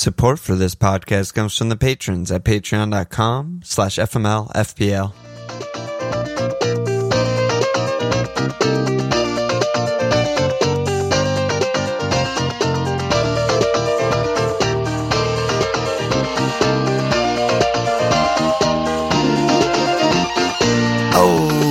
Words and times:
Support 0.00 0.38
for 0.38 0.54
this 0.54 0.76
podcast 0.76 1.34
comes 1.34 1.58
from 1.58 1.70
the 1.70 1.76
patrons 1.76 2.30
at 2.30 2.44
patreon.com 2.44 3.62
slash 3.64 3.96
fmlfpl. 3.96 5.12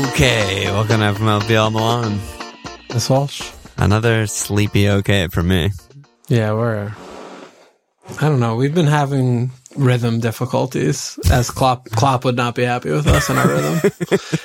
Okay, 0.09 0.65
welcome 0.65 0.99
to 0.99 1.13
FMLFPL 1.13 1.71
Milan. 1.71 2.19
Miss 2.89 3.09
Walsh. 3.09 3.53
Another 3.77 4.27
sleepy 4.27 4.89
okay 4.89 5.29
for 5.29 5.43
me. 5.43 5.71
Yeah, 6.27 6.51
we're. 6.51 6.93
I 8.19 8.29
don't 8.29 8.39
know. 8.39 8.55
We've 8.55 8.73
been 8.73 8.87
having 8.87 9.51
rhythm 9.75 10.19
difficulties, 10.19 11.19
as 11.29 11.51
Klopp 11.51 11.87
Klopp 11.89 12.25
would 12.25 12.35
not 12.35 12.55
be 12.55 12.63
happy 12.63 12.89
with 12.89 13.05
us 13.05 13.29
and 13.29 13.37
our 13.37 13.47
rhythm. 13.47 13.91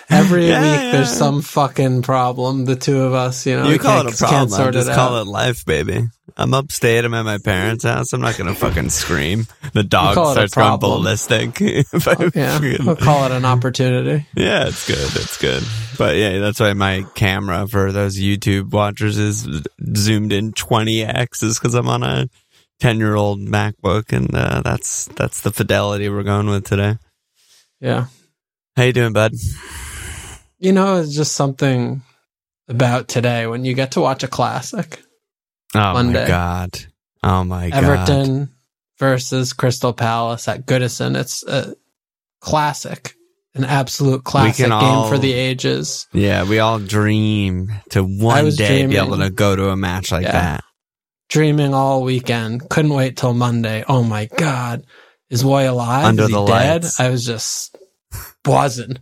Every 0.11 0.49
Yeah, 0.49 0.61
week, 0.61 0.81
yeah. 0.81 0.93
there's 0.93 1.13
some 1.13 1.41
fucking 1.43 2.03
problem. 2.03 2.67
The 2.67 2.77
two 2.77 3.01
of 3.01 3.15
us, 3.15 3.47
you 3.47 3.57
know, 3.57 3.69
you 3.71 3.79
call 3.79 4.07
it 4.07 4.13
a 4.13 4.17
problem. 4.17 4.49
sort 4.51 4.75
Just 4.75 4.93
call 4.93 5.15
out. 5.17 5.23
it 5.23 5.31
life, 5.31 5.65
baby. 5.65 6.03
I'm 6.37 6.53
upstate. 6.55 7.05
I'm 7.05 7.15
at 7.15 7.25
my 7.25 7.39
parents' 7.39 7.85
house. 7.85 8.13
I'm 8.13 8.21
not 8.21 8.37
gonna 8.37 8.55
fucking 8.55 8.91
scream. 8.91 9.47
The 9.73 9.83
dog 9.85 10.15
starts 10.15 10.55
going 10.55 10.79
ballistic. 10.81 11.61
I 11.63 12.31
Yeah, 12.35 12.59
we'll 12.85 12.97
call 12.97 13.25
it 13.27 13.33
an 13.33 13.45
opportunity. 13.45 14.27
yeah, 14.37 14.67
it's 14.69 14.87
good. 14.87 14.99
It's 15.23 15.39
good. 15.39 15.63
But 15.99 16.17
yeah, 16.17 16.39
that's 16.41 16.59
why 16.61 16.73
my 16.75 17.05
camera 17.15 17.67
for 17.69 17.93
those 17.93 18.19
YouTube 18.19 18.71
watchers 18.73 19.19
is 19.19 19.47
zoomed 19.97 20.33
in 20.33 20.53
20x 20.53 21.43
is 21.43 21.59
because 21.59 21.75
I'm 21.75 21.89
on 21.89 22.03
a 22.03 22.29
10 22.83 22.99
year 22.99 23.15
old 23.15 23.39
MacBook, 23.39 24.13
and 24.13 24.35
uh, 24.35 24.61
that's 24.65 25.05
that's 25.15 25.43
the 25.43 25.53
fidelity 25.53 26.09
we're 26.09 26.25
going 26.25 26.49
with 26.49 26.65
today. 26.67 26.99
Yeah, 27.81 28.07
How 28.77 28.83
you 28.83 28.93
doing, 28.93 29.13
bud? 29.13 29.33
you 30.59 30.73
know, 30.73 31.01
it's 31.01 31.15
just 31.15 31.33
something 31.33 32.03
about 32.69 33.07
today 33.07 33.47
when 33.47 33.65
you 33.65 33.75
get 33.75 33.93
to 33.93 34.01
watch 34.01 34.25
a 34.25 34.29
classic. 34.29 35.01
Oh 35.77 36.03
my 36.03 36.13
god. 36.27 36.71
Oh 37.23 37.45
my 37.45 37.71
god. 37.71 37.85
Everton 37.85 38.51
versus 38.99 39.53
Crystal 39.53 39.93
Palace 39.93 40.49
at 40.49 40.67
Goodison. 40.67 41.17
It's 41.17 41.45
a 41.47 41.77
classic, 42.41 43.15
an 43.55 43.65
absolute 43.65 44.25
classic 44.25 44.67
game 44.67 44.73
all- 44.73 45.09
for 45.09 45.19
the 45.19 45.33
ages. 45.33 46.09
Yeah, 46.13 46.43
we 46.49 46.59
all 46.59 46.81
dream 46.81 47.73
to 47.91 48.03
one 48.03 48.51
day 48.51 48.87
be 48.87 48.97
able 48.97 49.19
to 49.19 49.31
go 49.31 49.55
to 49.55 49.69
a 49.71 49.77
match 49.77 50.11
like 50.11 50.25
Yeah. 50.25 50.33
that. 50.33 50.65
Dreaming 51.33 51.73
all 51.73 52.03
weekend. 52.03 52.69
Couldn't 52.69 52.93
wait 52.93 53.17
till 53.17 53.33
Monday. 53.33 53.85
Oh 53.89 54.03
my 54.03 54.27
God. 54.37 54.85
Is 55.31 55.43
Roy 55.43 55.71
alive? 55.71 56.05
Under 56.05 56.25
Is 56.25 56.29
he 56.29 56.35
the 56.35 56.45
dead? 56.45 56.83
lights. 56.83 57.01
I 57.01 57.09
was 57.09 57.25
just 57.25 57.75
buzzing. 58.45 58.99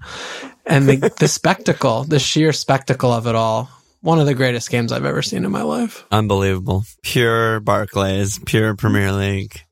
And 0.65 0.89
the, 0.89 1.13
the 1.19 1.27
spectacle, 1.27 2.05
the 2.05 2.21
sheer 2.21 2.53
spectacle 2.53 3.13
of 3.13 3.27
it 3.27 3.35
all. 3.35 3.69
One 4.01 4.21
of 4.21 4.27
the 4.27 4.35
greatest 4.35 4.71
games 4.71 4.93
I've 4.93 5.05
ever 5.05 5.23
seen 5.23 5.45
in 5.45 5.51
my 5.51 5.63
life. 5.63 6.07
Unbelievable. 6.13 6.85
Pure 7.03 7.61
Barclays, 7.61 8.39
pure 8.47 8.77
Premier 8.77 9.11
League. 9.11 9.62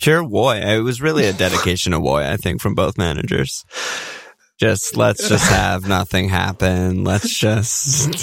Pure 0.00 0.22
Woy. 0.22 0.62
It 0.76 0.82
was 0.82 1.02
really 1.02 1.26
a 1.26 1.32
dedication 1.32 1.90
to 1.90 1.98
Woy, 1.98 2.22
I 2.24 2.36
think, 2.36 2.60
from 2.60 2.76
both 2.76 2.96
managers. 2.96 3.64
Just 4.60 4.96
let's 4.96 5.28
just 5.28 5.50
have 5.50 5.88
nothing 5.88 6.28
happen. 6.28 7.02
Let's 7.02 7.36
just 7.36 8.14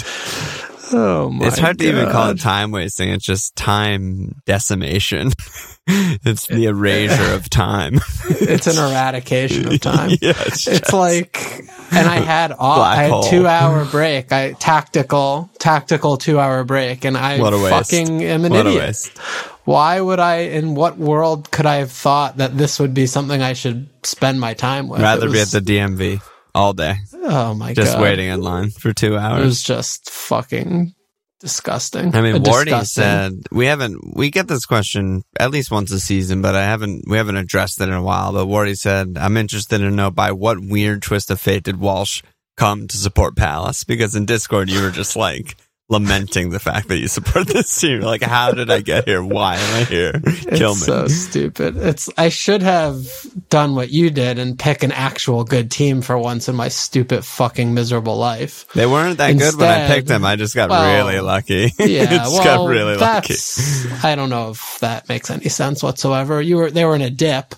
Oh 0.92 1.30
my 1.30 1.46
It's 1.46 1.58
hard 1.58 1.78
to 1.78 1.88
even 1.88 2.10
call 2.10 2.30
it 2.30 2.40
time 2.40 2.70
wasting. 2.70 3.08
It's 3.08 3.24
just 3.24 3.56
time 3.56 4.40
decimation. 4.44 5.30
it's 5.86 6.46
the 6.46 6.66
erasure 6.66 7.34
of 7.34 7.48
time. 7.50 8.00
It's 8.46 8.66
an 8.66 8.76
eradication 8.76 9.66
of 9.72 9.80
time. 9.80 10.10
yeah, 10.20 10.30
it's, 10.46 10.66
It's 10.66 10.80
just- 10.80 10.92
like, 10.92 11.64
and 11.92 12.06
I 12.08 12.16
had 12.16 12.52
all, 12.52 12.80
I 12.80 12.96
had 12.96 13.10
hole. 13.10 13.22
two 13.22 13.46
hour 13.46 13.84
break. 13.86 14.32
I 14.32 14.52
tactical, 14.52 15.50
tactical 15.58 16.16
two 16.18 16.38
hour 16.38 16.62
break, 16.64 17.04
and 17.04 17.16
I 17.16 17.38
What 17.40 17.52
a 17.54 17.58
waste. 17.58 17.90
fucking 17.90 18.22
am 18.22 18.44
an 18.44 18.52
what 18.52 18.66
a 18.66 18.70
idiot. 18.70 18.84
waste. 18.84 19.18
Why 19.64 19.98
would 20.00 20.20
I? 20.20 20.36
In 20.52 20.74
what 20.74 20.98
world 20.98 21.50
could 21.50 21.64
I 21.66 21.76
have 21.76 21.90
thought 21.92 22.36
that 22.36 22.56
this 22.58 22.78
would 22.78 22.92
be 22.92 23.06
something 23.06 23.40
I 23.40 23.54
should 23.54 23.88
spend 24.02 24.40
my 24.40 24.52
time 24.54 24.88
with? 24.88 25.00
Rather 25.00 25.28
It 25.28 25.32
be 25.32 25.40
at 25.40 25.48
the 25.48 25.60
DMV 25.60 26.20
all 26.54 26.72
day, 26.72 26.94
oh 27.14 27.54
my 27.54 27.74
just 27.74 27.92
god, 27.92 27.92
Just 27.92 27.98
waiting 28.00 28.28
in 28.28 28.40
line 28.40 28.70
for 28.70 28.92
two 28.92 29.16
hours. 29.16 29.42
It 29.42 29.44
was 29.44 29.62
just 29.62 30.10
fucking 30.10 30.94
disgusting. 31.40 32.14
I 32.14 32.22
mean, 32.22 32.42
Wardy 32.42 32.86
said 32.86 33.34
we 33.50 33.66
haven't. 33.66 34.16
We 34.16 34.30
get 34.30 34.48
this 34.48 34.64
question 34.66 35.22
at 35.38 35.50
least 35.50 35.70
once 35.70 35.90
a 35.92 36.00
season, 36.00 36.42
but 36.42 36.54
I 36.54 36.64
haven't. 36.64 37.04
We 37.06 37.16
haven't 37.16 37.36
addressed 37.36 37.80
it 37.80 37.88
in 37.88 37.94
a 37.94 38.02
while. 38.02 38.32
But 38.32 38.46
Wardy 38.46 38.76
said, 38.76 39.16
"I'm 39.20 39.36
interested 39.36 39.78
to 39.78 39.90
know 39.90 40.10
by 40.10 40.32
what 40.32 40.58
weird 40.60 41.02
twist 41.02 41.30
of 41.30 41.40
fate 41.40 41.64
did 41.64 41.78
Walsh 41.78 42.22
come 42.56 42.88
to 42.88 42.96
support 42.96 43.36
Palace? 43.36 43.84
Because 43.84 44.14
in 44.14 44.24
Discord, 44.24 44.70
you 44.70 44.80
were 44.80 44.90
just 44.90 45.16
like 45.16 45.56
lamenting 45.90 46.48
the 46.50 46.58
fact 46.58 46.88
that 46.88 46.98
you 46.98 47.08
support 47.08 47.46
this 47.46 47.78
team. 47.80 48.00
Like, 48.00 48.22
how 48.22 48.52
did 48.52 48.70
I 48.70 48.80
get 48.80 49.04
here? 49.06 49.22
Why 49.22 49.56
am 49.56 49.74
I 49.82 49.84
here? 49.84 50.12
Kill 50.12 50.72
It's 50.72 50.80
me." 50.80 50.86
so 50.86 51.06
stupid. 51.08 51.76
It's 51.76 52.08
I 52.16 52.30
should 52.30 52.62
have 52.62 53.04
done 53.50 53.74
what 53.74 53.90
you 53.90 54.10
did 54.10 54.38
and 54.38 54.58
pick 54.58 54.82
an 54.82 54.92
actual 54.92 55.44
good 55.44 55.70
team 55.70 56.00
for 56.02 56.16
once 56.18 56.48
in 56.48 56.56
my 56.56 56.68
stupid 56.68 57.24
fucking 57.24 57.74
miserable 57.74 58.16
life. 58.16 58.66
they 58.74 58.86
weren't 58.86 59.18
that 59.18 59.36
good 59.36 59.56
when 59.56 59.68
I 59.68 59.86
picked 59.86 60.08
them. 60.08 60.24
I 60.24 60.36
just 60.36 60.54
got 60.54 60.70
well, 60.70 61.04
really 61.04 61.20
lucky. 61.20 61.70
Yeah, 61.78 62.06
just 62.10 62.32
well, 62.32 62.44
got 62.44 62.68
really 62.68 62.96
lucky. 62.96 63.34
I 64.02 64.14
don't 64.14 64.30
know 64.30 64.50
if 64.50 64.78
that 64.80 65.08
makes 65.08 65.30
any 65.30 65.48
sense 65.48 65.82
whatsoever. 65.82 66.40
You 66.40 66.56
were 66.56 66.70
they 66.70 66.84
were 66.84 66.94
in 66.94 67.02
a 67.02 67.10
dip, 67.10 67.54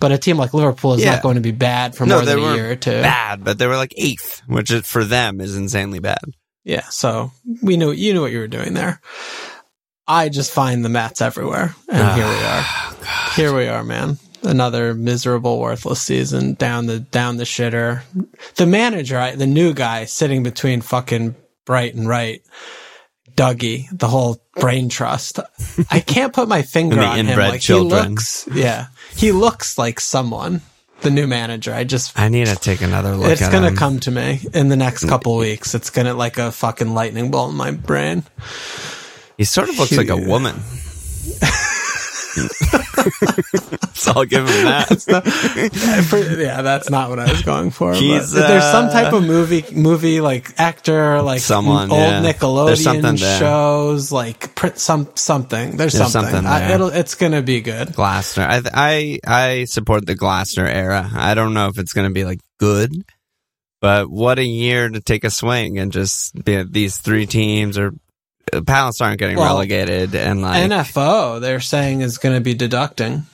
but 0.00 0.10
a 0.12 0.18
team 0.18 0.36
like 0.36 0.52
Liverpool 0.52 0.94
is 0.94 1.04
Yeah. 1.04 1.12
not 1.14 1.22
going 1.22 1.36
to 1.36 1.40
be 1.40 1.52
bad 1.52 1.94
for 1.94 2.06
No, 2.06 2.16
more 2.16 2.24
they 2.24 2.34
than 2.34 2.44
a 2.44 2.54
year 2.54 2.70
or 2.72 2.76
two. 2.76 2.90
bad, 3.02 3.44
but 3.44 3.58
they 3.58 3.66
were 3.66 3.76
like 3.76 3.94
eighth, 3.96 4.42
which 4.46 4.70
is, 4.70 4.86
for 4.86 5.04
them 5.04 5.40
is 5.40 5.56
insanely 5.56 6.00
bad. 6.00 6.18
Yeah, 6.68 6.84
so 6.90 7.32
we 7.62 7.78
knew 7.78 7.92
you 7.92 8.12
knew 8.12 8.20
what 8.20 8.30
you 8.30 8.40
were 8.40 8.46
doing 8.46 8.74
there. 8.74 9.00
I 10.06 10.28
just 10.28 10.52
find 10.52 10.84
the 10.84 10.90
mats 10.90 11.22
everywhere, 11.22 11.74
and 11.88 12.14
here 12.16 12.26
we 12.26 12.34
are. 12.34 12.62
Oh, 12.62 13.32
Here 13.36 13.54
we 13.54 13.68
are, 13.68 13.82
man. 13.82 14.18
Another 14.42 14.94
miserable, 14.94 15.58
worthless 15.60 16.02
season 16.02 16.54
down 16.54 16.84
the 16.86 17.00
down 17.00 17.38
the 17.38 17.44
shitter. 17.44 18.02
The 18.56 18.66
manager, 18.66 19.18
I- 19.18 19.34
the 19.34 19.46
new 19.46 19.72
guy, 19.72 20.04
sitting 20.04 20.42
between 20.42 20.82
fucking 20.82 21.34
Bright 21.64 21.94
and 21.94 22.06
Right, 22.06 22.42
Dougie, 23.34 23.86
the 23.90 24.08
whole 24.08 24.38
brain 24.56 24.88
trust. 24.90 25.40
I 25.90 26.00
can't 26.00 26.32
put 26.34 26.48
my 26.48 26.62
finger 26.76 27.00
on 27.00 27.26
him. 27.26 27.38
Like 27.38 27.60
children. 27.62 28.02
he 28.02 28.08
looks, 28.10 28.48
yeah, 28.52 28.86
he 29.14 29.32
looks 29.32 29.78
like 29.78 30.00
someone. 30.00 30.60
The 31.00 31.10
new 31.10 31.26
manager. 31.28 31.72
I 31.72 31.84
just 31.84 32.18
I 32.18 32.28
need 32.28 32.48
to 32.48 32.56
take 32.56 32.80
another 32.82 33.14
look 33.14 33.30
it's 33.30 33.48
gonna 33.48 33.68
him. 33.68 33.76
come 33.76 34.00
to 34.00 34.10
me 34.10 34.40
in 34.52 34.68
the 34.68 34.76
next 34.76 35.04
couple 35.08 35.36
weeks. 35.36 35.74
It's 35.74 35.90
gonna 35.90 36.14
like 36.14 36.38
a 36.38 36.50
fucking 36.50 36.92
lightning 36.92 37.30
bolt 37.30 37.50
in 37.50 37.56
my 37.56 37.70
brain. 37.70 38.24
He 39.36 39.44
sort 39.44 39.68
of 39.68 39.78
looks 39.78 39.96
like 39.96 40.08
a 40.08 40.16
woman. 40.16 40.56
so 43.94 44.12
I'll 44.14 44.24
give 44.24 44.46
him 44.48 44.64
that. 44.64 44.86
That's 44.88 45.08
not- 45.08 45.24
for- 46.04 46.18
yeah, 46.18 46.62
that's 46.62 46.90
not 46.90 47.10
what 47.10 47.18
I 47.18 47.30
was 47.30 47.42
going 47.42 47.70
for. 47.70 47.92
but 47.92 48.00
He's, 48.00 48.30
there's 48.32 48.64
some 48.64 48.86
uh, 48.86 48.92
type 48.92 49.12
of 49.12 49.24
movie, 49.24 49.64
movie 49.74 50.20
like 50.20 50.52
actor, 50.58 51.20
like 51.22 51.40
Someone, 51.40 51.90
old 51.90 52.00
yeah. 52.00 52.22
Nickelodeon 52.22 53.18
shows, 53.38 54.12
like 54.12 54.54
print 54.54 54.78
some 54.78 55.08
something. 55.14 55.76
There's, 55.76 55.94
There's 55.94 56.12
something. 56.12 56.30
something 56.32 56.46
I, 56.50 56.60
there. 56.60 56.74
it'll, 56.76 56.88
it's 56.88 57.14
gonna 57.14 57.42
be 57.42 57.60
good. 57.60 57.88
Glasner. 57.88 58.46
I 58.48 58.62
I 58.74 59.18
I 59.60 59.64
support 59.64 60.06
the 60.06 60.14
Glasner 60.16 60.68
era. 60.72 61.08
I 61.14 61.34
don't 61.34 61.54
know 61.54 61.68
if 61.68 61.78
it's 61.78 61.92
going 61.92 62.08
to 62.08 62.12
be 62.14 62.24
like 62.24 62.40
good, 62.58 62.92
but 63.80 64.10
what 64.10 64.38
a 64.38 64.44
year 64.44 64.88
to 64.88 65.00
take 65.00 65.24
a 65.24 65.30
swing 65.30 65.78
and 65.78 65.92
just 65.92 66.34
be 66.44 66.62
these 66.62 66.98
three 66.98 67.26
teams 67.26 67.78
or 67.78 67.88
uh, 67.88 67.90
Palace 68.66 69.00
aren't 69.00 69.18
getting 69.18 69.36
Well, 69.36 69.46
relegated 69.54 70.14
and 70.14 70.42
like 70.42 70.70
NFO, 70.70 71.40
they're 71.40 71.60
saying 71.60 72.00
is 72.02 72.18
going 72.18 72.34
to 72.34 72.40
be 72.40 72.54
deducting. 72.54 73.26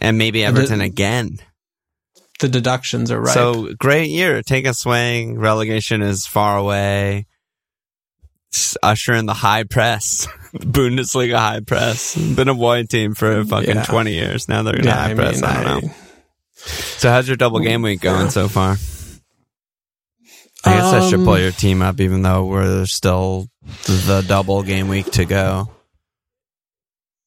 and 0.00 0.16
maybe 0.18 0.44
Everton 0.44 0.80
again. 0.80 1.38
The 2.40 2.48
deductions 2.48 3.10
are 3.10 3.20
right. 3.20 3.34
So 3.34 3.74
great 3.78 4.10
year. 4.10 4.42
Take 4.42 4.66
a 4.66 4.72
swing. 4.74 5.38
Relegation 5.38 6.02
is 6.02 6.24
far 6.26 6.56
away. 6.56 7.26
Usher 8.82 9.12
in 9.14 9.26
the 9.26 9.34
high 9.34 9.64
press, 9.64 10.26
Bundesliga 10.54 11.36
high 11.36 11.60
press. 11.60 12.16
Been 12.16 12.48
a 12.48 12.54
white 12.54 12.88
team 12.88 13.14
for 13.14 13.44
fucking 13.44 13.74
Yeah. 13.76 13.82
twenty 13.84 14.14
years. 14.14 14.48
Now 14.48 14.62
they're 14.62 14.76
in 14.76 14.86
high 14.86 15.14
press. 15.14 15.42
I 15.42 15.62
don't 15.64 15.84
know. 15.84 15.90
So 16.54 17.10
how's 17.10 17.28
your 17.28 17.36
double 17.36 17.60
game 17.60 17.82
week 17.82 18.00
going 18.00 18.30
so 18.30 18.48
far? 18.48 18.76
I 20.64 20.74
guess 20.74 20.92
I 20.92 21.08
should 21.08 21.20
Um, 21.20 21.24
pull 21.24 21.38
your 21.38 21.52
team 21.52 21.82
up, 21.82 22.00
even 22.00 22.22
though 22.22 22.44
we're 22.46 22.84
still 22.86 23.48
the 23.86 24.24
double 24.26 24.62
game 24.62 24.88
week 24.88 25.10
to 25.12 25.24
go. 25.24 25.70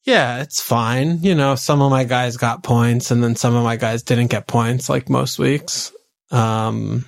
Yeah, 0.03 0.41
it's 0.41 0.61
fine. 0.61 1.19
You 1.21 1.35
know, 1.35 1.55
some 1.55 1.81
of 1.81 1.91
my 1.91 2.03
guys 2.03 2.35
got 2.35 2.63
points 2.63 3.11
and 3.11 3.23
then 3.23 3.35
some 3.35 3.55
of 3.55 3.63
my 3.63 3.75
guys 3.75 4.03
didn't 4.03 4.27
get 4.31 4.47
points 4.47 4.89
like 4.89 5.09
most 5.09 5.37
weeks. 5.39 5.91
Um 6.31 7.05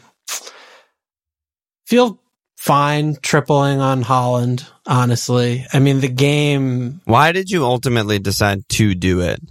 feel 1.87 2.19
fine 2.57 3.15
tripling 3.21 3.79
on 3.79 4.03
Haaland, 4.03 4.65
honestly. 4.85 5.65
I 5.73 5.79
mean, 5.79 5.99
the 5.99 6.07
game 6.07 7.01
Why 7.05 7.31
did 7.31 7.49
you 7.49 7.65
ultimately 7.65 8.19
decide 8.19 8.67
to 8.69 8.95
do 8.95 9.21
it? 9.21 9.41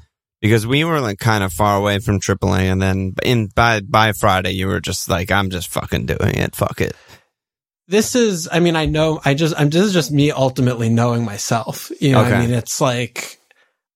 Because 0.43 0.67
we 0.67 0.85
were 0.85 1.01
like 1.01 1.19
kind 1.19 1.43
of 1.43 1.53
far 1.55 1.79
away 1.79 2.01
from 2.01 2.21
AAA, 2.21 2.71
and 2.71 2.83
then 2.83 3.15
in 3.23 3.47
by 3.47 3.81
by 3.81 4.13
Friday, 4.13 4.51
you 4.51 4.67
were 4.67 4.81
just 4.81 5.09
like, 5.09 5.31
"I'm 5.31 5.49
just 5.49 5.69
fucking 5.69 6.05
doing 6.05 6.35
it. 6.35 6.55
Fuck 6.55 6.83
it." 6.83 6.95
this 7.89 8.15
is 8.15 8.49
I 8.51 8.59
mean, 8.61 8.75
I 8.75 8.87
know 8.87 9.21
I 9.25 9.35
just 9.35 9.55
I'm 9.59 9.71
this 9.71 9.85
is 9.85 9.93
just 9.93 10.11
me 10.11 10.31
ultimately 10.33 10.89
knowing 10.89 11.25
myself. 11.25 11.91
You 12.01 12.13
know, 12.13 12.23
what 12.23 12.33
I 12.33 12.41
mean, 12.41 12.53
it's 12.53 12.81
like 12.81 13.39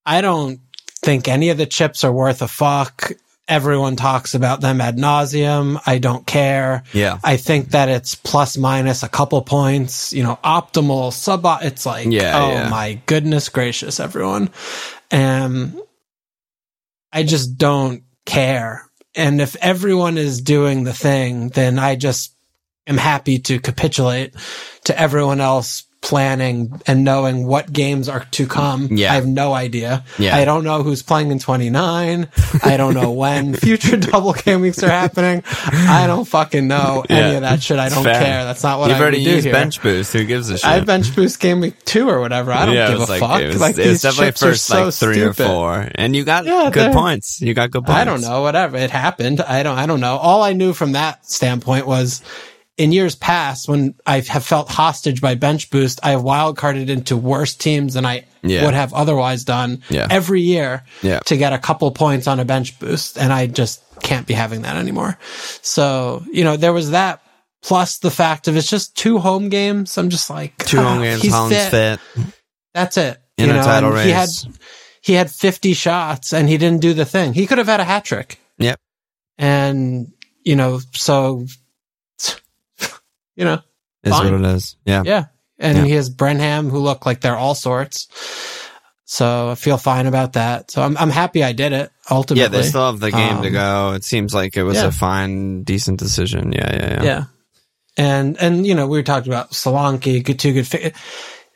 I 0.05 0.21
don't 0.21 0.61
think 1.03 1.29
any 1.29 1.51
of 1.51 1.59
the 1.59 1.67
chips 1.67 2.05
are 2.05 2.13
worth 2.13 2.43
a 2.43 2.49
fuck. 2.49 3.11
Everyone 3.49 3.95
talks 3.97 4.35
about 4.35 4.61
them 4.61 4.81
ad 4.81 4.97
nauseum. 4.97 5.81
I 5.87 5.99
don't 5.99 6.27
care. 6.27 6.83
Yeah, 6.93 7.19
I 7.25 7.37
think 7.37 7.71
that 7.71 7.89
it's 7.89 8.15
plus 8.15 8.57
minus 8.59 9.03
a 9.03 9.09
couple 9.09 9.41
points, 9.43 10.13
you 10.13 10.23
know, 10.25 10.39
optimal 10.45 11.13
sub. 11.13 11.47
It's 11.63 11.87
like, 11.87 12.09
Yeah, 12.09 12.33
oh 12.37 12.51
yeah. 12.51 12.69
my 12.69 13.01
goodness 13.07 13.49
gracious, 13.49 13.99
everyone. 14.01 14.51
And 15.13 15.81
I 17.13 17.23
just 17.23 17.57
don't 17.57 18.05
care. 18.25 18.91
And 19.15 19.41
if 19.41 19.57
everyone 19.57 20.19
is 20.19 20.43
doing 20.43 20.85
the 20.85 20.93
thing, 20.93 21.49
then 21.49 21.79
I 21.79 21.97
just 21.97 22.35
am 22.87 22.99
happy 22.99 23.39
to 23.41 23.59
capitulate 23.59 24.35
to 24.85 24.99
everyone 24.99 25.41
else 25.41 25.85
planning 26.07 26.81
and 26.87 27.03
knowing 27.03 27.49
what 27.49 27.73
games 27.73 28.09
are 28.09 28.25
to 28.31 28.47
come. 28.47 28.87
Yeah. 28.93 29.11
I 29.11 29.17
have 29.17 29.27
no 29.27 29.53
idea. 29.53 30.05
Yeah. 30.21 30.37
I 30.37 30.45
don't 30.45 30.63
know 30.63 30.85
who's 30.85 31.03
playing 31.03 31.33
in 31.33 31.41
29. 31.41 32.29
I 32.63 32.77
don't 32.77 32.95
know 32.95 33.11
when 33.25 33.55
future 33.55 33.97
double 33.97 34.33
game 34.33 34.61
weeks 34.61 34.85
are 34.85 34.89
happening. 34.89 35.43
I 35.45 36.07
don't 36.07 36.25
fucking 36.25 36.69
know 36.69 37.05
any 37.09 37.35
of 37.35 37.41
that 37.43 37.61
shit. 37.61 37.81
I 37.81 37.89
don't 37.89 38.05
fair. 38.05 38.23
care. 38.23 38.45
That's 38.45 38.63
not 38.63 38.79
what 38.79 38.91
you've 38.91 38.99
I 38.99 39.01
already 39.01 39.25
do 39.25 39.33
used 39.33 39.47
here. 39.47 39.53
bench 39.53 39.83
boost. 39.83 40.13
Who 40.13 40.25
gives 40.25 40.49
a 40.49 40.59
shit? 40.59 40.65
I 40.65 40.79
bench 40.79 41.13
boost 41.13 41.41
game 41.41 41.59
week 41.59 41.85
two 41.85 42.09
or 42.09 42.21
whatever. 42.21 42.53
I 42.53 42.67
don't 42.67 42.77
yeah, 42.77 42.89
give 42.89 43.01
a 43.01 43.05
like, 43.07 43.21
fuck. 43.21 43.41
It 43.41 43.49
was, 43.49 43.61
like 43.61 43.77
it 43.77 43.89
was 43.89 44.03
definitely 44.03 44.31
first 44.31 44.65
so 44.65 44.85
like 44.85 44.95
three 44.95 45.15
stupid. 45.15 45.41
or 45.43 45.49
four, 45.49 45.91
and 45.97 46.15
you 46.15 46.25
got 46.25 46.45
Yeah, 46.45 46.71
good 46.73 46.93
points. 46.93 47.41
You 47.41 47.53
got 47.53 47.73
good 47.73 47.85
points. 47.85 47.99
I 47.99 48.05
don't 48.05 48.21
know, 48.21 48.43
whatever. 48.43 48.77
It 48.77 48.93
happened. 48.93 49.41
I 49.41 49.65
don't 49.65 49.77
I 49.77 49.87
don't 49.87 50.01
know. 50.01 50.17
All 50.19 50.45
I 50.45 50.53
knew 50.53 50.73
from 50.73 50.93
that 50.93 51.27
standpoint 51.27 51.85
was 51.89 52.23
in 52.79 52.93
years 52.93 53.15
past 53.15 53.69
when 53.69 53.95
I 54.07 54.21
have 54.21 54.45
felt 54.45 54.69
hostage 54.69 55.21
by 55.21 55.35
bench 55.35 55.71
boost, 55.71 55.99
I 56.03 56.11
have 56.11 56.21
wildcarded 56.23 56.89
into 56.89 57.17
worse 57.17 57.55
teams 57.55 57.95
than 57.95 58.05
I 58.05 58.25
Yeah. 58.43 58.65
would 58.65 58.75
have 58.75 58.93
otherwise 58.93 59.45
done 59.45 59.83
Yeah. 59.89 60.07
every 60.11 60.43
year 60.43 60.85
Yeah. 61.03 61.21
to 61.27 61.37
get 61.37 61.53
a 61.53 61.59
couple 61.59 61.91
points 61.93 62.27
on 62.27 62.39
a 62.39 62.45
bench 62.45 62.79
boost. 62.79 63.17
And 63.19 63.33
I 63.33 63.47
just 63.47 63.81
can't 64.03 64.27
be 64.27 64.35
having 64.35 64.63
that 64.63 64.77
anymore. 64.77 65.19
So, 65.63 66.23
you 66.31 66.45
know, 66.45 66.57
there 66.57 66.73
was 66.75 66.91
that 66.91 67.23
plus 67.63 67.99
the 67.99 68.11
fact 68.11 68.47
of 68.47 68.57
it's 68.57 68.69
just 68.71 68.95
two 68.97 69.19
home 69.19 69.49
games. 69.49 69.97
I'm 69.97 70.11
just 70.11 70.29
like 70.29 70.57
Two 70.67 70.79
ah, 70.79 70.83
home 70.95 71.03
games. 71.03 71.23
he's 71.23 71.33
Haaland's 71.33 71.69
fit. 71.69 72.01
That's 72.75 72.97
it. 72.99 73.19
in 73.39 73.47
you 73.47 73.53
a 73.53 73.55
know, 73.57 73.63
title 73.63 73.91
race. 73.91 74.05
He 74.05 74.11
had 74.13 74.29
he 75.01 75.13
had 75.15 75.31
50 75.31 75.73
shots 75.73 76.33
and 76.35 76.49
he 76.49 76.59
didn't 76.59 76.83
do 76.83 76.93
the 76.93 77.05
thing. 77.07 77.33
He 77.33 77.47
could 77.47 77.59
have 77.59 77.67
had 77.69 77.81
a 77.81 77.85
hat 77.85 78.05
trick. 78.05 78.39
Yep. 78.59 78.79
And 79.39 80.13
you 80.45 80.57
know, 80.57 80.81
so 80.93 81.47
you 83.37 83.45
know, 83.45 83.61
is 84.03 84.13
fine. 84.13 84.33
what 84.33 84.41
it 84.41 84.55
is. 84.57 84.77
Yeah. 84.85 85.03
yeah. 85.05 85.25
And 85.59 85.79
Yeah. 85.79 85.85
he 85.85 85.91
has 85.93 86.11
Brenham 86.11 86.69
who 86.71 86.79
look 86.79 87.07
like 87.07 87.21
they're 87.21 87.37
all 87.37 87.55
sorts. 87.55 88.09
So 89.05 89.51
I 89.51 89.55
feel 89.55 89.79
fine 89.79 90.07
about 90.07 90.33
that. 90.33 90.71
So 90.73 90.83
I'm 90.83 90.97
I'm 90.97 91.11
happy 91.11 91.45
I 91.45 91.53
did 91.53 91.73
it 91.73 91.93
ultimately. 92.11 92.43
Yeah, 92.43 92.49
they 92.49 92.67
still 92.69 92.87
have 92.91 92.99
the 92.99 93.13
game 93.13 93.41
to 93.43 93.49
Um, 93.49 93.53
go. 93.53 93.93
It 93.93 94.03
seems 94.05 94.35
like 94.35 94.57
it 94.57 94.65
was 94.65 94.77
yeah. 94.77 94.87
a 94.87 94.91
fine, 94.91 95.63
decent 95.63 96.01
decision. 96.01 96.53
Yeah, 96.53 96.75
yeah, 96.75 96.89
yeah. 96.95 97.03
Yeah. 97.05 97.25
And 97.97 98.37
and 98.41 98.67
you 98.67 98.75
know, 98.75 98.89
we 98.89 98.99
were 98.99 99.05
talking 99.05 99.33
about 99.33 99.53
Solanke, 99.53 100.25
good 100.25 100.39
two 100.41 100.53
good 100.53 100.67
fit. 100.67 100.95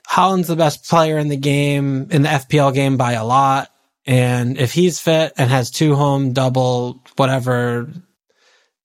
Haaland's 0.09 0.49
the 0.49 0.57
best 0.57 0.89
player 0.89 1.19
in 1.19 1.29
the 1.29 1.37
game 1.37 2.07
in 2.11 2.23
the 2.23 2.29
FPL 2.29 2.73
game 2.73 2.97
by 2.97 3.13
a 3.13 3.25
lot. 3.25 3.69
And 4.07 4.57
if 4.57 4.73
he's 4.73 4.99
fit 5.01 5.33
and 5.37 5.51
has 5.51 5.71
two 5.71 5.95
home 5.95 6.33
double 6.33 7.03
whatever, 7.17 7.89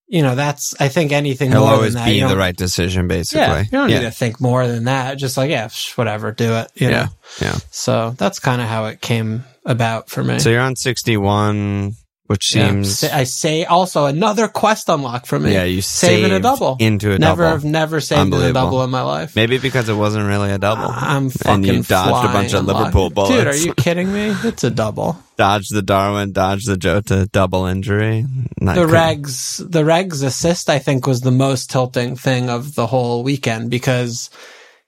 you 0.07 0.22
know, 0.22 0.36
that's 0.36 0.74
I 0.80 0.88
think 0.90 1.12
anything 1.12 1.52
He'll 1.52 1.62
more 1.62 1.74
always 1.74 1.94
than 1.94 2.04
that. 2.04 2.10
be 2.10 2.22
the 2.22 2.38
right 2.38 2.56
decision, 2.56 3.07
basically. 3.07 3.42
Yeah, 3.42 3.60
you 3.62 3.69
don't 3.72 3.90
yeah. 3.90 4.00
need 4.00 4.06
to 4.06 4.12
think 4.12 4.40
more 4.40 4.68
than 4.68 4.86
that. 4.86 5.16
Just 5.16 5.38
like 5.38 5.50
yeah, 5.50 5.69
whatever, 5.96 6.31
do 6.31 6.54
it. 6.56 6.72
You 6.75 6.90
yeah, 6.90 7.04
know. 7.06 7.07
yeah. 7.42 7.57
So 7.72 8.12
that's 8.12 8.40
kind 8.40 8.62
of 8.62 8.68
how 8.68 8.86
it 8.86 9.02
came 9.02 9.44
about 9.66 10.10
for 10.10 10.24
me. 10.24 10.40
So 10.40 10.50
you're 10.52 10.62
on 10.62 10.75
61, 10.75 11.94
which 12.27 12.48
seems 12.48 13.00
Sa- 13.00 13.16
I 13.16 13.24
say 13.25 13.66
also 13.66 14.06
another 14.07 14.48
quest 14.48 14.89
unlock 14.89 15.25
for 15.27 15.38
me. 15.39 15.54
yeah, 15.54 15.63
you 15.63 15.81
saving 15.81 16.31
a 16.31 16.39
double 16.39 16.75
into 16.80 17.12
a 17.12 17.19
never 17.19 17.44
double. 17.44 17.51
have 17.56 17.63
never 17.66 18.01
saved 18.01 18.33
a 18.33 18.51
double 18.54 18.83
in 18.83 18.89
my 18.89 19.04
life. 19.04 19.36
Maybe 19.36 19.57
because 19.60 19.89
it 19.89 19.94
wasn't 19.94 20.27
really 20.27 20.51
a 20.51 20.57
double. 20.57 20.86
I'm 20.89 21.30
fucking 21.30 21.54
and 21.54 21.66
you 21.66 21.83
dodged 21.83 22.30
a 22.30 22.33
bunch 22.33 22.54
of 22.54 22.62
unlock. 22.62 22.77
Liverpool 22.80 23.10
bullets. 23.12 23.33
Dude, 23.36 23.48
are 23.48 23.56
you 23.57 23.74
kidding 23.77 24.12
me? 24.12 24.33
It's 24.44 24.63
a 24.63 24.72
double. 24.72 25.18
Dodge 25.38 25.68
the 25.68 25.81
Darwin, 25.81 26.31
dodge 26.31 26.63
the 26.63 26.77
Jota 26.77 27.27
double 27.32 27.65
injury. 27.65 28.25
Not 28.60 28.75
The 28.75 28.86
cool. 28.86 28.94
regs, 28.94 29.58
the 29.72 29.84
regs 29.84 30.24
assist, 30.24 30.70
I 30.70 30.79
think, 30.79 31.05
was 31.05 31.22
the 31.22 31.32
most 31.32 31.70
tilting 31.70 32.15
thing 32.15 32.50
of 32.50 32.74
the 32.74 32.88
whole 32.88 33.22
weekend 33.24 33.70
because 33.70 34.29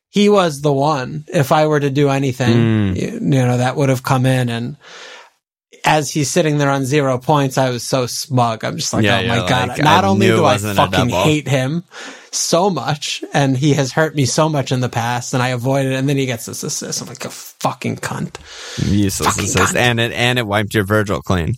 he 0.10 0.30
was 0.30 0.62
the 0.62 0.72
one. 0.74 1.26
If 1.28 1.52
I 1.52 1.68
were 1.68 1.82
to 1.82 1.90
do 1.90 2.10
anything, 2.10 2.56
Mm. 2.56 2.96
you, 2.96 3.08
you 3.12 3.20
know, 3.46 3.58
that 3.58 3.76
would 3.76 3.90
have 3.90 4.02
come 4.04 4.26
in 4.26 4.50
and. 4.50 4.78
As 5.90 6.12
he's 6.12 6.30
sitting 6.30 6.58
there 6.58 6.70
on 6.70 6.84
zero 6.84 7.18
points, 7.18 7.58
I 7.58 7.70
was 7.70 7.82
so 7.82 8.08
smug. 8.08 8.66
I'm 8.66 8.76
just 8.76 8.92
like, 8.92 9.06
Yeah, 9.06 9.22
oh 9.24 9.28
my 9.28 9.38
you're 9.38 9.48
god! 9.48 9.68
Not 9.80 10.04
I 10.04 10.08
only 10.08 10.28
do 10.28 10.44
I 10.44 10.58
fucking 10.58 11.08
hate 11.10 11.48
him 11.48 11.86
so 12.32 12.70
much, 12.70 13.24
and 13.34 13.56
he 13.58 13.74
has 13.74 13.94
hurt 13.94 14.14
me 14.14 14.26
so 14.26 14.50
much 14.50 14.74
in 14.74 14.82
the 14.82 14.90
past, 14.90 15.34
and 15.34 15.42
I 15.42 15.50
avoided, 15.50 15.94
it, 15.94 15.96
and 15.96 16.10
then 16.10 16.18
he 16.18 16.26
gets 16.26 16.46
this 16.46 16.62
assist. 16.64 17.02
I'm 17.02 17.08
like 17.08 17.24
a 17.24 17.30
fucking 17.30 17.96
cunt. 17.98 18.36
useless 18.86 19.30
Fucking 19.30 19.46
assist, 19.46 19.76
cunt. 19.76 19.80
and 19.80 20.00
it 20.02 20.12
and 20.12 20.38
it 20.38 20.46
wiped 20.46 20.74
your 20.74 20.84
Virgil 20.84 21.22
clean. 21.22 21.56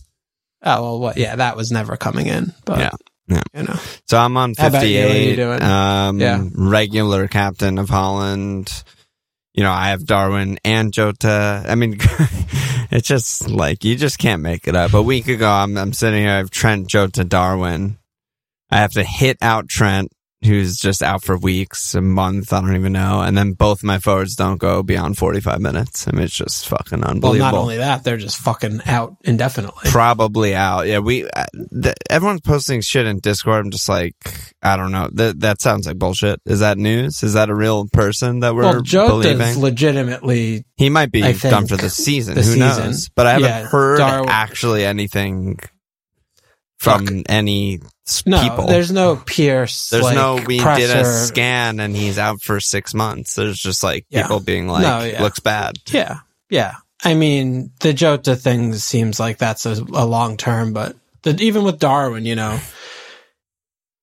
Oh 0.64 0.84
well, 0.84 1.00
what? 1.00 1.18
Yeah, 1.18 1.36
that 1.38 1.58
was 1.58 1.72
never 1.72 1.98
coming 1.98 2.28
in. 2.28 2.54
But 2.66 2.80
Yeah. 2.80 2.92
Yeah. 3.28 3.42
you 3.56 3.64
know, 3.64 3.80
So 4.08 4.18
I'm 4.20 4.38
on 4.38 4.54
How 4.58 4.68
about 4.68 4.88
you? 4.88 5.02
What 5.04 5.12
are 5.16 5.20
you 5.20 5.36
58. 5.36 5.62
Um, 5.64 6.20
Yeah. 6.20 6.44
regular 6.54 7.28
captain 7.28 7.78
of 7.80 7.90
Haaland. 7.90 8.84
You 9.60 9.66
know, 9.66 9.74
I 9.74 9.90
have 9.90 10.06
Darwin 10.06 10.58
and 10.64 10.94
Jota. 10.94 11.66
I 11.68 11.76
mean, 11.76 11.98
it's 12.92 13.06
just 13.06 13.50
like 13.50 13.84
you 13.84 13.98
just 13.98 14.18
can't 14.18 14.42
make 14.42 14.70
it 14.70 14.76
up. 14.78 14.94
A 14.94 15.02
week 15.02 15.28
ago, 15.28 15.50
I'm 15.50 15.78
I'm 15.78 15.92
sitting 15.92 16.22
here. 16.22 16.32
I 16.32 16.38
have 16.38 16.50
Trent, 16.50 16.88
Jota, 16.88 17.26
Darwin. 17.26 17.98
I 18.72 18.78
have 18.78 18.94
to 18.94 19.04
hit 19.04 19.36
out 19.42 19.68
Trent 19.68 20.14
who's 20.42 20.78
just 20.78 21.04
out 21.04 21.22
for 21.22 21.38
weeks, 21.38 21.94
a 21.96 22.02
month, 22.02 22.54
I 22.54 22.62
don't 22.62 22.76
even 22.76 22.94
know. 22.94 23.20
And 23.22 23.38
then 23.38 23.52
both 23.54 23.84
my 23.84 24.00
forwards 24.00 24.36
don't 24.36 24.58
go 24.58 24.82
beyond 24.84 25.18
45 25.18 25.60
minutes. 25.60 26.08
I 26.08 26.12
mean, 26.12 26.24
it's 26.24 26.34
just 26.34 26.68
fucking 26.70 27.04
unbelievable. 27.04 27.30
Well, 27.32 27.52
not 27.52 27.54
only 27.60 27.78
that, 27.78 28.06
they're 28.06 28.16
just 28.16 28.38
fucking 28.38 28.82
out 28.86 29.18
indefinitely. 29.26 29.92
Probably 29.92 30.56
out. 30.56 30.88
Yeah, 30.88 31.00
we. 31.00 31.30
Uh, 31.30 31.46
the, 31.54 31.94
everyone's 32.10 32.40
posting 32.42 32.80
shit 32.80 33.06
in 33.06 33.20
Discord. 33.20 33.66
I'm 33.66 33.72
just 33.72 33.90
like, 33.90 34.14
I 34.64 34.78
don't 34.78 34.94
know. 34.94 35.10
That 35.12 35.42
that 35.42 35.62
sounds 35.62 35.86
like 35.88 35.98
bullshit. 35.98 36.40
Is 36.46 36.62
that 36.62 36.78
news? 36.78 37.22
Is 37.22 37.34
that 37.34 37.50
a 37.50 37.56
real 37.56 37.88
person 37.92 38.40
that 38.40 38.56
we're 38.56 38.64
well, 38.64 38.82
believing? 38.82 39.60
legitimately 39.60 40.64
he 40.78 40.90
might 40.90 41.12
be 41.12 41.22
think, 41.22 41.42
done 41.42 41.68
for 41.68 41.76
the 41.76 41.90
season. 41.90 42.36
the 42.36 42.42
Who 42.44 42.52
season. 42.54 42.60
knows? 42.86 43.10
But 43.10 43.28
I 43.28 43.32
haven't 43.34 43.48
Yeah, 43.50 43.64
heard 43.66 43.98
Darwin- 43.98 44.30
actually 44.30 44.86
anything 44.86 45.60
from 46.78 47.24
any 47.28 47.76
s- 47.76 47.92
no. 48.26 48.42
people. 48.42 48.68
There's 48.68 48.92
no 48.92 49.16
Pierce. 49.16 49.90
There's 49.90 50.04
like, 50.04 50.16
no 50.16 50.36
we 50.46 50.60
did 50.60 50.90
a 50.90 51.06
scan 51.06 51.80
and 51.80 51.96
he's 51.96 52.18
out 52.18 52.42
for 52.42 52.60
six 52.60 52.94
months. 52.94 53.36
There's 53.36 53.60
just 53.60 53.84
like 53.84 54.06
Yeah. 54.10 54.24
people 54.24 54.40
being 54.40 54.68
like, 54.68 54.84
No, 54.84 55.04
yeah. 55.04 55.22
looks 55.22 55.40
bad. 55.40 55.78
Yeah, 55.88 56.20
yeah. 56.50 56.76
I 57.04 57.14
mean, 57.14 57.72
the 57.80 57.94
Jota 57.94 58.36
thing 58.36 58.74
seems 58.74 59.20
like 59.20 59.38
that's 59.38 59.66
a, 59.66 59.74
a 59.94 60.06
long 60.06 60.38
term, 60.38 60.74
but 60.74 60.96
the, 61.22 61.36
even 61.42 61.64
with 61.64 61.80
Darwin, 61.80 62.26
you 62.26 62.36
know, 62.36 62.60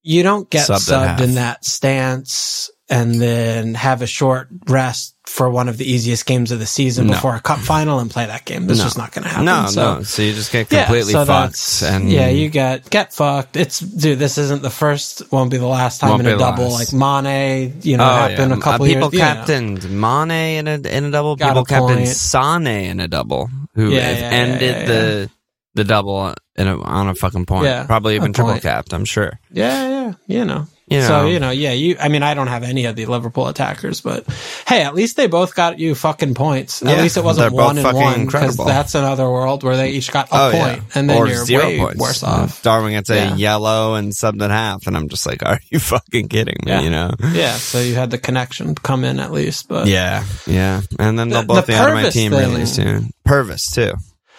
you 0.02 0.22
don't 0.22 0.48
get 0.48 0.68
Subbed 0.68 0.90
subbed 0.90 1.20
in 1.20 1.34
that 1.34 1.64
stance 1.64 2.70
and 2.88 3.20
then 3.20 3.74
have 3.74 4.00
a 4.02 4.06
short 4.06 4.48
rest 4.68 5.14
for 5.26 5.50
one 5.50 5.68
of 5.68 5.76
the 5.76 5.84
easiest 5.84 6.24
games 6.24 6.52
of 6.52 6.60
the 6.60 6.66
season 6.66 7.08
No. 7.08 7.14
before 7.14 7.34
a 7.34 7.40
cup 7.40 7.58
final 7.58 7.98
and 7.98 8.08
play 8.08 8.26
that 8.26 8.44
game. 8.44 8.66
That's 8.68 8.78
No. 8.78 8.84
just 8.84 8.96
not 8.96 9.10
going 9.10 9.24
to 9.24 9.28
happen. 9.28 9.44
No, 9.44 9.66
so, 9.66 9.94
no. 9.96 10.02
So 10.04 10.22
you 10.22 10.32
just 10.34 10.52
get 10.52 10.70
Yeah, 10.70 10.84
completely 10.84 11.12
so 11.14 11.24
fucked. 11.24 11.82
And 11.84 12.08
yeah, 12.10 12.28
you 12.28 12.48
get 12.48 12.88
get 12.90 13.12
fucked. 13.12 13.56
It's 13.56 13.80
dude. 13.80 14.20
This 14.20 14.38
isn't 14.38 14.62
the 14.62 14.70
first. 14.70 15.22
Won't 15.32 15.50
be 15.50 15.56
the 15.56 15.66
last 15.66 16.00
time 16.00 16.20
in 16.20 16.26
a 16.26 16.38
double. 16.38 16.68
last. 16.70 16.92
Like 16.92 17.24
Mane, 17.24 17.74
you 17.82 17.96
know, 17.96 18.04
Oh, 18.04 18.14
happened 18.14 18.52
yeah. 18.52 18.56
a 18.56 18.60
couple 18.60 18.86
uh, 18.86 18.88
people 18.88 19.02
years. 19.10 19.12
you 19.14 19.18
know. 19.18 19.24
captained 19.34 19.90
Mane 19.90 20.58
in 20.58 20.68
a 20.68 20.88
in 20.88 21.04
a 21.06 21.10
double. 21.10 21.34
Got 21.34 21.48
people 21.48 21.62
a 21.62 21.64
captained. 21.66 22.08
Sane 22.08 22.66
in 22.68 23.00
a 23.00 23.08
double, 23.08 23.50
who 23.74 23.90
Yeah, 23.90 23.98
yeah, 24.12 24.18
ended 24.30 24.62
yeah, 24.62 24.78
yeah, 24.78 24.86
the 24.86 25.30
the 25.74 25.84
double 25.84 26.34
in 26.54 26.68
a, 26.68 26.80
on 26.82 27.08
a 27.08 27.14
fucking 27.16 27.46
point. 27.46 27.64
Yeah, 27.64 27.84
Probably 27.84 28.14
even 28.14 28.32
triple 28.32 28.60
capped. 28.60 28.92
I'm 28.92 29.04
sure. 29.04 29.40
Yeah, 29.50 29.88
yeah, 29.88 30.12
you 30.28 30.44
know. 30.44 30.68
You 30.88 31.00
know. 31.00 31.06
So, 31.08 31.26
you 31.26 31.40
know, 31.40 31.50
yeah, 31.50 31.72
you, 31.72 31.96
I 31.98 32.06
mean, 32.06 32.22
I 32.22 32.34
don't 32.34 32.46
have 32.46 32.62
any 32.62 32.84
of 32.84 32.94
the 32.94 33.06
Liverpool 33.06 33.48
attackers, 33.48 34.00
but 34.00 34.24
hey, 34.68 34.82
at 34.84 34.94
least 34.94 35.16
they 35.16 35.26
both 35.26 35.56
got 35.56 35.80
you 35.80 35.96
fucking 35.96 36.34
points. 36.34 36.80
At 36.80 36.88
Yeah, 36.96 37.02
least 37.02 37.16
it 37.16 37.24
wasn't 37.24 37.52
one 37.54 37.76
and 37.76 37.92
one, 37.92 38.26
because 38.26 38.56
that's 38.56 38.94
another 38.94 39.24
world 39.28 39.64
where 39.64 39.76
they 39.76 39.90
each 39.90 40.12
got 40.12 40.28
a 40.30 40.34
oh 40.34 40.50
point, 40.52 40.76
yeah, 40.78 40.82
and 40.94 41.10
then 41.10 41.16
or 41.18 41.26
you're 41.26 41.44
zero 41.44 41.64
way 41.66 41.78
points. 41.78 41.98
worse 42.00 42.22
off. 42.22 42.62
Darwin 42.62 42.92
gets 42.92 43.10
a 43.10 43.16
Yeah. 43.16 43.34
yellow 43.34 43.94
and 43.96 44.14
something 44.14 44.48
half, 44.48 44.86
and 44.86 44.96
I'm 44.96 45.08
just 45.08 45.26
like, 45.26 45.42
are 45.46 45.58
you 45.70 45.80
fucking 45.80 46.28
kidding 46.28 46.58
me? 46.64 46.84
You 46.84 46.90
know. 46.90 47.10
Yeah, 47.32 47.54
so 47.54 47.80
you 47.80 47.96
had 47.96 48.12
the 48.12 48.18
connection 48.18 48.76
come 48.76 49.02
in 49.04 49.18
at 49.18 49.32
least, 49.32 49.66
but 49.68 49.88
Yeah, 49.88 50.22
yeah, 50.46 50.82
and 51.00 51.18
then 51.18 51.30
they'll 51.30 51.40
The- 51.40 51.46
both 51.48 51.66
the 51.66 51.72
be 51.72 51.74
out 51.74 51.88
of 51.88 51.94
my 51.94 52.10
team 52.10 52.30
thing- 52.30 52.38
really 52.52 52.64
soon. 52.66 53.10
Pervis 53.26 53.72
too, 53.74 53.92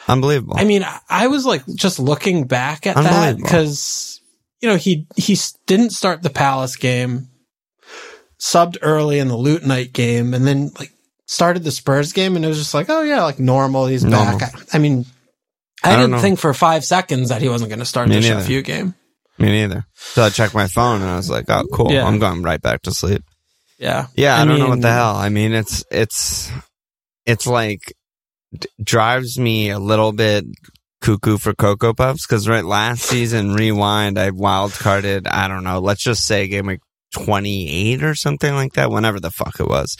unbelievable. 0.08 0.56
I 0.58 0.64
mean, 0.64 0.86
I 1.10 1.28
was 1.28 1.46
like 1.46 1.66
just 1.76 2.00
looking 2.00 2.46
back 2.48 2.88
at 2.88 2.96
that 2.96 3.36
because 3.36 4.22
you 4.62 4.70
know 4.70 4.76
he 4.76 5.08
he 5.16 5.38
didn't 5.66 5.92
start 5.92 6.22
the 6.22 6.30
Palace 6.30 6.76
game, 6.76 7.30
subbed 8.40 8.78
early 8.82 9.20
in 9.20 9.28
the 9.28 9.38
Loot 9.38 9.66
Night 9.66 9.94
game, 9.94 10.34
and 10.34 10.46
then 10.46 10.72
like 10.80 10.92
started 11.26 11.64
the 11.64 11.72
Spurs 11.72 12.14
game, 12.14 12.36
and 12.36 12.44
it 12.44 12.48
was 12.48 12.58
just 12.58 12.74
like, 12.74 12.90
oh 12.90 13.02
yeah, 13.02 13.24
like 13.24 13.40
normal. 13.40 13.86
He's 13.86 14.04
Normal. 14.04 14.40
back. 14.40 14.56
I, 14.56 14.78
I 14.78 14.80
mean, 14.80 15.06
I, 15.84 15.94
I 15.94 15.96
didn't 15.98 16.12
know. 16.12 16.20
think 16.20 16.40
for 16.40 16.54
five 16.54 16.84
seconds 16.84 17.30
that 17.30 17.42
he 17.42 17.50
wasn't 17.50 17.70
going 17.70 17.80
to 17.80 17.86
start 17.86 18.10
Me 18.10 18.16
the. 18.16 18.22
Sheffield 18.22 18.66
game. 18.66 18.96
Me 19.38 19.50
neither. 19.50 19.86
So 19.94 20.24
I 20.24 20.30
checked 20.30 20.56
my 20.56 20.68
phone 20.68 21.02
and 21.02 21.12
I 21.12 21.16
was 21.16 21.30
like, 21.30 21.46
oh, 21.50 21.64
cool. 21.72 21.92
Yeah. 21.92 22.08
I'm 22.08 22.18
going 22.18 22.42
right 22.42 22.62
back 22.62 22.82
to 22.84 22.92
sleep. 22.92 23.24
Yeah, 23.78 24.08
Yeah, 24.16 24.42
I, 24.42 24.46
don't 24.46 24.58
know 24.58 24.70
what 24.70 24.82
the 24.82 24.92
hell. 24.92 25.16
I 25.16 25.30
mean, 25.30 25.54
it's 25.54 25.84
it's 25.92 26.52
it's 27.28 27.46
like 27.46 27.94
d- 28.58 28.68
drives 28.82 29.38
me 29.38 29.70
a 29.70 29.78
little 29.78 30.12
bit 30.12 30.46
cuckoo 31.02 31.38
for 31.38 31.54
cocoa 31.54 31.94
puffs 31.94 32.26
because 32.26 32.48
right 32.50 32.66
last 32.66 33.04
season 33.04 33.54
rewind 33.54 34.18
I 34.18 34.32
wild 34.32 34.72
carded 34.74 35.28
I 35.28 35.48
don't 35.48 35.64
know 35.64 35.80
let's 35.80 36.04
just 36.04 36.26
say 36.26 36.48
game 36.48 36.66
week 36.68 36.80
28 37.14 38.04
or 38.04 38.16
something 38.16 38.54
like 38.54 38.74
that 38.74 38.90
whenever 38.92 39.20
the 39.20 39.32
fuck 39.32 39.60
it 39.60 39.68
was 39.68 39.96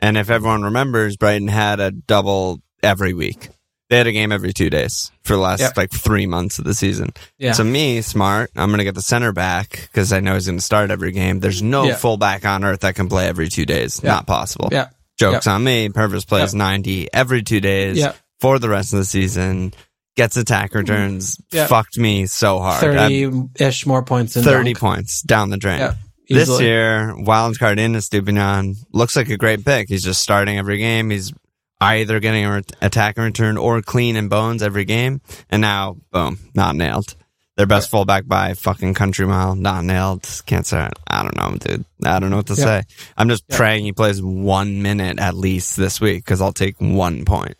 and 0.00 0.16
if 0.16 0.30
everyone 0.30 0.62
remembers 0.62 1.16
Brighton 1.16 1.48
had 1.48 1.80
a 1.80 1.90
double 1.90 2.60
every 2.82 3.14
week 3.14 3.48
they 3.90 3.98
had 3.98 4.06
a 4.06 4.12
game 4.12 4.32
every 4.32 4.52
two 4.52 4.70
days 4.70 5.10
for 5.22 5.34
the 5.34 5.40
last 5.42 5.60
Yep. 5.60 5.76
like 5.76 5.90
three 5.90 6.26
months 6.26 6.58
of 6.58 6.64
the 6.64 6.72
season 6.74 7.10
Yeah, 7.38 7.52
so 7.52 7.62
me, 7.64 8.00
smart, 8.00 8.50
I'm 8.56 8.68
going 8.70 8.78
to 8.78 8.84
get 8.84 8.94
the 8.94 9.02
center 9.02 9.32
back 9.32 9.70
because 9.82 10.12
I 10.14 10.20
know 10.20 10.32
he's 10.34 10.46
going 10.46 10.56
to 10.58 10.64
start 10.64 10.90
every 10.90 11.12
game. 11.12 11.40
There's 11.40 11.60
no 11.62 11.84
Yeah. 11.84 11.96
fullback 11.96 12.46
on 12.46 12.64
earth 12.64 12.80
that 12.80 12.94
can 12.94 13.08
play 13.10 13.26
every 13.28 13.48
two 13.50 13.66
days. 13.66 14.00
Yeah. 14.02 14.12
Not 14.12 14.26
possible. 14.26 14.70
yeah, 14.72 14.88
Joke's 15.18 15.46
on 15.46 15.62
me. 15.62 15.90
Pervis 15.90 16.26
plays 16.26 16.54
90 16.54 17.08
every 17.12 17.42
two 17.42 17.60
days 17.60 18.02
for 18.40 18.58
the 18.58 18.70
rest 18.70 18.94
of 18.94 18.98
the 19.00 19.04
season. 19.04 19.74
Gets 20.16 20.36
attack 20.36 20.70
mm-hmm. 20.70 20.78
returns. 20.78 21.40
Yeah. 21.50 21.66
Fucked 21.66 21.96
me 21.98 22.26
so 22.26 22.58
hard. 22.58 22.80
Thirty 22.80 23.30
ish 23.58 23.86
more 23.86 24.02
points 24.04 24.34
than 24.34 24.44
30 24.44 24.72
Dunk. 24.74 24.78
points 24.78 25.22
down 25.22 25.50
the 25.50 25.56
drain. 25.56 25.78
Yeah, 25.78 25.94
This 26.28 26.60
year, 26.60 27.14
wild 27.16 27.58
card 27.58 27.78
in 27.78 27.92
Estupiñán 27.92 28.76
looks 28.92 29.16
like 29.16 29.30
a 29.30 29.36
great 29.38 29.64
pick. 29.64 29.88
He's 29.88 30.04
just 30.04 30.20
starting 30.20 30.58
every 30.58 30.76
game. 30.78 31.08
He's 31.10 31.32
either 31.80 32.20
getting 32.20 32.44
an 32.44 32.62
attack 32.80 33.16
and 33.16 33.24
return 33.24 33.56
or 33.56 33.80
clean 33.82 34.16
and 34.16 34.28
bones 34.30 34.62
every 34.62 34.84
game. 34.84 35.20
And 35.50 35.62
now, 35.62 35.96
boom, 36.10 36.38
not 36.54 36.76
nailed. 36.76 37.16
Their 37.56 37.66
best 37.66 37.90
fullback 37.90 38.26
by 38.26 38.54
fucking 38.54 38.94
country 38.94 39.26
mile, 39.26 39.54
not 39.54 39.84
nailed. 39.84 40.26
Can't 40.46 40.64
say. 40.66 40.88
I 41.06 41.22
don't 41.22 41.36
know, 41.36 41.56
dude. 41.58 41.84
I 42.04 42.18
don't 42.18 42.30
know 42.30 42.36
what 42.36 42.46
to 42.46 42.54
Yeah. 42.54 42.64
say. 42.64 42.82
I'm 43.16 43.28
just 43.28 43.44
Yeah. 43.48 43.56
praying 43.56 43.84
he 43.84 43.92
plays 43.92 44.22
one 44.22 44.80
minute 44.80 45.18
at 45.18 45.34
least 45.36 45.76
this 45.76 46.00
week 46.00 46.24
because 46.24 46.40
I'll 46.40 46.52
take 46.52 46.76
one 46.78 47.24
point. 47.26 47.56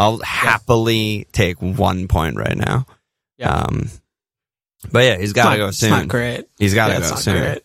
I'll 0.00 0.18
happily 0.20 1.26
take 1.32 1.60
one 1.60 2.08
point 2.08 2.36
right 2.36 2.56
now. 2.56 2.86
Yeah. 3.38 3.50
Um, 3.52 3.90
but 4.90 5.04
yeah, 5.04 5.16
he's 5.18 5.30
It's 5.30 5.32
got 5.34 5.52
to 5.52 5.58
go 5.58 5.68
It's 5.68 5.78
soon. 5.78 5.90
not 5.90 6.08
great. 6.08 6.46
He's 6.58 6.72
got 6.74 6.86
to 6.88 6.92
Yeah, 6.94 6.98
go 7.00 7.02
it's 7.04 7.10
not 7.12 7.18
soon. 7.20 7.42
great. 7.42 7.62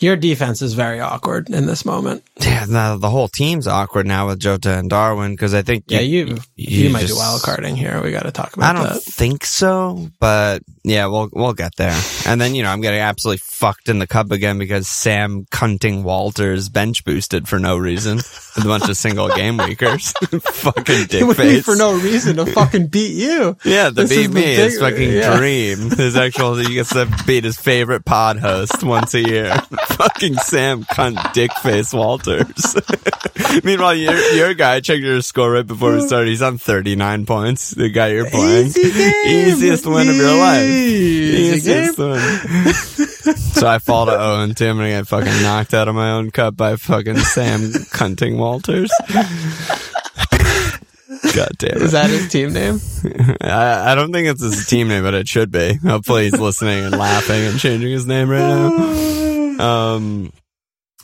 Your 0.00 0.16
defense 0.16 0.62
is 0.62 0.74
very 0.74 0.98
awkward 1.00 1.48
in 1.50 1.66
this 1.66 1.84
moment. 1.84 2.24
Yeah, 2.40 2.64
now 2.68 2.96
the 2.96 3.10
whole 3.10 3.28
team's 3.28 3.68
awkward 3.68 4.04
now 4.06 4.26
with 4.26 4.40
Jota 4.40 4.76
and 4.78 4.90
Darwin 4.90 5.32
because 5.32 5.54
I 5.54 5.62
think 5.62 5.84
Yeah, 5.88 6.00
you 6.00 6.38
you, 6.56 6.90
might 6.90 7.02
just- 7.02 7.12
do 7.12 7.18
wild 7.18 7.42
carding 7.42 7.76
here. 7.76 8.00
We 8.02 8.10
got 8.10 8.22
to 8.24 8.32
talk 8.32 8.56
about. 8.56 8.74
I 8.74 8.78
don't 8.82 8.94
that. 8.94 9.02
think 9.04 9.44
so, 9.44 10.08
but 10.18 10.62
yeah, 10.84 11.06
we'll 11.06 11.28
we'll 11.32 11.52
get 11.52 11.76
there. 11.76 11.98
And 12.26 12.40
then 12.40 12.54
you 12.54 12.62
know 12.62 12.70
I'm 12.70 12.80
getting 12.80 13.00
absolutely 13.00 13.38
fucked 13.38 13.88
in 13.88 13.98
the 14.00 14.06
cup 14.06 14.30
again 14.32 14.58
because 14.58 14.88
Sam 14.88 15.46
Cunting 15.50 16.02
Walters 16.02 16.68
bench 16.68 17.04
boosted 17.04 17.46
for 17.48 17.58
no 17.58 17.76
reason 17.76 18.16
with 18.16 18.64
a 18.64 18.68
bunch 18.68 18.88
of 18.88 18.96
single 18.96 19.28
game 19.28 19.56
weakers. 19.58 20.12
Fucking 20.42 21.06
dick 21.06 21.20
It 21.22 21.24
would 21.24 21.36
be 21.36 21.42
face. 21.42 21.64
for 21.64 21.76
no 21.76 21.94
reason 21.94 22.36
to 22.36 22.46
fucking 22.46 22.88
beat 22.88 23.12
you. 23.14 23.56
yeah, 23.64 23.90
the 23.90 24.02
This 24.02 24.10
is 24.12 24.26
beat 24.28 24.34
me 24.34 24.44
is 24.54 24.72
big- 24.74 24.80
fucking 24.80 25.12
yeah. 25.12 25.36
dream. 25.36 25.90
His 25.90 26.16
actual 26.16 26.56
he 26.56 26.74
gets 26.74 26.90
to 26.90 27.08
beat 27.26 27.44
his 27.44 27.56
favorite 27.58 28.04
pod 28.04 28.38
host 28.38 28.82
once 28.82 29.14
a 29.14 29.20
year. 29.20 29.54
fucking 29.88 30.34
Sam 30.34 30.82
cunt 30.84 31.32
dick 31.32 31.52
face 31.62 31.92
Walters. 31.92 32.76
Meanwhile, 33.64 33.94
your 33.94 34.18
your 34.34 34.54
guy 34.54 34.80
checked 34.80 35.02
your 35.02 35.20
score 35.22 35.52
right 35.52 35.66
before 35.66 35.92
we 35.94 36.06
started. 36.06 36.28
He's 36.28 36.42
on 36.42 36.58
thirty 36.58 36.96
nine 36.96 37.26
points. 37.26 37.70
The 37.70 37.88
guy 37.88 38.08
you're 38.08 38.28
playing, 38.28 38.66
Easy 38.68 39.12
easiest 39.26 39.86
win 39.86 40.08
of 40.08 40.16
your 40.16 40.36
life. 40.38 40.68
Game. 40.72 41.94
so 41.94 43.66
I 43.66 43.78
fall 43.78 44.06
to 44.06 44.12
zero 44.12 44.40
and 44.40 44.56
two. 44.56 44.68
I'm 44.68 44.76
gonna 44.76 44.90
get 44.90 45.06
fucking 45.06 45.42
knocked 45.42 45.74
out 45.74 45.88
of 45.88 45.94
my 45.94 46.12
own 46.12 46.30
cup 46.30 46.56
by 46.56 46.76
fucking 46.76 47.18
Sam 47.18 47.60
cunting 47.92 48.36
Walters. 48.38 48.90
God 51.34 51.50
damn 51.58 51.76
it. 51.76 51.82
Is 51.82 51.92
that 51.92 52.10
his 52.10 52.28
team 52.28 52.52
name? 52.52 52.80
I, 53.40 53.92
I 53.92 53.94
don't 53.94 54.12
think 54.12 54.28
it's 54.28 54.42
his 54.42 54.66
team 54.66 54.88
name, 54.88 55.02
but 55.02 55.14
it 55.14 55.28
should 55.28 55.50
be. 55.50 55.74
Hopefully 55.74 56.24
he's 56.24 56.38
listening 56.38 56.84
and 56.84 56.96
laughing 56.98 57.42
and 57.44 57.58
changing 57.58 57.90
his 57.90 58.06
name 58.06 58.28
right 58.28 58.38
now. 58.38 59.18
Um, 59.62 60.32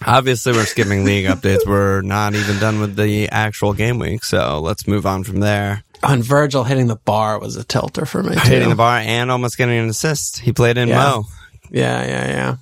obviously 0.05 0.53
we're 0.53 0.65
skipping 0.65 1.05
league 1.05 1.27
updates. 1.27 1.65
We're 1.65 2.01
not 2.01 2.35
even 2.35 2.59
done 2.59 2.81
with 2.81 2.97
the 2.97 3.29
actual 3.29 3.73
game 3.73 4.01
week, 4.01 4.25
so 4.25 4.59
let's 4.61 4.89
move 4.89 5.07
on 5.07 5.23
from 5.23 5.39
there. 5.39 5.85
On 6.03 6.23
Virgil 6.23 6.65
hitting 6.65 6.87
the 6.87 6.97
bar 6.97 7.39
was 7.41 7.57
a 7.57 7.65
tilter 7.65 8.07
for 8.07 8.23
me. 8.23 8.35
Too. 8.35 8.41
Hitting 8.49 8.69
the 8.69 8.77
bar 8.77 8.99
and 8.99 9.31
almost 9.31 9.59
getting 9.59 9.79
an 9.79 9.89
assist. 9.89 10.39
He 10.39 10.53
played 10.53 10.79
in 10.79 10.89
Yeah. 10.89 10.97
Mo, 10.99 11.25
Yeah, 11.71 12.05
yeah, 12.05 12.29
yeah. 12.29 12.57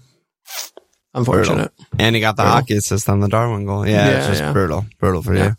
Unfortunate. 1.14 1.72
and 1.98 2.14
he 2.14 2.20
got 2.20 2.36
the 2.36 2.42
Brutal. 2.42 2.56
hockey 2.60 2.76
assist 2.76 3.08
on 3.08 3.20
the 3.20 3.28
Darwin 3.28 3.66
goal. 3.66 3.86
Yeah, 3.86 4.06
it's 4.08 4.24
Yeah, 4.24 4.30
just 4.30 4.42
yeah. 4.42 4.52
brutal, 4.52 4.86
brutal 5.00 5.22
for 5.22 5.34
you. 5.34 5.56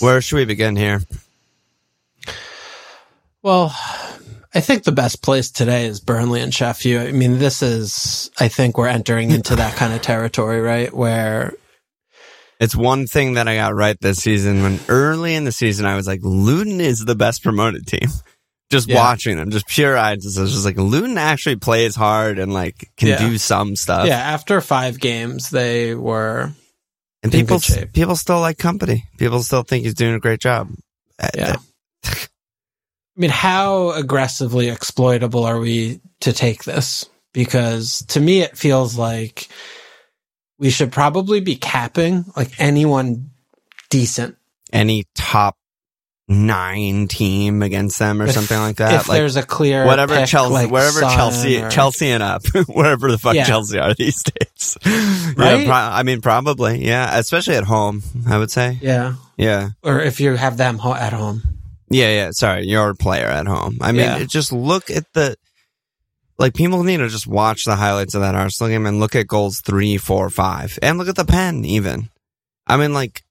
Where 0.00 0.20
should 0.20 0.36
we 0.36 0.44
begin 0.44 0.76
here? 0.76 1.02
Well, 3.42 3.74
I 4.56 4.60
think 4.60 4.84
the 4.84 4.92
best 4.92 5.22
place 5.22 5.50
today 5.50 5.84
is 5.86 6.00
Burnley 6.00 6.40
and 6.40 6.52
Sheffield. 6.54 7.06
I 7.06 7.12
mean, 7.12 7.38
this 7.38 7.62
is, 7.62 8.30
I 8.40 8.48
think 8.48 8.78
we're 8.78 8.88
entering 8.88 9.30
into 9.30 9.54
that 9.56 9.76
kind 9.76 9.92
of 9.92 10.00
territory, 10.00 10.60
right? 10.60 10.92
Where 10.94 11.52
It's 12.58 12.74
one 12.74 13.06
thing 13.06 13.34
that 13.34 13.48
I 13.48 13.56
got 13.56 13.74
right 13.74 13.96
this 14.00 14.18
season 14.18 14.62
when 14.62 14.80
early 14.88 15.34
in 15.34 15.44
the 15.44 15.52
season 15.52 15.84
I 15.84 15.94
was 15.94 16.06
like, 16.06 16.20
Luton 16.22 16.80
is 16.80 17.04
the 17.04 17.14
best 17.14 17.42
promoted 17.42 17.86
team. 17.86 18.08
Just 18.70 18.88
Yeah. 18.88 18.96
watching 18.96 19.36
them, 19.36 19.50
just 19.52 19.68
pure 19.68 19.96
eyes. 19.96 20.36
I 20.36 20.40
was 20.42 20.52
just 20.52 20.64
like, 20.64 20.76
Luton 20.76 21.18
actually 21.18 21.54
plays 21.54 21.94
hard 21.94 22.40
and 22.40 22.52
like 22.52 22.90
can 22.96 23.10
Yeah. 23.10 23.18
do 23.18 23.38
some 23.38 23.76
stuff. 23.76 24.08
yeah, 24.08 24.18
after 24.18 24.60
five 24.60 24.98
games, 24.98 25.50
they 25.50 25.94
were. 25.94 26.50
And 27.22 27.30
people, 27.30 27.60
people 27.92 28.16
still 28.16 28.40
like 28.40 28.56
Kompany. 28.56 29.02
People 29.18 29.44
still 29.44 29.62
think 29.62 29.84
he's 29.84 29.94
doing 29.94 30.14
a 30.14 30.18
great 30.18 30.40
job. 30.40 30.68
Uh, 31.22 31.28
Yeah. 31.36 31.56
I 33.16 33.20
mean, 33.20 33.30
how 33.30 33.90
aggressively 33.92 34.68
exploitable 34.68 35.44
are 35.44 35.58
we 35.58 36.00
to 36.20 36.32
take 36.32 36.64
this? 36.64 37.06
Because 37.32 38.04
to 38.08 38.20
me, 38.20 38.40
it 38.42 38.56
feels 38.56 38.96
like 38.98 39.48
we 40.58 40.70
should 40.70 40.92
probably 40.92 41.40
be 41.40 41.56
capping 41.56 42.24
like 42.36 42.52
anyone 42.60 43.30
decent. 43.90 44.36
Any 44.72 45.04
top 45.14 45.56
nine 46.28 47.06
team 47.08 47.62
against 47.62 47.98
them 47.98 48.20
or 48.20 48.26
If- 48.26 48.32
something 48.32 48.58
like 48.58 48.76
that. 48.76 49.00
If 49.02 49.08
like 49.08 49.18
there's 49.18 49.36
a 49.36 49.42
clear 49.44 49.86
whatever 49.86 50.16
pick, 50.16 50.26
Chelsea, 50.26 50.52
like 50.52 50.70
wherever 50.70 51.00
Son 51.00 51.14
Chelsea, 51.16 51.62
or- 51.62 51.70
Chelsea 51.70 52.08
and 52.10 52.22
up, 52.22 52.42
wherever 52.66 53.10
the 53.10 53.18
fuck 53.18 53.34
Yeah. 53.34 53.44
Chelsea 53.44 53.78
are 53.78 53.94
these 53.94 54.22
days. 54.24 54.76
Right? 55.36 55.60
Yeah, 55.60 55.64
pro- 55.66 55.74
I 55.74 56.02
mean, 56.02 56.20
probably, 56.22 56.84
yeah, 56.84 57.18
especially 57.18 57.56
at 57.56 57.64
home. 57.64 58.02
I 58.28 58.38
would 58.38 58.50
say, 58.50 58.78
yeah, 58.80 59.14
yeah, 59.36 59.70
or 59.82 60.00
if 60.00 60.18
you 60.20 60.34
have 60.34 60.56
them 60.56 60.78
ho- 60.78 60.94
at 60.94 61.12
home. 61.12 61.42
Yeah, 61.90 62.08
yeah. 62.10 62.30
Sorry, 62.32 62.66
your 62.66 62.94
player 62.94 63.26
at 63.26 63.46
home. 63.46 63.78
I 63.80 63.92
mean, 63.92 64.00
Yeah. 64.02 64.24
just 64.24 64.52
look 64.52 64.90
at 64.90 65.04
the. 65.12 65.36
Like 66.38 66.52
people 66.54 66.82
need 66.82 66.98
to 66.98 67.08
just 67.08 67.26
watch 67.26 67.64
the 67.64 67.76
highlights 67.76 68.14
of 68.14 68.20
that 68.20 68.34
Arsenal 68.34 68.68
game 68.70 68.84
and 68.84 69.00
look 69.00 69.14
at 69.14 69.26
goals 69.26 69.60
three, 69.64 69.96
four, 69.96 70.28
five, 70.28 70.78
and 70.82 70.98
look 70.98 71.08
at 71.08 71.16
the 71.16 71.24
pen 71.24 71.64
even. 71.64 72.10
I 72.66 72.76
mean, 72.76 72.92
like, 72.92 73.22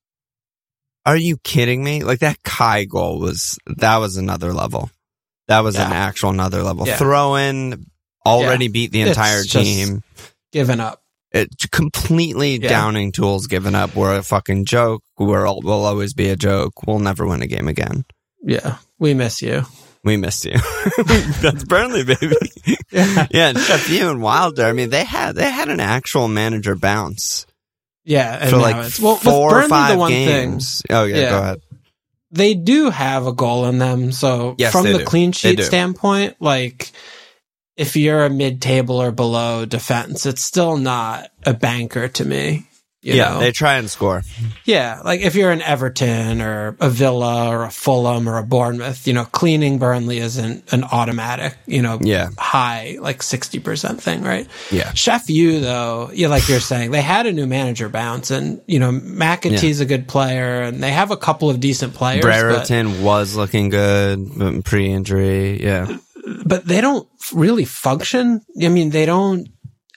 are 1.05 1.15
you 1.17 1.37
kidding 1.43 1.83
me? 1.83 2.03
Like 2.03 2.19
that 2.19 2.41
Kai 2.43 2.85
goal 2.85 3.19
was 3.19 3.59
that 3.77 3.97
was 3.97 4.17
another 4.17 4.53
level. 4.53 4.89
That 5.47 5.59
was 5.59 5.75
an 5.75 5.91
actual 5.91 6.31
another 6.31 6.63
level. 6.63 6.87
Yeah. 6.87 6.97
Throw 6.97 7.35
in 7.35 7.85
already 8.25 8.69
beat 8.69 8.91
the 8.91 9.01
entire 9.01 9.43
just- 9.43 9.53
team. 9.53 10.01
Given 10.51 10.79
up. 10.79 11.03
It 11.31 11.49
completely 11.71 12.57
Yeah. 12.57 12.69
downing 12.69 13.11
tools 13.11 13.45
given 13.45 13.75
up. 13.75 13.93
We're 13.95 14.15
a 14.17 14.23
fucking 14.23 14.65
joke. 14.65 15.03
We're 15.19 15.45
all, 15.45 15.59
we'll 15.61 15.83
always 15.85 16.13
be 16.15 16.29
a 16.29 16.35
joke. 16.37 16.87
We'll 16.87 16.97
never 16.99 17.27
win 17.27 17.41
a 17.43 17.47
game 17.47 17.67
again. 17.67 18.05
Yeah, 18.45 18.77
we 18.99 19.13
miss 19.13 19.41
you. 19.41 19.63
We 20.03 20.17
miss 20.17 20.45
you. 20.45 20.53
That's 21.41 21.63
Burnley, 21.63 22.03
baby. 22.03 22.35
Yeah, 22.91 23.27
yeah, 23.31 23.47
and 23.49 23.59
Sheffield 23.59 24.11
and 24.11 24.21
Wilder. 24.21 24.63
I 24.63 24.71
mean, 24.71 24.89
they 24.89 25.03
had 25.03 25.35
they 25.35 25.49
had 25.51 25.69
an 25.69 25.79
actual 25.81 26.27
manager 26.29 26.75
bounce 26.75 27.45
yeah. 28.05 28.37
And 28.39 28.49
for 28.51 28.57
like 28.57 28.75
it's- 28.75 28.99
well, 28.99 29.15
four 29.15 29.49
Burnley, 29.49 29.65
or 29.65 29.69
five 29.69 29.91
the 29.93 29.97
one 29.97 30.11
games. 30.11 30.81
oh 30.91 31.03
yeah, 31.05 31.15
Yeah. 31.17 31.29
go 31.31 31.37
ahead. 31.39 31.57
they 32.31 32.53
do 32.53 32.91
have 32.91 33.25
a 33.25 33.33
goal 33.33 33.65
in 33.65 33.79
them. 33.79 34.11
So 34.11 34.55
Yes, 34.59 34.71
from 34.71 34.85
the 34.85 34.99
do. 34.99 35.05
clean 35.05 35.31
sheet 35.31 35.59
standpoint, 35.63 36.35
like 36.39 36.91
if 37.75 37.95
you're 37.95 38.23
a 38.23 38.29
mid 38.29 38.61
table 38.61 39.01
or 39.01 39.11
below 39.11 39.65
defense, 39.65 40.25
it's 40.27 40.43
still 40.43 40.77
not 40.77 41.29
a 41.45 41.53
banker 41.55 42.07
to 42.09 42.23
me. 42.25 42.67
Yeah, 43.13 43.33
know? 43.33 43.39
they 43.39 43.51
try 43.51 43.75
and 43.75 43.89
score. 43.89 44.23
yeah. 44.65 45.01
Like 45.05 45.21
if 45.21 45.35
you're 45.35 45.51
an 45.51 45.61
Everton 45.61 46.41
or 46.41 46.75
a 46.79 46.89
Villa 46.89 47.49
or 47.49 47.63
a 47.63 47.69
Fulham 47.69 48.27
or 48.27 48.37
a 48.37 48.43
Bournemouth, 48.43 49.05
you 49.05 49.13
know, 49.13 49.25
cleaning 49.25 49.77
Burnley 49.77 50.17
isn't 50.17 50.73
an 50.73 50.83
automatic, 50.83 51.55
you 51.67 51.81
know, 51.81 51.99
Yeah, 52.01 52.29
high 52.37 52.97
like 52.99 53.21
sixty 53.21 53.59
percent 53.59 54.01
thing, 54.01 54.23
right? 54.23 54.47
yeah, 54.71 54.91
Sheff 54.93 55.29
U 55.29 55.59
though, 55.59 56.09
yeah, 56.13 56.29
like 56.29 56.49
you're 56.49 56.59
saying, 56.59 56.91
they 56.91 57.01
had 57.01 57.27
a 57.27 57.31
new 57.31 57.45
manager 57.45 57.89
bounce, 57.89 58.31
and 58.31 58.61
you 58.65 58.79
know 58.79 58.91
McAtee's 58.91 59.79
a 59.79 59.85
good 59.85 60.07
player, 60.07 60.61
and 60.61 60.81
they 60.81 60.91
have 60.91 61.11
a 61.11 61.17
couple 61.17 61.49
of 61.49 61.59
decent 61.59 61.93
players, 61.93 62.21
but, 62.23 62.29
Brereton 62.41 63.03
was 63.03 63.35
looking 63.35 63.69
good 63.69 64.63
pre-injury. 64.65 65.63
Yeah, 65.63 65.97
but 66.45 66.65
they 66.65 66.81
don't 66.81 67.07
really 67.33 67.65
function. 67.65 68.41
I 68.61 68.69
mean, 68.69 68.89
they 68.89 69.05
don't 69.05 69.47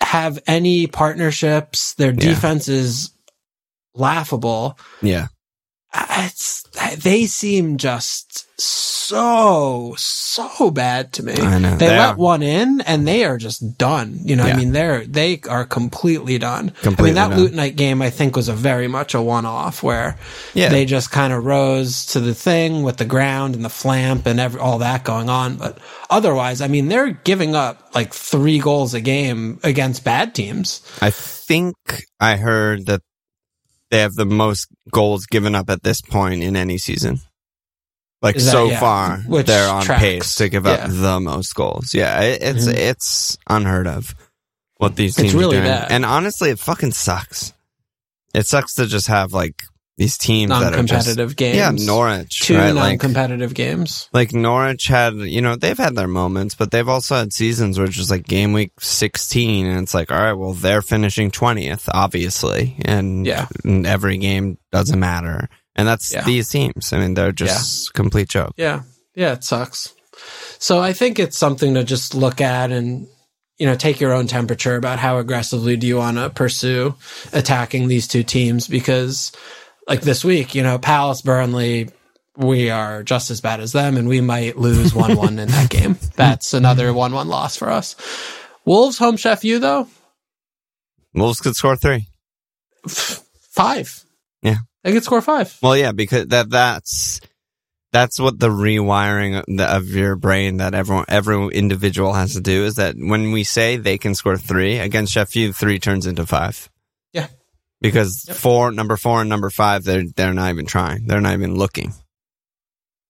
have 0.03 0.39
any 0.47 0.87
partnerships. 0.87 1.95
Their 1.95 2.13
defense 2.13 2.69
is 2.69 3.11
laughable. 3.95 4.79
yeah, 5.03 5.29
It's 5.95 6.65
they 7.03 7.27
seem 7.27 7.77
just 7.79 8.47
so 8.61 9.95
so 9.97 10.71
bad 10.71 11.13
to 11.15 11.23
me. 11.23 11.33
I 11.35 11.59
know. 11.59 11.77
They, 11.77 11.87
They 11.89 11.97
let 11.97 12.11
are. 12.11 12.17
one 12.17 12.43
in 12.43 12.81
and 12.83 13.07
they 13.09 13.25
are 13.25 13.39
just 13.39 13.79
done. 13.79 14.19
You 14.23 14.37
know, 14.37 14.47
Yeah. 14.47 14.55
I 14.55 14.57
mean, 14.57 14.73
they're 14.73 15.07
they 15.07 15.41
are 15.49 15.65
completely 15.65 16.39
done. 16.39 16.71
Completely 16.83 17.19
I 17.21 17.29
mean, 17.29 17.31
that 17.31 17.37
done. 17.37 17.49
Lutonite 17.71 17.77
game 17.77 18.03
I 18.03 18.11
think 18.11 18.37
was 18.37 18.49
a 18.49 18.53
very 18.53 18.87
much 18.89 19.15
a 19.15 19.23
one 19.23 19.47
off 19.47 19.83
where 19.83 20.19
Yeah. 20.55 20.69
they 20.69 20.85
just 20.85 21.11
kind 21.11 21.33
of 21.33 21.45
rose 21.45 22.05
to 22.07 22.21
the 22.21 22.35
thing 22.35 22.83
with 22.83 22.99
the 22.99 23.05
ground 23.07 23.55
and 23.55 23.65
the 23.65 23.71
flamp 23.71 24.27
and 24.27 24.39
every, 24.39 24.61
all 24.61 24.79
that 24.79 25.05
going 25.05 25.31
on. 25.31 25.57
But 25.57 25.79
otherwise, 26.11 26.61
I 26.61 26.69
mean, 26.69 26.89
they're 26.89 27.11
giving 27.11 27.55
up 27.55 27.95
like 27.95 28.13
three 28.13 28.59
goals 28.59 28.93
a 28.95 29.01
game 29.01 29.59
against 29.65 30.05
bad 30.05 30.35
teams. 30.35 30.83
I 31.01 31.11
think 31.11 31.75
I 32.21 32.37
heard 32.37 32.87
that 32.87 33.01
they 33.91 34.01
have 34.01 34.15
the 34.15 34.27
most 34.27 34.69
goals 34.93 35.27
given 35.27 35.55
up 35.55 35.71
at 35.71 35.83
this 35.83 36.01
point 36.01 36.43
in 36.43 36.57
any 36.57 36.79
season. 36.79 37.21
Like 38.21 38.35
that- 38.37 38.41
so 38.41 38.69
yeah, 38.69 38.81
far, 38.81 39.19
which 39.27 39.47
they're 39.47 39.71
on 39.71 39.85
tracks. 39.85 40.01
pace 40.03 40.35
to 40.37 40.49
give 40.49 40.67
up 40.67 40.81
Yeah. 40.81 40.87
the 40.89 41.21
most 41.21 41.55
goals. 41.55 41.95
Yeah, 41.95 42.21
it, 42.21 42.43
it's 42.43 42.67
Mhm. 42.67 42.75
it's 42.75 43.39
unheard 43.49 43.87
of 43.87 44.15
what 44.77 44.97
these 44.97 45.13
It's 45.19 45.23
teams 45.31 45.35
really 45.35 45.57
are 45.59 45.63
doing. 45.63 45.73
bad. 45.73 45.91
And 45.93 46.05
honestly, 46.05 46.51
it 46.51 46.59
fucking 46.59 46.93
sucks. 46.93 47.53
It 48.35 48.47
sucks 48.47 48.75
to 48.75 48.87
just 48.87 49.07
have 49.07 49.33
like 49.33 49.63
these 49.99 50.17
teams 50.17 50.49
that 50.51 50.73
are 50.73 50.83
just 50.83 50.91
Non-competitive 50.93 51.37
games. 51.37 51.57
yeah 51.57 51.71
Norwich 51.87 52.41
Two 52.47 52.57
right? 52.57 52.71
like 52.71 52.93
non-competitive 53.03 53.53
games. 53.53 54.09
like 54.15 54.33
Norwich 54.33 54.87
had, 54.87 55.13
you 55.15 55.43
know, 55.43 55.57
they've 55.57 55.77
had 55.77 55.95
their 55.95 56.09
moments, 56.09 56.55
but 56.55 56.71
they've 56.71 56.89
also 56.89 57.17
had 57.17 57.33
seasons 57.35 57.77
where 57.79 57.87
it's 57.87 57.97
just 57.97 58.11
like 58.11 58.25
game 58.27 58.53
week 58.55 58.73
16 58.81 59.67
and 59.67 59.81
it's 59.83 59.93
like, 59.93 60.11
all 60.11 60.19
right, 60.19 60.33
well, 60.33 60.55
they're 60.55 60.81
finishing 60.83 61.31
20th, 61.31 61.89
obviously. 61.93 62.77
And, 62.87 63.27
Yeah. 63.27 63.47
and 63.65 63.87
every 63.87 64.17
game 64.19 64.57
doesn't 64.73 64.99
matter. 64.99 65.49
And 65.77 65.87
that's 65.87 66.13
Yeah. 66.13 66.25
these 66.25 66.49
teams. 66.49 66.93
I 66.93 66.99
mean, 66.99 67.15
they're 67.15 67.33
just 67.33 67.93
complete 67.93 68.29
joke. 68.29 68.55
Yeah. 68.57 68.83
Yeah, 69.15 69.33
it 69.33 69.45
sucks. 69.45 69.93
So 70.59 70.81
I 70.81 70.93
think 70.93 71.19
it's 71.19 71.37
something 71.37 71.75
to 71.75 71.85
just 71.85 72.15
look 72.15 72.41
at 72.41 72.71
and 72.73 73.07
you 73.59 73.67
know 73.67 73.75
take 73.75 73.99
your 74.01 74.13
own 74.13 74.29
temperature 74.29 74.77
about 74.77 75.01
how 75.01 75.19
aggressively 75.19 75.77
do 75.77 75.87
you 75.89 75.97
want 75.97 76.17
to 76.17 76.31
pursue 76.31 76.95
attacking 77.33 77.89
these 77.89 78.07
two 78.07 78.23
teams 78.23 78.69
because 78.69 79.33
like 79.89 80.03
this 80.03 80.25
week, 80.25 80.55
you 80.55 80.63
know, 80.63 80.79
Palace 80.79 81.23
Burnley 81.23 81.89
we 82.39 82.71
are 82.71 83.03
just 83.03 83.31
as 83.31 83.41
bad 83.41 83.61
as 83.61 83.73
them 83.73 83.97
and 83.97 84.09
we 84.09 84.21
might 84.21 84.57
lose 84.57 84.93
1-1 84.93 85.29
in 85.41 85.49
that 85.49 85.69
game. 85.69 85.99
That's 86.15 86.55
another 86.55 86.91
1-1 86.91 87.27
loss 87.27 87.57
for 87.57 87.69
us. 87.69 87.97
Wolves 88.65 88.97
home 88.97 89.17
Sheff 89.17 89.45
U 89.45 89.59
though? 89.59 89.89
Wolves 91.15 91.41
could 91.41 91.57
score 91.57 91.77
three. 91.77 92.07
5. 92.87 94.05
Yeah. 94.43 94.59
They 94.85 94.93
could 94.93 95.03
score 95.03 95.21
5. 95.21 95.59
Well, 95.63 95.77
yeah, 95.77 95.91
because 95.91 96.29
that, 96.29 96.49
that's, 96.49 97.21
that's 97.91 98.21
what 98.21 98.39
the 98.39 98.51
rewiring 98.51 99.43
of 99.59 99.89
your 99.89 100.15
brain 100.15 100.59
that 100.59 100.75
everyone, 100.75 101.07
every 101.09 101.49
individual 101.49 102.13
has 102.13 102.35
to 102.35 102.41
do 102.41 102.65
is 102.65 102.77
that 102.77 102.95
when 102.97 103.33
we 103.33 103.43
say 103.43 103.77
they 103.77 103.99
can 103.99 104.15
score 104.15 104.37
three 104.37 104.79
against 104.79 105.13
Sheffield, 105.13 105.57
three 105.57 105.81
turns 105.81 106.07
into 106.07 106.25
five. 106.25 106.71
Yeah. 107.81 107.89
Because 107.89 108.25
Yep. 108.29 108.37
four, 108.37 108.73
number 108.73 108.97
four 108.97 109.21
and 109.21 109.29
number 109.29 109.51
five, 109.51 109.85
they're, 109.85 110.05
they're 110.17 110.35
not 110.35 110.51
even 110.51 110.67
trying. 110.67 111.07
They're 111.07 111.21
not 111.21 111.35
even 111.35 111.55
looking. 111.57 111.93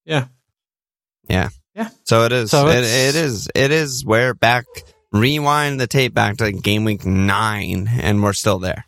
Yeah. 0.05 0.27
Yeah. 1.29 1.49
Yeah. 1.75 1.91
So 2.05 2.25
it 2.25 2.33
is, 2.33 2.51
So 2.51 2.69
it, 2.69 2.79
it 2.85 3.15
is, 3.15 3.49
it 3.55 3.71
is 3.71 4.05
where 4.05 4.35
back, 4.35 4.65
rewind 5.13 5.81
the 5.81 5.87
tape 5.87 6.13
back 6.13 6.37
to 6.39 6.45
like 6.45 6.63
game 6.63 6.85
week 6.85 7.05
nine 7.07 7.89
and 8.01 8.23
we're 8.23 8.33
still 8.33 8.59
there. 8.59 8.85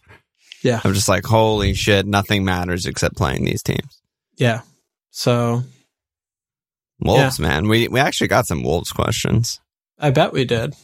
Yeah. 0.63 0.81
I'm 0.85 0.93
just 0.93 1.09
like, 1.09 1.25
holy 1.25 1.73
shit, 1.75 2.07
nothing 2.07 2.45
matters 2.45 2.85
except 2.87 3.17
playing 3.17 3.45
these 3.45 3.63
teams. 3.63 4.03
Yeah. 4.37 4.61
So 5.11 5.63
Wolves, 6.99 7.39
man. 7.41 7.67
We 7.69 7.89
we 7.89 7.99
actually 8.01 8.29
got 8.29 8.47
some 8.47 8.63
Wolves 8.63 8.93
questions. 8.93 9.59
I 9.99 10.11
bet 10.11 10.33
we 10.33 10.45
did. 10.45 10.75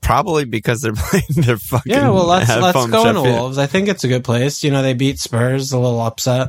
Probably 0.00 0.44
because 0.44 0.80
they're 0.80 0.92
playing 0.96 1.24
their 1.36 1.56
fucking. 1.58 1.92
Yeah, 1.92 2.10
well, 2.10 2.26
let's 2.26 2.48
let's 2.54 2.86
go 2.86 3.08
into 3.08 3.22
Wolves. 3.22 3.58
I 3.58 3.66
think 3.66 3.88
it's 3.88 4.04
a 4.04 4.08
good 4.08 4.24
place. 4.24 4.62
You 4.64 4.70
know, 4.70 4.82
they 4.82 4.94
beat 4.94 5.18
Spurs, 5.18 5.72
a 5.72 5.78
little 5.78 6.00
upset. 6.00 6.48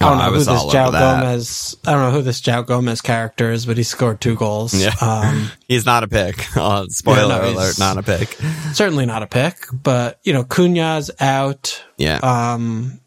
I 0.00 0.06
Oh, 0.06 0.08
don't 0.08 0.18
know 0.18 0.24
I 0.24 0.28
who 0.30 0.38
this 0.38 0.48
all 0.48 0.70
João 0.70 0.82
over 0.88 0.92
that. 0.92 1.22
Gomes. 1.22 1.76
I 1.86 1.92
don't 1.92 2.00
know 2.00 2.10
who 2.10 2.22
this 2.22 2.40
João 2.40 2.66
Gomes 2.66 3.00
character 3.02 3.52
is, 3.52 3.66
but 3.66 3.76
he 3.76 3.82
scored 3.84 4.20
two 4.20 4.34
goals. 4.36 4.74
Yeah. 4.74 4.94
Um, 5.00 5.50
He's 5.68 5.86
not 5.86 6.02
a 6.02 6.08
pick. 6.08 6.44
Uh, 6.56 6.86
spoiler 6.88 7.34
Yeah, 7.36 7.52
no, 7.52 7.58
alert, 7.58 7.78
not 7.78 7.98
a 7.98 8.02
pick. 8.02 8.36
certainly 8.72 9.06
not 9.06 9.22
a 9.22 9.26
pick, 9.26 9.56
but 9.72 10.18
you 10.24 10.32
know, 10.32 10.44
Cunha's 10.44 11.10
out. 11.20 11.84
Yeah, 11.98 12.18
Um, 12.22 13.00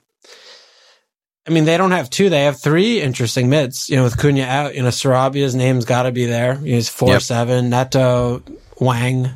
I 1.48 1.52
mean, 1.52 1.66
they 1.66 1.78
don't 1.78 1.92
have 1.92 2.10
two; 2.10 2.30
they 2.30 2.44
have 2.46 2.60
three 2.62 3.02
interesting 3.02 3.50
mids. 3.50 3.90
You 3.90 3.98
know, 3.98 4.04
with 4.04 4.18
Cunha 4.18 4.46
out, 4.46 4.76
you 4.76 4.82
know, 4.84 4.90
Sarabia's 4.90 5.54
name's 5.56 5.86
got 5.86 6.04
to 6.04 6.12
be 6.12 6.26
there. 6.26 6.56
He's 6.56 6.88
four 6.90 7.10
Yep. 7.10 7.22
seven. 7.22 7.70
Neto, 7.70 8.42
Hwang. 8.78 9.30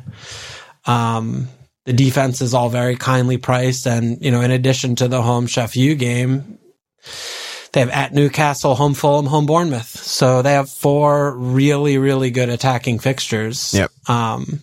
Um, 0.86 1.48
the 1.84 1.92
defense 1.92 2.40
is 2.40 2.54
all 2.54 2.68
very 2.68 2.96
kindly 2.96 3.36
priced. 3.36 3.86
And, 3.86 4.22
you 4.24 4.30
know, 4.30 4.40
in 4.40 4.50
addition 4.50 4.96
to 4.96 5.08
the 5.08 5.22
home 5.22 5.46
Sheff 5.46 5.76
U 5.76 5.94
game, 5.94 6.58
they 7.72 7.80
have 7.80 7.90
at 7.90 8.12
Newcastle, 8.12 8.74
home 8.74 8.94
Fulham, 8.94 9.26
home 9.26 9.46
Bournemouth. 9.46 9.88
So 9.88 10.42
they 10.42 10.52
have 10.52 10.68
four 10.68 11.36
really, 11.36 11.98
really 11.98 12.30
good 12.30 12.48
attacking 12.48 12.98
fixtures. 12.98 13.72
Yep. 13.74 13.90
Um, 14.08 14.60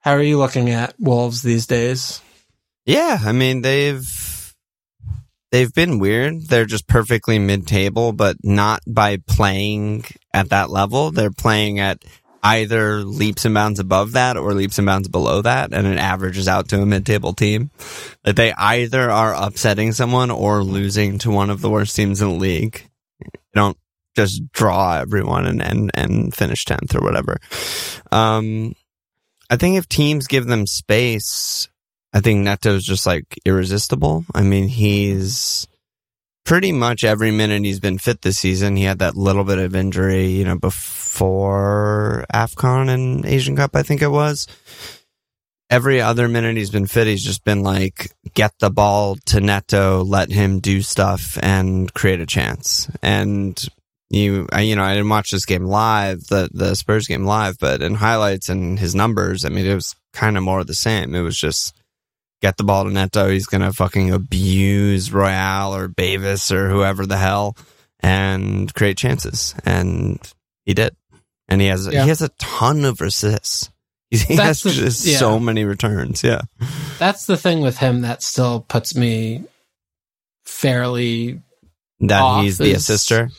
how 0.00 0.12
are 0.12 0.22
you 0.22 0.38
looking 0.38 0.70
at 0.70 0.94
Wolves 0.98 1.42
these 1.42 1.66
days? 1.66 2.20
Yeah, 2.84 3.18
I 3.24 3.32
mean 3.32 3.62
they've 3.62 4.54
they've 5.50 5.72
been 5.72 5.98
weird. 5.98 6.48
They're 6.48 6.66
just 6.66 6.86
perfectly 6.86 7.38
mid-table, 7.38 8.12
but 8.12 8.36
not 8.42 8.82
by 8.86 9.16
playing 9.26 10.04
at 10.32 10.50
that 10.50 10.68
level. 10.68 11.10
They're 11.10 11.30
playing 11.30 11.80
at 11.80 12.04
either 12.44 13.02
leaps 13.02 13.44
and 13.44 13.54
bounds 13.54 13.80
above 13.80 14.12
that 14.12 14.36
or 14.36 14.54
leaps 14.54 14.78
and 14.78 14.86
bounds 14.86 15.08
below 15.08 15.42
that, 15.42 15.72
and 15.72 15.86
it 15.86 15.98
averages 15.98 16.46
out 16.46 16.68
to 16.68 16.80
a 16.80 16.86
mid-table 16.86 17.32
team. 17.32 17.70
That 18.22 18.36
they 18.36 18.52
either 18.52 19.10
are 19.10 19.34
upsetting 19.34 19.92
someone 19.92 20.30
or 20.30 20.62
losing 20.62 21.18
to 21.20 21.30
one 21.30 21.50
of 21.50 21.62
the 21.62 21.70
worst 21.70 21.96
teams 21.96 22.20
in 22.20 22.28
the 22.28 22.34
league. 22.34 22.88
You 23.24 23.30
don't 23.54 23.78
just 24.14 24.52
draw 24.52 24.98
everyone 24.98 25.46
and 25.46 25.62
and, 25.62 25.90
and 25.94 26.34
finish 26.34 26.64
tenth 26.64 26.94
or 26.94 27.00
whatever. 27.00 27.38
Um, 28.12 28.74
I 29.50 29.56
think 29.56 29.76
if 29.76 29.88
teams 29.88 30.26
give 30.26 30.46
them 30.46 30.66
space, 30.66 31.68
I 32.12 32.20
think 32.20 32.46
Neto's 32.46 32.84
just 32.84 33.06
like 33.06 33.24
irresistible. 33.44 34.24
I 34.34 34.42
mean, 34.42 34.68
he's 34.68 35.66
pretty 36.44 36.72
much 36.72 37.04
every 37.04 37.30
minute 37.30 37.64
he's 37.64 37.80
been 37.80 37.98
fit 37.98 38.22
this 38.22 38.38
season. 38.38 38.76
He 38.76 38.84
had 38.84 38.98
that 38.98 39.16
little 39.16 39.44
bit 39.44 39.58
of 39.58 39.74
injury, 39.74 40.26
you 40.26 40.44
know, 40.44 40.58
before 40.58 42.26
AFCON 42.32 42.88
and 42.88 43.24
Asian 43.26 43.56
Cup, 43.56 43.74
I 43.74 43.82
think 43.82 44.02
it 44.02 44.08
was. 44.08 44.46
Every 45.70 46.00
other 46.00 46.28
minute 46.28 46.56
he's 46.56 46.70
been 46.70 46.86
fit, 46.86 47.06
he's 47.06 47.24
just 47.24 47.42
been 47.44 47.62
like, 47.62 48.12
get 48.34 48.52
the 48.58 48.70
ball 48.70 49.16
to 49.26 49.40
Neto, 49.40 50.04
let 50.04 50.30
him 50.30 50.60
do 50.60 50.82
stuff 50.82 51.38
and 51.42 51.92
create 51.94 52.20
a 52.20 52.26
chance. 52.26 52.88
And 53.02 53.60
you, 54.10 54.46
you 54.58 54.76
know, 54.76 54.84
I 54.84 54.94
didn't 54.94 55.08
watch 55.08 55.30
this 55.30 55.46
game 55.46 55.64
live, 55.64 56.26
the, 56.26 56.50
the 56.52 56.74
Spurs 56.74 57.08
game 57.08 57.24
live, 57.24 57.58
but 57.58 57.80
in 57.80 57.94
highlights 57.94 58.50
and 58.50 58.78
his 58.78 58.94
numbers, 58.94 59.44
I 59.44 59.48
mean, 59.48 59.66
it 59.66 59.74
was 59.74 59.96
kind 60.12 60.36
of 60.36 60.42
more 60.42 60.60
of 60.60 60.66
the 60.66 60.74
same. 60.74 61.14
It 61.14 61.22
was 61.22 61.36
just, 61.36 61.74
get 62.44 62.58
the 62.58 62.64
ball 62.64 62.84
to 62.84 62.90
Neto. 62.90 63.30
He's 63.30 63.46
going 63.46 63.62
to 63.62 63.72
fucking 63.72 64.10
abuse 64.12 65.10
Royal 65.10 65.74
or 65.74 65.88
Bavis 65.88 66.52
or 66.52 66.68
whoever 66.68 67.06
the 67.06 67.16
hell 67.16 67.56
and 68.00 68.72
create 68.74 68.98
chances. 68.98 69.54
And 69.64 70.20
he 70.66 70.74
did. 70.74 70.94
And 71.48 71.60
he 71.62 71.68
has, 71.68 71.86
Yeah. 71.86 72.02
he 72.02 72.08
has 72.10 72.20
a 72.22 72.28
ton 72.38 72.84
of 72.84 73.00
assists. 73.00 73.70
He 74.10 74.36
That's 74.36 74.62
has 74.62 75.02
the- 75.02 75.10
yeah. 75.10 75.18
so 75.18 75.40
many 75.40 75.64
returns. 75.64 76.22
Yeah. 76.22 76.42
That's 76.98 77.24
the 77.26 77.36
thing 77.38 77.62
with 77.62 77.78
him 77.78 78.02
that 78.02 78.22
still 78.22 78.60
puts 78.60 78.94
me 78.94 79.42
fairly. 80.44 81.40
That 82.00 82.20
Off 82.20 82.44
he's 82.44 82.58
the 82.58 82.72
assister. 82.72 83.30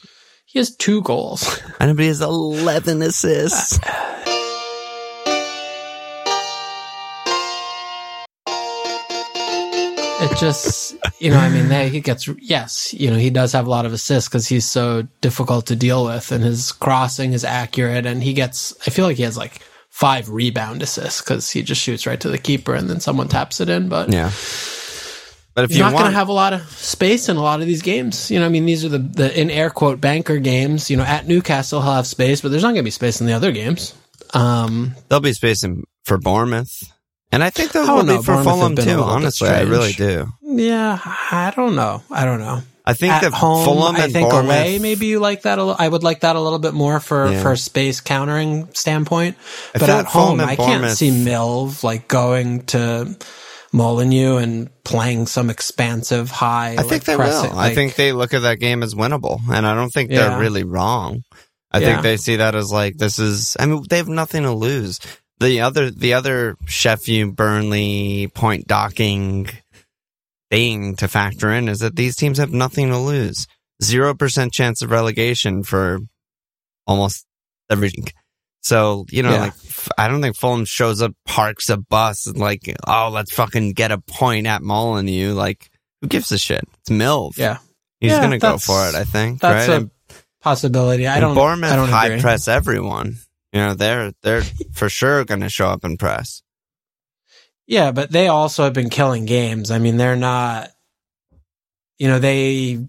He 0.46 0.60
has 0.60 0.76
two 0.76 1.02
goals. 1.04 1.62
I 1.80 1.86
know, 1.86 1.94
but 1.94 2.02
he 2.02 2.08
has 2.08 2.22
11 2.22 3.02
assists. 3.04 3.80
just, 10.36 10.96
you 11.20 11.30
know, 11.30 11.38
I 11.38 11.50
mean, 11.50 11.70
they, 11.70 11.90
he 11.90 12.02
gets, 12.02 12.28
yes, 12.40 12.94
you 12.94 13.10
know, 13.10 13.18
he 13.18 13.30
does 13.30 13.52
have 13.54 13.68
a 13.68 13.70
lot 13.70 13.86
of 13.86 13.94
assists 13.94 14.30
because 14.30 14.48
he's 14.48 14.66
so 14.66 15.08
difficult 15.22 15.68
to 15.68 15.76
deal 15.76 16.06
with 16.06 16.32
and 16.32 16.44
his 16.44 16.72
crossing 16.72 17.34
is 17.34 17.44
accurate 17.44 18.06
and 18.06 18.22
he 18.22 18.34
gets, 18.34 18.76
I 18.86 18.90
feel 18.90 19.06
like 19.06 19.18
he 19.18 19.24
has 19.24 19.38
like 19.38 19.62
five 19.90 20.30
rebound 20.30 20.82
assists 20.82 21.22
because 21.22 21.50
he 21.50 21.64
just 21.64 21.82
shoots 21.82 22.06
right 22.06 22.20
to 22.20 22.30
the 22.30 22.38
keeper 22.38 22.76
and 22.76 22.90
then 22.90 23.00
someone 23.00 23.28
taps 23.28 23.62
it 23.62 23.70
in. 23.70 23.90
But 23.90 24.12
yeah. 24.12 24.32
But 25.56 25.64
if 25.64 25.70
he's 25.70 25.78
you 25.78 25.84
not 25.84 25.94
want, 25.94 26.04
going 26.04 26.12
to 26.12 26.18
have 26.18 26.28
a 26.28 26.34
lot 26.34 26.52
of 26.52 26.70
space 26.70 27.30
in 27.30 27.38
a 27.38 27.42
lot 27.42 27.62
of 27.62 27.66
these 27.66 27.82
games. 27.82 28.30
You 28.30 28.42
know, 28.42 28.46
I 28.46 28.50
mean, 28.50 28.66
these 28.66 28.84
are 28.84 28.90
the, 28.90 29.00
the 29.00 29.40
in 29.40 29.50
air 29.50 29.70
quote 29.70 30.02
banker 30.02 30.38
games. 30.38 30.90
You 30.90 30.98
know, 30.98 31.06
at 31.06 31.28
Newcastle, 31.28 31.82
he'll 31.82 31.94
have 31.94 32.08
space, 32.08 32.42
but 32.42 32.52
there's 32.52 32.62
not 32.62 32.70
going 32.70 32.78
to 32.78 32.84
be 32.84 32.92
space 32.92 33.22
in 33.22 33.28
the 33.28 33.34
other 33.34 33.54
games. 33.54 33.94
Um, 34.34 34.96
there'll 35.08 35.22
be 35.22 35.32
space 35.32 35.64
in, 35.64 35.86
for 36.04 36.18
Bournemouth. 36.18 36.84
And 37.32 37.44
I 37.44 37.50
think 37.50 37.74
will 37.74 37.86
don't 37.86 38.08
be 38.08 38.24
for 38.24 38.42
Fulham 38.44 38.76
too. 38.76 39.02
Honestly, 39.02 39.50
I 39.50 39.62
really 39.62 39.92
do. 39.94 40.28
yeah, 40.42 41.00
I 41.04 41.52
don't 41.56 41.76
know. 41.76 42.02
I 42.10 42.24
don't 42.26 42.40
know. 42.40 42.62
I 42.88 42.94
think 42.94 43.14
at 43.14 43.22
that 43.24 43.34
home, 43.34 43.66
Fulham 43.66 43.96
I 43.96 44.08
think 44.10 44.30
Bournemouth, 44.30 44.46
away, 44.46 44.78
maybe 44.80 45.08
you 45.08 45.20
like 45.20 45.42
that. 45.42 45.58
A 45.58 45.64
li- 45.64 45.76
I 45.80 45.88
would 45.88 46.04
like 46.04 46.20
that 46.22 46.36
a 46.36 46.40
little 46.40 46.60
bit 46.60 46.76
more 46.76 47.00
for 47.00 47.32
Yeah. 47.32 47.42
for 47.42 47.52
a 47.54 47.58
space 47.58 48.00
countering 48.00 48.70
standpoint. 48.74 49.38
I 49.74 49.80
but 49.80 49.90
at 49.90 49.96
like 49.98 50.06
home, 50.06 50.40
I 50.40 50.56
can't 50.56 50.92
see 50.96 51.10
Milv 51.10 51.84
like 51.84 52.08
going 52.08 52.62
to 52.68 53.18
Molineux 53.74 54.38
and 54.38 54.70
playing 54.84 55.26
some 55.26 55.50
expansive 55.50 56.30
high. 56.30 56.74
I 56.74 56.76
like, 56.76 56.86
think 56.88 57.04
they 57.06 57.16
pressing, 57.16 57.52
will. 57.52 57.60
I 57.60 57.74
think 57.74 57.96
they 57.96 58.12
look 58.14 58.34
at 58.36 58.44
that 58.44 58.60
game 58.60 58.84
as 58.84 58.94
winnable, 58.94 59.40
and 59.52 59.66
I 59.66 59.74
don't 59.74 59.90
think 59.90 60.12
Yeah. 60.12 60.30
they're 60.30 60.40
really 60.40 60.64
wrong. 60.64 61.24
I 61.72 61.80
Yeah. 61.80 61.88
think 61.88 62.04
they 62.04 62.18
see 62.18 62.36
that 62.38 62.54
as 62.56 62.72
like 62.72 62.98
this 62.98 63.18
is. 63.20 63.58
I 63.60 63.66
mean, 63.66 63.84
they 63.90 63.98
have 63.98 64.08
nothing 64.08 64.44
to 64.44 64.54
lose. 64.54 65.00
The 65.40 65.62
other, 65.62 65.92
the 65.92 66.14
other 66.14 66.56
Sheffield 66.66 67.36
Burnley 67.36 68.30
point 68.34 68.68
docking 68.68 69.50
thing 70.50 70.96
to 70.98 71.08
factor 71.08 71.52
in 71.52 71.68
is 71.68 71.80
that 71.80 71.96
these 71.96 72.16
teams 72.16 72.38
have 72.38 72.52
nothing 72.54 72.90
to 72.90 72.98
lose. 72.98 73.48
Zero 73.84 74.14
percent 74.16 74.54
chance 74.54 74.82
of 74.82 74.92
relegation 74.92 75.64
for 75.64 76.00
almost 76.88 77.26
every. 77.70 77.92
So 78.62 79.06
you 79.10 79.24
know, 79.24 79.32
Yeah. 79.32 79.40
like 79.42 79.54
I 79.98 80.08
don't 80.08 80.22
think 80.22 80.38
Fulham 80.38 80.64
shows 80.66 81.02
up, 81.02 81.12
parks 81.26 81.70
a 81.70 81.78
bus, 81.78 82.28
and 82.28 82.38
like, 82.38 82.74
oh, 82.88 83.10
let's 83.12 83.34
fucking 83.34 83.74
get 83.74 83.92
a 83.92 83.98
point 84.00 84.48
at 84.48 84.62
Molineux. 84.62 85.34
Like, 85.34 85.70
who 86.02 86.08
gives 86.08 86.32
a 86.32 86.38
shit? 86.38 86.64
It's 86.82 86.90
Mills. 86.90 87.38
yeah, 87.38 87.58
He's 88.00 88.12
Yeah, 88.12 88.22
gonna 88.22 88.40
go 88.40 88.58
for 88.58 88.88
it. 88.88 88.96
I 88.96 89.04
think. 89.04 89.42
that's 89.42 89.68
right? 89.68 89.74
a 89.74 89.78
and, 89.82 89.92
possibility. 90.42 91.06
I 91.08 91.20
don't. 91.20 91.36
Bournemouth 91.36 91.72
I 91.72 91.76
don't 91.76 91.90
high 91.90 92.08
agree. 92.08 92.22
press 92.22 92.48
everyone. 92.48 93.18
You 93.56 93.62
know, 93.62 93.74
they're 93.74 94.12
they're 94.22 94.44
for 94.74 94.90
sure 94.90 95.24
gonna 95.24 95.48
show 95.48 95.68
up 95.68 95.86
and 95.86 95.98
press. 95.98 96.44
Yeah, 97.66 97.94
but 97.94 98.12
they 98.12 98.28
also 98.28 98.66
have 98.66 98.74
been 98.74 98.90
killing 98.90 99.26
games. 99.26 99.72
I 99.72 99.80
mean, 99.80 99.96
they're 99.96 100.18
not. 100.18 100.72
You 101.98 102.10
know, 102.10 102.20
they 102.20 102.86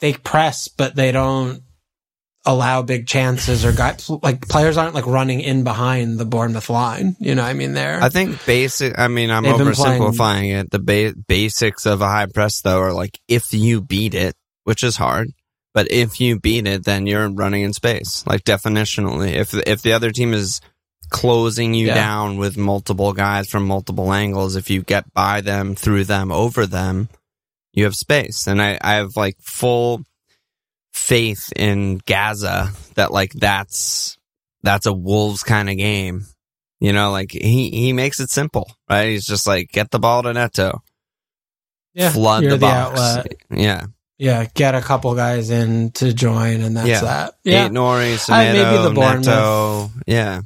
they 0.00 0.14
press, 0.14 0.66
but 0.66 0.96
they 0.96 1.12
don't 1.12 1.62
allow 2.44 2.82
big 2.82 3.06
chances 3.06 3.64
or 3.64 3.72
guys 3.72 4.10
like 4.10 4.48
players 4.48 4.76
aren't 4.76 4.94
like 4.94 5.06
running 5.06 5.40
in 5.40 5.62
behind 5.62 6.18
the 6.18 6.24
Bournemouth 6.24 6.68
line. 6.68 7.14
You 7.20 7.36
know, 7.36 7.44
I 7.44 7.52
mean, 7.52 7.74
they're 7.74 8.02
I 8.02 8.08
think 8.08 8.44
basic. 8.44 8.98
I 8.98 9.06
mean, 9.06 9.30
I'm 9.30 9.44
oversimplifying 9.44 10.60
it. 10.60 10.72
The 10.72 10.80
ba- 10.80 11.14
basics 11.28 11.86
of 11.86 12.02
a 12.02 12.08
high 12.08 12.26
press, 12.26 12.60
though, 12.60 12.80
are 12.80 12.92
like 12.92 13.20
if 13.28 13.52
you 13.52 13.82
beat 13.82 14.14
it, 14.14 14.34
which 14.64 14.82
is 14.82 14.96
hard, 14.96 15.28
but 15.78 15.92
if 15.92 16.20
you 16.20 16.40
beat 16.40 16.66
it, 16.66 16.84
then 16.84 17.06
you're 17.06 17.28
running 17.30 17.62
in 17.62 17.72
space. 17.72 18.24
Like 18.26 18.42
definitionally, 18.42 19.34
if 19.34 19.54
if 19.54 19.80
the 19.82 19.92
other 19.92 20.10
team 20.10 20.34
is 20.34 20.60
closing 21.08 21.72
you 21.72 21.86
Yeah. 21.86 21.94
down 21.94 22.36
with 22.36 22.56
multiple 22.56 23.12
guys 23.12 23.48
from 23.48 23.64
multiple 23.64 24.12
angles, 24.12 24.56
if 24.56 24.70
you 24.70 24.82
get 24.82 25.04
by 25.14 25.40
them, 25.40 25.76
through 25.76 26.04
them, 26.06 26.32
over 26.32 26.66
them, 26.66 27.08
you 27.72 27.84
have 27.84 27.94
space. 27.94 28.48
And 28.48 28.60
I, 28.60 28.76
I 28.80 28.94
have 28.94 29.16
like 29.16 29.36
full 29.40 30.02
faith 30.92 31.52
in 31.54 32.00
Gaza 32.06 32.72
that 32.96 33.12
like 33.12 33.30
that's 33.34 34.18
that's 34.64 34.86
a 34.86 34.92
Wolves 34.92 35.44
kind 35.44 35.70
of 35.70 35.76
game. 35.76 36.26
You 36.80 36.92
know, 36.92 37.12
like 37.12 37.30
he 37.30 37.70
he 37.70 37.92
makes 37.92 38.18
it 38.18 38.30
simple, 38.30 38.68
right? 38.90 39.10
He's 39.10 39.26
just 39.26 39.46
like 39.46 39.70
get 39.70 39.92
the 39.92 40.00
ball 40.00 40.24
to 40.24 40.32
Neto, 40.32 40.82
yeah, 41.94 42.10
flood 42.10 42.42
the 42.42 42.58
box. 42.58 42.98
outlet. 43.00 43.34
yeah, 43.50 43.86
Yeah, 44.18 44.46
get 44.54 44.74
a 44.74 44.80
couple 44.80 45.14
guys 45.14 45.50
in 45.50 45.92
to 45.92 46.12
join, 46.12 46.60
and 46.62 46.76
that's 46.76 46.88
Yeah. 46.88 47.00
that. 47.02 47.34
yeah. 47.44 47.62
Yeah, 47.64 47.68
Nouri, 47.68 48.30
I- 48.30 48.52
maybe 48.52 48.82
the 48.82 48.90
Bournemouth. 48.94 49.26
Neto. 49.26 49.90
Yeah, 50.06 50.40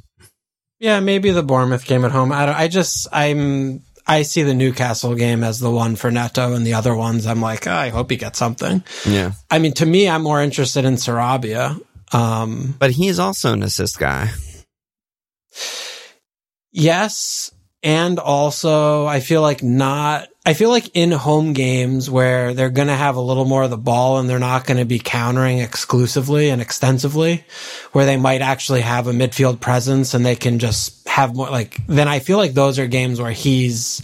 yeah, 0.79 0.99
maybe 0.99 1.31
the 1.31 1.41
Bournemouth 1.43 1.85
game 1.85 2.05
at 2.05 2.11
home. 2.11 2.31
I 2.31 2.45
don't, 2.45 2.55
I 2.55 2.67
just 2.67 3.07
I'm 3.11 3.81
I 4.05 4.23
see 4.23 4.43
the 4.43 4.53
Newcastle 4.53 5.15
game 5.15 5.43
as 5.43 5.59
the 5.59 5.71
one 5.71 5.95
for 5.95 6.11
Neto, 6.11 6.53
and 6.53 6.67
the 6.67 6.73
other 6.75 6.93
ones 6.95 7.25
I'm 7.25 7.41
like, 7.41 7.65
oh, 7.67 7.71
I 7.73 7.89
hope 7.89 8.11
he 8.11 8.17
gets 8.17 8.37
something. 8.37 8.83
yeah. 9.07 9.31
I 9.49 9.57
mean, 9.59 9.73
to 9.75 9.85
me, 9.85 10.07
I'm 10.09 10.21
more 10.23 10.41
interested 10.43 10.85
in 10.85 10.95
Sarabia. 10.95 11.79
Um, 12.11 12.75
But 12.77 12.91
he's 12.91 13.17
also 13.17 13.53
an 13.53 13.63
assist 13.63 13.97
guy. 13.97 14.29
yes, 16.71 17.51
and 17.83 18.17
also 18.17 19.05
I 19.05 19.19
feel 19.19 19.41
like 19.41 19.61
not. 19.61 20.29
I 20.45 20.53
feel 20.53 20.69
like 20.69 20.89
in 20.93 21.11
home 21.11 21.53
games 21.53 22.09
where 22.09 22.53
they're 22.53 22.69
going 22.69 22.89
to 22.89 22.95
have 22.95 23.15
a 23.15 23.21
little 23.21 23.45
more 23.45 23.63
of 23.63 23.69
the 23.69 23.77
ball 23.77 24.19
and 24.19 24.29
they're 24.29 24.39
not 24.39 24.65
going 24.65 24.77
to 24.77 24.85
be 24.85 24.99
countering 24.99 25.59
exclusively 25.59 26.49
and 26.49 26.61
extensively, 26.61 27.45
where 27.93 28.05
they 28.05 28.17
might 28.17 28.41
actually 28.41 28.81
have 28.81 29.07
a 29.07 29.13
midfield 29.13 29.61
presence 29.61 30.13
and 30.13 30.25
they 30.25 30.35
can 30.35 30.59
just 30.59 31.07
have 31.07 31.33
more 31.33 31.49
like, 31.49 31.77
then 31.87 32.09
I 32.09 32.19
feel 32.19 32.37
like 32.37 32.53
those 32.53 32.77
are 32.77 32.87
games 32.87 33.21
where 33.21 33.31
he's 33.31 34.01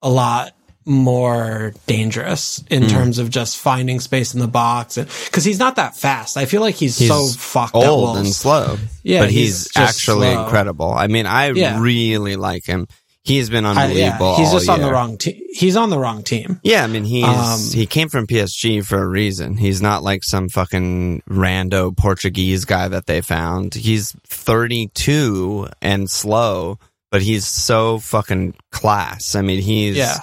a 0.00 0.08
lot 0.08 0.54
more 0.86 1.74
dangerous 1.86 2.62
in 2.70 2.84
hmm. 2.84 2.88
terms 2.88 3.18
of 3.18 3.28
just 3.30 3.58
finding 3.58 4.00
space 4.00 4.32
in 4.34 4.40
the 4.40 4.48
box 4.48 4.96
and 4.96 5.08
because 5.26 5.44
he's 5.44 5.58
not 5.58 5.76
that 5.76 5.96
fast. 5.96 6.36
I 6.36 6.46
feel 6.46 6.60
like 6.60 6.74
he's, 6.74 6.98
He's 6.98 7.08
so 7.08 7.26
fucked 7.26 7.74
Old 7.74 8.16
and 8.16 8.26
slow. 8.28 8.76
Yeah, 9.02 9.20
but 9.20 9.30
he's 9.30 9.64
he's, 9.64 9.76
actually 9.76 10.32
slow. 10.32 10.44
incredible. 10.44 10.92
I 10.92 11.06
mean, 11.06 11.26
I 11.26 11.50
Yeah. 11.50 11.80
really 11.80 12.36
like 12.36 12.64
him. 12.64 12.86
He's 13.22 13.50
been 13.50 13.64
I- 13.66 13.72
yeah, 13.74 13.80
unbelievable. 14.12 14.36
he's 14.36 14.52
just 14.52 14.68
on 14.68 14.80
the 14.80 14.90
wrong 14.90 15.18
team. 15.18 15.40
He's 15.52 15.76
on 15.76 15.90
the 15.90 15.98
wrong 15.98 16.22
team. 16.22 16.60
Yeah, 16.62 16.84
I 16.84 16.86
mean 16.86 17.04
he's 17.04 17.24
Um, 17.24 17.60
he 17.72 17.86
came 17.86 18.08
from 18.08 18.26
PSG 18.26 18.84
for 18.84 19.02
a 19.02 19.08
reason. 19.08 19.56
He's 19.56 19.82
not 19.82 20.02
like 20.02 20.24
some 20.24 20.48
fucking 20.48 21.22
rando 21.28 21.96
Portuguese 21.96 22.64
guy 22.64 22.88
that 22.88 23.06
they 23.06 23.20
found. 23.20 23.74
He's 23.74 24.14
32 24.28 25.68
and 25.82 26.10
slow, 26.10 26.78
but 27.10 27.22
he's 27.22 27.46
so 27.46 27.98
fucking 27.98 28.54
class. 28.72 29.34
I 29.34 29.42
mean, 29.42 29.60
he's 29.60 29.96
Yeah. 29.96 30.18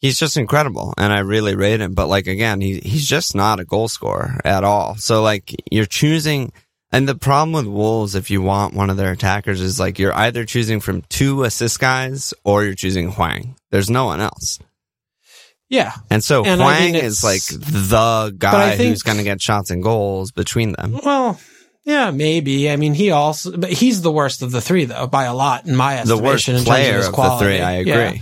he's 0.00 0.18
just 0.18 0.36
incredible 0.36 0.94
and 0.98 1.12
I 1.12 1.20
really 1.20 1.54
rate 1.54 1.80
him, 1.80 1.94
but 1.94 2.08
like 2.08 2.26
again, 2.26 2.60
he 2.60 2.80
he's 2.80 3.06
just 3.06 3.34
not 3.34 3.60
a 3.60 3.64
goal 3.64 3.88
scorer 3.88 4.40
at 4.44 4.64
all. 4.64 4.96
So 4.96 5.22
like 5.22 5.54
you're 5.70 5.86
choosing 5.86 6.52
and 6.92 7.08
the 7.08 7.14
problem 7.14 7.52
with 7.52 7.66
Wolves, 7.66 8.14
if 8.14 8.30
you 8.30 8.42
want 8.42 8.74
one 8.74 8.90
of 8.90 8.96
their 8.96 9.12
attackers, 9.12 9.60
is 9.60 9.78
like 9.78 9.98
you're 9.98 10.14
either 10.14 10.44
choosing 10.44 10.80
from 10.80 11.02
two 11.08 11.44
assist 11.44 11.78
guys 11.80 12.34
or 12.44 12.64
you're 12.64 12.74
choosing 12.74 13.10
Hwang. 13.12 13.56
There's 13.70 13.90
no 13.90 14.06
one 14.06 14.20
else. 14.20 14.58
Yeah. 15.68 15.92
And 16.10 16.22
so 16.24 16.44
And 16.44 16.60
I 16.60 16.64
Hwang 16.64 16.92
mean, 16.94 17.04
is 17.04 17.22
like 17.22 17.42
the 17.46 18.34
guy 18.36 18.76
think- 18.76 18.88
who's 18.90 19.02
going 19.02 19.18
to 19.18 19.24
get 19.24 19.40
shots 19.40 19.70
and 19.70 19.82
goals 19.82 20.32
between 20.32 20.72
them. 20.72 20.98
Well, 21.04 21.38
yeah, 21.84 22.10
maybe. 22.10 22.68
I 22.70 22.76
mean, 22.76 22.92
he 22.94 23.10
also, 23.10 23.56
but 23.56 23.70
he's 23.70 24.02
the 24.02 24.10
worst 24.10 24.42
of 24.42 24.50
the 24.50 24.60
three, 24.60 24.84
though, 24.84 25.06
by 25.06 25.24
a 25.24 25.34
lot 25.34 25.66
in 25.66 25.76
my 25.76 25.98
estimation. 25.98 26.22
The 26.24 26.28
worst 26.28 26.48
in 26.48 26.54
terms 26.56 26.66
player 26.66 26.90
of, 26.90 26.96
his 26.96 27.06
of 27.08 27.14
the 27.16 27.38
three, 27.38 27.60
I 27.60 27.72
agree. 27.74 27.92
Yeah. 27.92 28.14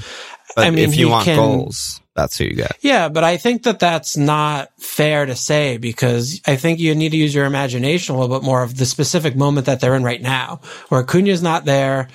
But 0.54 0.66
I 0.66 0.70
mean, 0.70 0.88
if 0.88 0.96
you 0.96 1.08
want 1.08 1.24
can- 1.24 1.36
goals, 1.36 2.00
that's 2.18 2.36
who 2.36 2.44
you 2.44 2.54
get. 2.54 2.76
Yeah, 2.80 3.08
but 3.08 3.22
I 3.22 3.36
think 3.36 3.62
that 3.62 3.78
that's 3.78 4.16
not 4.16 4.70
fair 4.78 5.24
to 5.24 5.36
say 5.36 5.78
because 5.78 6.40
I 6.46 6.56
think 6.56 6.80
you 6.80 6.94
need 6.94 7.10
to 7.10 7.16
use 7.16 7.34
your 7.34 7.44
imagination 7.44 8.14
a 8.14 8.18
little 8.18 8.40
bit 8.40 8.44
more 8.44 8.62
of 8.62 8.76
the 8.76 8.86
specific 8.86 9.36
moment 9.36 9.66
that 9.66 9.80
they're 9.80 9.94
in 9.94 10.02
right 10.02 10.20
now, 10.20 10.60
where 10.88 11.00
Acuna's 11.00 11.42
not 11.42 11.64
there. 11.64 12.08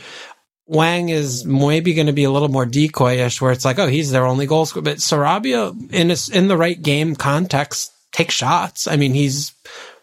Hwang 0.68 1.10
is 1.10 1.46
maybe 1.46 1.94
going 1.94 2.08
to 2.08 2.14
be 2.14 2.26
a 2.26 2.32
little 2.32 2.50
more 2.50 2.66
decoyish, 2.66 3.40
where 3.40 3.52
it's 3.52 3.64
like, 3.64 3.80
oh, 3.80 3.88
he's 3.88 4.12
their 4.12 4.26
only 4.26 4.46
goal 4.46 4.66
scorer. 4.66 4.84
But 4.84 4.98
Sarabia, 4.98 5.74
in 5.94 6.12
a, 6.12 6.38
in 6.38 6.48
the 6.48 6.58
right 6.58 6.82
game 6.82 7.16
context, 7.16 7.94
takes 8.12 8.34
shots. 8.34 8.88
I 8.88 8.98
mean, 8.98 9.14
he's 9.14 9.54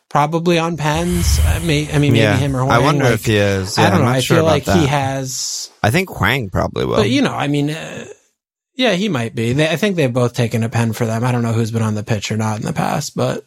probably 0.09 0.59
on 0.59 0.77
pens. 0.79 1.39
I 1.45 1.59
mean, 1.59 1.89
I 1.93 1.99
mean, 1.99 2.13
maybe 2.13 2.19
yeah. 2.19 2.37
him 2.37 2.57
or 2.57 2.65
Hwang. 2.65 2.71
I 2.71 2.79
wonder 2.79 3.05
like, 3.05 3.15
if 3.15 3.27
he 3.27 3.37
is. 3.37 3.79
I 3.79 3.91
don't 3.91 4.01
know. 4.01 4.07
I 4.07 4.21
sure 4.21 4.39
feel 4.39 4.45
like 4.45 4.65
that. 4.65 4.79
he 4.79 4.87
has. 4.87 5.71
I 5.83 5.91
think 5.91 6.09
Hwang 6.09 6.49
probably 6.49 6.87
will. 6.87 6.97
But 6.97 7.11
you 7.11 7.21
know, 7.21 7.35
I 7.35 7.49
mean, 7.49 7.71
uh, 7.71 8.07
yeah, 8.81 8.93
he 8.95 9.11
might 9.11 9.35
be. 9.35 9.53
They, 9.53 9.69
I 9.69 9.77
think 9.77 9.97
they've 9.97 10.11
both 10.13 10.33
taken 10.33 10.63
a 10.63 10.71
pen 10.71 10.95
for 10.95 11.05
them. 11.05 11.23
I 11.23 11.33
don't 11.33 11.43
know 11.43 11.53
who's 11.53 11.71
been 11.71 11.83
on 11.83 11.95
the 11.95 12.03
pitch 12.03 12.33
or 12.33 12.39
not 12.39 12.59
in 12.59 12.65
the 12.65 12.73
past, 12.73 13.15
but 13.15 13.45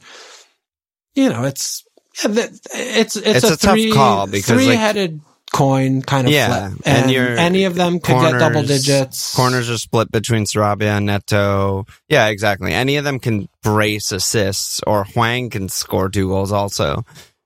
you 1.16 1.28
know, 1.28 1.44
it's 1.46 1.84
it's 2.24 2.62
it's, 2.72 3.16
It's 3.16 3.44
a, 3.44 3.54
a 3.54 3.58
tough 3.58 3.74
three, 3.74 3.92
call 3.92 4.28
because, 4.28 4.52
like- 4.52 4.66
three-headed 4.66 5.22
coin 5.52 6.04
kind 6.04 6.28
of 6.28 6.34
Yeah, 6.34 6.70
flip, 6.70 6.82
and 6.86 7.12
and, 7.12 7.40
any 7.40 7.64
of 7.64 7.74
them 7.74 8.00
could 8.00 8.22
get 8.22 8.38
double 8.38 8.62
digits. 8.62 9.36
Corners 9.36 9.72
are 9.72 9.80
split 9.80 10.12
between 10.12 10.46
Sarabia 10.46 10.98
and 10.98 11.08
Neto. 11.08 11.86
Yeah, 12.10 12.28
exactly. 12.28 12.72
Any 12.72 12.98
of 12.98 13.04
them 13.04 13.20
can 13.20 13.50
brace 13.64 14.12
assists, 14.12 14.82
or 14.86 15.04
Hwang 15.06 15.50
can 15.50 15.68
score 15.68 16.10
two 16.10 16.28
goals 16.28 16.52
also 16.52 17.06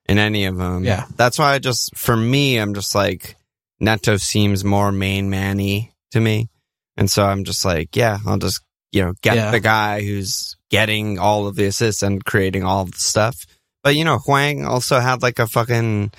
in 0.09 0.17
any 0.17 0.43
of 0.43 0.57
them. 0.57 0.83
Yeah. 0.83 1.05
That's 1.15 1.39
why 1.39 1.53
I 1.53 1.59
just, 1.59 1.95
for 1.95 2.15
me, 2.15 2.57
I'm 2.57 2.73
just 2.73 2.95
like, 2.95 3.37
Neto 3.79 4.17
seems 4.17 4.65
more 4.65 4.91
main 4.91 5.29
manny 5.29 5.93
to 6.11 6.19
me. 6.19 6.49
And 6.97 7.09
so 7.09 7.25
I'm 7.25 7.43
just 7.43 7.63
like, 7.63 7.95
yeah, 7.95 8.17
I'll 8.25 8.37
just, 8.39 8.61
you 8.91 9.03
know, 9.03 9.13
get 9.21 9.35
Yeah. 9.35 9.51
the 9.51 9.59
guy 9.59 10.01
who's 10.01 10.57
getting 10.69 11.19
all 11.19 11.47
of 11.47 11.55
the 11.55 11.65
assists 11.65 12.01
and 12.03 12.23
creating 12.25 12.63
all 12.63 12.81
of 12.81 12.91
the 12.91 12.97
stuff. 12.99 13.45
But, 13.83 13.95
you 13.95 14.03
know, 14.03 14.17
Hwang 14.17 14.65
also 14.65 14.99
had 14.99 15.21
like 15.21 15.39
a 15.39 15.47
fucking, 15.47 16.03
I'm 16.05 16.11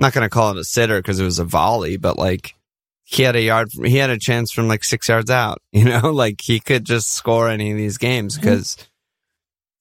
not 0.00 0.12
going 0.14 0.24
to 0.24 0.30
call 0.30 0.50
it 0.50 0.58
a 0.58 0.64
sitter 0.64 0.98
because 1.00 1.20
it 1.20 1.24
was 1.24 1.38
a 1.38 1.44
volley, 1.44 1.96
but 1.98 2.18
like, 2.18 2.54
he 3.06 3.22
had 3.22 3.36
a 3.36 3.42
yard, 3.42 3.68
he 3.84 3.98
had 3.98 4.08
a 4.08 4.18
chance 4.18 4.50
from 4.50 4.66
like 4.66 4.82
six 4.82 5.08
yards 5.10 5.30
out, 5.30 5.58
you 5.72 5.84
know, 5.84 6.10
like 6.10 6.40
he 6.42 6.58
could 6.58 6.84
just 6.86 7.12
score 7.12 7.50
any 7.50 7.70
of 7.70 7.76
these 7.76 7.98
games 7.98 8.34
Mm-hmm. 8.38 8.40
because 8.48 8.76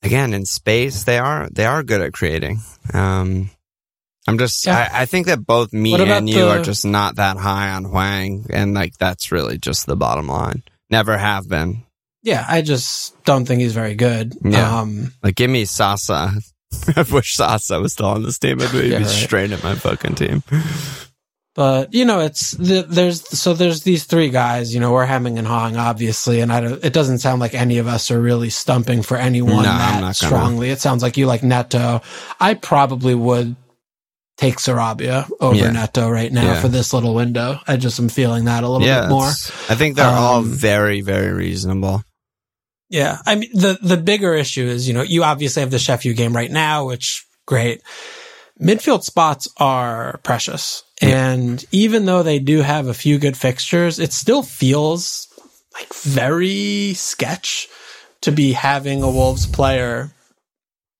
again, 0.03 0.33
in 0.33 0.45
space, 0.45 1.05
they 1.05 1.17
are, 1.17 1.47
they 1.49 1.65
are 1.65 1.83
good 1.83 2.01
at 2.01 2.11
creating. 2.11 2.59
Um, 2.93 3.49
I'm 4.27 4.37
just, 4.37 4.65
Yeah. 4.65 4.89
I, 4.93 5.01
I 5.01 5.05
think 5.05 5.27
that 5.27 5.45
both 5.45 5.73
me 5.73 5.93
and 5.93 6.29
you 6.29 6.35
the- 6.45 6.49
are 6.49 6.61
just 6.63 6.85
not 6.85 7.17
that 7.17 7.37
high 7.37 7.71
on 7.71 7.85
Hwang. 7.85 8.45
And 8.49 8.73
like, 8.73 8.97
that's 8.97 9.31
really 9.31 9.57
just 9.57 9.85
the 9.85 9.95
bottom 9.97 10.27
line. 10.27 10.63
Never 10.89 11.17
have 11.17 11.47
been. 11.49 11.83
Yeah, 12.21 12.45
I 12.47 12.61
just 12.61 13.21
don't 13.25 13.45
think 13.45 13.59
he's 13.61 13.73
very 13.73 13.95
good. 13.95 14.33
Yeah. 14.43 14.79
Um, 14.79 15.11
Like, 15.21 15.35
give 15.35 15.49
me 15.49 15.65
Sasa. 15.65 16.31
I 16.95 17.01
wish 17.11 17.35
Sasa 17.35 17.81
was 17.81 17.93
still 17.93 18.05
on 18.07 18.23
this 18.23 18.39
team. 18.39 18.61
I'd 18.61 18.71
be 18.71 18.87
Yeah, 18.89 18.97
right. 18.99 19.05
straight 19.07 19.51
at 19.51 19.61
my 19.63 19.75
fucking 19.75 20.15
team. 20.15 20.41
But 21.55 21.93
you 21.93 22.03
know, 22.05 22.19
it's 22.21 22.51
the, 22.51 22.81
there's 22.81 23.27
so 23.37 23.53
there's 23.53 23.83
these 23.83 24.05
three 24.05 24.29
guys. 24.29 24.73
You 24.73 24.79
know, 24.79 24.91
we're 24.91 25.05
hemming 25.05 25.37
and 25.37 25.45
hawing, 25.45 25.77
obviously, 25.77 26.39
and 26.39 26.51
I 26.51 26.61
don't, 26.61 26.83
it 26.83 26.93
doesn't 26.93 27.19
sound 27.19 27.41
like 27.41 27.53
any 27.53 27.77
of 27.77 27.85
us 27.85 28.09
are 28.09 28.19
really 28.19 28.49
stumping 28.49 29.03
for 29.03 29.17
anyone 29.17 29.57
No, 29.57 29.63
that 29.63 30.15
strongly. 30.15 30.71
It 30.71 30.79
sounds 30.79 31.03
like 31.03 31.15
you 31.15 31.27
like 31.27 31.43
Neto. 31.43 32.01
I 32.39 32.55
probably 32.55 33.13
would 33.13 33.55
take 34.43 34.57
Sarabia 34.57 35.29
over 35.39 35.55
Yeah. 35.55 35.71
Neto 35.71 36.09
right 36.09 36.31
now 36.31 36.53
Yeah. 36.53 36.61
for 36.61 36.67
this 36.67 36.93
little 36.93 37.13
window. 37.13 37.59
I 37.67 37.77
just 37.77 37.99
am 37.99 38.09
feeling 38.09 38.45
that 38.45 38.63
a 38.63 38.69
little 38.69 38.85
yeah. 38.85 39.01
bit 39.01 39.09
more. 39.09 39.27
I 39.69 39.75
think 39.75 39.95
they're 39.95 40.05
all 40.07 40.39
Um, 40.39 40.49
very, 40.51 41.01
very 41.01 41.31
reasonable. 41.31 42.03
Yeah. 42.89 43.17
I 43.25 43.35
mean, 43.35 43.49
the, 43.53 43.79
the 43.81 43.97
bigger 43.97 44.33
issue 44.35 44.65
is, 44.65 44.87
you 44.87 44.93
know, 44.93 45.01
you 45.01 45.23
obviously 45.23 45.61
have 45.61 45.71
the 45.71 45.79
Sheffield 45.79 46.17
game 46.17 46.35
right 46.35 46.51
now, 46.51 46.85
which 46.87 47.25
great. 47.45 47.81
Midfield 48.61 49.03
spots 49.03 49.47
are 49.57 50.19
precious. 50.23 50.83
And 51.01 51.63
even 51.71 52.05
though 52.05 52.23
they 52.23 52.39
do 52.39 52.61
have 52.61 52.87
a 52.87 52.93
few 52.93 53.17
good 53.17 53.35
fixtures, 53.35 53.97
it 53.99 54.13
still 54.13 54.43
feels 54.43 55.27
like 55.73 55.91
very 55.93 56.93
sketch 56.93 57.67
to 58.21 58.31
be 58.31 58.53
having 58.53 59.03
a 59.03 59.09
Wolves 59.09 59.47
player, 59.47 60.11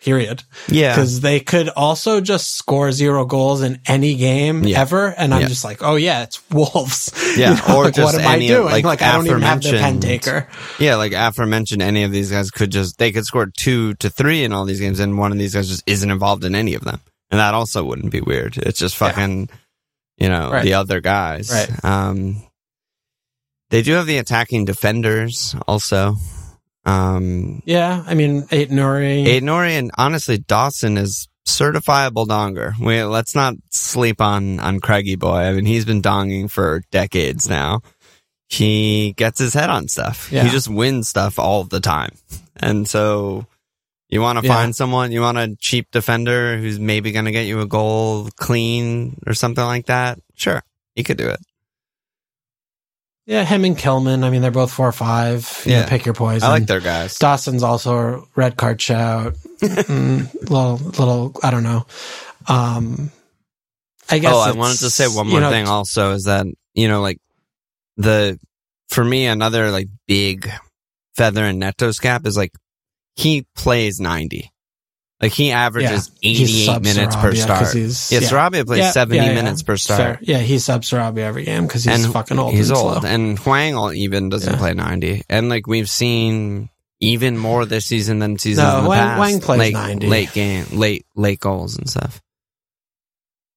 period. 0.04 0.44
Yeah. 0.68 0.94
Because 0.96 1.22
they 1.22 1.40
could 1.40 1.70
also 1.70 2.20
just 2.22 2.56
score 2.56 2.92
zero 2.92 3.26
goals 3.26 3.62
in 3.62 3.80
any 3.88 4.16
game 4.16 4.64
Yeah. 4.64 4.82
ever. 4.82 5.08
And 5.18 5.34
I'm 5.34 5.42
Yeah. 5.42 5.48
just 5.48 5.64
like, 5.64 5.82
oh 5.82 5.96
yeah, 5.96 6.24
it's 6.24 6.40
Wolves. 6.52 7.12
Yeah, 7.38 7.52
You 7.52 7.68
know, 7.68 7.78
or 7.80 7.84
like, 7.86 7.96
just 7.96 8.14
what 8.14 8.22
am 8.22 8.28
I 8.30 8.36
any, 8.36 8.48
doing? 8.48 8.66
like, 8.66 8.84
Like, 8.86 9.02
I 9.02 9.14
don't 9.14 9.26
even 9.26 9.42
have 9.42 9.62
the 9.64 9.72
pen 9.72 10.00
taker. 10.00 10.48
Yeah, 10.78 10.98
like 10.98 11.14
aforementioned, 11.14 11.82
any 11.82 12.04
of 12.04 12.12
these 12.12 12.30
guys 12.30 12.52
could 12.52 12.72
just 12.72 12.98
they 13.00 13.12
could 13.12 13.26
score 13.26 13.48
two 13.48 13.96
to 13.96 14.10
three 14.10 14.44
in 14.44 14.54
all 14.54 14.66
these 14.66 14.80
games, 14.80 15.00
and 15.00 15.18
one 15.18 15.32
of 15.32 15.40
these 15.40 15.56
guys 15.56 15.68
just 15.68 15.84
isn't 15.88 16.12
involved 16.12 16.44
in 16.46 16.54
any 16.54 16.76
of 16.76 16.84
them, 16.84 17.00
and 17.32 17.40
that 17.40 17.54
also 17.56 17.84
wouldn't 17.84 18.12
be 18.12 18.22
weird. 18.22 18.58
It's 18.58 18.78
just 18.80 19.00
Yeah. 19.02 19.08
fucking, 19.10 19.50
you 20.20 20.30
know, 20.30 20.52
Right. 20.52 20.64
the 20.64 20.76
other 20.76 21.02
guys. 21.02 21.50
Right. 21.50 21.84
Um, 21.84 22.44
they 23.72 23.82
do 23.82 23.94
have 23.94 24.06
the 24.06 24.18
attacking 24.20 24.66
defenders 24.66 25.56
also. 25.68 26.18
Um, 26.86 27.62
Yeah, 27.66 28.04
I 28.06 28.14
mean, 28.14 28.44
Aït-Nouri. 28.44 29.26
Aiden 29.26 29.44
Nori 29.44 29.72
and 29.72 29.92
honestly 29.98 30.38
Dawson 30.38 30.98
is 30.98 31.28
certifiable 31.48 32.26
donger. 32.28 32.74
We 32.80 33.04
let's 33.04 33.36
not 33.36 33.56
sleep 33.70 34.22
on 34.22 34.60
on 34.60 34.80
Craigie 34.80 35.16
boy. 35.18 35.38
I 35.38 35.54
mean, 35.54 35.66
he's 35.66 35.86
been 35.86 36.02
donging 36.02 36.50
for 36.50 36.84
decades 36.92 37.50
now. 37.50 37.82
He 38.50 39.14
gets 39.18 39.40
his 39.40 39.54
head 39.54 39.70
on 39.70 39.88
stuff. 39.88 40.32
Yeah. 40.32 40.44
He 40.44 40.50
just 40.50 40.68
wins 40.70 41.08
stuff 41.08 41.40
all 41.40 41.64
the 41.64 41.80
time. 41.80 42.12
And 42.56 42.88
so 42.88 43.46
you 44.10 44.22
want 44.22 44.40
to 44.40 44.46
Yeah. 44.46 44.54
find 44.54 44.76
someone, 44.76 45.12
you 45.12 45.22
want 45.22 45.38
a 45.40 45.56
cheap 45.60 45.88
defender 45.92 46.58
who's 46.58 46.80
maybe 46.80 47.12
going 47.12 47.26
to 47.26 47.32
get 47.32 47.48
you 47.48 47.62
a 47.62 47.66
goal 47.66 48.30
clean 48.36 49.18
or 49.26 49.34
something 49.34 49.64
like 49.64 49.88
that. 49.88 50.20
Sure. 50.36 50.62
He 50.96 51.04
could 51.04 51.18
do 51.18 51.28
it. 51.30 51.40
Yeah, 53.26 53.46
him 53.46 53.64
and 53.64 53.78
Kilman. 53.78 54.24
I 54.26 54.30
mean, 54.30 54.42
they're 54.42 54.52
both 54.52 54.72
four 54.72 54.88
or 54.88 54.92
five. 54.92 55.62
You 55.66 55.72
know, 55.72 55.78
Yeah. 55.80 55.90
pick 55.90 56.06
your 56.06 56.14
poison. 56.14 56.44
I 56.44 56.52
like 56.52 56.66
their 56.68 56.82
guys. 56.82 57.18
Dawson's 57.18 57.64
also 57.64 57.98
a 57.98 58.24
red 58.36 58.58
card 58.58 58.82
shout. 58.82 59.36
mm, 59.62 60.34
little, 60.50 60.76
little, 60.78 61.34
I 61.42 61.50
don't 61.52 61.64
know. 61.64 61.86
Um, 62.48 63.12
I 64.10 64.20
guess. 64.20 64.34
Oh, 64.34 64.40
I 64.40 64.52
wanted 64.52 64.80
to 64.80 64.90
say 64.90 65.08
one 65.08 65.28
you 65.28 65.32
more 65.32 65.42
know, 65.42 65.50
thing 65.52 65.68
also 65.68 66.12
is 66.12 66.26
that, 66.26 66.46
you 66.74 66.90
know, 66.90 67.02
like 67.02 67.20
the, 67.96 68.38
for 68.90 69.04
me, 69.06 69.26
another 69.26 69.72
like 69.72 69.88
big 70.06 70.50
feather 71.16 71.46
in 71.46 71.60
Neto's 71.60 72.00
cap 72.00 72.26
is 72.26 72.36
like 72.36 72.52
he 73.16 73.46
plays 73.56 74.00
90. 74.02 74.52
Like 75.22 75.32
he 75.32 75.52
averages 75.52 76.12
he's 76.20 76.42
88 76.42 76.66
sub 76.66 76.84
minutes 76.84 77.16
per 77.16 77.34
start. 77.36 77.74
he's- 77.74 78.12
Yeah, 78.12 78.20
yeah. 78.20 78.28
Sarabia 78.30 78.66
plays 78.66 78.80
Yeah, 78.80 78.92
70 78.92 79.16
yeah, 79.18 79.26
yeah. 79.30 79.36
minutes 79.36 79.64
per 79.64 79.78
start. 79.78 80.00
Fair. 80.00 80.20
Yeah, 80.22 80.40
he 80.40 80.60
subs 80.60 80.90
Sarabia 80.90 81.20
every 81.20 81.46
game 81.46 81.66
because 81.66 81.86
he's 81.86 82.04
and 82.04 82.12
fucking 82.14 82.38
old. 82.40 82.54
He's 82.54 82.70
and 82.70 82.78
old. 82.78 83.02
slow. 83.02 83.10
And 83.10 83.38
Hwang 83.40 83.76
all- 83.76 83.94
even 83.94 84.28
doesn't 84.30 84.54
Yeah. 84.54 84.60
play 84.60 84.74
90. 84.74 85.24
And 85.30 85.48
like 85.50 85.66
we've 85.66 85.90
seen 85.90 86.70
even 87.00 87.38
more 87.38 87.66
this 87.66 87.86
season 87.86 88.20
than 88.20 88.38
seasons 88.38 88.68
No, 88.68 88.78
in 88.80 88.84
the 88.84 88.90
Hwang- 88.90 89.00
past. 89.00 89.18
Hwang 89.18 89.40
plays 89.42 89.60
late, 89.60 89.74
90. 89.74 90.08
Late 90.08 90.34
game, 90.34 90.66
late, 90.74 91.06
late 91.16 91.40
goals 91.40 91.78
and 91.78 91.90
stuff. 91.90 92.22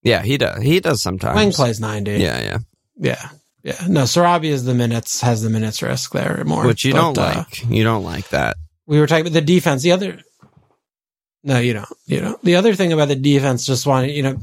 Yeah, 0.02 0.22
he 0.22 0.36
does. 0.38 0.62
He 0.62 0.78
does 0.80 1.02
sometimes. 1.02 1.34
Hwang 1.34 1.52
plays 1.52 1.80
ninety. 1.80 2.12
Yeah, 2.12 2.40
yeah. 2.40 2.58
yeah, 2.96 3.28
yeah. 3.64 3.86
No, 3.88 4.02
Sarabia 4.02 4.50
is 4.50 4.64
the 4.64 4.74
minutes 4.74 5.20
has 5.22 5.42
the 5.42 5.50
minutes 5.50 5.82
risk 5.82 6.12
there 6.12 6.44
more, 6.46 6.64
Which 6.64 6.84
you 6.84 6.92
but, 6.92 7.00
don't 7.00 7.18
uh, 7.18 7.34
like. 7.38 7.68
You 7.68 7.82
don't 7.82 8.04
like 8.04 8.28
that. 8.28 8.56
we 8.86 9.00
were 9.00 9.08
talking 9.08 9.22
about 9.26 9.32
the 9.32 9.40
defense. 9.40 9.82
The 9.82 9.90
other, 9.92 10.20
no, 11.46 11.58
you 11.58 11.72
don't. 11.72 11.88
You 12.06 12.20
know, 12.20 12.38
the 12.42 12.56
other 12.56 12.74
thing 12.74 12.92
about 12.92 13.08
the 13.08 13.16
defense, 13.16 13.64
just 13.64 13.86
wanted, 13.86 14.10
you 14.10 14.22
know, 14.22 14.38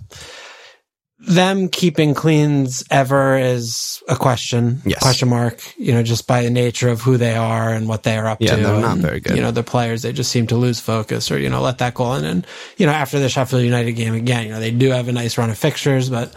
them 1.26 1.70
keeping 1.70 2.14
cleans 2.14 2.84
ever 2.92 3.38
is 3.38 4.04
a 4.10 4.16
question, 4.16 4.82
Yes. 4.86 5.00
question 5.02 5.30
mark. 5.30 5.62
You 5.78 5.94
know, 5.94 6.04
just 6.04 6.28
by 6.28 6.44
the 6.44 6.50
nature 6.50 6.90
of 6.90 7.00
who 7.00 7.16
they 7.16 7.34
are 7.36 7.70
and 7.72 7.88
what 7.88 8.04
they 8.04 8.18
are 8.18 8.28
up 8.28 8.40
Yeah, 8.42 8.58
to. 8.58 8.62
they're 8.62 8.82
not 8.82 8.94
and, 8.94 9.02
very 9.02 9.22
good. 9.22 9.38
You 9.38 9.42
know, 9.42 9.52
the 9.52 9.64
players 9.64 10.02
they 10.02 10.12
just 10.12 10.32
seem 10.32 10.48
to 10.48 10.58
lose 10.58 10.82
focus 10.82 11.32
or 11.32 11.40
you 11.40 11.50
know 11.50 11.62
let 11.62 11.78
that 11.78 11.94
go 11.94 12.14
in. 12.16 12.26
And 12.26 12.46
you 12.78 12.86
know, 12.86 12.92
after 12.92 13.20
the 13.20 13.30
Sheffield 13.30 13.64
United 13.64 13.94
game 13.94 14.14
again, 14.16 14.48
you 14.48 14.52
know 14.52 14.60
they 14.60 14.72
do 14.72 14.90
have 14.90 15.08
a 15.08 15.14
nice 15.14 15.38
run 15.38 15.50
of 15.50 15.58
fixtures, 15.58 16.10
but 16.10 16.34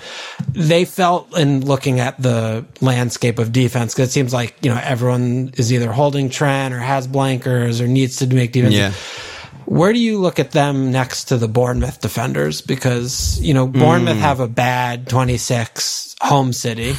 they 0.51 0.85
felt 0.85 1.37
in 1.37 1.65
looking 1.67 1.99
at 1.99 2.21
the 2.23 2.65
landscape 2.81 3.41
of 3.41 3.51
defense 3.51 3.93
because 3.93 4.11
it 4.11 4.13
seems 4.13 4.33
like 4.33 4.55
you 4.63 4.71
know 4.71 4.81
everyone 4.81 5.53
is 5.57 5.73
either 5.73 5.91
holding 5.91 6.31
Trent 6.31 6.73
or 6.73 6.79
has 6.79 7.09
blankers 7.09 7.81
or 7.81 7.89
needs 7.89 8.19
to 8.19 8.27
make 8.29 8.53
defense. 8.53 8.75
Yeah. 8.75 8.93
Where 9.67 9.93
do 9.93 9.99
you 9.99 10.19
look 10.19 10.39
at 10.39 10.53
them 10.53 10.93
next 10.93 11.25
to 11.27 11.37
the 11.37 11.49
Bournemouth 11.49 12.01
defenders? 12.01 12.61
Because, 12.61 13.41
you 13.41 13.53
know, 13.53 13.67
Bournemouth 13.67 14.17
hmm. 14.17 14.23
have 14.23 14.41
a 14.41 14.49
bad 14.49 15.09
26 15.09 16.15
home 16.21 16.53
city, 16.53 16.95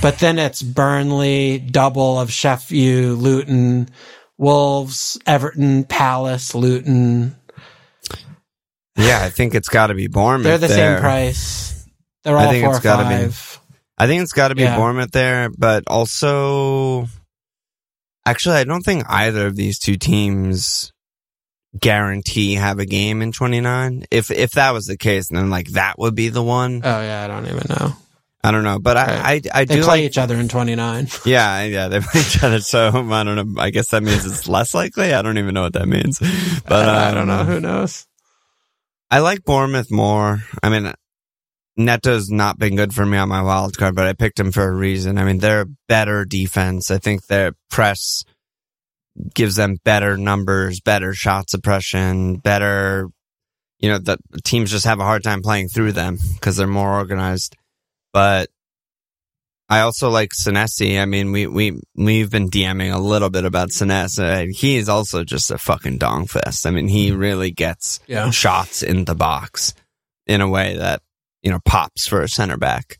but 0.00 0.18
then 0.18 0.38
it's 0.38 0.62
Burnley, 0.62 1.58
double 1.58 2.18
of 2.18 2.32
Sheffield, 2.32 3.18
Luton, 3.18 3.90
Wolves, 4.38 5.18
Everton, 5.26 5.84
Palace, 5.84 6.54
Luton. 6.54 7.36
Yeah, 8.96 9.22
I 9.22 9.28
think 9.28 9.54
it's 9.54 9.68
got 9.68 9.88
to 9.88 9.94
be 9.94 10.06
Bournemouth. 10.06 10.44
They're 10.44 10.58
the 10.58 10.68
there. 10.68 10.96
same 10.96 11.02
price. 11.02 11.86
They're 12.24 12.36
I 12.36 12.46
all 12.46 12.50
think 12.50 12.64
four 12.64 12.74
it's 12.76 12.82
gotta 12.82 13.08
be. 13.08 13.30
five. 13.30 13.60
I 13.98 14.06
think 14.06 14.22
it's 14.22 14.32
got 14.32 14.48
to 14.48 14.54
be 14.54 14.62
Yeah. 14.62 14.76
Bournemouth 14.76 15.12
there, 15.12 15.50
but 15.56 15.84
also, 15.86 17.08
actually, 18.26 18.56
I 18.56 18.64
don't 18.64 18.82
think 18.82 19.04
either 19.08 19.46
of 19.46 19.56
these 19.56 19.78
two 19.78 19.96
teams 19.96 20.92
guarantee 21.80 22.54
have 22.54 22.78
a 22.78 22.86
game 22.86 23.22
in 23.22 23.32
29. 23.32 24.04
If 24.10 24.30
if 24.30 24.52
that 24.52 24.72
was 24.72 24.86
the 24.86 24.96
case, 24.96 25.28
then 25.28 25.50
like 25.50 25.68
that 25.72 25.98
would 25.98 26.14
be 26.14 26.28
the 26.28 26.42
one. 26.42 26.80
Oh 26.84 27.00
yeah, 27.00 27.24
I 27.24 27.26
don't 27.26 27.46
even 27.46 27.62
know. 27.68 27.92
I 28.44 28.52
don't 28.52 28.62
know, 28.62 28.78
but 28.78 28.96
I 28.96 29.04
I, 29.04 29.40
I 29.52 29.64
They 29.64 29.76
do 29.76 29.82
play 29.82 30.02
like 30.02 30.02
each 30.02 30.18
other 30.18 30.36
in 30.36 30.48
29. 30.48 31.08
yeah 31.24 31.64
yeah 31.64 31.88
they 31.88 32.00
play 32.00 32.20
each 32.20 32.42
other. 32.42 32.60
So 32.60 32.88
I 32.88 33.24
don't 33.24 33.34
know. 33.54 33.60
I 33.60 33.70
guess 33.70 33.88
that 33.88 34.02
means 34.02 34.24
it's 34.24 34.46
less 34.48 34.74
likely. 34.74 35.12
I 35.12 35.22
don't 35.22 35.38
even 35.38 35.54
know 35.54 35.62
what 35.62 35.72
that 35.74 35.88
means. 35.88 36.20
But 36.68 36.88
I 36.88 37.12
don't 37.14 37.26
know. 37.26 37.40
um, 37.40 37.46
Who 37.46 37.60
knows? 37.60 38.06
I 39.10 39.20
like 39.20 39.44
Bournemouth 39.44 39.90
more. 39.90 40.42
I 40.62 40.68
mean, 40.68 40.92
Neto's 41.78 42.28
not 42.30 42.58
been 42.58 42.74
good 42.74 42.94
for 42.94 43.04
me 43.06 43.18
on 43.18 43.28
my 43.28 43.42
wild 43.42 43.76
card, 43.76 43.94
but 43.94 44.06
I 44.06 44.14
picked 44.14 44.40
him 44.40 44.50
for 44.50 44.66
a 44.66 44.74
reason. 44.74 45.18
I 45.18 45.24
mean, 45.24 45.38
they're 45.38 45.62
a 45.62 45.66
better 45.88 46.24
defense. 46.24 46.90
I 46.90 46.98
think 46.98 47.26
their 47.26 47.52
press 47.70 48.24
gives 49.34 49.56
them 49.56 49.76
better 49.84 50.16
numbers, 50.16 50.80
better 50.80 51.12
shot 51.14 51.50
suppression, 51.50 52.36
better, 52.36 53.08
you 53.78 53.88
know, 53.90 53.98
the 53.98 54.18
teams 54.44 54.70
just 54.70 54.84
have 54.86 55.00
a 55.00 55.04
hard 55.04 55.22
time 55.22 55.42
playing 55.42 55.68
through 55.68 55.92
them 55.92 56.18
because 56.34 56.56
they're 56.56 56.66
more 56.66 56.94
organized. 56.94 57.56
But 58.12 58.48
I 59.68 59.80
also 59.80 60.10
like 60.10 60.30
Senesi. 60.32 61.00
I 61.00 61.06
mean, 61.06 61.32
we, 61.32 61.46
we, 61.46 61.80
we've 61.96 62.30
been 62.30 62.48
DMing 62.50 62.94
a 62.94 62.98
little 62.98 63.30
bit 63.30 63.44
about 63.44 63.70
Senesi. 63.70 64.50
He 64.54 64.76
is 64.76 64.88
also 64.88 65.24
just 65.24 65.50
a 65.50 65.58
fucking 65.58 65.98
dong 65.98 66.26
fest. 66.26 66.66
I 66.66 66.70
mean, 66.70 66.88
he 66.88 67.10
really 67.12 67.50
gets 67.50 67.98
Yeah. 68.06 68.30
shots 68.30 68.82
in 68.82 69.04
the 69.06 69.14
box 69.16 69.74
in 70.26 70.40
a 70.40 70.48
way 70.48 70.76
that 70.76 71.02
you 71.42 71.50
know 71.50 71.60
pops 71.64 72.06
for 72.06 72.22
a 72.22 72.28
center 72.28 72.56
back. 72.56 72.98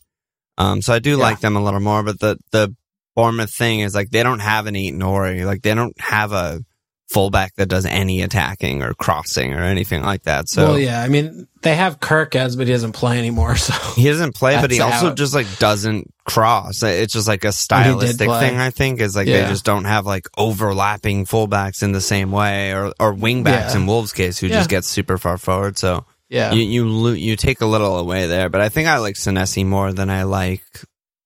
Um, 0.59 0.81
so 0.83 0.93
I 0.93 0.99
do 0.99 1.11
Yeah. 1.11 1.17
like 1.17 1.41
them 1.41 1.57
a 1.57 1.63
little 1.63 1.81
more, 1.81 2.03
but 2.03 2.19
the 2.21 2.39
the 2.53 2.75
Bournemouth 3.17 3.53
thing 3.53 3.81
is 3.81 3.95
like 3.95 4.11
they 4.11 4.23
don't 4.23 4.39
have 4.41 4.67
an 4.67 4.75
Aït-Nouri, 4.75 5.45
like 5.45 5.63
they 5.63 5.75
don't 5.75 5.99
have 6.01 6.31
a 6.33 6.61
fullback 7.09 7.55
that 7.55 7.69
does 7.69 7.87
any 7.87 8.21
attacking 8.23 8.83
or 8.83 8.93
crossing 8.93 9.55
or 9.55 9.63
anything 9.63 10.03
like 10.03 10.25
that. 10.25 10.49
So 10.49 10.67
well, 10.71 10.79
yeah. 10.79 11.01
I 11.03 11.09
mean, 11.09 11.47
they 11.63 11.75
have 11.77 12.01
Kerkez, 12.01 12.57
but 12.59 12.67
he 12.67 12.73
doesn't 12.73 12.93
play 12.93 13.17
anymore. 13.19 13.55
So 13.57 13.73
he 13.95 14.05
doesn't 14.09 14.35
play, 14.35 14.61
but 14.61 14.71
he 14.73 14.81
also 14.81 15.15
just 15.15 15.33
like 15.35 15.47
doesn't 15.59 16.13
cross. 16.25 16.83
It's 16.83 17.13
just 17.13 17.29
like 17.29 17.45
a 17.45 17.53
stylistic 17.53 18.29
thing. 18.29 18.57
I 18.59 18.71
think 18.71 19.01
is 19.01 19.15
like 19.17 19.29
Yeah. 19.29 19.43
they 19.45 19.49
just 19.49 19.65
don't 19.65 19.85
have 19.85 20.05
like 20.05 20.27
overlapping 20.37 21.27
fullbacks 21.27 21.83
in 21.83 21.93
the 21.93 22.01
same 22.01 22.33
way, 22.33 22.73
or 22.75 22.93
or 23.01 23.15
wingbacks 23.15 23.73
Yeah. 23.73 23.77
in 23.77 23.87
Wolves' 23.87 24.13
case 24.13 24.39
who 24.39 24.49
Yeah. 24.49 24.57
just 24.57 24.69
get 24.71 24.85
super 24.85 25.17
far 25.17 25.39
forward. 25.39 25.79
So. 25.79 26.05
yeah, 26.29 26.53
You 26.53 26.63
you 26.63 27.11
you 27.13 27.37
take 27.37 27.61
a 27.61 27.67
little 27.67 27.99
away 27.99 28.27
there, 28.27 28.49
but 28.49 28.61
I 28.61 28.69
think 28.69 28.89
I 28.89 28.99
like 28.99 29.15
Senesi 29.15 29.65
more 29.65 29.93
than 29.93 30.11
I 30.11 30.25
like 30.25 30.65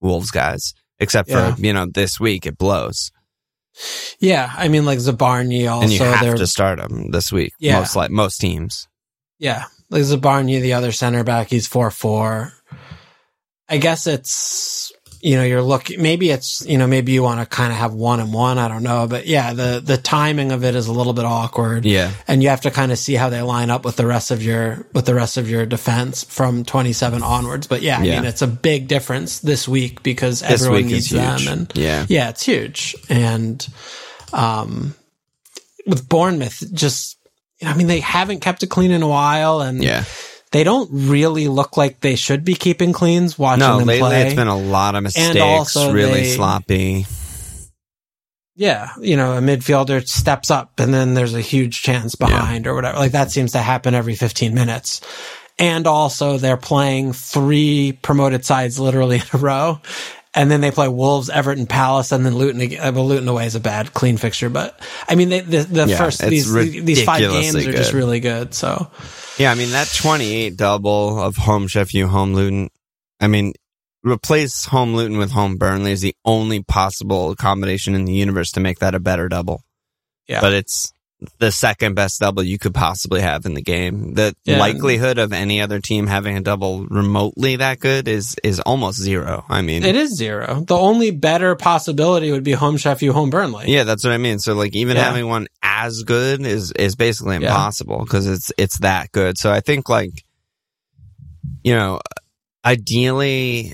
Wolves 0.02 0.30
guys. 0.30 0.74
Except 1.00 1.28
Yeah. 1.28 1.54
for 1.54 1.60
you 1.60 1.72
know 1.72 1.86
this 1.86 2.20
week 2.20 2.46
it 2.46 2.58
blows, 2.58 3.10
yeah. 4.18 4.52
I 4.56 4.68
mean, 4.68 4.84
like 4.84 4.98
Zabarny 4.98 5.70
also. 5.70 5.84
and 5.84 5.92
you 5.92 5.98
have 6.00 6.20
they're 6.20 6.36
to 6.36 6.46
start 6.46 6.78
him 6.78 7.10
this 7.10 7.32
week. 7.32 7.52
Yeah. 7.58 7.78
most 7.78 7.96
like 7.96 8.10
most 8.10 8.38
teams. 8.38 8.86
Yeah, 9.38 9.64
like 9.88 10.02
Zabarny, 10.02 10.60
the 10.60 10.74
other 10.74 10.92
center 10.92 11.24
back, 11.24 11.48
he's 11.48 11.66
four 11.66 11.90
four. 11.90 12.52
I 13.68 13.78
guess 13.78 14.06
it's 14.06 14.89
you 15.20 15.36
know 15.36 15.44
you're 15.44 15.62
looking. 15.62 16.00
Maybe 16.00 16.30
it's 16.30 16.64
you 16.66 16.78
know 16.78 16.86
maybe 16.86 17.12
you 17.12 17.22
want 17.22 17.40
to 17.40 17.46
kind 17.46 17.72
of 17.72 17.78
have 17.78 17.92
one 17.92 18.20
and 18.20 18.32
one. 18.32 18.58
I 18.58 18.68
don't 18.68 18.82
know, 18.82 19.06
but 19.06 19.26
yeah, 19.26 19.52
the 19.52 19.82
the 19.84 19.96
timing 19.96 20.52
of 20.52 20.64
it 20.64 20.74
is 20.74 20.86
a 20.86 20.92
little 20.92 21.12
bit 21.12 21.24
awkward. 21.24 21.84
Yeah, 21.84 22.12
and 22.26 22.42
you 22.42 22.48
have 22.48 22.62
to 22.62 22.70
kind 22.70 22.92
of 22.92 22.98
see 22.98 23.14
how 23.14 23.28
they 23.28 23.42
line 23.42 23.70
up 23.70 23.84
with 23.84 23.96
the 23.96 24.06
rest 24.06 24.30
of 24.30 24.42
your 24.42 24.86
with 24.92 25.06
the 25.06 25.14
rest 25.14 25.36
of 25.36 25.48
your 25.48 25.66
defense 25.66 26.24
from 26.24 26.64
27 26.64 27.22
onwards. 27.22 27.66
But 27.66 27.82
yeah, 27.82 27.98
I 27.98 28.02
mean 28.02 28.24
it's 28.24 28.42
a 28.42 28.46
big 28.46 28.88
difference 28.88 29.40
this 29.40 29.68
week 29.68 30.02
because 30.02 30.40
this 30.40 30.62
everyone 30.62 30.82
week 30.84 30.92
needs 30.92 31.10
them, 31.10 31.40
and 31.48 31.72
yeah, 31.74 32.06
yeah, 32.08 32.30
it's 32.30 32.42
huge. 32.42 32.96
And 33.08 33.66
um, 34.32 34.94
with 35.86 36.08
Bournemouth, 36.08 36.72
just 36.72 37.16
I 37.62 37.74
mean, 37.74 37.86
they 37.88 38.00
haven't 38.00 38.40
kept 38.40 38.62
it 38.62 38.68
clean 38.68 38.90
in 38.90 39.02
a 39.02 39.08
while, 39.08 39.60
and 39.60 39.82
yeah. 39.82 40.04
They 40.52 40.64
don't 40.64 40.88
really 40.92 41.48
look 41.48 41.76
like 41.76 42.00
they 42.00 42.16
should 42.16 42.44
be 42.44 42.54
keeping 42.54 42.92
cleans. 42.92 43.38
Watching 43.38 43.60
No, 43.60 43.78
them 43.78 43.86
lately 43.88 44.08
play, 44.08 44.22
it's 44.26 44.34
been 44.34 44.48
a 44.48 44.58
lot 44.58 44.94
of 44.94 45.02
mistakes, 45.02 45.76
really 45.76 46.12
they- 46.22 46.34
sloppy. 46.36 47.06
yeah, 48.56 48.90
you 49.00 49.16
know, 49.16 49.32
a 49.36 49.40
midfielder 49.40 50.06
steps 50.06 50.50
up 50.50 50.80
and 50.80 50.92
then 50.92 51.14
there's 51.14 51.34
a 51.34 51.40
huge 51.40 51.82
chance 51.82 52.14
behind 52.14 52.66
or 52.66 52.74
whatever. 52.74 52.98
Like 52.98 53.12
that 53.12 53.30
seems 53.30 53.52
to 53.52 53.58
happen 53.58 53.94
every 53.94 54.14
15 54.14 54.54
minutes. 54.54 55.00
And 55.58 55.86
also 55.86 56.36
they're 56.38 56.56
playing 56.56 57.12
three 57.12 57.92
promoted 58.02 58.44
sides 58.44 58.78
literally 58.80 59.16
in 59.16 59.22
a 59.32 59.38
row. 59.38 59.80
And 60.32 60.48
then 60.48 60.60
they 60.60 60.70
play 60.70 60.86
Wolves, 60.86 61.28
Everton, 61.28 61.66
Palace, 61.66 62.12
and 62.12 62.24
then 62.24 62.36
Luton. 62.36 62.60
uh, 62.78 62.92
Well, 62.94 63.06
Luton 63.08 63.26
away 63.26 63.46
is 63.46 63.56
a 63.56 63.60
bad 63.60 63.92
clean 63.92 64.16
fixture, 64.16 64.48
but 64.48 64.80
I 65.08 65.16
mean, 65.16 65.28
they, 65.28 65.40
the, 65.40 65.62
the 65.64 65.86
Yeah, 65.88 65.96
first, 65.98 66.20
these, 66.20 66.52
these 66.52 67.02
five 67.02 67.20
games 67.20 67.56
are 67.56 67.72
just 67.72 67.92
really 67.92 68.20
good. 68.20 68.54
So 68.54 68.90
Yeah, 69.38 69.50
I 69.50 69.54
mean 69.56 69.70
that 69.70 69.92
twenty-eight 69.92 70.56
double 70.56 71.20
of 71.20 71.36
home 71.36 71.66
Sheffield, 71.66 72.10
home 72.10 72.34
Luton. 72.34 72.70
I 73.18 73.26
mean, 73.26 73.54
replace 74.04 74.66
home 74.66 74.94
Luton 74.94 75.18
with 75.18 75.32
home 75.32 75.56
Burnley 75.56 75.90
is 75.92 76.00
the 76.00 76.14
only 76.24 76.62
possible 76.62 77.34
combination 77.34 77.96
in 77.96 78.04
the 78.04 78.12
universe 78.12 78.52
to 78.52 78.60
make 78.60 78.78
that 78.78 78.94
a 78.94 79.00
better 79.00 79.28
double. 79.28 79.64
Yeah. 80.28 80.40
but 80.40 80.52
it's 80.52 80.92
the 81.38 81.52
second 81.52 81.94
best 81.94 82.18
double 82.20 82.42
you 82.42 82.58
could 82.58 82.72
possibly 82.74 83.20
have 83.20 83.44
in 83.44 83.54
the 83.54 83.60
game. 83.62 84.14
The 84.14 84.34
Yeah. 84.44 84.58
likelihood 84.58 85.18
of 85.18 85.32
any 85.32 85.60
other 85.60 85.78
team 85.80 86.06
having 86.06 86.36
a 86.36 86.40
double 86.40 86.86
remotely 86.86 87.56
that 87.56 87.78
good 87.78 88.08
is 88.08 88.36
is 88.42 88.58
almost 88.60 88.98
zero. 88.98 89.44
I 89.48 89.60
mean, 89.62 89.82
it 89.84 89.96
is 89.96 90.16
zero. 90.16 90.64
The 90.66 90.76
only 90.76 91.10
better 91.10 91.56
possibility 91.56 92.32
would 92.32 92.44
be 92.44 92.52
home 92.52 92.76
Sheff 92.76 93.02
U 93.02 93.12
home 93.12 93.28
Burnley. 93.30 93.66
yeah, 93.70 93.84
that's 93.84 94.02
what 94.04 94.12
I 94.14 94.18
mean. 94.18 94.38
So 94.38 94.54
like 94.54 94.74
even 94.74 94.96
Yeah. 94.96 95.04
having 95.04 95.26
one 95.28 95.46
as 95.62 96.02
good 96.04 96.40
is 96.46 96.72
is 96.72 96.96
basically 96.96 97.36
impossible 97.36 97.98
because 98.00 98.26
it's 98.26 98.50
it's 98.56 98.78
that 98.80 99.12
good. 99.12 99.36
So 99.36 99.50
I 99.52 99.60
think 99.60 99.88
like 99.88 100.24
you 101.62 101.74
know, 101.74 102.00
ideally 102.64 103.72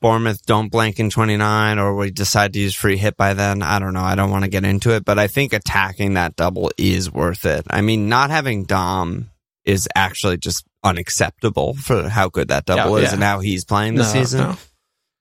Bournemouth 0.00 0.44
don't 0.46 0.70
blank 0.70 1.00
in 1.00 1.10
29 1.10 1.78
or 1.78 1.96
we 1.96 2.10
decide 2.10 2.52
to 2.52 2.60
use 2.60 2.74
free 2.74 2.96
hit 2.96 3.16
by 3.16 3.34
then. 3.34 3.60
I 3.62 3.78
don't 3.80 3.92
know. 3.92 4.02
I 4.02 4.14
don't 4.14 4.30
want 4.30 4.44
to 4.44 4.50
get 4.50 4.64
into 4.64 4.94
it, 4.94 5.04
but 5.04 5.18
I 5.18 5.26
think 5.26 5.52
attacking 5.52 6.14
that 6.14 6.36
double 6.36 6.70
is 6.78 7.10
worth 7.12 7.44
it. 7.44 7.66
I 7.68 7.80
mean, 7.80 8.08
not 8.08 8.30
having 8.30 8.64
Dom 8.64 9.30
is 9.64 9.88
actually 9.96 10.36
just 10.38 10.64
unacceptable 10.84 11.74
for 11.74 12.08
how 12.08 12.28
good 12.28 12.48
that 12.48 12.64
double 12.66 12.98
Yeah, 12.98 13.04
is 13.04 13.10
yeah. 13.10 13.14
and 13.14 13.22
how 13.22 13.40
he's 13.40 13.64
playing 13.64 13.96
this 13.96 14.14
No, 14.14 14.20
season. 14.20 14.40
no. 14.40 14.56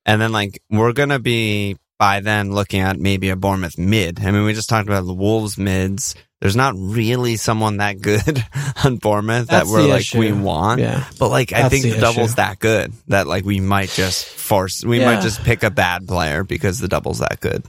And 0.05 0.21
then 0.21 0.32
like 0.32 0.62
we're 0.69 0.93
gonna 0.93 1.19
be 1.19 1.75
by 1.97 2.19
then 2.21 2.53
looking 2.53 2.79
at 2.82 2.97
maybe 2.97 3.29
a 3.29 3.36
Bournemouth 3.36 3.77
mid. 3.77 4.23
I 4.23 4.32
mean, 4.32 4.45
we 4.45 4.53
just 4.53 4.69
talked 4.69 4.88
about 4.88 5.05
the 5.05 5.13
Wolves 5.13 5.58
mids. 5.58 6.15
There's 6.41 6.56
not 6.56 6.73
really 6.78 7.36
someone 7.36 7.78
that 7.78 7.99
good 8.02 8.43
on 8.86 8.95
Bournemouth 8.97 9.47
That's 9.47 9.69
that 9.69 9.73
we're 9.73 9.88
like 9.88 10.02
issue. 10.02 10.19
we 10.19 10.32
want. 10.32 10.80
Yeah. 10.80 11.04
But 11.19 11.30
like 11.30 11.52
I 11.52 11.63
That's 11.63 11.71
think 11.73 11.84
the 11.84 11.91
the, 11.91 11.99
double's 12.02 12.36
that 12.36 12.60
good 12.60 12.93
that 13.10 13.28
like 13.28 13.43
we 13.43 13.60
might 13.60 13.89
just 13.89 14.25
force 14.25 14.84
we 14.84 14.99
Yeah. 14.99 15.06
might 15.15 15.21
just 15.21 15.43
pick 15.43 15.63
a 15.63 15.69
bad 15.69 16.08
player 16.08 16.43
because 16.45 16.80
the 16.80 16.88
double's 16.88 17.19
that 17.19 17.39
good. 17.41 17.65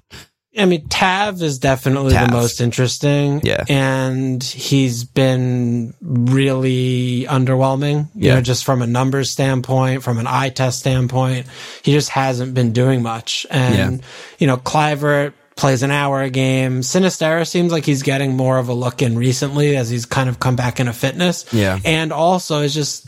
I 0.59 0.65
mean, 0.67 0.89
Tav 0.89 1.41
is 1.43 1.59
definitely 1.61 2.13
Tav. 2.13 2.27
the 2.29 2.33
most 2.33 2.61
interesting. 2.61 3.41
Yeah. 3.45 3.63
And 3.69 4.43
he's 4.43 5.05
been 5.05 5.95
really 6.01 7.25
underwhelming, 7.29 8.09
you 8.17 8.29
Yeah. 8.29 8.35
know, 8.37 8.41
just 8.41 8.65
from 8.65 8.83
a 8.83 8.87
numbers 8.87 9.31
standpoint, 9.31 10.03
from 10.03 10.19
an 10.19 10.27
eye 10.27 10.49
test 10.49 10.81
standpoint. 10.81 11.47
He 11.83 11.93
just 11.93 12.09
hasn't 12.11 12.55
been 12.55 12.73
doing 12.73 13.01
much. 13.03 13.47
And, 13.49 14.03
you 14.39 14.49
know, 14.49 14.57
Kluivert 14.57 15.35
plays 15.61 15.83
an 15.83 15.91
hour 15.91 16.23
a 16.23 16.31
game. 16.31 16.81
Sinisterra 16.81 17.47
seems 17.47 17.71
like 17.71 17.85
he's 17.85 18.03
getting 18.03 18.35
more 18.37 18.57
of 18.59 18.69
a 18.69 18.73
look 18.73 19.03
in 19.03 19.17
recently 19.19 19.77
as 19.77 19.91
he's 19.91 20.07
kind 20.07 20.29
of 20.31 20.41
come 20.41 20.57
back 20.57 20.81
into 20.81 20.93
fitness. 20.95 21.45
Yeah. 21.53 21.79
And 21.85 22.13
also 22.13 22.61
is 22.63 22.73
just, 22.73 23.07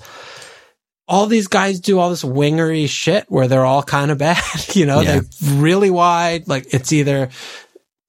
all 1.09 1.27
these 1.27 1.49
guys 1.49 1.81
do 1.81 1.99
all 1.99 2.11
this 2.11 2.23
wingery 2.23 2.87
shit 2.89 3.25
where 3.29 3.49
they're 3.49 3.65
all 3.65 3.83
kind 3.83 4.11
of 4.11 4.19
bad. 4.29 4.39
You 4.75 4.85
know, 4.87 5.01
Yeah. 5.01 5.21
they're 5.21 5.55
really 5.61 5.91
wide. 5.91 6.47
Like 6.47 6.75
it's 6.75 6.93
either 6.93 7.31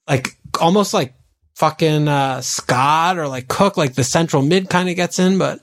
like 0.10 0.38
almost 0.60 0.94
like 0.94 1.14
fucking 1.56 2.08
uh, 2.10 2.42
Scott 2.42 3.18
or 3.18 3.28
like 3.30 3.48
Cook, 3.48 3.78
like 3.78 3.94
the 3.94 4.04
central 4.04 4.42
mid 4.44 4.70
kind 4.70 4.90
of 4.90 4.96
gets 4.98 5.20
in, 5.20 5.38
but 5.38 5.60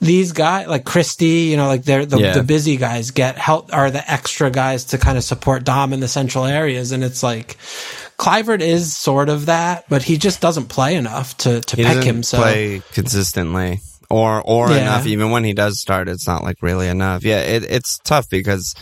these 0.00 0.32
guys 0.32 0.68
like 0.68 0.84
Christie, 0.84 1.48
you 1.50 1.56
know, 1.56 1.66
like 1.66 1.82
they're 1.84 2.06
the, 2.06 2.18
Yeah. 2.18 2.32
the 2.34 2.42
busy 2.42 2.76
guys 2.76 3.10
get 3.10 3.36
help 3.36 3.72
are 3.74 3.90
the 3.90 4.08
extra 4.10 4.50
guys 4.50 4.84
to 4.86 4.98
kind 4.98 5.18
of 5.18 5.24
support 5.24 5.64
Dom 5.64 5.92
in 5.92 6.00
the 6.00 6.08
central 6.08 6.44
areas, 6.44 6.92
and 6.92 7.02
it's 7.04 7.22
like. 7.22 7.56
Kluivert 8.18 8.60
is 8.62 8.96
sort 8.96 9.28
of 9.28 9.46
that, 9.46 9.84
but 9.88 10.02
he 10.02 10.18
just 10.18 10.40
doesn't 10.40 10.66
play 10.66 10.96
enough 10.96 11.36
to, 11.38 11.60
to 11.60 11.76
He 11.76 11.84
pick 11.84 12.02
him. 12.02 12.24
So 12.24 12.38
play 12.38 12.82
consistently, 12.90 13.78
or 14.10 14.42
or 14.44 14.70
Yeah. 14.70 14.78
enough. 14.78 15.06
Even 15.06 15.30
when 15.30 15.44
he 15.44 15.52
does 15.52 15.78
start, 15.80 16.08
it's 16.08 16.26
not 16.26 16.42
like 16.42 16.56
really 16.60 16.88
enough. 16.88 17.22
Yeah, 17.22 17.42
it, 17.42 17.62
it's 17.70 17.96
tough 18.04 18.28
because 18.28 18.74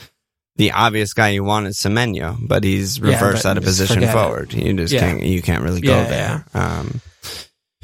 the 0.57 0.73
obvious 0.73 1.13
guy 1.13 1.29
you 1.29 1.45
want 1.45 1.67
is 1.67 1.77
Semenyo, 1.77 2.39
but 2.49 2.65
he's 2.65 2.99
Yeah, 2.99 3.11
reversed 3.13 3.43
but 3.43 3.51
out 3.51 3.59
of 3.59 3.65
position 3.65 3.97
forget 3.97 4.09
it. 4.09 4.13
forward. 4.19 4.53
You 4.55 4.73
just 4.73 4.95
Yeah. 4.95 5.01
can't 5.01 5.23
you 5.23 5.43
can't 5.43 5.63
really 5.63 5.83
go 5.83 5.99
Yeah, 6.01 6.09
there. 6.09 6.45
Um, 6.55 7.03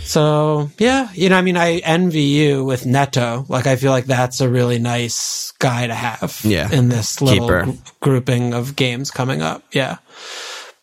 So 0.05 0.71
yeah, 0.79 1.09
you 1.15 1.29
know, 1.29 1.37
I 1.39 1.43
mean, 1.43 1.57
I 1.57 1.77
envy 1.79 2.23
you 2.23 2.65
with 2.65 2.85
Neto. 2.87 3.45
Like, 3.49 3.67
I 3.67 3.77
feel 3.77 3.93
like 3.93 4.05
that's 4.07 4.41
a 4.41 4.49
really 4.49 4.79
nice 4.79 5.53
guy 5.59 5.87
to 5.87 5.95
have. 5.95 6.41
Yeah. 6.45 6.71
in 6.71 6.89
this 6.89 7.21
little 7.23 7.47
gr- 7.47 7.71
grouping 8.01 8.53
of 8.55 8.77
games 8.77 9.11
coming 9.11 9.43
up. 9.43 9.63
Yeah, 9.73 9.99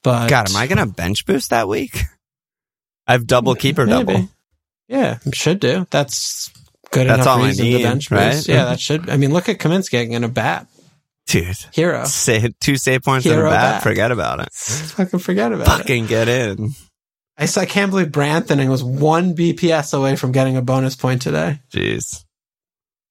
but 0.04 0.30
God, 0.30 0.50
am 0.50 0.56
I 0.56 0.68
gonna 0.68 0.86
bench 0.88 1.26
boost 1.26 1.50
that 1.52 1.68
week? 1.68 2.02
I 3.08 3.14
have 3.14 3.28
double 3.28 3.56
keeper 3.56 3.86
Maybe. 3.86 4.14
double. 4.14 4.30
Yeah, 4.88 5.20
should 5.34 5.60
do. 5.60 5.86
That's 5.92 6.50
good 6.92 7.08
That's 7.08 7.22
enough 7.24 7.28
all 7.28 7.44
I 7.44 7.52
need, 7.52 7.78
to 7.78 7.84
bench 7.84 8.10
right? 8.12 8.32
boost. 8.32 8.48
Yeah, 8.48 8.66
that 8.66 8.80
should. 8.80 9.10
I 9.10 9.18
mean, 9.18 9.34
look 9.34 9.50
at 9.50 9.58
Kaminski 9.60 9.92
getting 9.92 10.24
a 10.24 10.28
bat 10.28 10.68
Dude, 11.28 11.56
hero. 11.74 12.06
say 12.06 12.50
two 12.60 12.78
save 12.78 13.04
points 13.04 13.26
in 13.28 13.34
a 13.34 13.36
Hero 13.36 13.50
bat. 13.52 13.76
bat. 13.76 13.84
Forget 13.84 14.12
about 14.12 14.40
it. 14.40 14.52
Fucking 14.54 15.20
forget 15.20 15.52
about 15.52 15.68
it. 15.68 15.70
Fucking 15.70 16.06
get 16.08 16.28
in. 16.28 16.74
I, 17.40 17.48
I 17.58 17.66
can't 17.66 17.90
believe 17.92 18.08
Branthening 18.08 18.70
was 18.70 18.84
one 18.84 19.36
BPS 19.36 19.98
away 19.98 20.16
from 20.16 20.32
getting 20.32 20.58
a 20.58 20.62
bonus 20.62 20.96
point 20.96 21.22
today. 21.22 21.62
Jeez. 21.72 22.24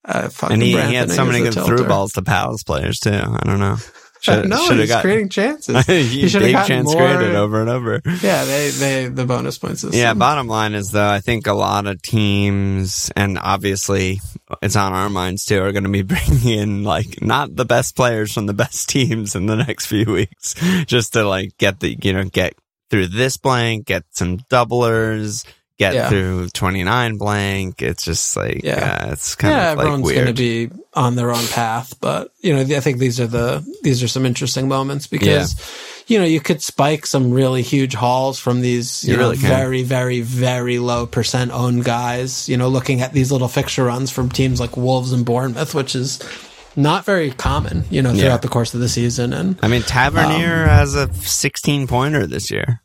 Uh, 0.05 0.29
fucking 0.29 0.55
And 0.55 0.63
he, 0.63 0.73
he 0.73 0.95
had 0.95 1.11
so 1.11 1.25
many 1.25 1.41
good 1.41 1.55
through 1.55 1.87
balls 1.87 2.13
to 2.13 2.23
Palace 2.23 2.63
players 2.63 2.99
too. 2.99 3.11
I 3.11 3.41
don't 3.45 3.59
know. 3.59 3.77
no, 4.29 4.57
shoulda 4.57 4.77
he's 4.83 4.89
got- 4.89 5.03
creating 5.03 5.29
chances. 5.29 5.87
he 5.87 6.23
big 6.23 6.53
gotten 6.53 6.67
chance 6.67 6.93
more- 6.93 6.97
created 6.97 7.35
over 7.35 7.61
and 7.61 7.71
over. 7.71 8.01
Yeah, 8.23 8.45
they 8.45 8.71
they 8.71 9.07
the 9.09 9.25
bonus 9.27 9.59
points. 9.59 9.85
Is 9.85 9.95
Yeah, 9.95 10.15
bottom 10.15 10.47
line 10.49 10.75
is 10.75 10.91
though, 10.91 11.09
I 11.09 11.21
think 11.21 11.47
a 11.47 11.53
lot 11.53 11.87
of 11.87 12.01
teams, 12.03 13.11
and 13.17 13.39
obviously 13.39 14.21
it's 14.63 14.77
on 14.77 14.93
our 14.93 15.09
minds 15.09 15.45
too, 15.45 15.61
are 15.63 15.73
going 15.73 15.85
to 15.85 15.91
be 15.91 16.03
bringing 16.15 16.59
in 16.59 16.85
like 16.85 17.23
not 17.23 17.55
the 17.55 17.65
best 17.65 17.95
players 17.97 18.33
from 18.33 18.47
the 18.47 18.55
best 18.55 18.89
teams 18.89 19.35
in 19.35 19.47
the 19.47 19.57
next 19.57 19.87
few 19.87 20.05
weeks, 20.07 20.55
just 20.87 21.13
to 21.15 21.25
like 21.29 21.57
get 21.59 21.81
the 21.81 21.97
you 22.03 22.13
know 22.13 22.25
get 22.25 22.55
through 22.91 23.09
this 23.09 23.37
blank, 23.37 23.87
get 23.87 24.05
some 24.13 24.39
doublers, 24.51 25.45
get 25.79 25.95
Yeah. 25.95 26.09
through 26.09 26.49
twenty 26.51 26.83
nine 26.85 27.17
blank. 27.19 27.83
It's 27.83 28.05
just 28.05 28.37
like 28.37 28.63
Yeah. 28.65 28.79
yeah, 29.07 29.13
it's 29.13 29.35
kind 29.35 29.53
yeah, 29.55 29.73
of 29.73 29.79
like 29.79 29.87
everyone's 29.87 30.13
going 30.13 30.27
to 30.27 30.33
be 30.33 30.71
on 30.95 31.15
their 31.17 31.31
own 31.33 31.47
path, 31.49 31.95
but 32.01 32.33
you 32.41 32.53
know, 32.55 32.61
I 32.61 32.81
think 32.81 32.99
these 32.99 33.21
are 33.21 33.27
the 33.27 33.65
these 33.83 34.03
are 34.03 34.09
some 34.09 34.27
interesting 34.27 34.69
moments 34.69 35.07
because 35.07 35.55
you 36.09 36.19
know 36.19 36.25
you 36.25 36.41
could 36.41 36.63
spike 36.63 37.05
some 37.07 37.31
really 37.31 37.61
huge 37.63 37.95
hauls 37.95 38.39
from 38.41 38.63
these 38.63 39.05
you, 39.05 39.13
You 39.13 39.17
know 39.19 39.25
really 39.25 39.37
very 39.37 39.83
very 39.83 40.21
very 40.23 40.79
low 40.79 41.07
percent 41.07 41.53
owned 41.53 41.85
guys. 41.85 42.49
You 42.49 42.57
know, 42.57 42.69
looking 42.69 43.03
at 43.03 43.13
these 43.13 43.31
little 43.31 43.49
fixture 43.49 43.85
runs 43.85 44.11
from 44.11 44.31
teams 44.31 44.59
like 44.59 44.77
Wolves 44.77 45.13
and 45.13 45.25
Bournemouth, 45.25 45.75
which 45.75 45.95
is 45.95 46.19
not 46.79 47.05
very 47.05 47.31
common. 47.33 47.85
You 47.91 48.01
know, 48.03 48.11
throughout 48.11 48.23
Yeah. 48.25 48.37
the 48.39 48.49
course 48.49 48.73
of 48.73 48.81
the 48.81 48.89
season 48.89 49.33
and. 49.33 49.59
I 49.63 49.69
mean, 49.69 49.83
Tavernier 49.83 50.63
Um, 50.63 50.69
has 50.69 50.95
a 50.95 51.13
sixteen 51.15 51.87
pointer 51.87 52.27
this 52.27 52.51
year. 52.51 52.81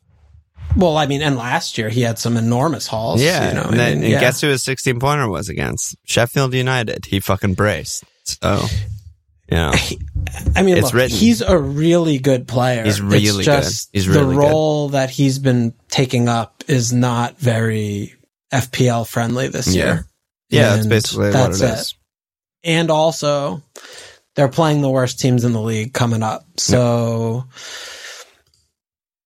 Well, 0.76 0.96
I 0.96 1.06
mean, 1.06 1.22
and 1.22 1.36
last 1.36 1.78
year 1.78 1.88
he 1.88 2.00
had 2.02 2.18
some 2.18 2.36
enormous 2.36 2.88
hauls. 2.88 3.22
Yeah, 3.22 3.48
you 3.48 3.54
know, 3.54 3.62
and, 3.62 3.80
I 3.80 3.90
mean, 3.94 4.02
and 4.02 4.08
yeah. 4.12 4.18
guess 4.18 4.40
who 4.40 4.48
his 4.48 4.64
16 4.64 4.98
pointer 4.98 5.28
was 5.28 5.48
against? 5.48 5.94
Sheffield 6.04 6.52
United. 6.52 7.04
He 7.06 7.20
fucking 7.20 7.54
braced. 7.54 8.02
So, 8.24 8.64
you 9.48 9.56
know, 9.56 9.72
I 10.56 10.62
mean, 10.64 10.76
It's 10.76 10.86
look, 10.86 10.94
written. 10.94 11.16
he's 11.16 11.42
a 11.42 11.56
really 11.56 12.18
good 12.18 12.48
player. 12.48 12.82
He's 12.82 13.00
really 13.00 13.44
it's 13.44 13.46
good. 13.46 13.88
He's 13.92 14.08
really 14.08 14.20
the 14.20 14.30
good. 14.32 14.36
role 14.50 14.88
that 14.88 15.10
he's 15.10 15.38
been 15.38 15.74
taking 15.90 16.28
up 16.28 16.64
is 16.66 16.92
not 16.92 17.38
very 17.38 18.14
FPL 18.52 19.06
friendly 19.06 19.46
this 19.46 19.72
Yeah. 19.72 19.84
year. 19.84 20.06
yeah, 20.50 20.74
that's 20.74 20.86
basically 20.88 21.30
that's 21.30 21.60
what 21.60 21.70
it 21.70 21.72
is. 21.78 21.94
And 22.64 22.90
also, 22.90 23.62
they're 24.34 24.48
playing 24.48 24.82
the 24.82 24.90
worst 24.90 25.20
teams 25.20 25.44
in 25.44 25.52
the 25.52 25.60
league 25.60 25.92
coming 25.92 26.22
up. 26.22 26.44
So, 26.56 27.44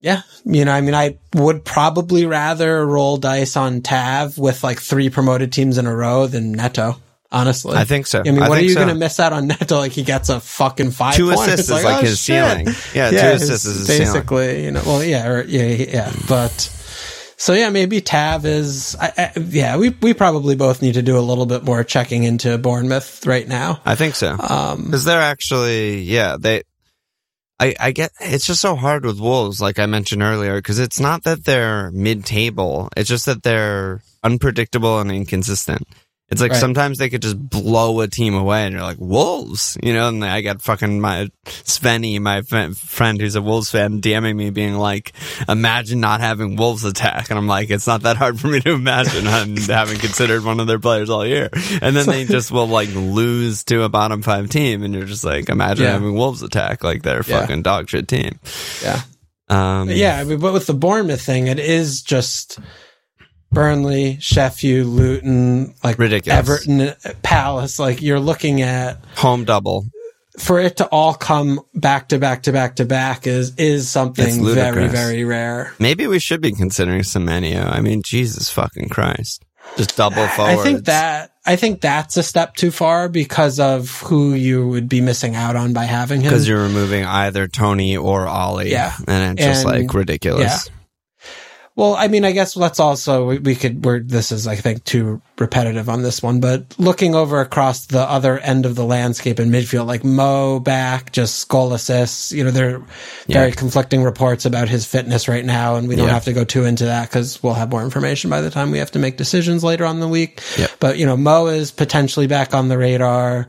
yeah, 0.00 0.22
you 0.44 0.64
know, 0.64 0.72
I 0.72 0.80
mean, 0.80 0.94
I 0.94 1.18
would 1.34 1.64
probably 1.64 2.26
rather 2.26 2.84
roll 2.86 3.16
dice 3.16 3.56
on 3.56 3.82
Tav 3.82 4.38
with 4.38 4.62
like 4.62 4.80
three 4.80 5.10
promoted 5.10 5.52
teams 5.52 5.78
in 5.78 5.86
a 5.86 5.94
row 5.94 6.26
than 6.26 6.52
Neto. 6.52 6.96
Honestly, 7.30 7.76
I 7.76 7.84
think 7.84 8.06
so. 8.06 8.20
I 8.20 8.22
mean, 8.22 8.40
what 8.40 8.52
are 8.52 8.62
you 8.62 8.70
so. 8.70 8.76
going 8.76 8.88
to 8.88 8.94
miss 8.94 9.20
out 9.20 9.34
on 9.34 9.46
Neto? 9.48 9.76
Like 9.76 9.92
he 9.92 10.02
gets 10.02 10.30
a 10.30 10.40
fucking 10.40 10.92
five. 10.92 11.14
Two 11.14 11.26
pointer. 11.26 11.52
assists 11.52 11.68
It's 11.68 11.78
is 11.78 11.84
like 11.84 11.98
oh, 11.98 12.00
his 12.00 12.18
shit. 12.18 12.42
ceiling. 12.42 12.74
Yeah, 12.94 13.10
two 13.10 13.16
assists 13.16 13.66
is 13.66 13.76
his 13.76 13.86
ceiling. 13.86 14.12
basically. 14.14 14.64
You 14.64 14.70
know, 14.70 14.82
well, 14.86 15.04
yeah, 15.04 15.28
or, 15.28 15.42
yeah, 15.42 15.64
yeah, 15.64 16.12
but 16.26 16.70
so 17.38 17.52
yeah, 17.54 17.70
maybe 17.70 18.00
Tav 18.00 18.44
is. 18.44 18.96
I, 19.00 19.12
I, 19.16 19.38
yeah, 19.38 19.76
we 19.76 19.90
we 20.02 20.12
probably 20.12 20.56
both 20.56 20.82
need 20.82 20.94
to 20.94 21.02
do 21.02 21.16
a 21.16 21.20
little 21.20 21.46
bit 21.46 21.62
more 21.62 21.84
checking 21.84 22.24
into 22.24 22.58
Bournemouth 22.58 23.24
right 23.26 23.46
now. 23.46 23.80
I 23.84 23.94
think 23.94 24.16
so. 24.16 24.36
Um, 24.38 24.86
Because 24.86 25.04
they're 25.04 25.22
actually, 25.22 26.00
yeah, 26.00 26.36
they. 26.38 26.64
I, 27.60 27.74
I 27.80 27.92
get 27.92 28.10
it's 28.20 28.46
just 28.46 28.60
so 28.60 28.74
hard 28.74 29.04
with 29.04 29.20
Wolves, 29.20 29.60
like 29.60 29.78
I 29.78 29.86
mentioned 29.86 30.22
earlier, 30.22 30.56
because 30.56 30.80
it's 30.80 31.00
not 31.00 31.22
that 31.24 31.44
they're 31.44 31.92
mid-table; 31.92 32.88
it's 32.96 33.08
just 33.08 33.26
that 33.26 33.44
they're 33.44 34.02
unpredictable 34.24 34.98
and 34.98 35.10
inconsistent. 35.12 35.86
It's 36.30 36.42
like 36.42 36.52
Right. 36.52 36.60
sometimes 36.60 36.98
they 36.98 37.08
could 37.08 37.22
just 37.22 37.38
blow 37.38 38.00
a 38.00 38.06
team 38.08 38.34
away, 38.34 38.64
and 38.66 38.74
you're 38.74 38.82
like 38.82 38.98
Wolves, 39.00 39.78
you 39.82 39.94
know. 39.94 40.08
And 40.08 40.22
I 40.22 40.42
got 40.42 40.60
fucking 40.60 41.00
my 41.00 41.30
Svenny, 41.46 42.20
my 42.20 42.42
f- 42.50 42.76
friend 42.76 43.18
who's 43.18 43.34
a 43.34 43.40
Wolves 43.40 43.70
fan, 43.70 44.02
DMing 44.02 44.36
me, 44.36 44.50
being 44.50 44.74
like, 44.76 45.12
"Imagine 45.48 46.00
not 46.00 46.20
having 46.20 46.56
Wolves 46.56 46.84
attack," 46.84 47.30
and 47.30 47.38
I'm 47.38 47.46
like, 47.46 47.70
"It's 47.70 47.86
not 47.86 48.02
that 48.02 48.18
hard 48.18 48.38
for 48.40 48.48
me 48.48 48.60
to 48.60 48.72
imagine, 48.72 49.24
having 49.24 49.98
considered 49.98 50.44
one 50.44 50.60
of 50.60 50.66
their 50.66 50.78
players 50.78 51.08
all 51.08 51.24
year." 51.24 51.48
And 51.80 51.96
then 51.96 52.04
they 52.06 52.26
just 52.26 52.50
will 52.50 52.68
like 52.68 52.90
lose 52.94 53.64
to 53.64 53.84
a 53.84 53.88
bottom 53.88 54.20
five 54.20 54.50
team, 54.50 54.82
and 54.82 54.92
you're 54.92 55.04
just 55.06 55.24
like, 55.24 55.48
imagine 55.48 55.84
Yeah. 55.86 55.92
having 55.92 56.14
Wolves 56.14 56.42
attack 56.42 56.84
like 56.84 57.02
they're 57.04 57.24
Yeah. 57.26 57.40
fucking 57.40 57.62
dog 57.62 57.88
shit 57.88 58.06
team. 58.06 58.38
yeah, 58.82 59.00
Um, 59.48 59.88
yeah. 59.88 60.18
I 60.18 60.24
mean, 60.24 60.40
but 60.40 60.52
with 60.52 60.66
the 60.66 60.74
Bournemouth 60.74 61.22
thing, 61.22 61.46
it 61.46 61.58
is 61.58 62.02
just 62.02 62.58
Burnley, 63.50 64.18
Sheffield, 64.20 64.86
Luton, 64.88 65.74
like 65.82 65.98
Ridiculous. 65.98 66.38
Everton, 66.38 66.80
uh, 66.80 66.94
Palace. 67.22 67.78
Like 67.78 68.02
you're 68.02 68.20
looking 68.20 68.62
at 68.62 68.98
home 69.16 69.44
double. 69.44 69.86
for 70.38 70.60
it 70.60 70.76
to 70.76 70.86
all 70.86 71.14
come 71.14 71.60
back 71.74 72.08
to 72.10 72.18
back 72.18 72.42
to 72.44 72.52
back 72.52 72.76
to 72.76 72.84
back 72.84 73.26
is 73.26 73.54
is 73.56 73.90
something 73.90 74.44
very 74.44 74.88
very 74.88 75.24
rare. 75.24 75.72
Maybe 75.78 76.06
we 76.06 76.18
should 76.18 76.40
be 76.40 76.52
considering 76.52 77.00
Semenyo. 77.02 77.64
I 77.70 77.80
mean, 77.80 78.02
Jesus 78.02 78.50
fucking 78.50 78.88
Christ. 78.90 79.44
Just 79.76 79.96
double 79.96 80.26
forwards. 80.28 80.60
I 80.60 80.62
think 80.62 80.84
that 80.86 81.32
I 81.44 81.56
think 81.56 81.80
that's 81.80 82.16
a 82.16 82.22
step 82.22 82.54
too 82.54 82.70
far 82.70 83.08
because 83.08 83.58
of 83.60 84.00
who 84.02 84.32
you 84.34 84.66
would 84.68 84.88
be 84.88 85.00
missing 85.00 85.34
out 85.34 85.56
on 85.56 85.72
by 85.72 85.84
having 85.84 86.20
him. 86.20 86.30
because 86.30 86.46
you're 86.48 86.62
removing 86.62 87.04
either 87.04 87.48
Tony 87.48 87.96
or 87.96 88.26
Ollie. 88.26 88.70
Yeah. 88.70 88.94
And 89.06 89.38
it's 89.38 89.46
just 89.46 89.66
And- 89.66 89.86
like 89.86 89.94
ridiculous. 89.94 90.68
yeah. 90.68 90.74
Well, 91.78 91.94
I 91.94 92.08
mean, 92.08 92.24
I 92.24 92.32
guess 92.32 92.56
let's 92.56 92.80
also 92.80 93.24
we, 93.28 93.38
we 93.38 93.54
could. 93.54 93.84
We're 93.84 94.00
this 94.00 94.32
is 94.32 94.48
I 94.48 94.56
think 94.56 94.82
too 94.82 95.22
repetitive 95.38 95.88
on 95.88 96.02
this 96.02 96.20
one, 96.20 96.40
but 96.40 96.74
looking 96.76 97.14
over 97.14 97.40
across 97.40 97.86
the 97.86 98.00
other 98.00 98.36
end 98.40 98.66
of 98.66 98.74
the 98.74 98.84
landscape 98.84 99.38
in 99.38 99.50
midfield, 99.50 99.86
like 99.86 100.02
Mo 100.02 100.58
back, 100.58 101.12
just 101.12 101.46
goal 101.48 101.72
assists. 101.72 102.32
You 102.32 102.42
know, 102.42 102.50
there 102.50 102.74
are 102.78 102.82
very 103.28 103.50
Yeah. 103.50 103.54
conflicting 103.54 104.02
reports 104.02 104.44
about 104.44 104.68
his 104.68 104.86
fitness 104.86 105.28
right 105.28 105.44
now, 105.44 105.76
and 105.76 105.86
we 105.86 105.94
don't 105.94 106.08
Yeah. 106.08 106.14
have 106.14 106.24
to 106.24 106.32
go 106.32 106.42
too 106.42 106.64
into 106.64 106.86
that 106.86 107.10
because 107.10 107.40
we'll 107.44 107.54
have 107.54 107.70
more 107.70 107.84
information 107.84 108.28
by 108.28 108.40
the 108.40 108.50
time 108.50 108.72
we 108.72 108.78
have 108.78 108.90
to 108.90 108.98
make 108.98 109.16
decisions 109.16 109.62
later 109.62 109.84
on 109.84 110.00
the 110.00 110.08
week. 110.08 110.40
Yep. 110.58 110.70
But 110.80 110.98
you 110.98 111.06
know, 111.06 111.16
Mo 111.16 111.46
is 111.46 111.70
potentially 111.70 112.26
back 112.26 112.54
on 112.54 112.66
the 112.66 112.76
radar. 112.76 113.46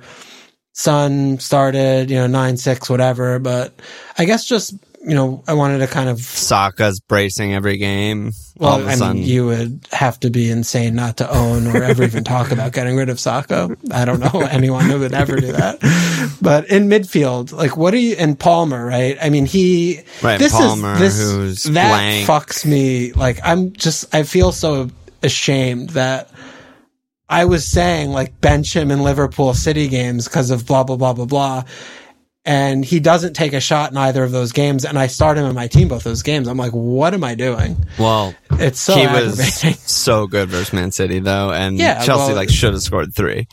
Son 0.74 1.40
started, 1.40 2.12
you 2.12 2.18
know, 2.18 2.28
nine 2.28 2.58
six 2.58 2.92
whatever, 2.92 3.40
but 3.40 3.74
I 4.20 4.26
guess 4.26 4.46
just 4.46 4.76
you 5.02 5.16
know, 5.16 5.44
I 5.48 5.54
wanted 5.54 5.80
to 5.80 5.88
kind 5.88 6.10
of 6.10 6.20
Saka's 6.20 7.00
bracing 7.00 7.54
every 7.54 7.78
game. 7.78 8.32
well, 8.58 8.72
all 8.74 8.80
of 8.82 8.88
a 8.88 8.90
I 8.90 8.96
sudden. 8.96 9.18
mean, 9.22 9.28
you 9.30 9.46
would 9.46 9.88
have 9.92 10.20
to 10.20 10.30
be 10.30 10.50
insane 10.52 10.94
not 10.96 11.18
to 11.18 11.34
own 11.34 11.68
or 11.68 11.82
ever 11.84 12.04
even 12.04 12.24
talk 12.24 12.52
about 12.52 12.74
getting 12.74 12.96
rid 12.98 13.10
of 13.10 13.20
Saka. 13.20 13.76
I 13.92 14.04
don't 14.06 14.20
know 14.20 14.42
anyone 14.52 14.86
who 14.90 15.00
would 15.00 15.14
ever 15.14 15.38
do 15.40 15.52
that. 15.54 15.80
But 16.42 16.70
in 16.70 16.90
midfield, 16.90 17.52
like, 17.54 17.78
what 17.78 17.94
are 17.94 17.98
you? 17.98 18.16
And 18.20 18.38
Palmer, 18.38 18.86
right? 18.86 19.18
I 19.22 19.30
mean, 19.30 19.46
he. 19.46 20.02
Right, 20.22 20.38
this 20.38 20.52
Palmer, 20.52 20.94
is, 20.96 21.00
this, 21.00 21.32
who's 21.32 21.64
that 21.64 21.90
blank. 21.90 22.28
fucks 22.28 22.66
me. 22.66 23.14
Like, 23.14 23.40
I'm 23.44 23.72
just. 23.74 24.14
I 24.14 24.24
feel 24.24 24.52
so 24.52 24.90
ashamed 25.24 25.90
that 25.92 26.30
I 27.30 27.46
was 27.46 27.66
saying 27.68 28.10
like 28.10 28.40
bench 28.42 28.76
him 28.76 28.90
in 28.92 29.04
Liverpool 29.04 29.54
City 29.54 29.88
games 29.88 30.26
because 30.28 30.50
of 30.50 30.66
blah 30.66 30.84
blah 30.84 30.96
blah 30.98 31.14
blah 31.14 31.26
blah. 31.26 31.64
And 32.50 32.84
he 32.84 33.00
doesn't 33.00 33.34
take 33.34 33.54
a 33.54 33.60
shot 33.60 33.92
in 33.92 33.98
either 33.98 34.24
of 34.24 34.32
those 34.32 34.54
games, 34.54 34.84
and 34.84 34.98
I 34.98 35.06
start 35.06 35.38
him 35.38 35.46
in 35.46 35.54
my 35.54 35.68
team 35.68 35.88
both 35.88 36.04
those 36.04 36.24
games. 36.24 36.48
I'm 36.48 36.58
like, 36.58 36.72
what 36.72 37.14
am 37.14 37.24
I 37.24 37.36
doing? 37.36 37.78
Well, 38.00 38.34
It's 38.54 38.80
so 38.80 38.96
he 38.96 39.06
was 39.06 39.40
so 39.86 40.26
good 40.26 40.50
versus 40.50 40.74
Man 40.74 40.92
City 40.92 41.20
though, 41.20 41.52
and 41.52 41.78
Yeah, 41.78 42.04
Chelsea 42.04 42.30
well- 42.30 42.36
like 42.36 42.50
should 42.50 42.74
have 42.74 42.82
scored 42.82 43.14
three. 43.16 43.48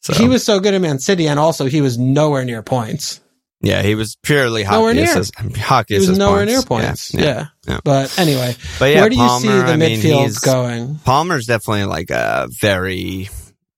So 0.00 0.14
He 0.14 0.28
was 0.28 0.42
so 0.44 0.60
good 0.60 0.72
at 0.72 0.80
Man 0.80 0.98
City, 0.98 1.28
and 1.28 1.38
also 1.38 1.66
he 1.66 1.82
was 1.82 1.98
nowhere 1.98 2.44
near 2.46 2.62
points. 2.62 3.20
yeah, 3.60 3.82
he 3.82 3.94
was 3.94 4.16
purely 4.22 4.62
hockey 4.62 4.78
Nowhere 4.78 4.94
near. 4.94 5.04
assist. 5.04 5.34
Hockey 5.58 5.94
He 5.98 6.08
was 6.08 6.16
nowhere 6.16 6.46
points. 6.46 6.52
near 6.52 6.62
points. 6.62 7.14
Yeah, 7.14 7.46
yeah. 7.66 7.80
But 7.84 8.18
anyway, 8.18 8.56
But 8.78 8.92
yeah, 8.92 9.00
where 9.02 9.10
do 9.10 9.16
you 9.16 9.28
see 9.40 9.48
Palmer, 9.48 9.66
the 9.66 9.72
I 9.72 9.76
mean, 9.76 10.00
midfield 10.00 10.42
going? 10.44 10.94
Palmer's 11.04 11.44
definitely 11.46 11.84
like 11.84 12.08
a 12.10 12.48
very, 12.60 13.28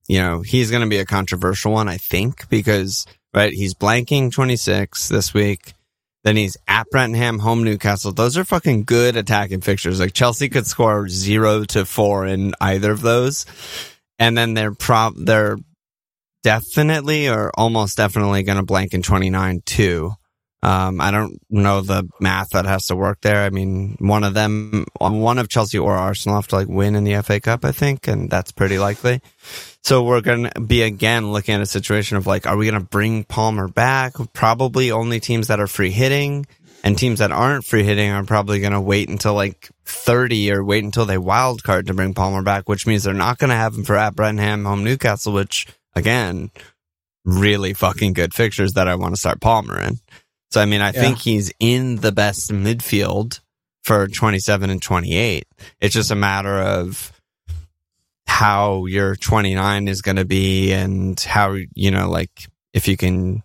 you 0.06 0.20
know, 0.20 0.42
he's 0.42 0.70
going 0.70 0.82
to 0.84 0.88
be 0.88 0.98
a 0.98 1.06
controversial 1.06 1.72
one, 1.72 1.88
I 1.88 1.96
think, 1.96 2.48
because, 2.50 3.06
right, 3.34 3.52
he's 3.52 3.74
blanking 3.74 4.32
26 4.32 5.08
this 5.08 5.34
week. 5.34 5.74
Then 6.22 6.36
he's 6.36 6.56
at 6.68 6.86
Brentham, 6.90 7.38
home 7.38 7.64
Newcastle. 7.64 8.12
Those 8.12 8.36
are 8.36 8.44
fucking 8.44 8.84
good 8.84 9.16
attacking 9.16 9.62
fixtures. 9.62 10.00
Like 10.00 10.12
Chelsea 10.12 10.50
could 10.50 10.66
score 10.66 11.08
zero 11.08 11.64
to 11.64 11.86
four 11.86 12.26
in 12.26 12.52
either 12.60 12.90
of 12.92 13.00
those. 13.00 13.46
And 14.18 14.36
then 14.36 14.52
they're 14.52 14.74
prob, 14.74 15.14
they're 15.16 15.56
definitely 16.42 17.28
or 17.28 17.50
almost 17.54 17.96
definitely 17.96 18.42
going 18.42 18.58
to 18.58 18.64
blank 18.64 18.92
in 18.92 19.02
29 19.02 19.62
too. 19.64 20.12
Um, 20.62 21.00
I 21.00 21.10
don't 21.10 21.40
know 21.48 21.80
the 21.80 22.06
math 22.20 22.50
that 22.50 22.66
has 22.66 22.84
to 22.86 22.96
work 22.96 23.22
there. 23.22 23.44
I 23.44 23.50
mean, 23.50 23.96
one 23.98 24.24
of 24.24 24.34
them, 24.34 24.84
one 24.98 25.38
of 25.38 25.48
Chelsea 25.48 25.78
or 25.78 25.94
Arsenal 25.94 26.36
have 26.36 26.48
to 26.48 26.56
like 26.56 26.68
win 26.68 26.96
in 26.96 27.04
the 27.04 27.22
FA 27.22 27.40
Cup, 27.40 27.64
I 27.64 27.72
think, 27.72 28.06
and 28.06 28.28
that's 28.28 28.52
pretty 28.52 28.78
likely. 28.78 29.22
So 29.82 30.02
we're 30.04 30.20
going 30.20 30.50
to 30.50 30.60
be 30.60 30.82
again 30.82 31.32
looking 31.32 31.54
at 31.54 31.60
a 31.60 31.66
situation 31.66 32.16
of 32.16 32.26
like, 32.26 32.46
are 32.46 32.56
we 32.56 32.66
going 32.66 32.80
to 32.80 32.86
bring 32.86 33.24
Palmer 33.24 33.66
back? 33.68 34.12
Probably 34.32 34.90
only 34.90 35.20
teams 35.20 35.48
that 35.48 35.58
are 35.60 35.66
free 35.66 35.90
hitting 35.90 36.46
and 36.84 36.96
teams 36.96 37.18
that 37.18 37.32
aren't 37.32 37.64
free 37.64 37.82
hitting 37.82 38.10
are 38.10 38.24
probably 38.24 38.60
going 38.60 38.72
to 38.72 38.80
wait 38.80 39.08
until 39.08 39.34
like 39.34 39.70
30 39.86 40.52
or 40.52 40.62
wait 40.64 40.84
until 40.84 41.06
they 41.06 41.18
wild 41.18 41.62
card 41.62 41.86
to 41.86 41.94
bring 41.94 42.14
Palmer 42.14 42.42
back, 42.42 42.68
which 42.68 42.86
means 42.86 43.04
they're 43.04 43.14
not 43.14 43.38
going 43.38 43.50
to 43.50 43.56
have 43.56 43.74
him 43.74 43.84
for 43.84 43.96
at 43.96 44.14
Brenham, 44.14 44.64
home 44.64 44.84
Newcastle, 44.84 45.32
which 45.32 45.66
again, 45.94 46.50
really 47.24 47.72
fucking 47.72 48.12
good 48.12 48.34
fixtures 48.34 48.74
that 48.74 48.88
I 48.88 48.94
want 48.94 49.14
to 49.14 49.20
start 49.20 49.40
Palmer 49.40 49.80
in. 49.80 49.98
So, 50.50 50.60
I 50.60 50.66
mean, 50.66 50.80
I 50.82 50.86
Yeah. 50.92 51.00
think 51.00 51.18
he's 51.18 51.52
in 51.58 51.96
the 51.96 52.12
best 52.12 52.50
midfield 52.50 53.40
for 53.82 54.06
27 54.08 54.68
and 54.70 54.82
28. 54.82 55.46
It's 55.80 55.94
just 55.94 56.10
a 56.10 56.16
matter 56.16 56.60
of 56.60 57.12
how 58.30 58.86
your 58.86 59.16
29 59.16 59.88
is 59.88 60.02
going 60.02 60.16
to 60.16 60.24
be 60.24 60.72
and 60.72 61.18
how, 61.18 61.56
you 61.74 61.90
know, 61.90 62.08
like 62.08 62.30
if 62.72 62.86
you 62.86 62.96
can, 62.96 63.42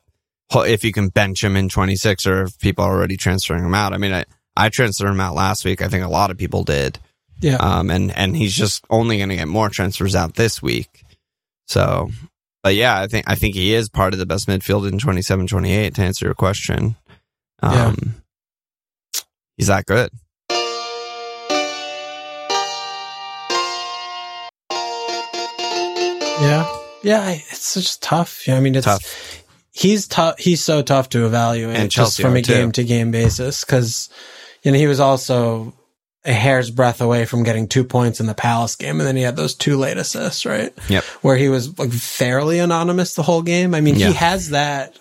if 0.53 0.83
you 0.83 0.93
can 0.93 1.09
bench 1.09 1.43
him 1.43 1.55
in 1.55 1.69
26 1.69 2.27
or 2.27 2.43
if 2.43 2.59
people 2.59 2.85
are 2.85 2.93
already 2.93 3.17
transferring 3.17 3.65
him 3.65 3.73
out. 3.73 3.93
I 3.93 3.97
mean, 3.97 4.13
I, 4.13 4.25
I 4.55 4.69
transferred 4.69 5.09
him 5.09 5.19
out 5.19 5.33
last 5.33 5.65
week. 5.65 5.81
I 5.81 5.87
think 5.87 6.03
a 6.03 6.07
lot 6.07 6.29
of 6.29 6.37
people 6.37 6.63
did. 6.63 6.99
Yeah, 7.41 7.55
Um, 7.55 7.89
and, 7.89 8.15
and 8.15 8.37
he's 8.37 8.53
just 8.55 8.85
only 8.91 9.17
going 9.17 9.29
to 9.29 9.35
get 9.35 9.47
more 9.47 9.69
transfers 9.69 10.15
out 10.15 10.35
this 10.35 10.61
week. 10.61 11.03
So, 11.65 12.11
but 12.61 12.75
yeah, 12.75 13.01
I 13.01 13.07
think, 13.07 13.27
I 13.27 13.33
think 13.35 13.55
he 13.55 13.73
is 13.73 13.89
part 13.89 14.13
of 14.13 14.19
the 14.19 14.25
best 14.27 14.47
midfield 14.47 14.87
in 14.87 14.99
27, 14.99 15.47
28 15.47 15.95
to 15.95 16.01
answer 16.01 16.25
your 16.25 16.35
question. 16.35 16.95
Yeah. 17.61 17.87
Um, 17.87 18.21
he's 19.57 19.67
that 19.67 19.87
good. 19.87 20.11
Yeah, 26.41 26.77
yeah. 27.03 27.29
It's 27.31 27.73
just 27.75 28.01
tough. 28.03 28.47
Yeah, 28.47 28.57
I 28.57 28.59
mean, 28.59 28.75
it's 28.75 28.85
Tough. 28.85 29.43
he's 29.71 30.07
tough. 30.07 30.37
He's 30.39 30.63
so 30.63 30.81
tough 30.81 31.09
to 31.09 31.25
evaluate 31.25 31.75
And 31.77 31.89
just 31.89 32.17
Chelsea 32.17 32.23
from 32.23 32.35
a 32.35 32.41
too. 32.41 32.53
game 32.53 32.71
to 32.73 32.83
game 32.83 33.11
basis 33.11 33.63
because 33.63 34.09
you 34.63 34.71
know 34.71 34.77
he 34.77 34.87
was 34.87 34.99
also 34.99 35.73
a 36.25 36.33
hair's 36.33 36.71
breadth 36.71 37.01
away 37.01 37.25
from 37.25 37.43
getting 37.43 37.67
two 37.67 37.83
points 37.83 38.19
in 38.19 38.25
the 38.25 38.33
Palace 38.33 38.75
game, 38.75 38.99
and 38.99 39.07
then 39.07 39.15
he 39.15 39.21
had 39.21 39.35
those 39.35 39.53
two 39.55 39.77
late 39.77 39.97
assists, 39.97 40.45
right? 40.45 40.73
Yep. 40.89 41.03
Where 41.21 41.37
he 41.37 41.49
was 41.49 41.77
like 41.77 41.91
fairly 41.91 42.59
anonymous 42.59 43.13
the 43.13 43.23
whole 43.23 43.43
game. 43.43 43.75
I 43.75 43.81
mean, 43.81 43.95
Yeah. 43.95 44.07
he 44.07 44.13
has 44.13 44.49
that 44.49 44.97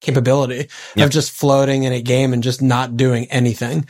capability 0.00 0.68
Yep. 0.96 1.06
of 1.06 1.10
just 1.12 1.32
floating 1.32 1.82
in 1.84 1.92
a 1.92 2.00
game 2.02 2.32
and 2.32 2.42
just 2.42 2.62
not 2.62 2.96
doing 2.96 3.26
anything. 3.30 3.86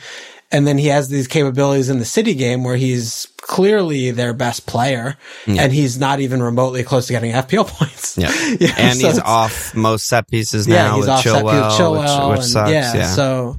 And 0.51 0.65
then 0.65 0.77
he 0.77 0.87
has 0.87 1.09
these 1.09 1.27
capabilities 1.27 1.89
in 1.89 1.99
the 1.99 2.05
City 2.05 2.33
game 2.33 2.63
where 2.63 2.77
he's 2.77 3.27
clearly 3.47 4.09
their 4.11 4.33
best 4.33 4.65
player 4.65 5.15
and 5.47 5.71
he's 5.71 5.99
not 5.99 6.19
even 6.19 6.41
remotely 6.41 6.83
close 6.83 7.05
to 7.07 7.13
getting 7.13 7.31
FPL 7.31 7.67
points. 7.79 8.17
Yeah. 8.17 8.31
Yeah, 8.59 8.73
and 8.77 8.99
so 8.99 9.07
he's 9.07 9.19
off 9.19 9.75
most 9.75 10.07
set 10.07 10.27
pieces 10.27 10.67
yeah, 10.67 10.83
now 10.87 10.95
he's 10.95 11.01
with 11.01 11.09
off 11.09 11.23
set 11.23 11.43
Chilwell, 11.43 11.43
with 11.43 11.79
Chilwell, 11.79 12.29
which, 12.29 12.37
which 12.37 12.43
and 12.45 12.51
sucks. 12.51 12.71
yeah, 12.71 12.93
Yeah. 12.95 13.07
so 13.07 13.57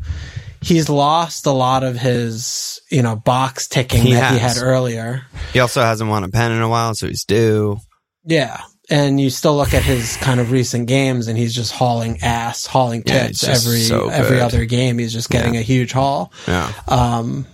he's 0.61 0.89
lost 0.89 1.47
a 1.47 1.53
lot 1.53 1.85
of 1.85 1.97
his, 1.97 2.81
you 2.91 3.03
know, 3.03 3.15
box 3.17 3.69
ticking 3.69 4.03
He 4.03 4.13
that 4.15 4.33
he 4.33 4.39
had 4.39 4.57
earlier. 4.59 5.23
he 5.53 5.61
also 5.61 5.83
hasn't 5.83 6.11
won 6.11 6.25
a 6.25 6.29
pen 6.29 6.51
in 6.53 6.61
a 6.63 6.69
while, 6.69 6.95
so 6.95 7.07
he's 7.07 7.25
due. 7.25 7.79
Yeah. 8.25 8.61
And 8.91 9.21
you 9.21 9.31
still 9.31 9.57
look 9.57 9.75
at 9.75 9.83
his 9.83 10.17
kind 10.17 10.41
of 10.41 10.51
recent 10.53 10.87
games 10.89 11.29
and 11.29 11.37
he's 11.39 11.55
just 11.55 11.73
hauling 11.73 12.19
ass, 12.23 12.67
hauling 12.67 13.03
Yeah, 13.07 13.27
tits 13.29 13.41
he's 13.41 13.49
just 13.51 13.67
every 13.67 13.81
so 13.81 14.09
every 14.09 14.41
other 14.41 14.65
game. 14.65 14.99
He's 14.99 15.13
just 15.13 15.29
getting 15.31 15.55
Yeah. 15.55 15.61
a 15.61 15.63
huge 15.65 15.93
haul. 15.93 16.33
Yeah. 16.49 16.73
Um, 16.89 17.47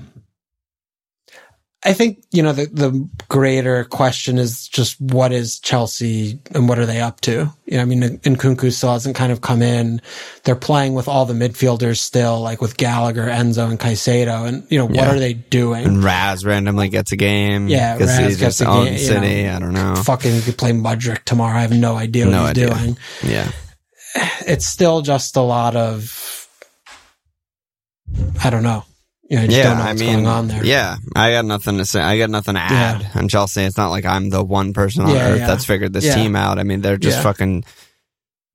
I 1.84 1.94
think, 1.94 2.22
you 2.30 2.44
know, 2.44 2.52
the, 2.52 2.66
the 2.66 3.08
greater 3.28 3.82
question 3.82 4.38
is 4.38 4.68
just 4.68 5.00
what 5.00 5.32
is 5.32 5.58
Chelsea 5.58 6.38
and 6.52 6.68
what 6.68 6.78
are 6.78 6.86
they 6.86 7.00
up 7.00 7.20
to? 7.22 7.52
You 7.66 7.76
know, 7.76 7.80
I 7.82 7.84
mean, 7.86 8.02
Nkunku 8.20 8.72
still 8.72 8.92
hasn't 8.92 9.16
kind 9.16 9.32
of 9.32 9.40
come 9.40 9.62
in. 9.62 10.00
They're 10.44 10.54
playing 10.54 10.94
with 10.94 11.08
all 11.08 11.24
the 11.26 11.34
midfielders 11.34 11.98
still, 11.98 12.40
like 12.40 12.60
with 12.60 12.76
Gallagher, 12.76 13.26
Enzo, 13.26 13.68
and 13.68 13.80
Caicedo. 13.80 14.46
And, 14.46 14.64
you 14.70 14.78
know, 14.78 14.84
what 14.86 14.94
Yeah. 14.94 15.10
are 15.12 15.18
they 15.18 15.32
doing? 15.34 15.84
And 15.84 16.04
Raz 16.04 16.44
randomly 16.44 16.88
gets 16.88 17.10
a 17.10 17.16
game. 17.16 17.66
Yeah, 17.66 17.98
Raz 17.98 18.16
he 18.16 18.24
gets 18.26 18.38
just 18.38 18.60
a 18.60 18.66
game, 18.66 18.92
you 18.92 18.98
City. 19.00 19.42
know. 19.42 19.56
I 19.56 19.58
don't 19.58 19.72
know. 19.74 19.96
Fucking 19.96 20.42
could 20.42 20.56
play 20.58 20.70
Mudryk 20.70 21.24
tomorrow. 21.24 21.58
I 21.58 21.62
have 21.62 21.72
no 21.76 21.96
idea 21.96 22.26
what 22.26 22.30
No 22.32 22.40
he's 22.42 22.50
idea. 22.50 22.68
doing. 22.74 22.98
Yeah. 23.24 23.50
It's 24.46 24.66
still 24.66 25.02
just 25.02 25.34
a 25.36 25.40
lot 25.40 25.74
of, 25.74 26.46
I 28.44 28.50
don't 28.50 28.62
know. 28.62 28.84
You 29.28 29.36
know, 29.36 29.42
I 29.42 29.46
just 29.46 29.56
Yeah, 29.58 29.64
don't 29.68 29.78
know 29.78 29.84
I 29.84 29.92
mean, 29.94 30.12
going 30.24 30.26
on 30.26 30.48
there. 30.48 30.64
yeah, 30.64 30.96
I 31.16 31.30
got 31.32 31.44
nothing 31.44 31.78
to 31.78 31.86
say. 31.86 32.00
I 32.00 32.18
got 32.18 32.28
nothing 32.30 32.54
to 32.54 32.60
add 32.60 33.10
on 33.14 33.28
Chelsea. 33.28 33.62
It's 33.62 33.76
not 33.76 33.88
like 33.90 34.04
I'm 34.04 34.30
the 34.30 34.42
one 34.44 34.72
person 34.72 35.04
on 35.04 35.14
Yeah, 35.14 35.28
earth 35.30 35.38
yeah. 35.38 35.46
that's 35.46 35.64
figured 35.64 35.92
this 35.92 36.04
Yeah. 36.04 36.14
team 36.16 36.36
out. 36.36 36.58
I 36.58 36.64
mean, 36.64 36.80
they're 36.82 36.98
just 36.98 37.18
Yeah. 37.18 37.22
fucking 37.22 37.64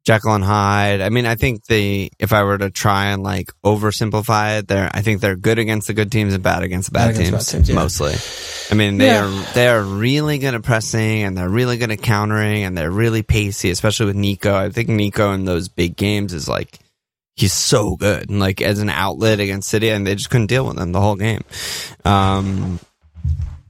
Jekyll 0.05 0.35
and 0.35 0.43
Hyde. 0.43 1.01
I 1.01 1.09
mean, 1.09 1.25
I 1.25 1.35
think 1.35 1.65
they, 1.65 2.09
if 2.19 2.31
I 2.31 2.43
were 2.43 2.57
to 2.57 2.69
try 2.69 3.07
and 3.07 3.23
like 3.23 3.51
oversimplify 3.65 4.59
it, 4.59 4.67
they're, 4.67 4.89
I 4.93 5.01
think 5.01 5.19
they're 5.21 5.35
good 5.35 5.57
against 5.59 5.87
the 5.87 5.93
good 5.93 6.11
teams 6.11 6.33
and 6.33 6.43
bad 6.43 6.63
against 6.63 6.89
the 6.89 6.93
bad, 6.93 7.15
Bad 7.15 7.17
teams, 7.17 7.31
bad 7.31 7.45
teams, 7.45 7.69
yeah. 7.69 7.75
mostly. 7.75 8.15
I 8.69 8.75
mean, 8.75 8.97
they 8.99 9.07
Yeah. 9.07 9.25
are, 9.25 9.53
they 9.53 9.67
are 9.67 9.81
really 9.81 10.37
good 10.37 10.53
at 10.53 10.63
pressing 10.63 11.23
and 11.23 11.37
they're 11.37 11.49
really 11.49 11.77
good 11.77 11.91
at 11.91 12.01
countering 12.01 12.63
and 12.63 12.77
they're 12.77 12.91
really 12.91 13.21
pacey, 13.23 13.69
especially 13.69 14.05
with 14.07 14.15
Nico. 14.15 14.55
I 14.55 14.69
think 14.69 14.89
Nico 14.89 15.31
in 15.33 15.45
those 15.45 15.67
big 15.69 15.95
games 15.97 16.33
is 16.33 16.47
like, 16.47 16.79
he's 17.37 17.53
so 17.53 17.95
good. 17.95 18.29
And 18.29 18.39
like 18.39 18.61
as 18.61 18.79
an 18.79 18.89
outlet 18.89 19.39
against 19.39 19.69
City, 19.69 19.89
and 19.89 20.05
they 20.05 20.15
just 20.15 20.29
couldn't 20.29 20.47
deal 20.47 20.67
with 20.67 20.77
him 20.77 20.91
the 20.91 20.99
whole 20.99 21.15
game. 21.15 21.43
Um, 22.03 22.79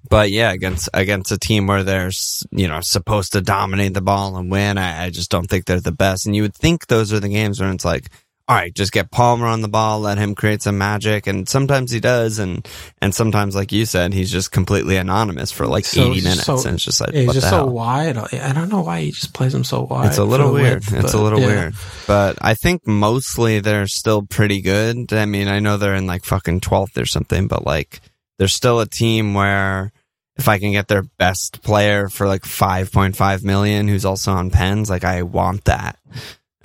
but 0.09 0.32
yeah, 0.32 0.51
against 0.51 0.89
against 0.93 1.32
a 1.32 1.38
team 1.38 1.68
where 1.68 1.84
they're 1.84 2.11
you 2.51 2.68
know 2.68 2.80
supposed 2.82 3.34
to 3.34 3.41
dominate 3.41 3.93
the 3.93 4.01
ball 4.01 4.38
and 4.38 4.49
win, 4.49 4.78
I, 4.78 5.05
I 5.05 5.09
just 5.09 5.30
don't 5.30 5.47
think 5.47 5.65
they're 5.65 5.82
the 5.82 5.91
best. 5.91 6.26
And 6.26 6.36
you 6.36 6.41
would 6.43 6.55
think 6.55 6.88
those 6.88 7.11
are 7.13 7.20
the 7.20 7.30
games 7.30 7.59
where 7.59 7.72
it's 7.72 7.86
like, 7.86 8.09
all 8.49 8.55
right, 8.55 8.73
just 8.73 8.93
get 8.93 9.11
Palmer 9.11 9.45
on 9.45 9.61
the 9.61 9.67
ball, 9.67 9.99
let 9.99 10.17
him 10.17 10.33
create 10.33 10.61
some 10.61 10.77
magic, 10.77 11.27
and 11.27 11.49
sometimes 11.49 11.91
he 11.91 11.99
does, 11.99 12.39
and 12.39 12.65
and 13.01 13.13
sometimes, 13.13 13.55
like 13.55 13.73
you 13.73 13.85
said, 13.85 14.13
he's 14.13 14.31
just 14.31 14.51
completely 14.53 14.95
anonymous 14.95 15.51
for 15.51 15.67
like 15.67 15.83
So- 15.85 16.09
eighty 16.09 16.21
minutes, 16.21 16.45
so- 16.45 16.57
and 16.59 16.75
it's 16.75 16.85
just 16.85 17.01
like 17.01 17.13
he's 17.13 17.33
just 17.33 17.49
so 17.49 17.57
hell? 17.57 17.69
wide. 17.69 18.17
I 18.17 18.53
don't 18.53 18.69
know 18.69 18.81
why 18.81 19.01
he 19.01 19.11
just 19.11 19.33
plays 19.33 19.53
him 19.53 19.65
so 19.65 19.81
wide. 19.81 20.07
It's 20.07 20.17
a 20.17 20.23
little 20.23 20.53
weird. 20.53 20.85
width, 20.89 20.93
it's 20.93 21.13
a 21.13 21.21
little 21.21 21.41
yeah. 21.41 21.47
weird. 21.47 21.75
But 22.07 22.37
I 22.41 22.53
think 22.53 22.87
mostly 22.87 23.59
they're 23.59 23.87
still 23.87 24.21
pretty 24.21 24.61
good. 24.61 25.11
I 25.11 25.25
mean, 25.25 25.49
I 25.49 25.59
know 25.59 25.75
they're 25.77 25.95
in 25.95 26.07
like 26.07 26.23
fucking 26.23 26.61
12th 26.61 26.97
or 26.97 27.05
something, 27.05 27.47
but 27.47 27.65
like 27.65 27.99
they're 28.39 28.47
still 28.47 28.79
a 28.79 28.85
team 28.87 29.33
where 29.33 29.91
if 30.37 30.47
I 30.47 30.59
can 30.59 30.71
get 30.71 30.87
their 30.87 31.03
best 31.17 31.63
player 31.63 32.07
for 32.07 32.27
like 32.27 32.43
5.5 32.43 33.43
million 33.43 33.87
who's 33.87 34.05
also 34.05 34.31
on 34.31 34.51
pens, 34.51 34.89
like 34.89 35.03
I 35.03 35.23
want 35.23 35.65
that. 35.65 35.97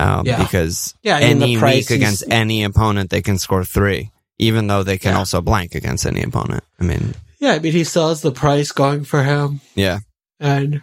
Um, 0.00 0.26
Yeah. 0.26 0.42
because 0.42 0.94
Yeah, 1.02 1.16
I 1.16 1.20
mean, 1.34 1.42
any 1.42 1.56
week 1.58 1.74
is- 1.76 1.90
against 1.90 2.24
any 2.30 2.64
opponent, 2.64 3.10
they 3.10 3.22
can 3.22 3.38
score 3.38 3.64
three, 3.64 4.10
even 4.38 4.66
though 4.66 4.82
they 4.82 4.98
can 4.98 5.12
Yeah. 5.12 5.18
also 5.18 5.40
blank 5.40 5.74
against 5.74 6.06
any 6.06 6.22
opponent. 6.22 6.64
I 6.80 6.84
mean, 6.84 7.14
Yeah, 7.40 7.52
I 7.52 7.58
mean, 7.58 7.72
he 7.72 7.84
still 7.84 8.08
has 8.08 8.20
the 8.22 8.32
price 8.32 8.72
going 8.72 9.04
for 9.04 9.22
him. 9.24 9.60
yeah. 9.74 9.98
And, 10.40 10.80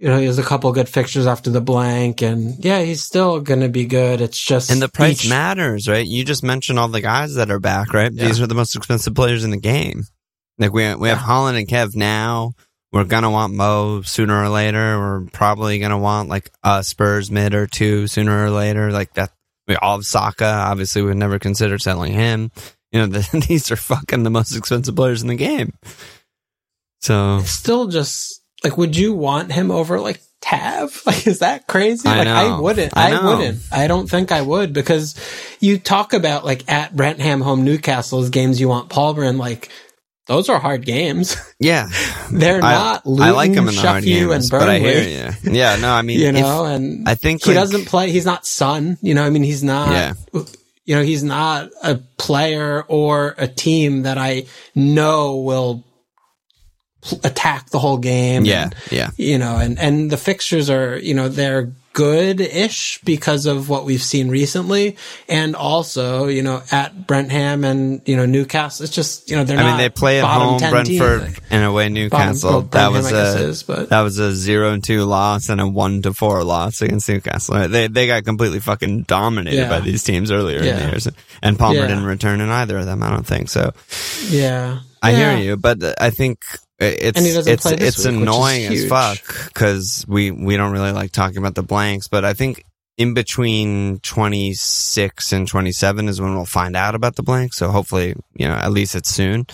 you 0.00 0.08
know, 0.08 0.18
he 0.18 0.26
has 0.26 0.38
a 0.38 0.42
couple 0.42 0.72
good 0.72 0.88
fixtures 0.88 1.26
after 1.26 1.50
the 1.50 1.60
blank. 1.60 2.22
And 2.22 2.56
yeah, 2.64 2.82
he's 2.82 3.02
still 3.02 3.40
going 3.40 3.60
to 3.60 3.68
be 3.68 3.84
good. 3.84 4.20
It's 4.20 4.40
just. 4.40 4.70
And 4.70 4.80
the 4.82 4.88
price 4.88 5.24
each- 5.24 5.28
matters, 5.30 5.86
right? 5.88 6.06
You 6.06 6.24
just 6.24 6.42
mentioned 6.42 6.78
all 6.78 6.88
the 6.88 7.00
guys 7.00 7.34
that 7.34 7.50
are 7.50 7.60
back, 7.60 7.92
right? 7.92 8.12
Yeah. 8.12 8.26
These 8.26 8.40
are 8.40 8.46
the 8.46 8.54
most 8.54 8.74
expensive 8.74 9.14
players 9.14 9.44
in 9.44 9.50
the 9.50 9.56
game. 9.56 10.04
Like 10.58 10.72
we 10.72 10.92
we 10.96 11.08
have. 11.10 11.18
Haaland 11.18 11.56
and 11.58 11.68
Kev 11.68 11.94
now. 11.94 12.52
We're 12.92 13.04
gonna 13.04 13.30
want 13.30 13.54
Mo 13.54 14.02
sooner 14.02 14.42
or 14.42 14.48
later. 14.48 14.98
We're 14.98 15.26
probably 15.32 15.78
gonna 15.78 15.98
want 15.98 16.28
like 16.28 16.50
a 16.62 16.82
Spurs 16.82 17.30
mid 17.30 17.54
or 17.54 17.66
two 17.66 18.06
sooner 18.06 18.44
or 18.44 18.50
later. 18.50 18.90
Like 18.90 19.14
that, 19.14 19.30
we 19.66 19.76
all 19.76 19.96
have 19.96 20.06
Saka. 20.06 20.44
Obviously, 20.44 21.02
we'd 21.02 21.16
never 21.16 21.38
consider 21.38 21.78
selling 21.78 22.12
him. 22.12 22.50
You 22.92 23.00
know, 23.00 23.06
the, 23.18 23.44
these 23.48 23.70
are 23.70 23.76
fucking 23.76 24.22
the 24.22 24.30
most 24.30 24.56
expensive 24.56 24.96
players 24.96 25.22
in 25.22 25.28
the 25.28 25.36
game. 25.36 25.74
So 27.00 27.40
Still 27.44 27.88
just 27.88 28.42
like, 28.64 28.76
would 28.76 28.96
you 28.96 29.12
want 29.12 29.52
him 29.52 29.70
over 29.70 30.00
like 30.00 30.20
Tav? 30.40 31.02
Like, 31.06 31.26
is 31.26 31.40
that 31.40 31.66
crazy? 31.66 32.08
I 32.08 32.18
like, 32.18 32.24
know. 32.24 32.34
I 32.34 32.60
wouldn't. 32.60 32.96
I 32.96 33.12
I, 33.12 33.24
wouldn't. 33.24 33.60
I 33.70 33.86
don't 33.86 34.08
think 34.08 34.32
I 34.32 34.40
would 34.40 34.72
because 34.72 35.14
you 35.60 35.78
talk 35.78 36.12
about 36.12 36.44
like 36.44 36.70
at 36.70 36.96
Brentham 36.96 37.40
home 37.40 37.64
Newcastle's 37.64 38.30
games 38.30 38.60
you 38.60 38.68
want 38.68 38.88
Palmer 38.88 39.24
and 39.24 39.38
like 39.38 39.70
those 40.28 40.48
are 40.48 40.60
hard 40.60 40.84
games. 40.86 41.36
yeah, 41.58 41.88
They're 42.30 42.62
I, 42.62 42.72
not. 42.72 43.06
Luton, 43.06 43.26
I 43.26 43.30
like 43.32 43.50
him 43.50 43.66
in 43.66 43.74
the 43.74 43.80
hard 43.80 44.04
games, 44.04 44.30
and 44.30 44.60
but 44.60 44.68
I 44.68 44.78
hear 44.78 45.02
you. 45.42 45.52
Yeah, 45.52 45.76
no, 45.76 45.90
I 45.90 46.02
mean, 46.02 46.20
you 46.20 46.28
if- 46.28 46.34
know, 46.34 46.66
and 46.66 47.08
I 47.08 47.14
think 47.16 47.42
he 47.44 47.50
like- 47.50 47.58
doesn't 47.60 47.86
play. 47.86 48.10
He's 48.12 48.26
not 48.26 48.46
Son. 48.46 48.98
You 49.02 49.14
know, 49.14 49.24
I 49.24 49.30
mean, 49.30 49.42
he's 49.42 49.64
not. 49.64 49.90
Yeah. 49.90 50.42
You 50.84 50.94
know, 50.94 51.02
he's 51.02 51.22
not 51.22 51.68
a 51.82 51.96
player 52.16 52.82
or 52.88 53.34
a 53.36 53.46
team 53.48 54.02
that 54.02 54.16
I 54.16 54.44
know 54.74 55.36
will 55.36 55.84
attack 57.24 57.70
the 57.70 57.78
whole 57.78 57.98
game. 57.98 58.44
Yeah, 58.44 58.64
and, 58.64 58.74
yeah. 58.90 59.10
you 59.16 59.38
know, 59.38 59.56
and 59.56 59.78
and 59.78 60.10
the 60.10 60.16
fixtures 60.16 60.70
are 60.70 60.96
you 60.98 61.14
know 61.14 61.28
they're 61.28 61.72
good-ish 61.98 63.00
because 63.02 63.44
of 63.46 63.68
what 63.68 63.84
we've 63.84 64.02
seen 64.02 64.28
recently, 64.28 64.96
and 65.28 65.56
also 65.56 66.28
you 66.28 66.42
know 66.42 66.62
at 66.70 67.08
Brentham 67.08 67.64
and 67.64 68.00
you 68.06 68.16
know 68.16 68.24
Newcastle. 68.24 68.84
It's 68.84 68.94
just 68.94 69.28
you 69.28 69.36
know 69.36 69.42
they're 69.42 69.58
I 69.58 69.64
mean, 69.64 69.78
they 69.78 69.88
play 69.88 70.20
at 70.20 70.24
home 70.24 70.60
Brentford 70.60 71.36
and 71.50 71.64
away 71.64 71.88
Newcastle. 71.88 72.50
well, 72.50 72.60
that 72.62 72.92
was 72.92 73.10
a 73.10 73.48
is, 73.48 73.64
that 73.64 74.00
was 74.02 74.18
a 74.20 74.32
zero 74.32 74.72
and 74.72 74.84
two 74.84 75.02
loss 75.02 75.48
and 75.48 75.60
a 75.60 75.66
one 75.66 76.00
to 76.02 76.14
four 76.14 76.44
loss 76.44 76.82
against 76.82 77.08
Newcastle. 77.08 77.68
They 77.68 77.88
they 77.88 78.06
got 78.06 78.24
completely 78.24 78.60
fucking 78.60 79.02
dominated 79.02 79.56
Yeah. 79.58 79.68
by 79.68 79.80
these 79.80 80.04
teams 80.04 80.30
earlier 80.30 80.58
in 80.58 80.76
the 80.76 80.82
years, 80.90 81.08
and 81.42 81.58
Palmer 81.58 81.80
Yeah. 81.80 81.88
didn't 81.88 82.04
return 82.04 82.40
in 82.40 82.48
either 82.48 82.78
of 82.78 82.86
them. 82.86 83.02
I 83.02 83.10
don't 83.10 83.26
think 83.26 83.48
so. 83.48 83.72
Yeah, 84.30 84.78
I 85.02 85.10
Yeah. 85.12 85.36
hear 85.36 85.44
you, 85.44 85.56
but 85.56 85.78
I 86.00 86.10
think 86.10 86.38
it's 86.78 87.16
And 87.18 87.26
he 87.26 87.32
doesn't 87.32 87.52
it's 87.52 87.66
it's 87.66 87.98
week, 87.98 88.06
annoying 88.06 88.64
as 88.66 88.88
fuck 88.88 89.18
because 89.46 90.04
we 90.08 90.30
we 90.30 90.56
don't 90.56 90.72
really 90.72 90.92
like 90.92 91.12
talking 91.12 91.38
about 91.38 91.54
the 91.54 91.62
blanks, 91.62 92.08
but 92.08 92.24
I 92.24 92.34
think 92.34 92.64
in 92.96 93.14
between 93.14 93.98
26 94.00 95.32
and 95.32 95.46
27 95.46 96.08
is 96.08 96.20
when 96.20 96.34
we'll 96.34 96.44
find 96.44 96.74
out 96.76 96.94
about 96.94 97.14
the 97.16 97.22
blanks. 97.22 97.56
So 97.56 97.70
hopefully, 97.70 98.14
you 98.34 98.48
know, 98.48 98.54
at 98.54 98.72
least 98.72 98.94
it's 98.96 99.08
soon. 99.10 99.46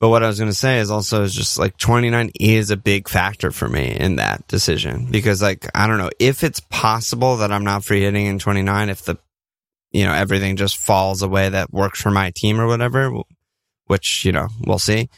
But 0.00 0.10
what 0.10 0.22
I 0.22 0.28
was 0.28 0.38
going 0.38 0.50
to 0.50 0.56
say 0.56 0.78
is 0.78 0.90
also 0.90 1.22
is 1.24 1.34
just 1.34 1.58
like 1.58 1.76
29 1.78 2.30
is 2.38 2.70
a 2.70 2.76
big 2.76 3.08
factor 3.08 3.50
for 3.50 3.68
me 3.68 3.96
in 3.98 4.16
that 4.16 4.46
decision 4.46 5.06
because 5.10 5.42
like, 5.42 5.66
I 5.74 5.86
don't 5.88 5.98
know 5.98 6.10
if 6.20 6.44
it's 6.44 6.60
possible 6.60 7.38
that 7.38 7.50
I'm 7.50 7.64
not 7.64 7.84
free 7.84 8.02
hitting 8.02 8.26
in 8.26 8.38
29, 8.38 8.90
if 8.90 9.02
the, 9.02 9.16
you 9.90 10.04
know, 10.04 10.12
everything 10.12 10.54
just 10.56 10.76
falls 10.76 11.22
away 11.22 11.48
that 11.48 11.72
works 11.72 12.00
for 12.00 12.10
my 12.10 12.30
team 12.36 12.60
or 12.60 12.66
whatever, 12.68 13.10
which, 13.88 14.24
you 14.24 14.32
know, 14.32 14.48
we'll 14.60 14.78
see. 14.78 15.08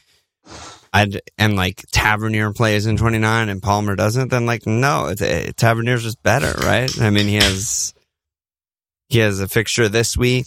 I'd, 0.92 1.20
and 1.38 1.54
like 1.54 1.84
Tavernier 1.92 2.52
plays 2.52 2.86
in 2.86 2.96
29 2.96 3.48
and 3.48 3.62
Palmer 3.62 3.94
doesn't, 3.94 4.28
then 4.28 4.46
like, 4.46 4.66
no, 4.66 5.06
it, 5.06 5.56
Tavernier's 5.56 6.02
just 6.02 6.22
better, 6.22 6.52
right? 6.66 6.90
I 7.00 7.10
mean, 7.10 7.28
he 7.28 7.36
has, 7.36 7.94
he 9.08 9.18
has 9.18 9.40
a 9.40 9.46
fixture 9.46 9.88
this 9.88 10.16
week, 10.16 10.46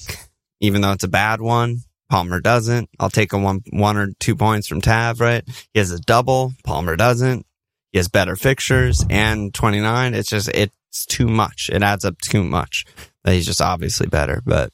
even 0.59 0.81
though 0.81 0.91
it's 0.91 1.05
a 1.05 1.09
bad 1.09 1.39
one. 1.39 1.79
Palmer 2.09 2.41
doesn't. 2.41 2.89
I'll 2.99 3.09
take 3.09 3.33
a 3.33 3.37
one, 3.37 3.61
one 3.71 3.97
or 3.97 4.09
two 4.19 4.35
points 4.35 4.67
from 4.67 4.81
Tav, 4.81 5.19
right? 5.19 5.43
He 5.73 5.79
has 5.79 5.91
a 5.91 5.99
double. 5.99 6.53
Palmer 6.63 6.95
doesn't. 6.95 7.45
He 7.91 7.99
has 7.99 8.09
better 8.09 8.35
fixtures 8.35 9.05
and 9.09 9.53
29. 9.53 10.13
It's 10.13 10.29
just, 10.29 10.49
it's 10.49 11.05
too 11.05 11.27
much. 11.27 11.69
It 11.71 11.81
adds 11.81 12.05
up 12.05 12.17
too 12.19 12.43
much 12.43 12.85
he's 13.31 13.45
just 13.45 13.61
obviously 13.61 14.07
better, 14.07 14.41
but 14.45 14.71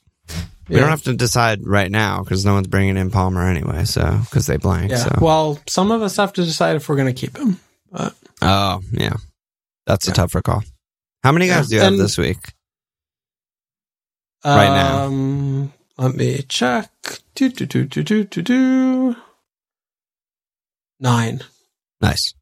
we 0.69 0.75
Yeah. 0.75 0.81
don't 0.81 0.89
have 0.91 1.03
to 1.03 1.13
decide 1.13 1.65
right 1.65 1.91
now 1.91 2.23
because 2.23 2.45
no 2.45 2.53
one's 2.53 2.67
bringing 2.67 2.95
in 2.97 3.09
Palmer 3.11 3.47
anyway. 3.47 3.85
So, 3.85 4.19
because 4.25 4.45
they 4.45 4.57
blank. 4.57 4.91
Yeah. 4.91 4.97
So, 4.97 5.17
Well, 5.19 5.59
some 5.67 5.91
of 5.91 6.01
us 6.01 6.15
have 6.17 6.33
to 6.33 6.43
decide 6.45 6.75
if 6.75 6.87
we're 6.87 6.95
going 6.95 7.13
to 7.13 7.19
keep 7.19 7.37
him. 7.37 7.59
But 7.91 8.15
oh, 8.41 8.81
yeah. 8.91 9.17
That's 9.87 10.07
a 10.07 10.11
Yeah. 10.11 10.15
tougher 10.15 10.41
call. 10.41 10.63
How 11.23 11.31
many 11.31 11.47
guys 11.47 11.67
do 11.69 11.75
you 11.75 11.81
have 11.81 11.93
And- 11.93 11.99
this 12.01 12.17
week? 12.17 12.53
Right 14.45 14.67
now. 14.69 15.03
Um, 15.05 15.73
let 15.97 16.15
me 16.15 16.43
check. 16.47 16.89
Do, 17.35 17.49
do, 17.49 17.65
do, 17.65 17.83
do, 17.85 18.03
do, 18.03 18.23
do, 18.23 18.41
do. 18.41 19.15
Nine. 20.99 21.41
Nice. 22.01 22.33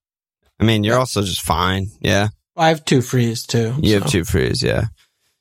I 0.59 0.63
mean, 0.63 0.84
you're 0.84 0.97
also 0.99 1.21
just 1.21 1.41
fine. 1.41 1.88
Yeah. 2.01 2.28
I 2.55 2.69
have 2.69 2.86
two 2.86 3.01
frees 3.01 3.45
too. 3.45 3.75
You 3.82 3.95
have 3.99 4.09
two 4.09 4.23
frees, 4.25 4.61
yeah. 4.63 4.86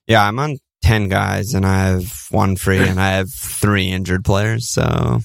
Yeah, 0.06 0.26
I'm 0.26 0.38
on 0.38 0.58
10 0.82 1.08
guys 1.08 1.54
and 1.54 1.66
I 1.66 1.86
have 1.88 2.12
one 2.30 2.54
free 2.56 2.78
and 2.78 3.00
I 3.00 3.12
have 3.12 3.30
three 3.32 3.88
injured 3.90 4.24
players. 4.24 4.68
So, 4.68 5.18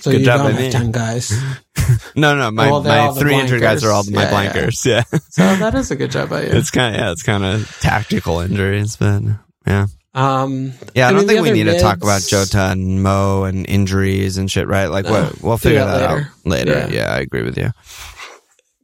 So 0.00 0.10
Good 0.10 0.20
you 0.20 0.24
job 0.26 0.38
don't 0.38 0.46
by 0.46 0.52
have 0.52 0.60
me. 0.60 0.70
ten 0.70 0.90
guys. 0.92 1.32
no, 2.16 2.36
no, 2.36 2.50
my, 2.50 2.70
Well, 2.70 2.82
my 2.82 2.98
all 2.98 3.12
the 3.14 3.20
three 3.20 3.34
injured 3.34 3.60
guys 3.60 3.82
are 3.84 3.90
all 3.90 4.04
my 4.10 4.22
Yeah, 4.22 4.42
yeah. 4.42 4.52
blankers. 4.52 4.84
Yeah. 4.86 5.02
So 5.30 5.56
that 5.56 5.74
is 5.74 5.90
a 5.90 5.96
good 5.96 6.10
job 6.10 6.30
by 6.30 6.42
you. 6.42 6.48
It's 6.52 6.70
kind 6.70 6.94
of, 6.94 7.00
yeah, 7.00 7.12
it's 7.12 7.22
kind 7.22 7.44
of 7.44 7.68
tactical 7.80 8.40
injuries, 8.40 8.96
but 8.96 9.22
yeah. 9.66 9.86
Um, 10.14 10.72
Yeah, 10.94 11.06
I, 11.06 11.08
I 11.08 11.12
don't 11.12 11.20
mean, 11.20 11.28
think 11.28 11.42
we 11.42 11.48
other 11.50 11.56
need 11.56 11.64
to 11.64 11.80
talk 11.80 11.98
about 11.98 12.22
Jota 12.22 12.70
and 12.70 13.02
Mo 13.02 13.44
and 13.44 13.66
injuries 13.68 14.36
and 14.38 14.50
shit, 14.50 14.68
right? 14.68 14.86
Like, 14.86 15.04
No. 15.06 15.12
what 15.24 15.42
we'll 15.42 15.56
figure 15.58 15.80
that 15.84 15.98
that, 15.98 16.10
later. 16.10 16.20
out 16.20 16.46
later. 16.46 16.72
Yeah. 16.72 16.88
Yeah. 16.88 17.12
I 17.12 17.18
agree 17.20 17.42
with 17.42 17.58
you. 17.58 17.70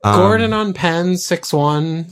Um, 0.02 0.16
Gordon 0.16 0.52
on 0.52 0.72
pen 0.72 1.16
six 1.18 1.52
one. 1.52 2.06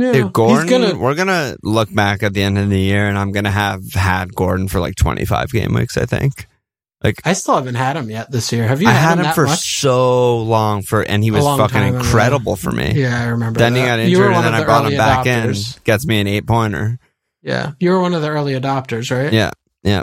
Yeah, 0.00 0.12
Dude, 0.12 0.32
Gordon, 0.32 0.66
gonna. 0.68 0.96
we're 0.96 1.16
gonna 1.16 1.56
look 1.64 1.92
back 1.92 2.22
at 2.22 2.32
the 2.32 2.42
end 2.42 2.56
of 2.56 2.70
the 2.70 2.78
year, 2.78 3.08
and 3.08 3.18
I'm 3.18 3.32
gonna 3.32 3.50
have 3.50 3.82
had 3.94 4.32
Gordon 4.32 4.68
for 4.68 4.78
like 4.78 4.94
25 4.94 5.50
game 5.50 5.74
weeks. 5.74 5.96
I 5.96 6.06
think 6.06 6.46
Like 7.02 7.16
I 7.24 7.32
still 7.32 7.56
haven't 7.56 7.74
had 7.74 7.96
him 7.96 8.08
yet 8.08 8.30
this 8.30 8.52
year. 8.52 8.68
Have 8.68 8.80
you 8.80 8.88
I 8.88 8.92
had, 8.92 9.08
had 9.08 9.18
him 9.18 9.24
that 9.24 9.34
for 9.34 9.46
much? 9.46 9.80
so 9.80 10.38
long 10.38 10.82
for, 10.82 11.02
and 11.02 11.24
he 11.24 11.32
was 11.32 11.44
fucking 11.44 11.82
incredible 11.94 12.54
for 12.54 12.70
me. 12.70 12.92
Yeah, 12.94 13.20
I 13.20 13.26
remember. 13.26 13.58
Then 13.58 13.74
that. 13.74 13.80
he 13.80 13.86
got 13.86 13.98
injured, 13.98 14.32
and 14.32 14.44
then 14.44 14.54
of 14.54 14.60
I 14.60 14.64
brought 14.64 14.90
him 14.90 14.96
back 14.96 15.26
adopters. 15.26 15.76
in. 15.76 15.82
Gets 15.84 16.06
me 16.06 16.20
an 16.20 16.28
eight 16.28 16.46
pointer. 16.46 16.98
Yeah, 17.42 17.72
you 17.80 17.90
were 17.90 18.00
one 18.00 18.14
of 18.14 18.22
the 18.22 18.28
early 18.28 18.52
adopters, 18.54 19.10
right? 19.16 19.32
Yeah, 19.32 19.50
yeah. 19.82 20.02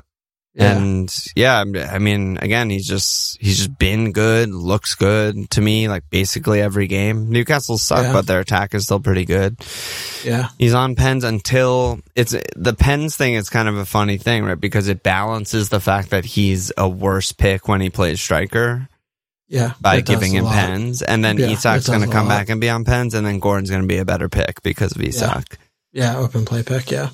Yeah. 0.57 0.77
And 0.77 1.13
yeah, 1.35 1.57
I'm- 1.57 2.01
mean, 2.01 2.37
again, 2.37 2.69
he's 2.69 2.87
just 2.87 3.37
he's 3.41 3.57
just 3.57 3.77
been 3.77 4.13
good, 4.13 4.49
looks 4.49 4.95
good 4.95 5.49
to 5.51 5.59
me, 5.61 5.89
like 5.89 6.03
basically 6.09 6.61
every 6.61 6.87
game. 6.87 7.29
Newcastle 7.29 7.77
suck, 7.77 8.03
Yeah. 8.03 8.13
but 8.13 8.25
their 8.25 8.39
attack 8.39 8.73
is 8.73 8.85
still 8.85 9.01
pretty 9.01 9.25
good. 9.25 9.57
yeah, 10.23 10.49
He's 10.57 10.73
on 10.73 10.95
pens 10.95 11.25
until 11.25 11.99
it's 12.15 12.33
the 12.55 12.73
pens 12.73 13.17
thing 13.17 13.33
is 13.33 13.49
kind 13.49 13.67
of 13.67 13.75
a 13.75 13.83
funny 13.85 14.17
thing, 14.17 14.45
right? 14.45 14.59
Because 14.59 14.87
it 14.87 15.03
balances 15.03 15.67
the 15.67 15.81
fact 15.81 16.11
that 16.11 16.23
he's 16.23 16.71
a 16.77 16.87
worse 16.87 17.33
pick 17.33 17.67
when 17.67 17.81
he 17.81 17.89
plays 17.89 18.21
striker 18.21 18.87
yeah. 19.49 19.73
by 19.81 19.99
giving 19.99 20.31
him 20.31 20.45
lot. 20.45 20.53
pens, 20.55 21.01
and 21.01 21.23
then 21.23 21.37
Yeah, 21.37 21.47
Isak's 21.47 21.87
going 21.89 21.99
to 22.01 22.07
come 22.07 22.27
lot. 22.29 22.37
back 22.37 22.49
and 22.49 22.61
be 22.61 22.69
on 22.69 22.85
pens, 22.85 23.13
and 23.13 23.27
then 23.27 23.39
Gordon's 23.39 23.69
going 23.69 23.81
to 23.81 23.87
be 23.89 23.97
a 23.97 24.05
better 24.05 24.29
pick 24.29 24.63
because 24.63 24.93
of 24.95 25.01
Isak. 25.01 25.57
Yeah, 25.91 26.17
open 26.17 26.45
play 26.45 26.63
pick. 26.63 26.91
Yeah, 26.91 27.09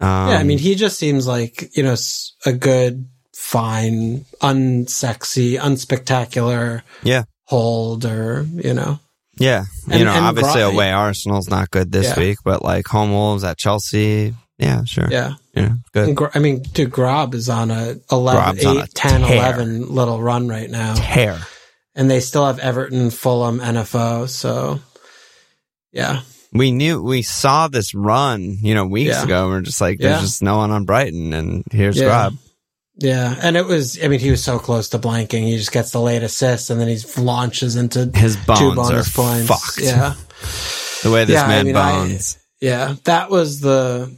Um, 0.00 0.28
yeah. 0.30 0.36
I 0.38 0.42
mean, 0.42 0.58
he 0.58 0.74
just 0.74 0.98
seems 0.98 1.26
like 1.26 1.74
you 1.76 1.82
know 1.82 1.96
a 2.44 2.52
good, 2.52 3.08
fine, 3.34 4.24
unsexy, 4.42 5.58
unspectacular 5.58 6.82
yeah, 7.02 7.24
hold, 7.44 8.04
or 8.04 8.46
you 8.52 8.74
know, 8.74 9.00
yeah. 9.38 9.64
you 9.88 9.94
And- 9.94 10.04
know, 10.04 10.12
and 10.12 10.24
obviously 10.26 10.60
away 10.62 10.90
Arsenal's 10.92 11.48
not 11.48 11.70
good 11.70 11.90
this 11.92 12.06
Yeah. 12.08 12.18
week, 12.18 12.38
but 12.44 12.62
like 12.62 12.86
home 12.86 13.10
Wolves 13.12 13.42
at 13.44 13.56
Chelsea, 13.58 14.34
yeah, 14.58 14.84
sure, 14.84 15.08
yeah. 15.10 15.34
yeah, 15.54 15.72
good. 15.92 16.08
And 16.08 16.18
I 16.34 16.38
mean, 16.40 16.62
dude, 16.62 16.90
Gross 16.90 17.34
is 17.34 17.48
on 17.48 17.70
a 17.70 17.96
11, 18.12 18.42
Gross's 18.42 18.64
on 18.66 18.76
a 18.78 18.82
8, 18.82 18.94
10, 18.94 19.20
tear. 19.22 19.36
11 19.36 19.88
little 19.94 20.20
run 20.22 20.48
right 20.48 20.70
now. 20.70 20.94
Hair. 20.96 21.38
And 21.94 22.10
they 22.10 22.20
still 22.20 22.44
have 22.46 22.58
Everton, 22.58 23.08
Fulham, 23.10 23.58
NFO. 23.60 24.28
So, 24.28 24.80
yeah. 25.92 26.20
We 26.52 26.70
knew 26.70 27.02
we 27.02 27.22
saw 27.22 27.68
this 27.68 27.94
run, 27.94 28.56
you 28.62 28.74
know, 28.74 28.86
weeks 28.86 29.10
Yeah. 29.16 29.24
ago. 29.24 29.42
And 29.44 29.50
we're 29.52 29.60
just 29.62 29.80
like, 29.80 29.98
there's 29.98 30.16
Yeah. 30.16 30.20
just 30.20 30.42
no 30.42 30.56
one 30.58 30.70
on 30.70 30.84
Brighton, 30.84 31.32
and 31.32 31.64
here's 31.70 31.96
Yeah. 31.96 32.28
Gross. 32.30 32.38
Yeah. 32.98 33.34
And 33.42 33.56
it 33.58 33.66
was, 33.66 33.98
I 34.02 34.08
mean, 34.08 34.20
he 34.20 34.30
was 34.30 34.42
so 34.42 34.58
close 34.58 34.88
to 34.90 34.98
blanking. 34.98 35.44
He 35.44 35.58
just 35.58 35.70
gets 35.72 35.90
the 35.90 36.00
late 36.00 36.22
assist 36.22 36.70
and 36.70 36.80
then 36.80 36.88
he 36.88 36.98
launches 37.18 37.76
into 37.76 38.10
His 38.14 38.36
bones 38.38 38.58
two 38.58 38.70
are 38.70 38.74
bonus 38.74 39.10
points. 39.10 39.48
fucked. 39.48 39.80
Yeah. 39.82 40.14
The 41.02 41.10
way 41.10 41.24
this 41.26 41.34
Yeah, 41.34 41.44
I 41.44 41.48
man 41.48 41.66
mean, 41.66 41.76
I- 41.76 41.92
bones. 41.92 42.38
Yeah. 42.58 42.94
That 43.04 43.28
was 43.30 43.60
the, 43.60 44.10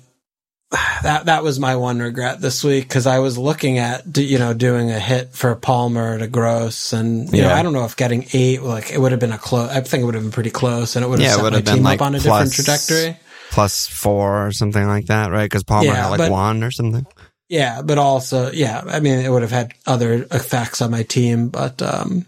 that, 1.03 1.27
that 1.27 1.43
was 1.43 1.59
my 1.59 1.77
one 1.77 1.99
regret 1.99 2.41
this 2.41 2.63
week 2.63 2.85
because 2.89 3.07
I 3.07 3.21
was 3.21 3.39
looking 3.39 3.79
at, 3.79 4.17
you 4.19 4.39
know, 4.39 4.53
doing 4.53 4.91
a 4.91 4.99
hit 4.99 5.31
for 5.35 5.55
Palmer 5.55 6.19
to 6.19 6.27
Gross 6.27 6.93
and, 6.93 7.33
you 7.33 7.43
know, 7.43 7.51
I 7.53 7.63
don't 7.63 7.73
know 7.73 7.85
if 7.85 7.97
getting 7.97 8.27
eight, 8.35 8.63
like 8.63 8.91
it 8.91 8.99
would 9.01 9.13
have 9.13 9.21
been 9.21 9.33
a 9.33 9.39
close, 9.39 9.71
I 9.71 9.81
think 9.81 10.03
it 10.03 10.05
would 10.07 10.15
have 10.15 10.23
been 10.25 10.33
pretty 10.33 10.51
close 10.51 10.95
and 10.97 11.05
it 11.05 11.09
would 11.09 11.21
have 11.21 11.27
Yeah, 11.29 11.37
set 11.37 11.43
would 11.45 11.53
my 11.53 11.57
have 11.59 11.65
been 11.65 11.75
team 11.77 11.85
like 11.85 12.01
up 12.01 12.07
on 12.07 12.15
a 12.15 12.19
different 12.21 12.53
trajectory. 12.53 13.17
plus 13.51 13.87
four 13.89 14.47
or 14.47 14.53
something 14.53 14.87
like 14.87 15.07
that, 15.07 15.31
right? 15.31 15.47
Because 15.47 15.65
Palmer 15.65 15.87
Yeah, 15.89 15.95
had 16.03 16.09
like 16.11 16.19
but- 16.19 16.31
one 16.31 16.63
or 16.63 16.71
something. 16.71 17.07
Yeah, 17.51 17.81
but 17.81 17.97
also, 17.97 18.51
yeah, 18.53 18.83
I 18.87 19.01
mean, 19.01 19.21
it 19.21 19.31
would 19.31 19.41
have 19.41 19.51
had 19.51 19.73
other 19.87 20.27
effects 20.31 20.83
on 20.83 20.91
my 20.91 21.03
team, 21.03 21.49
but, 21.49 21.81
um, 21.81 22.27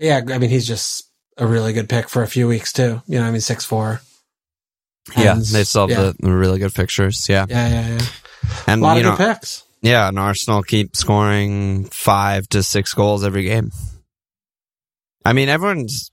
Yeah, 0.00 0.20
I 0.28 0.38
mean 0.38 0.50
he's 0.50 0.66
just 0.66 1.04
a 1.38 1.46
really 1.46 1.72
good 1.72 1.88
pick 1.88 2.08
for 2.08 2.22
a 2.24 2.26
few 2.28 2.48
weeks 2.48 2.72
too. 2.72 3.02
You 3.06 3.20
know, 3.20 3.24
I 3.26 3.30
mean 3.30 3.40
six 3.40 3.64
four. 3.64 4.00
Yeah, 5.16 5.34
they 5.34 5.64
still 5.64 5.88
have 5.88 5.90
yeah. 5.90 6.04
the, 6.04 6.16
the 6.20 6.32
really 6.32 6.58
good 6.58 6.72
fixtures. 6.74 7.26
Yeah, 7.28 7.46
Yeah, 7.48 7.68
yeah, 7.68 7.88
yeah. 7.98 8.06
and 8.66 8.80
A 8.80 8.84
lot 8.84 8.94
you 8.94 9.00
of 9.00 9.04
know, 9.12 9.16
good 9.16 9.34
picks. 9.34 9.64
yeah, 9.82 10.08
and 10.08 10.18
Arsenal 10.18 10.62
keep 10.62 10.96
scoring 10.96 11.84
five 11.92 12.48
to 12.48 12.62
six 12.62 12.92
goals 12.94 13.24
every 13.24 13.44
game. 13.44 13.70
I 15.24 15.32
mean, 15.32 15.48
everyone's. 15.48 16.10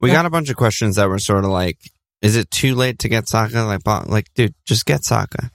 We 0.00 0.10
Yeah. 0.10 0.16
got 0.16 0.26
a 0.26 0.30
bunch 0.30 0.50
of 0.50 0.56
questions 0.56 0.96
that 0.96 1.08
were 1.08 1.18
sort 1.18 1.44
of 1.44 1.50
like, 1.50 1.78
"Is 2.22 2.36
it 2.36 2.50
too 2.50 2.74
late 2.74 2.98
to 3.00 3.08
get 3.08 3.28
Saka?" 3.28 3.62
Like, 3.62 3.86
like, 4.08 4.26
dude, 4.34 4.54
just 4.64 4.86
get 4.86 5.04
Saka. 5.04 5.50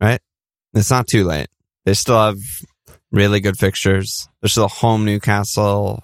Right? 0.00 0.20
It's 0.74 0.90
not 0.90 1.06
too 1.06 1.24
late. 1.24 1.48
They 1.84 1.94
still 1.94 2.18
have 2.20 2.38
really 3.12 3.40
good 3.40 3.56
fixtures. 3.58 4.28
They're 4.40 4.48
still 4.48 4.68
home 4.68 5.04
Newcastle 5.04 6.00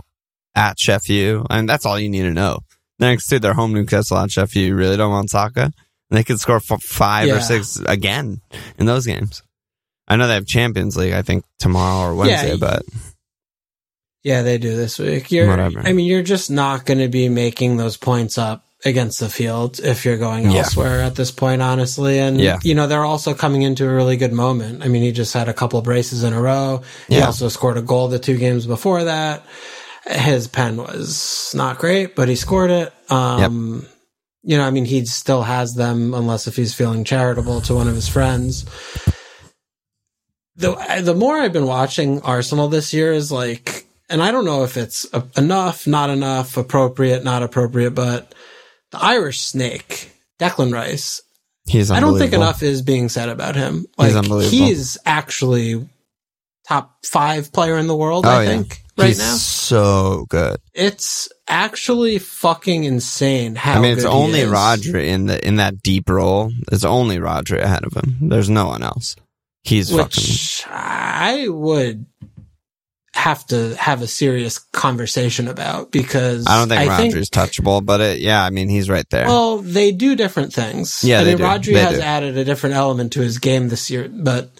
at 0.55 0.79
Sheffield, 0.79 1.47
and 1.51 1.69
that's 1.69 1.85
all 1.85 1.99
you 1.99 2.09
need 2.09 2.23
to 2.23 2.33
know. 2.33 2.61
Next 2.99 3.27
to 3.29 3.41
their 3.41 3.55
home 3.55 3.73
Newcastle 3.73 4.19
at 4.19 4.31
Sheffield, 4.31 4.67
you 4.67 4.75
really 4.75 4.97
don't 4.97 5.11
want 5.11 5.31
Saka. 5.31 5.65
And 5.65 5.73
they 6.19 6.25
could 6.25 6.39
score 6.41 6.57
f- 6.57 6.83
five 6.83 7.31
or 7.31 7.41
six 7.41 7.81
again 7.87 8.41
in 8.79 8.87
those 8.87 9.07
games. 9.07 9.43
I 10.07 10.17
know 10.17 10.27
they 10.29 10.35
have 10.35 10.47
Champions 10.47 10.97
League, 10.97 11.15
I 11.15 11.23
think 11.23 11.45
tomorrow 11.59 12.11
or 12.11 12.15
Wednesday, 12.15 12.51
Yeah. 12.51 12.57
but 12.61 12.83
Yeah, 14.25 14.43
they 14.43 14.57
do 14.59 14.77
this 14.77 14.99
week. 15.01 15.33
You're, 15.33 15.49
Whatever. 15.49 15.81
I 15.85 15.93
mean, 15.93 16.07
you're 16.07 16.23
just 16.23 16.51
not 16.51 16.87
going 16.87 16.99
to 17.01 17.09
be 17.09 17.29
making 17.29 17.77
those 17.77 17.97
points 17.97 18.39
up 18.39 18.65
against 18.85 19.19
the 19.21 19.29
field 19.29 19.81
if 19.81 20.05
you're 20.05 20.17
going 20.19 20.51
Yeah. 20.51 20.59
elsewhere 20.59 21.01
at 21.03 21.15
this 21.17 21.31
point, 21.33 21.61
honestly. 21.63 22.19
And, 22.19 22.41
Yeah. 22.41 22.59
you 22.63 22.75
know, 22.75 22.87
they're 22.87 23.05
also 23.05 23.33
coming 23.35 23.63
into 23.63 23.85
a 23.89 23.93
really 23.93 24.17
good 24.17 24.33
moment. 24.33 24.85
I 24.85 24.89
mean, 24.89 25.03
he 25.03 25.11
just 25.13 25.33
had 25.35 25.49
a 25.49 25.53
couple 25.55 25.79
of 25.79 25.85
braces 25.85 26.23
in 26.25 26.33
a 26.33 26.41
row. 26.41 26.83
He 27.09 27.17
Yeah. 27.17 27.27
also 27.27 27.49
scored 27.49 27.79
a 27.79 27.83
goal 27.83 28.09
the 28.09 28.19
two 28.21 28.37
games 28.37 28.67
before 28.67 29.05
that. 29.05 29.45
His 30.07 30.49
pen 30.49 30.77
was 30.79 31.53
not 31.55 31.79
great, 31.79 32.17
but 32.17 32.29
he 32.29 32.35
scored 32.37 32.71
it. 32.71 32.93
Um, 33.11 33.87
you 34.43 34.57
know, 34.59 34.65
I 34.67 34.71
mean, 34.71 34.85
he 34.85 35.05
still 35.07 35.43
has 35.43 35.75
them 35.75 36.13
unless 36.15 36.47
if 36.49 36.57
he's 36.57 36.75
feeling 36.75 37.05
charitable 37.05 37.61
to 37.63 37.75
one 37.75 37.87
of 37.89 37.95
his 37.95 38.09
friends. 38.09 38.65
The, 40.57 40.75
the 41.03 41.15
more 41.15 41.39
I've 41.39 41.53
been 41.53 41.67
watching 41.67 42.21
Arsenal 42.23 42.69
this 42.69 42.93
year 42.93 43.13
is 43.13 43.33
like, 43.33 43.87
and 44.11 44.23
I 44.23 44.31
don't 44.33 44.45
know 44.45 44.65
if 44.65 44.77
it's 44.77 45.07
uh, 45.15 45.23
enough, 45.37 45.87
not 45.87 46.11
enough, 46.11 46.57
appropriate, 46.57 47.25
not 47.25 47.43
appropriate, 47.43 47.93
but 47.93 48.35
the 48.91 49.03
Irish 49.03 49.41
snake, 49.41 50.11
Declan 50.39 50.73
Rice, 50.73 51.23
he's 51.65 51.91
I 51.91 52.01
don't 52.01 52.19
think 52.19 52.33
enough 52.35 52.63
is 52.63 52.83
being 52.83 53.09
said 53.09 53.29
about 53.31 53.57
him. 53.57 53.87
Like, 53.97 54.09
He's 54.09 54.17
unbelievable. 54.17 54.67
he's 54.67 54.99
actually 55.07 55.89
top 56.69 56.99
five 57.07 57.53
player 57.53 57.77
in 57.79 57.87
the 57.87 57.97
world, 57.97 58.27
Oh, 58.27 58.31
I 58.31 58.43
yeah. 58.43 58.49
think, 58.51 58.82
right 58.97 59.09
he's 59.09 59.19
now. 59.19 59.35
so 59.35 60.27
good. 60.29 60.57
It's 60.75 61.29
actually 61.49 62.19
fucking 62.19 62.85
insane 62.85 63.55
how 63.55 63.79
I 63.79 63.81
mean, 63.81 63.93
it's 63.93 64.05
only. 64.05 64.41
Rodri 64.41 65.09
in 65.09 65.27
the 65.27 65.47
in 65.47 65.57
that 65.57 65.83
deep 65.83 66.09
role. 66.09 66.53
It's 66.71 66.85
only 66.85 67.19
Rodri 67.19 67.61
ahead 67.61 67.85
of 67.85 67.95
him. 67.95 68.29
There's 68.29 68.51
no 68.51 68.67
one 68.67 68.83
else. 68.83 69.17
He's 69.65 69.91
fucking. 69.91 70.03
which 70.05 70.65
I 70.69 71.47
would 71.49 72.07
have 73.15 73.47
to 73.47 73.77
have 73.77 74.03
a 74.03 74.07
serious 74.07 74.59
conversation 74.59 75.47
about 75.47 75.93
because 75.93 76.47
I 76.47 76.59
don't 76.59 76.69
think 76.69 76.91
I 76.91 76.97
think 76.97 77.15
touchable, 77.15 77.85
but 77.85 78.01
it, 78.01 78.19
yeah, 78.21 78.43
I 78.43 78.51
mean, 78.51 78.69
he's 78.69 78.89
right 78.89 79.09
there. 79.11 79.27
Well, 79.27 79.59
they 79.59 79.93
do 79.93 80.17
different 80.17 80.53
things. 80.53 81.05
Yeah, 81.05 81.21
I 81.21 81.25
they 81.25 81.31
mean, 81.31 81.39
do. 81.39 81.45
Rodri 81.45 81.75
They 81.75 81.81
has 81.81 81.97
do. 81.99 82.03
added 82.03 82.37
a 82.39 82.45
different 82.45 82.75
element 82.75 83.13
to 83.13 83.21
his 83.21 83.39
game 83.39 83.69
this 83.69 83.91
year, 83.91 84.09
but 84.09 84.51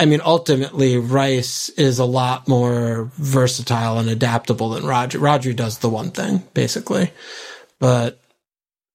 I 0.00 0.06
mean, 0.06 0.22
ultimately, 0.24 0.96
Rice 0.96 1.68
is 1.70 1.98
a 1.98 2.06
lot 2.06 2.48
more 2.48 3.10
versatile 3.16 3.98
and 3.98 4.08
adaptable 4.08 4.70
than 4.70 4.84
Rodri. 4.84 5.20
Rodri 5.20 5.54
does 5.54 5.78
the 5.78 5.90
one 5.90 6.10
thing, 6.10 6.42
basically. 6.54 7.12
But, 7.78 8.18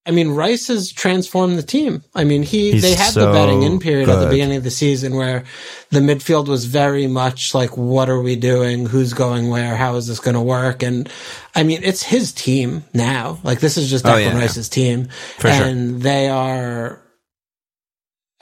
I 0.08 0.10
mean, 0.10 0.32
Rice 0.32 0.68
has 0.70 0.92
transformed 0.92 1.60
the 1.60 1.64
team. 1.64 2.04
I 2.16 2.24
mean, 2.24 2.42
he, 2.42 2.72
He's 2.72 2.82
they 2.82 2.96
had 2.96 3.14
so 3.14 3.28
the 3.28 3.32
betting 3.32 3.62
in 3.62 3.78
period 3.80 4.10
at 4.10 4.20
the 4.20 4.30
beginning 4.30 4.58
of 4.58 4.64
the 4.64 4.72
season 4.72 5.16
where 5.16 5.44
the 5.92 6.00
midfield 6.00 6.48
was 6.48 6.66
very 6.66 7.06
much 7.06 7.54
like, 7.54 7.78
what 7.78 8.10
are 8.10 8.22
we 8.22 8.36
doing? 8.36 8.88
Who's 8.88 9.14
going 9.14 9.50
where? 9.50 9.76
How 9.76 9.98
is 9.98 10.08
this 10.08 10.20
going 10.20 10.34
to 10.36 10.42
work? 10.42 10.82
And 10.82 11.08
I 11.54 11.62
mean, 11.62 11.82
it's 11.84 12.02
his 12.02 12.34
team 12.34 12.84
now. 12.96 13.38
Like, 13.44 13.60
this 13.60 13.78
is 13.78 13.92
just 13.92 14.06
Oh, 14.06 14.10
Declan 14.10 14.22
yeah, 14.22 14.34
yeah. 14.34 14.40
Rice's 14.40 14.70
team. 14.70 15.10
For 15.38 15.52
sure. 15.52 15.66
and 15.68 16.02
they 16.02 16.30
are, 16.30 17.00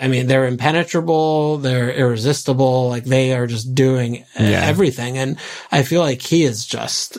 I 0.04 0.08
mean, 0.10 0.28
they're 0.28 0.46
impenetrable. 0.48 1.58
They're 1.60 1.92
irresistible. 1.92 2.90
Like 2.90 3.06
they 3.06 3.34
are 3.34 3.48
just 3.48 3.74
doing 3.74 4.26
Yeah. 4.38 4.62
everything. 4.66 5.18
And 5.18 5.38
I 5.72 5.84
feel 5.84 6.02
like 6.02 6.22
he 6.22 6.44
is 6.44 6.66
just 6.66 7.18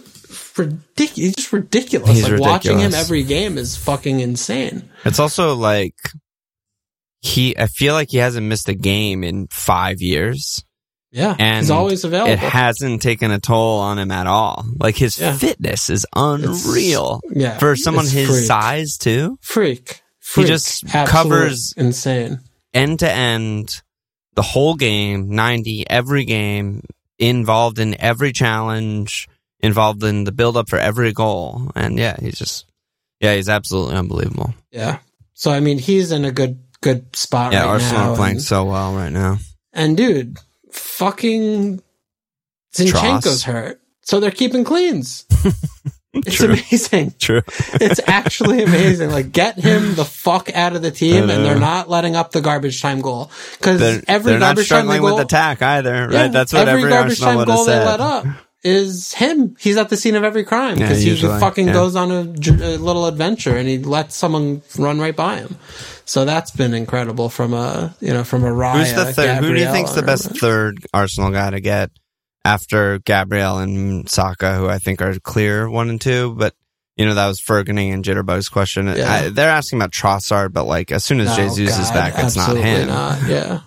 ridiculous. 0.58 1.16
He's 1.16 1.34
just 1.36 1.52
ridiculous. 1.52 2.10
He's 2.10 2.28
like 2.28 2.38
watching 2.40 2.78
him 2.78 2.92
every 2.94 3.22
game 3.22 3.56
is 3.58 3.76
fucking 3.76 4.20
insane. 4.20 4.90
It's 5.04 5.18
also 5.18 5.54
like 5.54 5.94
he. 7.22 7.56
I 7.58 7.66
feel 7.66 7.94
like 7.94 8.10
he 8.10 8.18
hasn't 8.18 8.46
missed 8.46 8.68
a 8.68 8.74
game 8.74 9.24
in 9.24 9.48
five 9.50 10.00
years, 10.02 10.62
Yeah. 11.10 11.34
and 11.38 11.60
he's 11.64 11.70
always 11.70 12.04
available. 12.04 12.32
It 12.32 12.38
hasn't 12.38 13.00
taken 13.02 13.30
a 13.30 13.38
toll 13.40 13.80
on 13.80 13.98
him 13.98 14.10
at 14.10 14.26
all. 14.26 14.64
Like 14.78 14.96
his 14.96 15.18
Yeah. 15.18 15.34
fitness 15.36 15.88
is 15.90 16.06
unreal 16.14 17.20
yeah. 17.34 17.58
for 17.58 17.76
someone 17.76 18.06
his 18.06 18.28
freak. 18.28 18.44
size 18.44 18.96
too. 18.98 19.38
Freak. 19.40 20.02
Freak. 20.20 20.46
just 20.48 20.84
Absolute 20.84 21.08
covers- 21.08 21.74
insane. 21.76 22.40
End 22.74 22.98
to 22.98 23.10
end, 23.10 23.80
the 24.34 24.42
whole 24.42 24.74
game, 24.74 25.30
ninety 25.34 25.88
every 25.88 26.24
game, 26.24 26.82
involved 27.18 27.78
in 27.78 27.98
every 28.00 28.32
challenge, 28.32 29.28
involved 29.60 30.02
in 30.02 30.24
the 30.24 30.32
build 30.32 30.56
up 30.56 30.68
for 30.68 30.78
every 30.78 31.12
goal, 31.12 31.70
and 31.76 31.96
yeah, 31.98 32.16
he's 32.20 32.36
just 32.38 32.66
yeah, 33.20 33.34
he's 33.36 33.48
absolutely 33.48 33.94
unbelievable. 33.96 34.52
Yeah. 34.72 34.98
So 35.34 35.50
I 35.52 35.60
mean, 35.60 35.78
he's 35.78 36.10
in 36.12 36.24
a 36.24 36.32
good 36.32 36.58
good 36.80 37.14
spot 37.16 37.52
Yeah, 37.52 37.60
right 37.60 37.68
Arsenal 37.68 38.00
now. 38.00 38.12
are 38.12 38.16
playing 38.16 38.32
and- 38.36 38.42
so 38.42 38.64
well 38.64 38.92
right 38.94 39.12
now. 39.12 39.38
And 39.72 39.96
dude, 39.96 40.38
fucking 40.72 41.80
Zinchenko's 42.76 43.24
Tross. 43.24 43.44
hurt. 43.44 43.80
So 44.02 44.20
they're 44.20 44.30
keeping 44.30 44.64
cleans. 44.64 45.24
It's 46.14 46.36
True. 46.36 46.46
amazing. 46.50 47.14
True. 47.18 47.42
It's 47.74 48.00
actually 48.06 48.62
amazing. 48.62 49.10
Like 49.10 49.32
get 49.32 49.58
him 49.58 49.94
the 49.94 50.04
fuck 50.04 50.54
out 50.54 50.76
of 50.76 50.82
the 50.82 50.90
team 50.90 51.28
and 51.28 51.44
they're 51.44 51.56
uh. 51.56 51.60
not 51.60 51.88
letting 51.88 52.16
up 52.16 52.30
the 52.30 52.40
garbage 52.40 52.80
time 52.80 53.00
goal. 53.00 53.30
Cause 53.60 53.80
They're, 53.80 54.02
every 54.06 54.32
they're 54.32 54.40
not 54.40 54.56
garbage 54.56 54.68
time 54.68 54.86
goal, 54.86 55.16
with 55.16 55.24
attack 55.24 55.60
either, 55.60 56.08
Yeah, 56.10 56.22
right? 56.22 56.32
That's 56.32 56.52
what 56.52 56.68
every, 56.68 56.88
garbage 56.88 57.20
Arsenal 57.20 57.44
time 57.44 57.46
goal 57.46 57.64
they 57.64 57.78
let 57.78 58.00
up 58.00 58.26
is 58.62 59.12
him. 59.12 59.56
He's 59.58 59.76
at 59.76 59.90
the 59.90 59.96
scene 59.96 60.14
of 60.14 60.24
every 60.24 60.44
crime 60.44 60.78
Yeah, 60.78 60.86
because 60.86 61.02
he 61.02 61.10
usually, 61.10 61.38
fucking 61.38 61.66
yeah. 61.68 61.72
goes 61.72 61.96
on 61.96 62.10
a 62.10 62.22
little 62.22 63.06
adventure 63.06 63.56
and 63.56 63.68
he 63.68 63.78
lets 63.78 64.14
someone 64.16 64.62
run 64.78 64.98
right 64.98 65.14
by 65.14 65.36
him. 65.36 65.56
So 66.06 66.24
that's 66.24 66.50
been 66.50 66.74
incredible 66.74 67.28
from 67.28 67.54
a 67.54 67.94
you 68.00 68.12
know 68.12 68.24
from 68.24 68.44
a 68.44 68.48
Raya. 68.48 68.78
Who's 68.78 68.94
the 68.94 69.12
third? 69.12 69.44
Who 69.44 69.54
do 69.54 69.60
you 69.60 69.70
think's 69.70 69.92
the 69.92 70.02
best 70.02 70.38
third 70.38 70.78
Arsenal 70.92 71.30
guy 71.30 71.50
to 71.50 71.60
get 71.60 71.90
after 72.44 72.98
Gabriel 72.98 73.58
and 73.58 74.08
Saka, 74.08 74.54
who 74.56 74.68
I 74.68 74.78
think 74.78 75.00
are 75.02 75.18
clear 75.20 75.68
one 75.68 75.88
and 75.90 76.00
two? 76.00 76.34
But 76.34 76.54
you 76.96 77.04
know 77.06 77.14
that 77.14 77.26
was 77.26 77.40
Ferguning 77.40 77.92
and 77.92 78.04
Jitterbug's 78.04 78.48
question. 78.48 78.86
Yeah. 78.86 79.12
I, 79.12 79.28
they're 79.30 79.50
asking 79.50 79.78
about 79.78 79.92
Trossard, 79.92 80.52
but 80.52 80.66
like 80.66 80.92
as 80.92 81.04
soon 81.04 81.20
as 81.20 81.28
No, 81.36 81.36
Jesus 81.48 81.78
is 81.78 81.90
back, 81.90 82.14
it's 82.16 82.36
not 82.36 82.56
him. 82.56 82.88
not. 82.88 83.28
Yeah, 83.28 83.60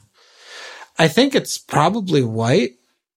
I 0.98 1.08
think 1.08 1.36
it's 1.36 1.58
probably 1.58 2.24
White. 2.24 2.72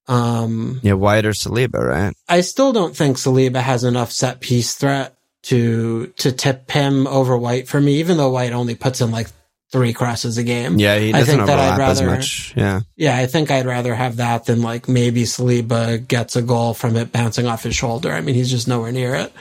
Um, 0.09 0.81
Yeah, 0.83 0.95
White 0.95 1.25
or 1.25 1.31
Saliba, 1.31 1.79
right? 1.79 2.15
I 2.29 2.41
still 2.41 2.73
don't 2.73 2.97
think 2.97 3.17
Saliba 3.17 3.61
has 3.61 3.85
enough 3.85 4.11
set 4.11 4.41
piece 4.41 4.75
threat 4.75 5.17
to 5.45 6.09
to 6.17 6.33
tip 6.33 6.69
him 6.71 7.07
over 7.07 7.37
White 7.39 7.69
for 7.69 7.81
me. 7.81 8.01
Even 8.01 8.17
though 8.17 8.31
White 8.31 8.53
only 8.53 8.75
puts 8.75 9.01
in 9.01 9.13
like 9.13 9.29
three 9.73 9.93
crosses 9.93 10.37
a 10.37 10.43
game. 10.43 10.79
Yeah, 10.79 10.99
he 10.99 11.11
I 11.15 11.21
doesn't 11.21 11.37
think 11.37 11.47
that 11.47 11.59
I'd 11.59 11.69
overlap 11.73 11.89
as 11.91 12.03
rather- 12.03 12.17
much. 12.17 12.53
Yeah, 12.57 12.81
Yeah, 12.97 13.17
I 13.17 13.27
think 13.27 13.51
I'd 13.51 13.67
rather 13.67 13.95
have 13.95 14.17
that 14.17 14.47
than 14.47 14.63
like 14.63 14.89
maybe 14.89 15.23
Saliba 15.23 16.07
gets 16.07 16.35
a 16.37 16.43
goal 16.43 16.75
from 16.75 16.97
it 16.97 17.13
bouncing 17.13 17.47
off 17.47 17.63
his 17.63 17.77
shoulder. 17.77 18.13
I 18.13 18.21
mean, 18.21 18.35
he's 18.35 18.51
just 18.51 18.67
nowhere 18.67 18.91
near 18.93 19.15
it. 19.15 19.33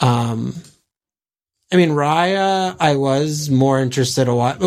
Um, 0.00 0.54
I 1.72 1.76
mean, 1.76 1.90
Raya, 1.90 2.76
I 2.80 2.96
was 2.96 3.50
more 3.50 3.80
interested 3.80 4.28
a 4.28 4.32
lot. 4.32 4.62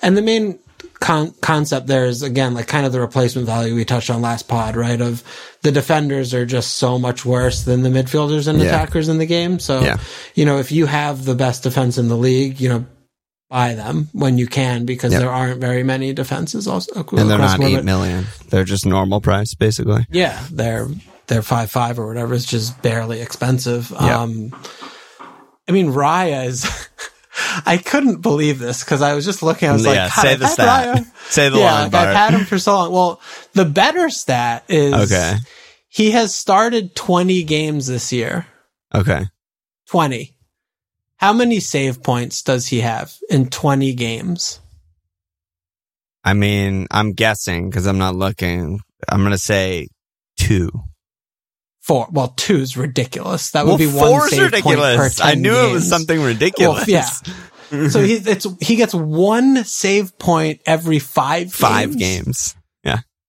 And 0.00 0.16
the 0.16 0.22
main 0.22 0.58
con- 1.00 1.34
concept 1.40 1.86
there 1.88 2.06
is 2.06 2.22
again, 2.22 2.54
like 2.54 2.68
kind 2.68 2.86
of 2.86 2.92
the 2.92 3.00
replacement 3.00 3.46
value 3.46 3.74
we 3.74 3.84
touched 3.84 4.10
on 4.10 4.22
last 4.22 4.48
pod, 4.48 4.76
right? 4.76 5.00
Of 5.00 5.22
the 5.62 5.72
defenders 5.72 6.32
are 6.34 6.46
just 6.46 6.74
so 6.74 6.98
much 6.98 7.24
worse 7.24 7.64
than 7.64 7.82
the 7.82 7.88
midfielders 7.88 8.46
and 8.48 8.58
Yeah. 8.60 8.66
attackers 8.68 9.08
in 9.08 9.18
the 9.18 9.26
game. 9.26 9.58
So, 9.58 9.80
Yeah. 9.82 9.96
you 10.34 10.44
know, 10.44 10.58
if 10.58 10.70
you 10.72 10.86
have 10.86 11.24
the 11.24 11.34
best 11.34 11.62
defense 11.64 11.98
in 11.98 12.08
the 12.08 12.16
league, 12.16 12.60
you 12.60 12.68
know, 12.68 12.86
buy 13.52 13.74
them 13.74 14.08
when 14.12 14.38
you 14.38 14.46
can 14.46 14.86
because 14.86 15.12
Yep. 15.12 15.20
there 15.20 15.30
aren't 15.30 15.60
very 15.60 15.82
many 15.84 16.12
defenses 16.14 16.66
also 16.66 17.04
and 17.12 17.28
they're 17.30 17.38
not 17.38 17.60
eight 17.62 17.84
million. 17.84 18.24
They're 18.48 18.64
just 18.64 18.86
normal 18.86 19.20
price, 19.20 19.54
basically. 19.54 20.06
Yeah, 20.10 20.42
they're 20.50 20.88
they're 21.26 21.42
five 21.42 21.70
five 21.70 21.98
or 21.98 22.06
whatever. 22.08 22.34
It's 22.34 22.46
just 22.46 22.80
barely 22.82 23.20
expensive. 23.20 23.90
Yeah. 23.92 24.20
Um, 24.22 24.52
I 25.68 25.72
mean, 25.72 25.92
Raya 25.92 26.46
is. 26.46 26.64
I 27.66 27.76
couldn't 27.78 28.20
believe 28.22 28.58
this 28.58 28.84
because 28.84 29.00
I 29.02 29.14
was 29.14 29.24
just 29.24 29.42
looking. 29.42 29.68
I 29.68 29.72
was 29.72 29.84
Yeah, 29.84 30.04
like, 30.04 30.12
say 30.12 30.34
the 30.36 30.46
stat. 30.48 30.96
Raya. 30.96 31.06
Say 31.32 31.48
the 31.48 31.58
yeah, 31.58 31.72
line, 31.72 31.90
like 31.90 32.08
I've 32.08 32.14
had 32.16 32.34
him 32.34 32.44
for 32.46 32.58
so 32.58 32.74
long. 32.74 32.92
Well, 32.92 33.20
the 33.54 33.64
better 33.64 34.10
stat 34.10 34.64
is 34.68 34.92
Okay. 35.12 35.36
he 35.88 36.10
has 36.10 36.34
started 36.34 36.94
twenty 36.94 37.42
games 37.42 37.86
this 37.86 38.12
year. 38.12 38.46
Okay. 38.94 39.24
20. 39.88 40.31
How 41.22 41.32
many 41.32 41.60
save 41.60 42.02
points 42.02 42.42
does 42.42 42.66
he 42.66 42.80
have 42.80 43.14
in 43.30 43.48
20 43.48 43.94
games? 43.94 44.58
I 46.24 46.34
mean, 46.34 46.88
I'm 46.90 47.12
guessing 47.12 47.70
because 47.70 47.86
I'm 47.86 47.98
not 47.98 48.16
looking. 48.16 48.80
I'm 49.08 49.20
going 49.20 49.30
to 49.30 49.38
say 49.38 49.86
two. 50.36 50.70
Four. 51.80 52.08
Well, 52.10 52.34
two 52.36 52.56
is 52.56 52.76
ridiculous. 52.76 53.52
That 53.52 53.66
would 53.66 53.70
Well, 53.70 53.78
be 53.78 53.86
one 53.86 54.28
save 54.30 54.50
point 54.50 54.64
per 54.64 54.80
ridiculous. 54.80 55.16
10 55.16 55.26
I 55.28 55.34
knew 55.34 55.54
it 55.54 55.72
was 55.72 55.88
something 55.88 56.20
ridiculous. 56.20 56.88
Well, 56.88 57.06
yeah. 57.70 57.88
so 57.88 58.02
he 58.02 58.14
it's 58.14 58.46
he 58.60 58.74
gets 58.74 58.92
one 58.92 59.62
save 59.62 60.18
point 60.18 60.60
every 60.66 60.98
five 60.98 61.52
Five 61.52 61.96
games. 61.96 62.56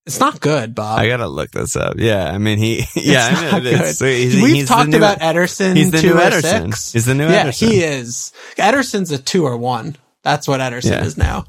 It's 0.05 0.19
not 0.19 0.41
good, 0.41 0.75
Bob. 0.75 0.99
I 0.99 1.07
gotta 1.07 1.27
look 1.27 1.51
this 1.51 1.75
up. 1.77 1.93
Yeah, 1.97 2.29
I 2.29 2.37
mean 2.37 2.57
he. 2.57 2.79
Yeah, 2.95 3.29
it's 3.31 3.53
I 3.53 3.57
it's- 3.59 3.99
good. 3.99 4.17
he's- 4.17 4.35
We've 4.43 4.55
he's 4.55 4.67
talked 4.67 4.89
new- 4.89 4.97
about 4.97 5.19
Ederson. 5.19 5.75
He's 5.77 5.91
the 5.91 6.01
new 6.01 6.13
oh 6.13 6.17
Ederson. 6.17 6.91
He's 6.93 7.05
the 7.05 7.13
new 7.15 7.29
yeah, 7.29 7.45
Ederson. 7.47 7.69
he 7.69 7.83
is. 7.83 8.33
Ederson's 8.57 9.11
a 9.11 9.17
two 9.17 9.45
or 9.45 9.55
one. 9.57 9.95
That's 10.23 10.47
what 10.47 10.59
Ederson 10.59 10.91
Yeah. 10.91 11.03
is 11.05 11.17
now. 11.17 11.45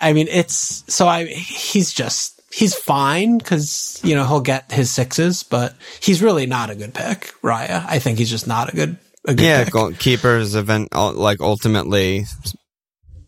I 0.00 0.12
mean, 0.12 0.26
it's 0.28 0.82
so 0.92 1.06
I. 1.06 1.26
He's 1.26 1.92
just 1.92 2.40
he's 2.52 2.74
fine 2.74 3.38
because 3.38 4.00
you 4.02 4.16
know 4.16 4.26
he'll 4.26 4.40
get 4.40 4.72
his 4.72 4.90
sixes, 4.90 5.44
but 5.44 5.76
he's 6.00 6.20
really 6.20 6.46
not 6.46 6.70
a 6.70 6.74
good 6.74 6.92
pick. 6.94 7.32
Raya, 7.42 7.84
I 7.86 8.00
think 8.00 8.18
he's 8.18 8.30
just 8.30 8.46
not 8.48 8.72
a 8.72 8.76
good. 8.76 8.98
A 9.24 9.34
good 9.34 9.44
Yeah, 9.44 9.62
pick. 9.64 9.72
goalkeepers 9.74 10.56
event 10.56 10.92
like 10.92 11.40
ultimately, 11.40 12.24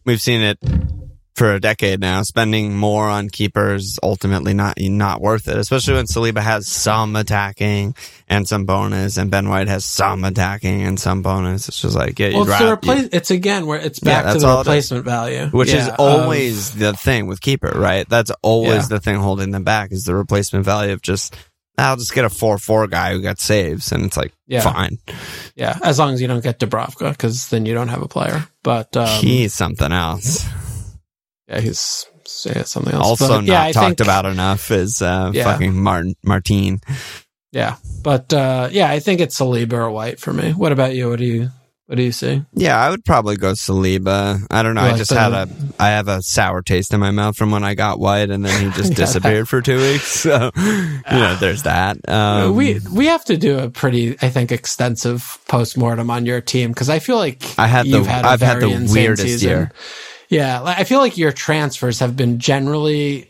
we've 0.04 0.20
seen 0.20 0.40
it 0.42 0.58
for 1.34 1.52
a 1.54 1.60
decade 1.60 2.00
now. 2.00 2.22
Spending 2.22 2.76
more 2.76 3.08
on 3.08 3.28
keepers 3.28 3.98
ultimately 4.02 4.54
not 4.54 4.78
not 4.80 5.20
worth 5.20 5.48
it, 5.48 5.56
especially 5.58 5.94
when 5.94 6.06
Saliba 6.06 6.40
has 6.40 6.66
some 6.68 7.16
attacking 7.16 7.94
and 8.28 8.46
some 8.48 8.64
bonus, 8.64 9.16
and 9.16 9.30
Ben 9.30 9.48
White 9.48 9.68
has 9.68 9.84
some 9.84 10.24
attacking 10.24 10.82
and 10.82 10.98
some 10.98 11.22
bonus. 11.22 11.68
It's 11.68 11.80
just 11.82 11.96
like 11.96 12.18
yeah, 12.18 12.30
Well, 12.34 12.48
it's 12.48 12.60
replace. 12.60 13.08
It's 13.12 13.30
again 13.30 13.66
where 13.66 13.80
it's 13.80 14.00
Yeah, 14.02 14.22
back 14.22 14.32
to 14.34 14.38
the 14.38 14.48
is. 14.52 14.58
replacement 14.58 15.04
value, 15.04 15.46
which 15.48 15.68
is 15.68 15.86
Yeah, 15.86 15.94
of- 15.94 16.00
always 16.00 16.70
the 16.72 16.92
thing 16.92 17.26
with 17.26 17.40
keeper, 17.40 17.72
right? 17.74 18.08
That's 18.08 18.30
always 18.42 18.82
Yeah. 18.84 18.96
the 18.96 19.00
thing 19.00 19.16
holding 19.16 19.50
them 19.50 19.64
back 19.64 19.92
is 19.92 20.04
the 20.04 20.14
replacement 20.14 20.64
value 20.64 20.92
of 20.92 21.02
just. 21.02 21.34
I'll 21.76 21.96
just 21.96 22.14
get 22.14 22.24
a 22.24 22.30
four-four 22.30 22.86
guy 22.86 23.14
who 23.14 23.20
got 23.20 23.40
saves, 23.40 23.90
and 23.90 24.04
it's 24.04 24.16
like 24.16 24.32
Yeah. 24.46 24.60
fine. 24.60 24.98
yeah. 25.56 25.76
As 25.82 25.98
long 25.98 26.14
as 26.14 26.22
you 26.22 26.28
don't 26.28 26.40
get 26.40 26.60
Dubravka, 26.60 27.10
because 27.10 27.48
then 27.48 27.66
you 27.66 27.74
don't 27.74 27.88
have 27.88 28.00
a 28.00 28.06
player. 28.06 28.46
But 28.62 28.96
um, 28.96 29.08
He's 29.08 29.54
something 29.54 29.90
else. 29.90 30.44
Yeah, 31.48 31.60
he's 31.60 32.06
yeah, 32.44 32.62
something 32.64 32.94
else. 32.94 33.06
also 33.06 33.28
But, 33.28 33.34
not 33.42 33.44
yeah, 33.44 33.72
talked 33.72 33.98
think- 33.98 34.00
about 34.00 34.26
enough 34.26 34.70
is 34.70 35.02
uh, 35.02 35.30
Yeah. 35.34 35.44
fucking 35.44 35.74
Martin 35.80 36.14
Martine. 36.22 36.80
Yeah, 37.52 37.76
but 38.02 38.32
uh, 38.32 38.68
yeah, 38.72 38.90
I 38.90 38.98
think 39.00 39.20
it's 39.20 39.38
Saliba 39.38 39.74
or 39.74 39.90
White 39.90 40.18
for 40.18 40.32
me. 40.32 40.52
What 40.52 40.72
about 40.72 40.94
you? 40.94 41.08
What 41.10 41.18
do 41.20 41.24
you 41.24 41.50
what 41.86 41.96
do 41.96 42.02
you 42.02 42.12
see? 42.12 42.42
Yeah, 42.54 42.80
I 42.80 42.88
would 42.88 43.04
probably 43.04 43.36
go 43.36 43.52
Saliba. 43.52 44.44
I 44.50 44.62
don't 44.62 44.74
know. 44.74 44.84
You 44.86 44.92
I 44.94 44.96
just 44.96 45.10
the- 45.10 45.20
had 45.20 45.32
a 45.32 45.48
I 45.78 45.90
have 45.90 46.08
a 46.08 46.20
sour 46.22 46.62
taste 46.62 46.92
in 46.94 46.98
my 46.98 47.10
mouth 47.12 47.36
from 47.36 47.50
when 47.52 47.62
I 47.62 47.74
got 47.74 48.00
White, 48.00 48.30
and 48.30 48.44
then 48.44 48.64
he 48.64 48.70
just 48.76 48.90
Yeah. 48.92 48.96
disappeared 48.96 49.48
for 49.48 49.60
two 49.60 49.76
weeks. 49.78 50.04
So 50.24 50.50
you 50.56 51.18
know, 51.18 51.36
there's 51.36 51.62
that. 51.64 51.98
Um, 52.08 52.56
we 52.56 52.80
we 52.90 53.06
have 53.06 53.24
to 53.26 53.36
do 53.36 53.58
a 53.58 53.68
pretty, 53.70 54.16
I 54.22 54.30
think, 54.30 54.50
extensive 54.50 55.38
postmortem 55.46 56.10
on 56.10 56.24
your 56.26 56.40
team 56.40 56.70
because 56.70 56.88
I 56.88 56.98
feel 56.98 57.18
like 57.18 57.44
I 57.58 57.66
had 57.68 57.84
the 57.84 57.90
you've 57.90 58.06
had 58.06 58.24
a 58.24 58.28
I've 58.30 58.40
had 58.40 58.60
the 58.60 58.88
weirdest 58.90 59.22
season. 59.22 59.48
year. 59.48 59.72
Yeah, 60.28 60.60
like, 60.60 60.78
I 60.78 60.84
feel 60.84 60.98
like 61.00 61.16
your 61.16 61.32
transfers 61.32 62.00
have 62.00 62.16
been 62.16 62.38
generally 62.38 63.28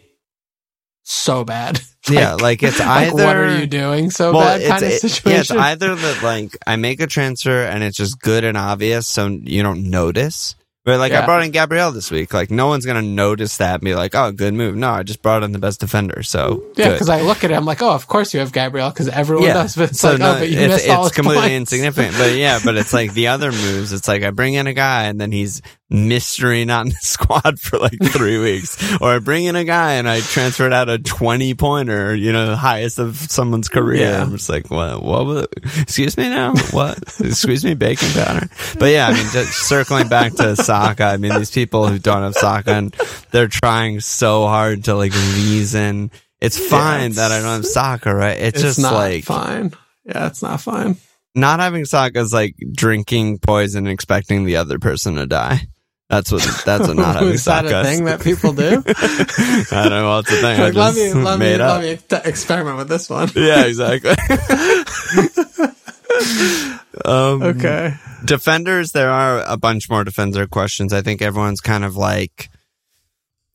so 1.02 1.44
bad. 1.44 1.80
yeah, 2.10 2.34
like 2.34 2.62
it's 2.62 2.78
like, 2.78 3.12
what 3.14 3.36
are 3.36 3.58
you 3.58 3.66
doing 3.66 4.10
so 4.10 4.32
well, 4.32 4.58
bad 4.58 4.68
kind 4.68 4.84
of 4.84 4.90
it- 4.90 5.24
yeah, 5.24 5.40
it's 5.40 5.50
either 5.50 5.94
that 5.94 6.22
like 6.22 6.56
I 6.66 6.76
make 6.76 7.00
a 7.00 7.06
transfer 7.06 7.62
and 7.62 7.82
it's 7.82 7.96
just 7.96 8.20
good 8.20 8.44
and 8.44 8.56
obvious, 8.56 9.06
so 9.06 9.26
you 9.28 9.62
don't 9.62 9.90
notice. 9.90 10.54
But 10.84 10.98
like 10.98 11.12
I 11.12 11.24
brought 11.24 11.42
in 11.42 11.50
Gabriel 11.50 11.92
this 11.92 12.10
week, 12.10 12.34
like 12.34 12.50
no 12.50 12.66
one's 12.66 12.84
gonna 12.84 13.00
notice 13.00 13.56
that 13.56 13.76
and 13.76 13.82
be 13.82 13.94
like, 13.94 14.14
"Oh, 14.14 14.32
good 14.32 14.52
move." 14.52 14.76
No, 14.76 14.90
I 14.90 15.02
just 15.02 15.22
brought 15.22 15.42
in 15.42 15.52
the 15.52 15.58
best 15.58 15.80
defender, 15.80 16.22
so 16.22 16.62
yeah, 16.76 16.92
because 16.92 17.08
I 17.08 17.22
look 17.22 17.42
at 17.42 17.50
it, 17.50 17.54
I'm 17.54 17.64
like, 17.64 17.80
oh, 17.80 17.92
of 17.92 18.06
course 18.06 18.34
you 18.34 18.40
have 18.40 18.52
Gabriel 18.52 18.90
because 18.90 19.08
everyone 19.08 19.48
does. 19.48 19.76
But 19.76 19.90
it's 19.90 20.00
so 20.00 20.12
like, 20.12 20.20
oh, 20.20 20.24
no, 20.24 20.36
oh, 20.36 20.38
but 20.40 20.50
you 20.50 20.58
it's, 20.58 20.74
missed 20.74 20.88
all 20.90 21.06
it's 21.06 21.16
his 21.16 21.16
completely 21.16 21.48
points. 21.48 21.72
insignificant. 21.72 22.18
But 22.18 22.32
yeah, 22.36 22.60
but 22.62 22.76
it's 22.76 22.92
like 22.92 23.14
the 23.14 23.28
other 23.28 23.50
moves. 23.50 23.94
It's 23.94 24.06
like 24.06 24.22
I 24.24 24.30
bring 24.30 24.54
in 24.54 24.66
a 24.66 24.74
guy 24.74 25.04
and 25.04 25.18
then 25.18 25.32
he's 25.32 25.62
mystery 25.88 26.64
not 26.64 26.86
in 26.86 26.90
the 26.90 26.96
squad 27.00 27.58
for 27.60 27.78
like 27.78 27.98
three 28.02 28.38
weeks, 28.38 29.00
or 29.00 29.14
I 29.14 29.18
bring 29.20 29.44
in 29.44 29.56
a 29.56 29.64
guy 29.64 29.94
and 29.94 30.06
I 30.06 30.20
transferred 30.20 30.74
out 30.74 30.90
a 30.90 30.98
twenty 30.98 31.54
pointer, 31.54 32.14
you 32.14 32.30
know, 32.30 32.48
the 32.48 32.56
highest 32.56 32.98
of 32.98 33.16
someone's 33.16 33.70
career. 33.70 34.02
Yeah. 34.02 34.22
I'm 34.22 34.32
just 34.32 34.50
like, 34.50 34.70
what? 34.70 35.02
What? 35.02 35.24
Was, 35.24 35.46
excuse 35.80 36.18
me 36.18 36.28
now? 36.28 36.54
What? 36.72 36.98
excuse 37.20 37.64
me, 37.64 37.72
bacon 37.72 38.10
powder. 38.10 38.48
But 38.78 38.86
yeah, 38.92 39.06
I 39.06 39.14
mean, 39.14 39.26
just 39.32 39.66
circling 39.66 40.08
back 40.08 40.34
to 40.34 40.56
Saka. 40.74 41.04
I 41.04 41.16
mean, 41.16 41.36
these 41.38 41.50
people 41.50 41.86
who 41.86 41.98
don't 41.98 42.22
have 42.22 42.34
Saka 42.34 42.72
and 42.72 42.94
they're 43.30 43.48
trying 43.48 44.00
so 44.00 44.46
hard 44.46 44.84
to 44.84 44.94
like 44.94 45.12
reason. 45.12 46.10
It's 46.40 46.58
fine 46.58 47.12
it's- 47.12 47.16
that 47.16 47.32
I 47.32 47.38
don't 47.40 47.62
have 47.62 47.66
Saka, 47.66 48.14
right? 48.14 48.38
It's, 48.38 48.58
It's 48.58 48.62
just 48.62 48.80
not 48.80 48.94
like 48.94 49.24
fine. 49.24 49.72
Yeah, 50.04 50.26
it's 50.26 50.42
not 50.42 50.60
fine. 50.60 50.96
not 51.34 51.60
having 51.60 51.84
Saka 51.84 52.20
is 52.20 52.32
like 52.32 52.54
drinking 52.72 53.38
poison 53.38 53.86
and 53.86 53.92
expecting 53.92 54.44
the 54.44 54.56
other 54.56 54.78
person 54.78 55.16
to 55.16 55.26
die. 55.26 55.62
That's 56.10 56.30
what 56.30 56.42
that's 56.66 56.86
what 56.86 56.96
not 56.98 57.14
having 57.16 57.30
Is 57.30 57.46
that 57.46 57.64
a 57.64 57.82
thing 57.82 58.04
that 58.04 58.20
people 58.20 58.52
do? 58.52 58.82
I 58.86 59.64
don't 59.70 59.90
know 59.90 60.10
what's 60.16 60.30
the 60.30 60.36
thing. 60.36 60.60
I 60.60 60.64
like, 60.70 60.74
let 60.74 60.94
me 60.94 61.12
let 61.14 61.38
me 61.38 61.54
up. 61.54 61.82
let 61.82 62.12
me 62.12 62.30
experiment 62.30 62.76
with 62.76 62.88
this 62.88 63.08
one. 63.08 63.30
Yeah, 63.34 63.64
exactly. 63.64 64.10
um, 67.04 67.42
Okay. 67.42 67.94
defenders, 68.24 68.92
there 68.92 69.10
are 69.10 69.42
a 69.46 69.56
bunch 69.56 69.88
more 69.90 70.04
defender 70.04 70.46
questions. 70.46 70.92
I 70.92 71.02
think 71.02 71.22
everyone's 71.22 71.60
kind 71.60 71.84
of 71.84 71.96
like, 71.96 72.48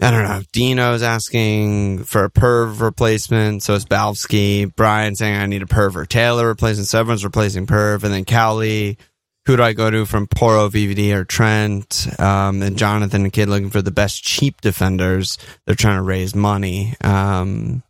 I 0.01 0.11
don't 0.11 0.23
know. 0.23 0.41
Dino's 0.53 1.03
asking 1.03 2.05
for 2.05 2.23
a 2.23 2.29
Perv 2.31 2.79
replacement, 2.81 3.63
so 3.63 3.73
it's 3.75 3.85
Balsky. 3.85 4.65
Brian 4.65 5.15
saying 5.15 5.35
I 5.35 5.45
need 5.45 5.61
a 5.61 5.65
Perv 5.65 5.95
or 5.95 6.05
Taylor 6.05 6.47
replacement, 6.47 6.87
so 6.87 6.99
everyone's 6.99 7.23
replacing 7.25 7.67
Perv, 7.67 8.03
and 8.03 8.13
then 8.13 8.25
Cowley. 8.25 8.97
Who 9.45 9.57
do 9.57 9.63
I 9.63 9.73
go 9.73 9.89
to 9.89 10.05
from 10.05 10.27
Porro, 10.27 10.69
VVD, 10.69 11.11
or 11.13 11.23
Trent? 11.25 12.07
Um, 12.19 12.61
and 12.61 12.77
Jonathan 12.77 13.23
and 13.23 13.33
Kid 13.33 13.49
looking 13.49 13.71
for 13.71 13.81
the 13.81 13.89
best 13.89 14.23
cheap 14.23 14.61
defenders. 14.61 15.37
They're 15.65 15.75
trying 15.75 15.97
to 15.97 16.03
raise 16.03 16.35
money. 16.35 16.93
Um, 17.03 17.81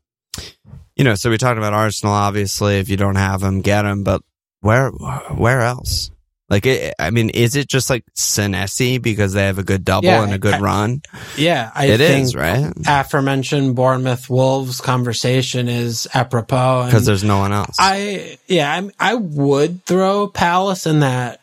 you 0.95 1.04
know, 1.04 1.16
so 1.16 1.30
we 1.30 1.38
talked 1.38 1.58
about 1.58 1.74
Arsenal. 1.74 2.14
Obviously, 2.14 2.80
if 2.80 2.88
you 2.88 2.95
don't 2.97 3.16
have 3.18 3.41
them, 3.41 3.60
get 3.62 3.82
them. 3.82 4.04
But 4.04 4.22
where, 4.62 4.89
where 4.89 5.62
else? 5.62 6.12
Like, 6.49 6.66
it, 6.66 6.95
I 6.97 7.12
mean, 7.12 7.30
is 7.30 7.55
it 7.55 7.68
just 7.70 7.91
like 7.91 8.03
Senesi 8.18 8.99
because 8.99 9.34
they 9.34 9.45
have 9.45 9.60
a 9.60 9.64
good 9.64 9.86
double 9.86 10.07
Yeah, 10.07 10.24
and 10.24 10.34
a 10.34 10.39
good 10.39 10.55
I- 10.55 10.60
run? 10.60 11.01
Yeah, 11.38 11.70
I 11.76 11.86
It 11.86 12.01
is 12.01 12.36
right 12.36 12.74
aforementioned 12.88 13.76
Bournemouth 13.76 14.30
Wolves 14.32 14.82
conversation 14.82 15.68
is 15.70 16.07
apropos. 16.14 16.86
because 16.86 17.05
there's 17.05 17.24
no 17.24 17.38
one 17.38 17.53
else. 17.53 17.76
I 17.80 18.39
yeah, 18.47 18.74
I'm, 18.74 18.91
I 18.99 19.14
would 19.14 19.86
throw 19.86 20.28
Palace 20.28 20.88
in 20.88 21.01
that 21.01 21.39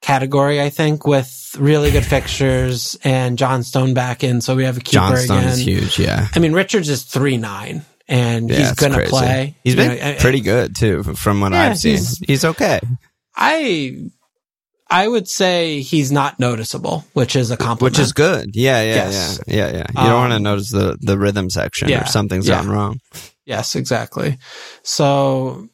category. 0.00 0.62
I 0.62 0.70
think 0.70 1.06
with 1.06 1.54
really 1.58 1.90
good 1.90 2.06
fixtures 2.06 2.96
and 3.04 3.36
Johnstone 3.36 3.92
back 3.92 4.24
in, 4.24 4.40
so 4.40 4.56
we 4.56 4.64
have 4.64 4.78
a 4.78 4.80
keeper 4.80 4.92
Johnstone 5.16 5.38
again. 5.40 5.48
is 5.50 5.58
huge. 5.58 5.98
Yeah, 5.98 6.26
I 6.34 6.38
mean, 6.38 6.54
Richards 6.54 6.88
is 6.88 7.02
three 7.02 7.36
nine, 7.36 7.84
and 8.08 8.48
yeah, 8.50 8.56
he's 8.58 8.72
going 8.72 8.92
to 8.92 9.04
play. 9.06 9.54
He's 9.62 9.76
been 9.76 9.98
know, 9.98 10.16
pretty 10.18 10.40
good 10.40 10.74
too, 10.76 11.02
from 11.02 11.40
what 11.40 11.52
Yeah, 11.52 11.70
I've 11.70 11.78
seen. 11.78 11.92
he's- 11.96 12.18
He's, 12.26 12.44
okay. 12.44 12.80
I 13.36 14.06
I 14.90 15.06
would 15.06 15.28
say 15.28 15.80
he's 15.80 16.10
not 16.10 16.40
noticeable, 16.40 17.04
which 17.12 17.36
is 17.36 17.50
a 17.50 17.56
compliment. 17.58 17.96
Which 17.96 17.98
is 18.02 18.12
good. 18.12 18.56
Yeah, 18.56 18.80
yeah, 18.82 18.94
Yes. 18.94 19.40
yeah, 19.46 19.54
yeah, 19.56 19.72
yeah. 19.72 19.86
You 20.02 20.08
don't 20.08 20.20
want 20.20 20.30
to 20.32 20.36
Um, 20.36 20.42
notice 20.42 20.70
the 20.70 20.96
the 21.00 21.18
rhythm 21.18 21.50
section 21.50 21.88
yeah, 21.90 22.04
or 22.04 22.06
something's 22.06 22.48
yeah. 22.48 22.56
gone 22.62 22.70
wrong. 22.70 23.00
Yes, 23.44 23.76
exactly. 23.76 24.38
So, 24.82 25.68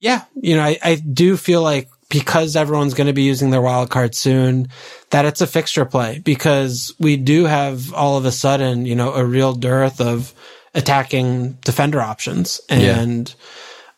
yeah, 0.00 0.24
you 0.40 0.56
know, 0.56 0.62
I, 0.62 0.78
I 0.82 0.94
do 0.96 1.36
feel 1.36 1.62
like 1.62 1.88
because 2.10 2.56
everyone's 2.56 2.94
going 2.94 3.06
to 3.08 3.12
be 3.12 3.22
using 3.24 3.50
their 3.50 3.60
wild 3.60 3.90
card 3.90 4.14
soon, 4.14 4.68
that 5.10 5.26
it's 5.26 5.42
a 5.42 5.46
fixture 5.46 5.84
play 5.84 6.20
because 6.24 6.94
we 6.98 7.16
do 7.18 7.44
have 7.44 7.92
all 7.92 8.16
of 8.16 8.24
a 8.24 8.32
sudden, 8.32 8.86
you 8.86 8.94
know, 8.96 9.12
a 9.12 9.24
real 9.24 9.52
dearth 9.54 10.00
of 10.00 10.32
attacking 10.78 11.52
defender 11.64 12.00
options. 12.00 12.60
And, 12.70 13.34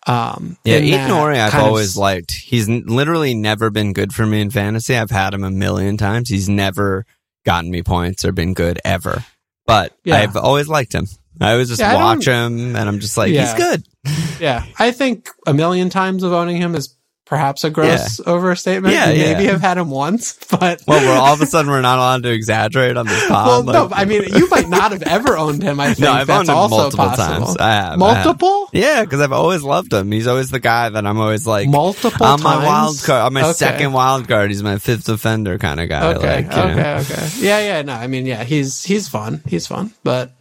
um, 0.07 0.57
Yeah, 0.65 0.81
Nouri, 1.09 1.39
I've 1.39 1.53
kind 1.53 1.63
of 1.63 1.69
always 1.69 1.97
liked. 1.97 2.33
He's 2.33 2.69
literally 2.69 3.35
never 3.35 3.71
been 3.71 3.93
good 3.93 4.13
for 4.13 4.27
me 4.27 4.41
in 4.41 4.51
fantasy. 4.51 4.97
I've 4.97 5.11
had 5.11 5.35
him 5.35 5.45
a 5.45 5.51
million 5.51 5.97
times. 5.97 6.29
He's 6.29 6.49
never 6.49 7.05
gotten 7.45 7.71
me 7.71 7.83
points 7.83 8.25
or 8.25 8.33
been 8.33 8.55
good 8.55 8.81
ever. 8.85 9.25
But 9.67 9.93
Yeah. 10.05 10.17
I've 10.17 10.37
always 10.37 10.69
liked 10.69 10.95
him. 10.95 11.07
I 11.41 11.53
always 11.53 11.69
just 11.69 11.81
Yeah, 11.81 11.95
watch 11.95 12.27
him 12.27 12.75
and 12.77 12.89
I'm 12.89 12.99
just 13.01 13.17
like, 13.17 13.33
Yeah. 13.33 13.47
he's 13.47 13.55
good. 13.55 13.85
Yeah, 14.41 14.65
I 14.79 14.91
think 14.91 15.29
a 15.47 15.53
million 15.53 15.91
times 15.91 16.23
of 16.23 16.33
owning 16.33 16.57
him 16.57 16.75
is 16.75 16.97
perhaps 17.31 17.65
a 17.65 17.71
gross 17.71 18.21
overstatement. 18.27 18.93
Yeah, 18.93 19.09
You 19.11 19.23
maybe 19.23 19.45
yeah. 19.45 19.53
have 19.53 19.61
had 19.63 19.79
him 19.79 19.89
once, 19.89 20.33
but 20.51 20.83
Well, 20.87 21.01
we're 21.01 21.17
all 21.19 21.33
of 21.33 21.41
a 21.41 21.47
sudden 21.47 21.71
we're 21.71 21.81
not 21.81 21.97
allowed 21.97 22.25
to 22.25 22.31
exaggerate 22.31 22.97
on 22.97 23.07
this 23.07 23.27
pod. 23.29 23.67
well, 23.67 23.89
no, 23.89 23.95
I 23.95 24.05
mean, 24.05 24.25
you 24.35 24.49
might 24.49 24.69
not 24.69 24.91
have 24.93 25.03
ever 25.05 25.39
owned 25.39 25.63
him. 25.63 25.79
I 25.81 25.87
think 25.95 26.01
no, 26.01 26.13
I've 26.13 26.27
that's 26.27 26.41
owned 26.41 26.49
him 26.51 26.57
also 26.57 26.77
multiple 26.77 27.05
possible. 27.07 27.47
times. 27.47 27.57
I 27.59 27.71
have 27.71 27.85
I 27.85 27.87
have. 27.89 27.99
Multiple, 27.99 28.69
Yeah, 28.73 29.05
because 29.05 29.21
I've 29.21 29.33
always 29.33 29.63
loved 29.63 29.93
him. 29.93 30.11
He's 30.13 30.27
always 30.27 30.51
the 30.51 30.59
guy 30.61 30.89
that 30.91 31.07
I'm 31.07 31.19
always 31.19 31.47
like 31.47 31.69
multiple 31.69 32.27
on 32.27 32.43
my 32.43 32.55
times? 32.55 32.67
wild 32.67 33.03
card, 33.05 33.23
on 33.27 33.33
my 33.33 33.43
Okay. 33.45 33.53
second 33.53 33.93
wild 33.93 34.27
card. 34.29 34.51
He's 34.51 34.63
my 34.63 34.79
fifth 34.79 35.05
defender 35.05 35.57
kind 35.59 35.79
of 35.81 35.89
guy. 35.89 36.15
Okay, 36.15 36.37
like, 36.37 36.51
you 36.51 36.57
know. 36.57 36.65
okay, 36.73 36.99
okay. 37.15 37.29
Yeah, 37.39 37.61
yeah. 37.61 37.83
No, 37.83 37.93
I 37.95 38.09
mean, 38.09 38.27
yeah, 38.27 38.43
he's 38.45 38.83
he's 38.83 39.07
fun. 39.09 39.43
He's 39.47 39.69
fun, 39.69 39.93
but 40.03 40.33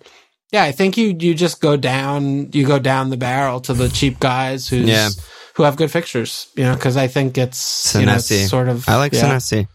yeah, 0.51 0.63
I 0.63 0.71
think 0.71 0.97
you 0.97 1.15
you 1.19 1.35
just 1.35 1.61
go 1.61 1.77
down 1.77 2.49
you 2.51 2.65
go 2.65 2.79
down 2.79 3.11
the 3.11 3.17
barrel 3.17 3.59
to 3.61 3.73
the 3.75 3.89
cheap 3.89 4.19
guys 4.19 4.67
who's 4.67 4.87
Yeah. 4.89 5.09
Who 5.59 5.63
have 5.65 5.75
good 5.75 5.91
fixtures. 5.91 6.47
You 6.55 6.63
know, 6.63 6.73
because 6.73 6.95
I 6.95 7.07
think 7.07 7.37
it's 7.37 7.93
you 7.95 8.05
know 8.05 8.15
it's 8.15 8.49
sort 8.49 8.69
of 8.69 8.87
I 8.87 8.95
like 8.95 9.11
yeah, 9.11 9.23
Senesi. 9.23 9.67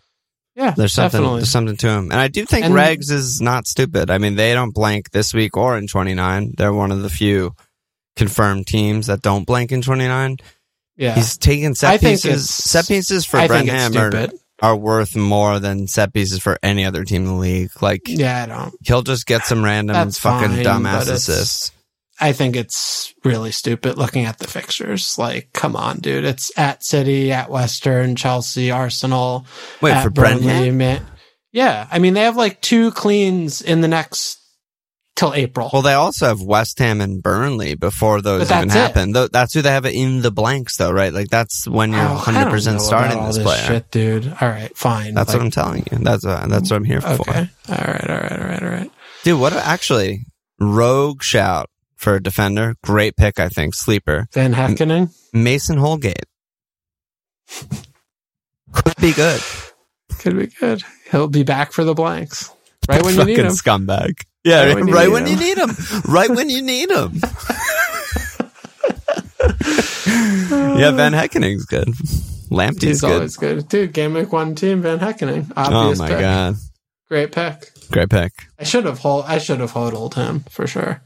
Yeah, 0.57 0.70
There's 0.70 0.95
something. 0.95 1.18
definitely. 1.20 1.41
There's 1.41 1.51
something 1.51 1.76
to 1.76 1.89
him, 1.91 2.11
and 2.11 2.14
I 2.20 2.28
do 2.28 2.47
think 2.47 2.64
And- 2.64 2.74
Regs 2.74 3.11
is 3.11 3.41
not 3.43 3.66
stupid. 3.66 4.09
I 4.11 4.16
mean, 4.18 4.37
they 4.37 4.55
don't 4.55 4.72
blank 4.72 5.11
this 5.11 5.35
week 5.35 5.57
or 5.59 5.76
in 5.76 5.87
29. 5.87 6.55
They're 6.57 6.72
one 6.72 6.91
of 6.91 7.03
the 7.03 7.11
few 7.11 7.55
confirmed 8.16 8.66
teams 8.66 9.09
that 9.09 9.20
don't 9.20 9.45
blank 9.47 9.72
in 9.72 9.82
29. 9.82 10.39
yeah, 10.97 11.14
He's 11.16 11.37
taking 11.37 11.70
I 11.70 11.72
set 11.74 12.01
think 12.01 12.22
pieces. 12.22 12.49
Set 12.49 12.89
pieces 12.89 13.26
for 13.26 13.37
I 13.37 13.49
think 13.49 13.68
it's 13.68 13.97
are, 13.97 14.28
are 14.62 14.76
worth 14.76 15.16
more 15.16 15.59
than 15.59 15.87
set 15.87 16.14
pieces 16.14 16.39
for 16.41 16.59
any 16.62 16.85
other 16.87 17.05
team 17.05 17.22
in 17.22 17.28
the 17.28 17.35
league. 17.35 17.70
Like 17.82 18.03
Yeah, 18.07 18.45
I 18.45 18.47
don't. 18.47 18.74
he'll 18.87 19.03
just 19.03 19.26
get 19.26 19.43
some 19.45 19.62
random 19.64 19.93
That's 19.95 20.18
fucking 20.18 20.51
fine, 20.51 20.64
dumbass 20.64 21.11
assists. 21.11 21.72
I 22.20 22.32
think 22.32 22.54
it's 22.56 23.12
really 23.24 23.50
stupid 23.50 23.98
looking 23.98 24.24
at 24.24 24.38
the 24.38 24.46
fixtures. 24.46 25.18
Like, 25.18 25.52
come 25.52 25.74
on, 25.74 25.98
dude. 25.98 26.24
It's 26.24 26.56
at 26.56 26.84
City, 26.84 27.32
at 27.32 27.50
Western, 27.50 28.14
Chelsea, 28.16 28.70
Arsenal. 28.70 29.46
Wait 29.80 30.00
for 30.02 30.10
Burnley, 30.10 30.70
man. 30.70 31.04
Yeah, 31.52 31.86
I 31.90 31.98
mean 31.98 32.14
they 32.14 32.22
have 32.22 32.36
like 32.36 32.60
two 32.60 32.90
cleans 32.92 33.60
in 33.62 33.80
the 33.80 33.88
next 33.88 34.38
till 35.16 35.32
April. 35.34 35.70
Well, 35.72 35.82
they 35.82 35.92
also 35.94 36.26
have 36.26 36.42
West 36.42 36.80
Ham 36.80 37.00
and 37.00 37.22
Burnley 37.22 37.74
before 37.76 38.20
those 38.20 38.50
even 38.50 38.68
happen. 38.68 39.12
Tho- 39.12 39.28
That's 39.28 39.54
who 39.54 39.62
they 39.62 39.70
have 39.70 39.86
in 39.86 40.20
the 40.22 40.32
blanks, 40.32 40.76
though, 40.76 40.90
right? 40.90 41.12
Like 41.12 41.28
that's 41.28 41.68
when 41.68 41.92
you're 41.92 42.00
Oh, 42.00 42.04
I 42.04 42.14
100 42.14 42.40
don't 42.44 42.50
percent 42.50 42.80
starting 42.80 43.24
this 43.26 43.36
this 43.36 43.44
player. 43.44 43.62
shit, 43.66 43.90
dude. 43.92 44.26
All 44.40 44.48
right, 44.48 44.76
fine. 44.76 45.14
That's 45.14 45.28
Like, 45.28 45.38
what 45.38 45.44
I'm 45.44 45.50
telling 45.52 45.86
you. 45.92 45.98
That's 45.98 46.24
uh, 46.26 46.44
that's 46.48 46.70
what 46.70 46.76
I'm 46.76 46.84
here 46.84 47.00
for. 47.00 47.08
Okay. 47.30 47.48
All 47.68 47.74
right. 47.76 48.10
All 48.10 48.16
right. 48.16 48.32
All 48.32 48.48
right. 48.48 48.62
All 48.62 48.68
right. 48.68 48.90
Dude, 49.22 49.40
what 49.40 49.52
actually 49.52 50.26
rogue 50.58 51.22
shout 51.22 51.70
for 52.05 52.14
a 52.14 52.22
defender. 52.22 52.76
Great 52.84 53.16
pick, 53.16 53.40
I 53.40 53.48
think. 53.48 53.74
Sleeper. 53.74 54.28
Van 54.32 54.52
Heckening. 54.55 55.12
Mason 55.32 55.78
Holgate. 55.78 56.26
Could 58.72 58.96
be 59.00 59.12
good. 59.12 59.40
Could 60.20 60.38
be 60.38 60.46
good. 60.46 60.82
He'll 61.11 61.28
be 61.28 61.42
back 61.42 61.72
for 61.72 61.82
the 61.84 61.94
blanks. 61.94 62.50
Right 62.86 63.02
when 63.02 63.14
you 63.16 63.24
need 63.24 63.38
him. 63.38 63.46
scumbag. 63.46 64.20
Yeah, 64.44 64.64
Right 64.66 64.74
right, 64.74 64.76
when 64.76 64.86
you 64.88 65.11
when, 65.12 65.24
need 65.24 65.40
you 65.40 65.55
him. 65.55 65.68
need 65.70 65.78
him. 65.78 66.02
right 66.07 66.28
when 66.28 66.50
you 66.50 66.61
need 66.61 66.90
him. 66.90 67.12
yeah, 70.78 70.90
Van 70.90 71.12
Heckening's 71.14 71.64
good. 71.64 71.88
Lamptey's 72.50 72.82
He's 72.82 73.00
good. 73.00 73.12
always 73.12 73.36
good. 73.36 73.68
Dude, 73.68 73.94
game 73.94 74.12
week 74.12 74.32
one 74.32 74.55
team, 74.55 74.82
Van 74.82 74.98
Heckening. 74.98 75.50
oh 75.57 75.62
Obvious 75.62 75.98
my 75.98 76.09
pick. 76.09 76.20
god. 76.20 76.55
Great 77.09 77.32
pick. 77.32 77.70
Great 77.90 78.11
pick. 78.11 78.32
I 78.59 78.64
should 78.64 78.84
have 78.84 78.98
hold 78.98 79.24
I 79.26 79.38
should 79.38 79.61
have 79.61 79.70
hodled 79.70 80.14
him 80.14 80.40
for 80.50 80.66
sure. 80.66 81.00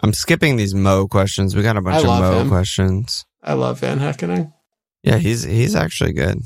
I'm 0.00 0.12
skipping 0.12 0.56
these 0.56 0.74
Mo 0.74 1.06
questions. 1.08 1.56
We 1.56 1.62
got 1.62 1.76
a 1.76 1.82
bunch 1.82 2.04
of 2.04 2.20
Mo 2.20 2.40
him. 2.40 2.48
questions. 2.48 3.24
I 3.42 3.54
love 3.54 3.80
Van 3.80 3.98
Heckening. 3.98 4.52
Yeah, 5.02 5.16
he's 5.18 5.42
he's 5.44 5.74
actually 5.74 6.12
good. 6.12 6.38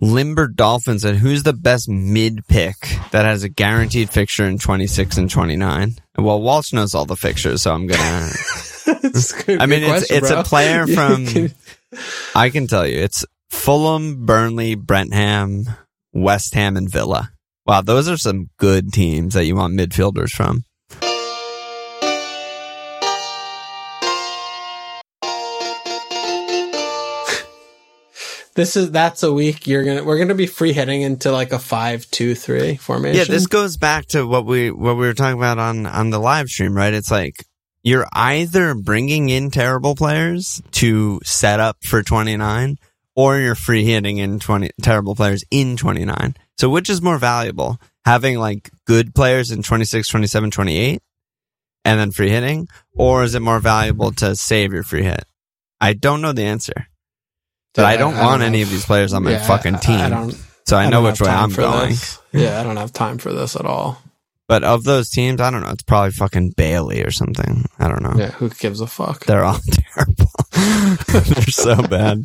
Limber 0.00 0.48
Dolphin 0.48 0.98
said, 0.98 1.16
"Who's 1.16 1.42
the 1.44 1.52
best 1.52 1.88
mid 1.88 2.46
pick 2.48 2.76
that 3.12 3.24
has 3.24 3.44
a 3.44 3.48
guaranteed 3.48 4.10
fixture 4.10 4.46
in 4.46 4.58
26 4.58 5.16
and 5.16 5.30
29?" 5.30 5.96
Well, 6.18 6.40
Walsh 6.40 6.72
knows 6.72 6.94
all 6.94 7.04
the 7.04 7.16
fixtures, 7.16 7.62
so 7.62 7.72
I'm 7.72 7.86
gonna. 7.86 8.30
It's 8.84 9.32
a 9.32 9.42
good- 9.44 9.60
I 9.62 9.66
mean, 9.66 9.84
it's 9.84 10.10
it's 10.10 10.28
bro. 10.30 10.40
a 10.40 10.44
player 10.44 10.86
from. 10.88 11.26
I 12.34 12.50
can 12.50 12.66
tell 12.66 12.84
you, 12.86 12.98
it's 12.98 13.24
Fulham, 13.50 14.26
Burnley, 14.26 14.74
Brentham, 14.74 15.66
West 16.12 16.54
Ham, 16.54 16.76
and 16.76 16.90
Villa. 16.90 17.30
Wow, 17.64 17.82
those 17.82 18.08
are 18.08 18.16
some 18.16 18.50
good 18.58 18.92
teams 18.92 19.34
that 19.34 19.44
you 19.44 19.54
want 19.54 19.74
midfielders 19.74 20.30
from. 20.30 20.64
This 28.54 28.76
is 28.76 28.90
that's 28.90 29.22
a 29.22 29.32
week 29.32 29.66
you're 29.66 29.84
gonna 29.84 30.04
we're 30.04 30.18
gonna 30.18 30.34
be 30.34 30.46
free 30.46 30.72
hitting 30.72 31.02
into 31.02 31.32
like 31.32 31.52
a 31.52 31.58
five 31.58 32.10
two 32.10 32.34
three 32.34 32.76
formation. 32.76 33.18
Yeah, 33.18 33.24
this 33.24 33.46
goes 33.46 33.78
back 33.78 34.06
to 34.06 34.26
what 34.26 34.44
we 34.44 34.70
what 34.70 34.96
we 34.96 35.06
were 35.06 35.14
talking 35.14 35.38
about 35.38 35.58
on 35.58 35.86
on 35.86 36.10
the 36.10 36.18
live 36.18 36.48
stream, 36.48 36.76
right? 36.76 36.92
It's 36.92 37.10
like 37.10 37.46
you're 37.82 38.06
either 38.12 38.74
bringing 38.74 39.28
in 39.28 39.50
terrible 39.50 39.94
players 39.94 40.62
to 40.72 41.20
set 41.24 41.60
up 41.60 41.78
for 41.82 42.02
29 42.02 42.78
or 43.16 43.38
you're 43.38 43.54
free 43.54 43.84
hitting 43.84 44.18
in 44.18 44.38
20 44.38 44.70
terrible 44.82 45.14
players 45.14 45.44
in 45.50 45.76
29. 45.76 46.36
So 46.58 46.68
which 46.68 46.88
is 46.88 47.02
more 47.02 47.18
valuable? 47.18 47.80
Having 48.04 48.38
like 48.38 48.70
good 48.86 49.14
players 49.14 49.50
in 49.50 49.62
26, 49.62 50.08
27, 50.08 50.50
28 50.50 51.02
and 51.84 52.00
then 52.00 52.12
free 52.12 52.30
hitting 52.30 52.68
or 52.94 53.24
is 53.24 53.34
it 53.34 53.40
more 53.40 53.60
valuable 53.60 54.12
to 54.12 54.36
save 54.36 54.72
your 54.72 54.82
free 54.82 55.02
hit? 55.02 55.24
I 55.80 55.94
don't 55.94 56.20
know 56.20 56.32
the 56.32 56.44
answer. 56.44 56.86
But 57.74 57.86
I 57.86 57.96
don't 57.96 58.16
want 58.16 58.42
any 58.42 58.62
of 58.62 58.70
these 58.70 58.84
players 58.84 59.12
on 59.12 59.22
my 59.24 59.32
Yeah, 59.32 59.46
fucking 59.46 59.78
team. 59.78 59.98
I 60.00 60.08
don't. 60.10 60.36
so 60.66 60.76
I, 60.76 60.84
I 60.84 60.90
know 60.90 61.02
which 61.02 61.20
way 61.20 61.30
I'm 61.30 61.50
going. 61.50 61.90
this. 61.90 62.18
Yeah, 62.32 62.60
I 62.60 62.62
don't 62.62 62.76
have 62.76 62.92
time 62.92 63.18
for 63.18 63.32
this 63.32 63.56
at 63.56 63.64
all. 63.64 64.00
But 64.48 64.64
of 64.64 64.84
those 64.84 65.08
teams, 65.08 65.40
I 65.40 65.50
don't 65.50 65.62
know. 65.62 65.70
It's 65.70 65.84
probably 65.84 66.10
fucking 66.10 66.50
Bailey 66.56 67.02
or 67.02 67.10
something. 67.10 67.64
I 67.78 67.88
don't 67.88 68.02
know. 68.02 68.12
Yeah, 68.16 68.32
who 68.32 68.50
gives 68.50 68.80
a 68.82 68.86
fuck? 68.86 69.24
They're 69.24 69.44
all 69.44 69.58
terrible. 69.70 70.30
They're 70.52 71.46
so 71.46 71.76
bad. 71.82 72.24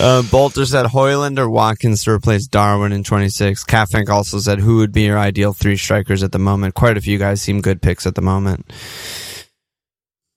Uh, 0.00 0.22
Bolter 0.30 0.66
said 0.66 0.86
Højlund 0.86 1.38
or 1.38 1.48
Watkins 1.48 2.02
to 2.04 2.10
replace 2.10 2.48
Darwin 2.48 2.90
in 2.92 3.04
26. 3.04 3.64
Kaffink 3.66 4.08
also 4.08 4.38
said 4.38 4.58
who 4.58 4.78
would 4.78 4.90
be 4.90 5.02
your 5.02 5.18
ideal 5.18 5.52
three 5.52 5.76
strikers 5.76 6.24
at 6.24 6.32
the 6.32 6.38
moment. 6.40 6.74
Quite 6.74 6.96
a 6.96 7.00
few 7.00 7.18
guys 7.18 7.40
seem 7.40 7.60
good 7.60 7.80
picks 7.80 8.06
at 8.06 8.16
the 8.16 8.22
moment. 8.22 8.72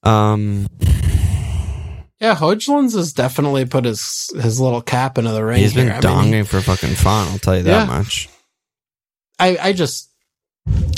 Um, 0.04 0.68
Yeah, 2.20 2.36
Højlund's 2.36 2.96
has 2.96 3.14
definitely 3.14 3.66
put 3.66 3.86
his 3.86 4.30
his 4.42 4.60
little 4.60 4.82
cap 4.82 5.18
into 5.18 5.32
the 5.32 5.44
ring. 5.46 5.60
he's 5.60 5.74
been 5.74 5.86
here. 5.88 6.00
I 6.04 6.24
mean, 6.24 6.34
donging 6.44 6.48
for 6.48 6.62
fucking 6.62 6.96
fun. 6.96 7.28
I'll 7.28 7.38
tell 7.38 7.56
you 7.58 7.64
that 7.64 7.72
Yeah. 7.82 7.86
much. 7.86 8.30
I, 9.40 9.58
I 9.62 9.74
just 9.74 10.10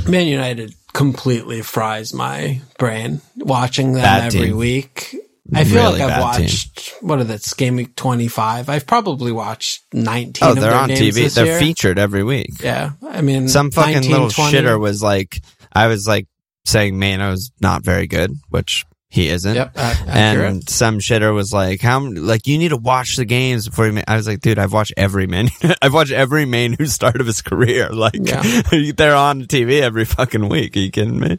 Man 0.08 0.28
United 0.28 0.74
completely 0.94 1.62
fries 1.62 2.14
my 2.14 2.62
brain 2.78 3.22
watching 3.38 3.94
them 3.94 4.02
Bad 4.04 4.34
every 4.34 4.48
team. 4.48 4.58
week. 4.58 5.16
I 5.54 5.64
feel 5.64 5.76
Really 5.84 6.00
like 6.00 6.12
I've 6.12 6.36
team. 6.38 6.44
watched 6.46 6.94
what 7.02 7.20
is 7.22 7.30
it, 7.52 7.58
game 7.58 7.76
week 7.76 7.96
twenty 7.96 8.28
five. 8.28 8.70
I've 8.70 8.86
probably 8.88 9.32
watched 9.32 9.84
nineteen. 9.94 10.48
Oh, 10.48 10.52
of 10.52 10.60
they're 10.60 10.74
on 10.74 10.90
TV. 10.90 11.34
They're 11.34 11.46
year. 11.48 11.60
featured 11.60 12.00
every 12.00 12.24
week. 12.24 12.62
Yeah, 12.62 12.92
I 13.08 13.22
mean, 13.22 13.50
Some 13.50 13.72
fucking 13.72 13.94
19, 13.96 14.12
little 14.12 14.30
20. 14.30 14.56
shitter 14.56 14.80
was 14.80 15.02
like, 15.04 15.42
I 15.74 15.88
was 15.88 16.08
like 16.08 16.28
saying 16.66 16.98
Mainoo's 17.00 17.52
not 17.60 17.84
very 17.84 18.06
good, 18.08 18.32
which 18.50 18.86
he 19.12 19.28
isn't. 19.30 19.56
Yep, 19.56 19.72
accurate. 19.76 20.50
And 20.52 20.70
some 20.70 21.00
shitter 21.00 21.34
was 21.34 21.52
like, 21.52 21.82
"How 21.82 22.00
like 22.00 22.46
you 22.48 22.58
need 22.58 22.70
to 22.70 22.78
watch 22.78 23.16
the 23.16 23.26
games 23.26 23.68
before 23.68 23.88
you?" 23.88 23.94
Ma-. 23.94 24.02
I 24.08 24.16
was 24.16 24.28
like, 24.28 24.40
"Dude, 24.42 24.60
I've 24.60 24.72
watched 24.74 24.94
every 24.98 25.26
man. 25.28 25.50
I've 25.82 25.94
watched 25.94 26.12
every 26.12 26.46
Mainoo 26.46 26.86
start 26.86 27.20
of 27.20 27.26
his 27.28 27.42
career. 27.42 27.90
Like 27.94 28.14
Yeah. 28.20 28.42
they're 28.96 29.16
on 29.16 29.44
TV 29.46 29.82
every 29.82 30.06
fucking 30.06 30.48
week. 30.48 30.76
Are 30.78 30.80
you 30.80 30.92
kidding 30.92 31.20
me? 31.20 31.38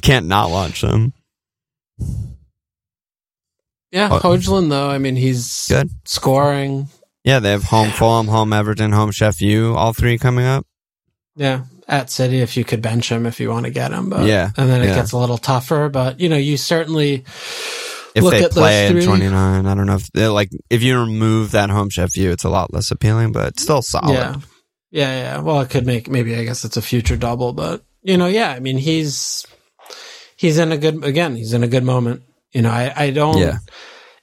Can't 0.00 0.26
not 0.26 0.50
watch 0.50 0.80
them. 0.82 1.12
yeah, 3.90 4.08
Oh. 4.22 4.36
Though. 4.36 4.90
I 4.90 4.98
mean, 4.98 5.16
he's 5.16 5.66
Good. 5.68 5.90
scoring. 6.04 6.88
Yeah, 7.24 7.40
they 7.40 7.50
have 7.50 7.64
home 7.64 7.90
Fulham, 7.90 8.28
home 8.28 8.52
Everton, 8.52 8.92
home 8.92 9.10
Sheff 9.10 9.40
U, 9.40 9.74
all 9.74 9.92
three 9.92 10.18
coming 10.18 10.44
up. 10.46 10.66
Yeah, 11.36 11.64
at 11.88 12.10
City 12.10 12.40
if 12.40 12.56
you 12.56 12.64
could 12.64 12.82
bench 12.82 13.10
him 13.10 13.24
if 13.26 13.40
you 13.40 13.48
want 13.50 13.64
to 13.66 13.70
get 13.72 13.92
him, 13.92 14.10
but 14.10 14.26
Yeah, 14.26 14.50
and 14.56 14.68
then 14.68 14.82
it 14.82 14.88
yeah. 14.88 14.94
gets 14.96 15.12
a 15.12 15.18
little 15.18 15.38
tougher. 15.38 15.88
But 15.88 16.20
you 16.20 16.28
know, 16.28 16.36
you 16.36 16.56
certainly 16.56 17.24
If 18.14 18.22
Look 18.24 18.32
they 18.32 18.44
at 18.44 18.50
play 18.50 18.86
in 18.88 19.02
29, 19.02 19.66
I 19.66 19.74
don't 19.74 19.86
know 19.86 19.96
if 19.96 20.08
like 20.14 20.50
if 20.70 20.82
you 20.82 20.98
remove 21.00 21.52
that 21.52 21.70
home 21.70 21.88
Sheff 21.88 22.16
U, 22.16 22.30
it's 22.30 22.44
a 22.44 22.48
lot 22.50 22.72
less 22.74 22.90
appealing, 22.90 23.32
but 23.32 23.58
still 23.58 23.82
solid. 23.82 24.12
Yeah. 24.14 24.34
Yeah, 24.90 25.16
yeah. 25.16 25.40
Well, 25.40 25.60
it 25.60 25.70
could 25.70 25.86
make 25.86 26.08
maybe 26.08 26.34
I 26.34 26.44
guess 26.44 26.64
it's 26.64 26.76
a 26.76 26.82
future 26.82 27.16
double, 27.16 27.52
but 27.52 27.82
you 28.02 28.16
know, 28.16 28.26
yeah, 28.26 28.50
I 28.50 28.60
mean 28.60 28.78
he's 28.78 29.46
he's 30.36 30.58
in 30.58 30.72
a 30.72 30.78
good 30.78 31.04
again, 31.04 31.36
he's 31.36 31.52
in 31.52 31.62
a 31.62 31.68
good 31.68 31.84
moment. 31.84 32.22
You 32.52 32.62
know, 32.62 32.70
I, 32.70 32.92
I 32.96 33.10
don't 33.10 33.38
Yeah. 33.38 33.58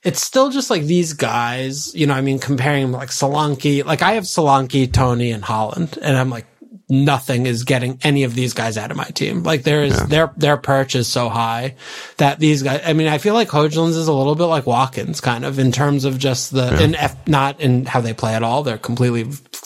it's 0.03 0.22
still 0.22 0.49
just 0.49 0.70
like 0.72 0.84
these 0.84 1.13
guys, 1.13 1.93
you 1.93 2.07
know, 2.07 2.13
I 2.16 2.22
mean 2.22 2.39
comparing 2.39 2.91
like 2.91 3.09
Solanke, 3.09 3.86
like 3.86 4.01
I 4.01 4.13
have 4.13 4.24
Solanke, 4.24 4.91
Toney, 4.91 5.32
and 5.32 5.43
Haaland, 5.43 5.97
and 6.01 6.18
I'm 6.18 6.30
like 6.32 6.47
nothing 6.89 7.45
is 7.45 7.63
getting 7.63 7.99
any 8.03 8.23
of 8.23 8.36
these 8.36 8.53
guys 8.53 8.77
out 8.77 8.91
of 8.91 8.97
my 8.97 9.05
team. 9.05 9.43
Like 9.43 9.63
there 9.63 9.83
is 9.83 10.07
their 10.07 10.31
their 10.38 10.57
perch 10.57 10.95
is 10.95 11.07
so 11.07 11.29
high 11.29 11.75
that 12.17 12.39
these 12.39 12.63
guys. 12.63 12.81
I 12.86 12.93
mean, 12.93 13.07
I 13.07 13.17
feel 13.17 13.33
like 13.33 13.49
Højlund's 13.49 13.95
is 13.95 14.07
a 14.07 14.13
little 14.13 14.36
bit 14.36 14.45
like 14.45 14.65
Watkins, 14.65 15.21
kind 15.21 15.45
of 15.45 15.59
in 15.59 15.71
terms 15.71 16.05
of 16.05 16.19
just 16.19 16.51
the 16.51 16.83
in 16.83 16.95
F, 16.95 17.27
not 17.27 17.59
in 17.59 17.86
how 17.86 18.01
they 18.01 18.13
play 18.13 18.36
at 18.36 18.43
all. 18.43 18.63
They're 18.63 18.77
completely 18.77 19.25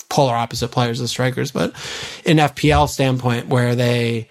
polar 0.10 0.36
opposite 0.36 0.70
players 0.70 1.02
as 1.02 1.12
strikers, 1.12 1.52
but 1.52 1.74
in 2.26 2.38
FPL 2.38 2.88
standpoint, 2.88 3.48
where 3.48 3.76
they 3.76 4.30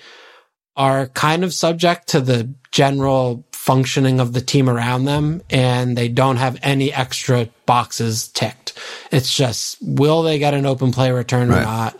are 0.76 1.08
kind 1.08 1.44
of 1.44 1.52
subject 1.52 2.08
to 2.08 2.20
the 2.20 2.54
general 2.70 3.47
functioning 3.68 4.18
of 4.18 4.32
the 4.32 4.40
team 4.40 4.66
around 4.66 5.04
them 5.04 5.42
and 5.50 5.94
they 5.94 6.08
don't 6.08 6.38
have 6.38 6.58
any 6.62 6.90
extra 6.90 7.46
boxes 7.66 8.28
ticked. 8.28 8.72
It's 9.12 9.36
just, 9.36 9.76
will 9.82 10.22
they 10.22 10.38
get 10.38 10.54
an 10.54 10.64
open 10.64 10.90
play 10.90 11.12
return 11.12 11.50
or 11.50 11.60
not? 11.60 11.98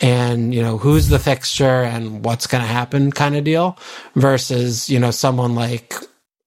And, 0.00 0.54
you 0.54 0.62
know, 0.62 0.78
who's 0.78 1.08
the 1.08 1.18
fixture 1.18 1.82
and 1.82 2.24
what's 2.24 2.46
going 2.46 2.62
to 2.62 2.66
happen 2.66 3.12
kind 3.12 3.36
of 3.36 3.44
deal 3.44 3.78
versus, 4.14 4.88
you 4.88 4.98
know, 4.98 5.10
someone 5.10 5.54
like 5.54 5.92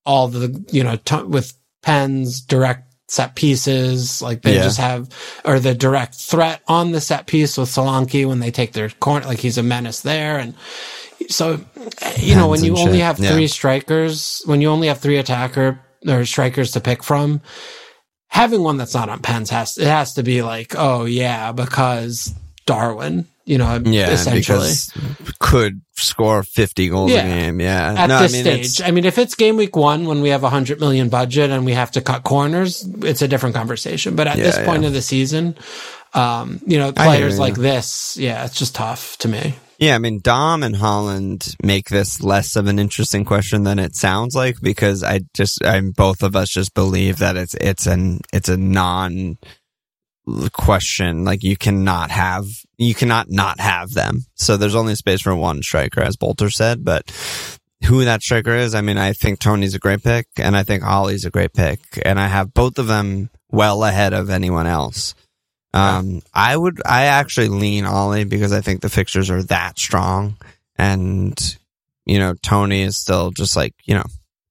all 0.07 0.27
the, 0.27 0.65
you 0.71 0.83
know, 0.83 0.95
t- 0.95 1.21
with 1.21 1.53
pens, 1.83 2.41
direct 2.41 2.92
set 3.13 3.35
pieces, 3.35 4.23
like 4.23 4.41
they 4.41 4.55
Yeah. 4.55 4.63
just 4.63 4.79
have, 4.79 5.07
or 5.45 5.59
the 5.59 5.75
direct 5.75 6.15
threat 6.15 6.61
on 6.67 6.93
the 6.93 6.99
set 6.99 7.27
piece 7.27 7.57
with 7.57 7.69
Solanke 7.69 8.27
when 8.27 8.39
they 8.39 8.49
take 8.49 8.73
their 8.73 8.89
corner, 8.89 9.27
like 9.27 9.37
he's 9.37 9.59
a 9.59 9.63
menace 9.63 10.01
there. 10.01 10.39
And 10.39 10.55
so, 11.29 11.59
you 12.17 12.33
know, 12.33 12.47
when 12.47 12.63
you 12.63 12.75
only 12.75 12.97
shit, 12.97 13.01
have 13.01 13.19
yeah. 13.19 13.31
three 13.31 13.47
strikers, 13.47 14.41
when 14.45 14.61
you 14.61 14.69
only 14.69 14.87
have 14.87 14.99
three 14.99 15.17
attacker 15.17 15.79
or 16.07 16.25
strikers 16.25 16.71
to 16.71 16.79
pick 16.81 17.03
from, 17.03 17.41
having 18.29 18.63
one 18.63 18.77
that's 18.77 18.95
not 18.95 19.09
on 19.09 19.19
pens 19.19 19.51
has, 19.51 19.77
it 19.77 19.85
has 19.85 20.15
to 20.15 20.23
be 20.23 20.41
like, 20.41 20.73
oh 20.75 21.05
yeah, 21.05 21.51
because 21.51 22.33
Darwin, 22.65 23.27
you 23.45 23.57
know, 23.57 23.81
Yeah, 23.85 24.09
essentially. 24.11 24.71
could 25.39 25.81
score 25.95 26.43
50 26.43 26.89
goals 26.89 27.11
Yeah. 27.11 27.25
a 27.25 27.27
game. 27.27 27.59
Yeah. 27.61 27.93
at 27.97 28.07
no, 28.07 28.19
this 28.21 28.33
I 28.33 28.43
mean, 28.43 28.63
stage. 28.63 28.87
I 28.87 28.91
mean, 28.91 29.05
if 29.05 29.17
it's 29.17 29.35
game 29.35 29.57
week 29.57 29.75
one 29.75 30.05
when 30.05 30.21
we 30.21 30.29
have 30.29 30.43
a 30.43 30.49
hundred 30.49 30.79
million 30.79 31.09
budget 31.09 31.49
and 31.51 31.65
we 31.65 31.73
have 31.73 31.91
to 31.91 32.01
cut 32.01 32.23
corners, 32.23 32.87
it's 33.01 33.21
a 33.21 33.27
different 33.27 33.55
conversation. 33.55 34.15
But 34.15 34.27
at 34.27 34.37
Yeah, 34.37 34.43
this 34.45 34.59
point 34.65 34.85
of 34.85 34.93
the 34.93 35.01
season, 35.01 35.55
um, 36.13 36.61
you 36.65 36.77
know, 36.77 36.91
players 36.91 37.33
you. 37.35 37.39
like 37.39 37.55
this, 37.55 38.17
yeah, 38.19 38.45
it's 38.45 38.57
just 38.57 38.75
tough 38.75 39.17
to 39.19 39.27
me. 39.27 39.55
Yeah, 39.79 39.95
I 39.95 39.97
mean, 39.97 40.19
Dom 40.21 40.63
and 40.63 40.75
Haaland 40.75 41.55
make 41.63 41.89
this 41.89 42.21
less 42.21 42.55
of 42.55 42.67
an 42.67 42.79
interesting 42.79 43.25
question 43.25 43.63
than 43.63 43.79
it 43.79 43.95
sounds 43.95 44.33
like 44.35 44.55
because 44.61 45.03
I 45.03 45.21
just, 45.33 45.65
I'm 45.65 45.91
both 45.91 46.23
of 46.23 46.35
us 46.35 46.49
just 46.49 46.73
believe 46.73 47.17
that 47.17 47.35
it's 47.35 47.55
it's 47.55 47.85
an 47.87 48.21
it's 48.31 48.47
a 48.47 48.55
non 48.55 49.37
question. 50.53 51.25
Like 51.25 51.43
you 51.43 51.57
cannot 51.57 52.11
have 52.11 52.45
you 52.77 52.95
cannot 52.95 53.29
not 53.29 53.59
have 53.59 53.93
them. 53.93 54.25
So 54.35 54.57
there's 54.57 54.75
only 54.75 54.95
space 54.95 55.21
for 55.21 55.35
one 55.35 55.61
striker, 55.61 56.01
as 56.01 56.15
Bolter 56.15 56.49
said. 56.49 56.83
But 56.83 57.11
who 57.85 58.05
that 58.05 58.21
striker 58.21 58.55
is, 58.55 58.73
I 58.75 58.81
mean, 58.81 58.97
I 58.97 59.13
think 59.13 59.39
Toney's 59.39 59.75
a 59.75 59.79
great 59.79 60.03
pick, 60.03 60.27
and 60.37 60.55
I 60.55 60.63
think 60.63 60.83
Ollie's 60.83 61.25
a 61.25 61.31
great 61.31 61.53
pick, 61.53 61.79
and 62.03 62.19
I 62.19 62.27
have 62.27 62.53
both 62.53 62.79
of 62.79 62.87
them 62.87 63.29
well 63.51 63.83
ahead 63.83 64.13
of 64.13 64.29
anyone 64.29 64.67
else. 64.67 65.15
Um, 65.75 66.21
I 66.33 66.55
would, 66.55 66.81
I 66.85 67.05
actually 67.05 67.49
lean 67.49 67.85
Ollie 67.85 68.25
because 68.25 68.53
I 68.53 68.61
think 68.61 68.81
the 68.81 68.89
fixtures 68.89 69.29
are 69.31 69.43
that 69.43 69.79
strong, 69.79 70.37
and 70.77 71.57
you 72.05 72.19
know, 72.19 72.35
Toney 72.41 72.81
is 72.81 72.97
still 72.97 73.31
just 73.31 73.55
like 73.55 73.73
you 73.83 73.95
know, 73.95 74.05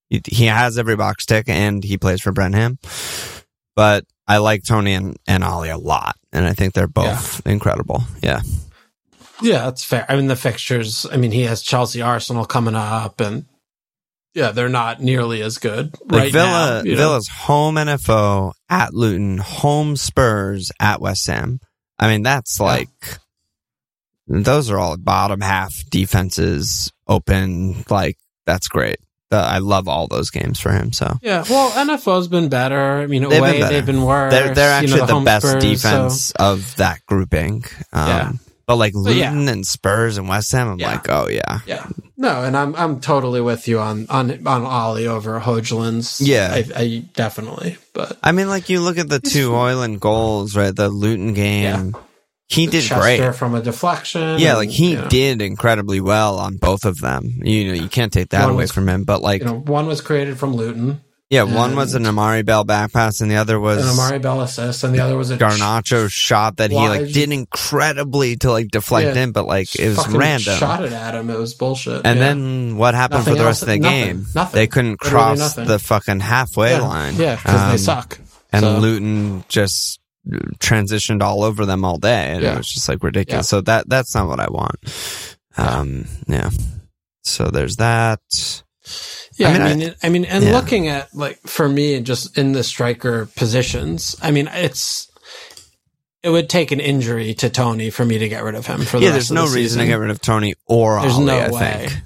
he, 0.09 0.45
has 0.45 0.77
every 0.77 0.95
box 0.95 1.25
tick, 1.25 1.47
and 1.47 1.83
he 1.83 1.97
plays 1.97 2.21
for 2.21 2.31
Brenham, 2.31 2.77
but 3.75 4.05
I 4.27 4.37
like 4.37 4.63
Toney 4.63 4.93
and, 4.93 5.17
and 5.27 5.43
Ollie 5.43 5.69
a 5.69 5.77
lot, 5.77 6.15
and 6.31 6.45
I 6.45 6.53
think 6.53 6.73
they're 6.73 6.87
both 6.87 7.45
incredible. 7.45 8.03
Yeah, 8.21 8.41
Yeah, 9.41 9.65
that's 9.65 9.83
fair. 9.83 10.05
I 10.07 10.15
mean, 10.15 10.27
the 10.27 10.35
fixtures. 10.35 11.05
I 11.11 11.17
mean, 11.17 11.31
he 11.31 11.41
has 11.43 11.61
Chelsea, 11.61 12.01
Arsenal 12.01 12.45
coming 12.45 12.75
up, 12.75 13.19
and 13.19 13.45
yeah, 14.33 14.51
they're 14.51 14.69
not 14.69 15.01
nearly 15.01 15.41
as 15.41 15.57
good 15.57 15.93
like 16.09 16.21
right 16.23 16.31
Villa, 16.31 16.49
now. 16.49 16.83
you 16.83 16.91
know? 16.91 16.97
Villa's 16.97 17.27
home 17.27 17.75
NFO 17.75 18.53
at 18.69 18.93
Luton, 18.93 19.37
home 19.39 19.95
Spurs 19.97 20.71
at 20.79 21.01
West 21.01 21.27
Ham. 21.27 21.59
I 21.99 22.07
mean, 22.07 22.23
that's 22.23 22.57
Yeah. 22.59 22.65
like 22.65 23.17
those 24.27 24.69
are 24.71 24.79
all 24.79 24.95
bottom 24.97 25.41
half 25.41 25.83
defenses 25.89 26.91
open. 27.07 27.83
Like 27.89 28.17
that's 28.45 28.67
great. 28.69 28.97
Uh, 29.33 29.37
I 29.41 29.57
love 29.57 29.87
all 29.87 30.07
those 30.07 30.29
games 30.29 30.59
for 30.59 30.71
him. 30.71 30.93
So 30.93 31.17
Yeah, 31.21 31.43
well, 31.49 31.71
NFO's 31.71 32.27
been 32.27 32.49
better. 32.49 32.99
I 33.01 33.07
mean, 33.07 33.21
They've 33.23 33.31
been 33.31 33.39
away 33.39 33.59
better. 33.59 33.73
they've 33.73 33.85
been 33.85 34.03
worse. 34.03 34.31
they're 34.31 34.53
they're 34.53 34.81
You 34.81 34.87
know, 34.89 35.03
actually 35.03 35.19
the, 35.19 35.25
best 35.25 35.47
Spurs, 35.47 35.63
defense 35.63 36.23
so- 36.25 36.33
of 36.39 36.75
that 36.77 36.99
grouping. 37.07 37.65
Um, 37.91 38.07
Yeah. 38.07 38.31
But 38.65 38.77
like 38.77 38.93
But 38.93 39.15
yeah. 39.15 39.31
Luton 39.31 39.49
and 39.49 39.67
Spurs 39.67 40.17
and 40.17 40.29
West 40.29 40.51
Ham, 40.53 40.69
I'm 40.69 40.79
Yeah. 40.79 40.91
like, 40.93 41.09
oh 41.09 41.27
yeah, 41.27 41.59
yeah, 41.67 41.85
no, 42.15 42.43
and 42.43 42.55
I'm 42.55 42.73
I'm 42.77 43.01
totally 43.01 43.41
with 43.41 43.67
you 43.67 43.79
on 43.79 44.05
on 44.09 44.31
on 44.47 44.63
Ollie 44.63 45.05
over 45.05 45.37
Højlund's. 45.41 46.21
Yeah. 46.21 46.49
I, 46.53 46.65
I 46.73 47.03
definitely, 47.13 47.75
but 47.91 48.17
I 48.23 48.31
mean, 48.31 48.47
like 48.47 48.69
you 48.69 48.79
look 48.79 48.97
at 48.97 49.09
the 49.09 49.19
two 49.19 49.49
Højlund 49.51 49.99
goals, 49.99 50.55
right? 50.55 50.73
The 50.73 50.87
Luton 50.87 51.33
game, 51.33 51.93
he 52.53 52.67
did 52.67 52.83
Chester 52.83 53.01
great. 53.01 53.35
from 53.35 53.55
a 53.55 53.61
deflection. 53.61 54.39
Yeah, 54.39 54.55
like 54.55 54.69
he 54.69 54.95
know, 54.95 55.07
did 55.07 55.41
incredibly 55.41 55.99
well 56.01 56.39
on 56.39 56.57
both 56.57 56.85
of 56.85 56.99
them. 56.99 57.39
You 57.43 57.67
know, 57.67 57.73
you 57.73 57.89
can't 57.89 58.11
take 58.13 58.29
that 58.29 58.41
One 58.45 58.51
away 58.55 58.63
was- 58.63 58.71
from 58.71 58.87
him. 58.89 59.03
But 59.03 59.21
like, 59.21 59.41
You 59.41 59.47
know, 59.47 59.59
one 59.59 59.87
was 59.87 60.01
created 60.01 60.37
from 60.37 60.53
Luton, 60.55 61.01
yeah, 61.29 61.43
one 61.43 61.75
was 61.75 61.95
an 61.95 62.05
Amari 62.05 62.43
Bell 62.43 62.63
back 62.63 62.93
pass, 62.93 63.19
and 63.21 63.31
the 63.31 63.37
other 63.37 63.59
was 63.59 63.83
an 63.83 63.89
Amari 63.89 64.19
Bell 64.19 64.41
assist, 64.41 64.83
and 64.83 64.93
the 64.93 64.99
other 64.99 65.17
was 65.17 65.31
a 65.31 65.37
Garnacho 65.37 66.07
shot 66.07 66.57
that 66.57 66.69
he 66.69 66.77
like 66.77 67.01
Wide- 67.01 67.13
did 67.13 67.31
incredibly 67.31 68.35
to 68.37 68.51
like 68.51 68.67
deflect 68.69 69.15
Yeah. 69.15 69.23
in, 69.23 69.31
but 69.31 69.47
like 69.47 69.73
it 69.79 69.89
was 69.97 70.07
random. 70.09 70.57
Shot 70.57 70.83
it 70.83 70.91
at 70.93 71.15
him. 71.15 71.31
It 71.31 71.39
was 71.39 71.55
bullshit. 71.55 72.01
And 72.05 72.19
yeah. 72.19 72.25
then 72.27 72.77
what 72.77 72.93
happened 72.93 73.21
Nothing 73.21 73.33
for 73.33 73.37
the 73.39 73.45
else- 73.45 73.47
rest 73.47 73.61
of 73.63 73.67
the 73.69 73.79
nothing. 73.79 74.05
game? 74.05 74.25
Nothing. 74.35 74.55
They 74.59 74.67
couldn't 74.67 75.03
Literally 75.03 75.11
cross 75.11 75.39
nothing. 75.39 75.65
the 75.65 75.79
fucking 75.79 76.19
halfway 76.19 76.71
yeah, 76.71 76.81
line. 76.81 77.15
Yeah, 77.15 77.35
because 77.35 77.61
Um, 77.61 77.71
they 77.71 77.77
suck. 77.77 78.19
And 78.51 78.63
So- 78.63 78.77
Luton 78.77 79.43
just 79.49 79.99
transitioned 80.59 81.21
all 81.21 81.43
over 81.43 81.65
them 81.65 81.83
all 81.83 81.97
day, 81.97 82.31
and 82.31 82.43
it 82.43 82.57
was 82.57 82.71
just 82.71 82.87
like 82.87 83.03
ridiculous. 83.03 83.47
Yeah. 83.47 83.57
So 83.57 83.61
that 83.61 83.89
that's 83.89 84.15
not 84.15 84.27
what 84.27 84.39
I 84.39 84.47
want. 84.49 84.75
Um, 85.57 86.05
yeah. 86.27 86.49
So 87.23 87.45
there's 87.45 87.77
that. 87.77 88.21
Yeah, 89.37 89.49
I 89.49 89.51
I 89.51 89.69
mean, 89.69 89.79
mean, 89.79 89.95
I, 90.03 90.09
mean, 90.09 90.25
and 90.25 90.43
yeah. 90.43 90.51
looking 90.51 90.87
at 90.89 91.13
like 91.13 91.39
for 91.41 91.67
me, 91.69 91.99
just 92.01 92.37
in 92.37 92.51
the 92.51 92.63
striker 92.63 93.27
positions, 93.35 94.15
I 94.21 94.31
mean, 94.31 94.47
it's 94.51 95.09
it 96.21 96.29
would 96.29 96.49
take 96.49 96.71
an 96.71 96.79
injury 96.79 97.33
to 97.35 97.49
Toney 97.49 97.89
for 97.89 98.05
me 98.05 98.17
to 98.17 98.29
get 98.29 98.43
rid 98.43 98.55
of 98.55 98.65
him. 98.65 98.81
For 98.81 98.99
the 98.99 99.05
Yeah, 99.05 99.11
there's 99.11 99.31
no 99.31 99.47
the 99.47 99.55
reason 99.55 99.79
to 99.79 99.87
get 99.87 99.95
rid 99.95 100.09
of 100.11 100.21
Toney 100.21 100.55
or 100.67 100.97
Ollie. 100.97 101.07
There's 101.07 101.15
Ollie. 101.15 101.25
no 101.25 101.37
I 101.37 101.49
way. 101.51 101.87
think. 101.87 102.01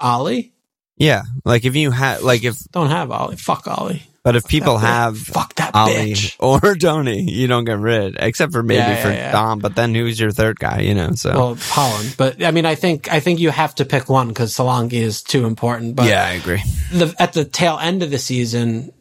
Ollie 0.00 0.53
Yeah, 0.96 1.22
like 1.44 1.64
if 1.64 1.74
you 1.76 1.90
have, 1.90 2.22
like 2.22 2.44
if, 2.44 2.58
don't 2.70 2.90
have 2.90 3.10
Ollie. 3.10 3.36
Fuck 3.36 3.66
Ollie. 3.66 4.02
but 4.22 4.36
if 4.36 4.46
people 4.46 4.78
that 4.78 4.86
bitch. 4.86 4.88
have 4.88 5.18
Fuck 5.18 5.54
that 5.56 5.74
Ollie 5.74 6.12
bitch. 6.12 6.36
or 6.38 6.76
Toney, 6.76 7.22
you 7.30 7.46
don't 7.48 7.64
get 7.64 7.78
rid, 7.78 8.16
except 8.18 8.52
for 8.52 8.62
maybe 8.62 8.78
Yeah, 8.78 8.90
yeah, 8.90 9.02
for 9.02 9.10
yeah. 9.10 9.32
Dom. 9.32 9.58
But 9.58 9.74
then 9.74 9.94
who's 9.94 10.20
your 10.20 10.30
third 10.30 10.58
guy? 10.58 10.80
You 10.80 10.94
know, 10.94 11.12
so 11.12 11.34
Well, 11.34 11.56
Haaland, 11.56 12.16
but 12.16 12.42
I 12.44 12.52
mean, 12.52 12.64
I 12.64 12.76
think 12.76 13.12
I 13.12 13.18
think 13.20 13.40
you 13.40 13.50
have 13.50 13.74
to 13.76 13.84
pick 13.84 14.08
one 14.08 14.28
because 14.28 14.54
Solanke 14.54 14.92
is 14.92 15.22
too 15.22 15.46
important. 15.46 15.96
But 15.96 16.06
yeah, 16.06 16.24
I 16.24 16.32
agree. 16.34 16.62
the, 16.92 17.12
at 17.18 17.32
the 17.32 17.44
tail 17.44 17.78
end 17.80 18.02
of 18.04 18.10
the 18.10 18.18
season, 18.18 18.92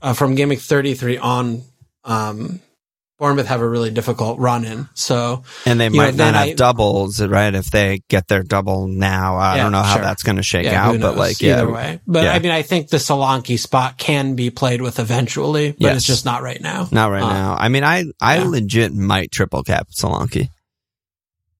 uh, 0.00 0.14
from 0.14 0.34
game 0.34 0.48
week 0.48 0.60
33 0.60 1.18
on, 1.18 1.62
um, 2.04 2.60
Bournemouth 3.20 3.48
have 3.48 3.60
a 3.60 3.68
really 3.68 3.90
difficult 3.90 4.38
run 4.38 4.64
in. 4.64 4.88
So 4.94 5.44
And 5.66 5.78
they 5.78 5.84
You 5.84 5.90
know, 5.90 5.96
might 5.98 6.14
not 6.14 6.16
then 6.16 6.34
have 6.34 6.42
I- 6.48 6.52
doubles, 6.54 7.20
right? 7.22 7.54
If 7.54 7.70
they 7.70 8.00
get 8.08 8.26
their 8.28 8.42
double 8.42 8.88
now, 8.88 9.36
I 9.36 9.56
Yeah, 9.56 9.62
don't 9.64 9.72
know 9.72 9.82
how 9.82 9.96
sure. 9.96 10.02
that's 10.02 10.22
going 10.22 10.36
to 10.36 10.42
shake 10.42 10.64
yeah, 10.64 10.86
out, 10.88 10.98
but 11.00 11.18
like, 11.18 11.40
yeah, 11.42 11.58
either 11.58 11.70
way. 11.70 12.00
But 12.06 12.24
yeah. 12.24 12.32
I 12.32 12.38
mean, 12.38 12.50
I 12.50 12.62
think 12.62 12.88
the 12.88 12.96
Solanke 12.96 13.58
spot 13.58 13.98
can 13.98 14.36
be 14.36 14.48
played 14.48 14.80
with 14.80 14.98
eventually, 14.98 15.72
but 15.72 15.80
Yes. 15.80 15.96
it's 15.98 16.06
just 16.06 16.24
not 16.24 16.42
right 16.42 16.60
now. 16.62 16.88
not 16.90 17.10
right 17.10 17.22
Uh, 17.22 17.32
now. 17.32 17.56
I 17.60 17.68
mean, 17.68 17.84
I, 17.84 18.06
I 18.22 18.38
legit 18.42 18.94
might 18.94 19.30
triple 19.30 19.62
cap 19.64 19.88
Solanke. 19.94 20.48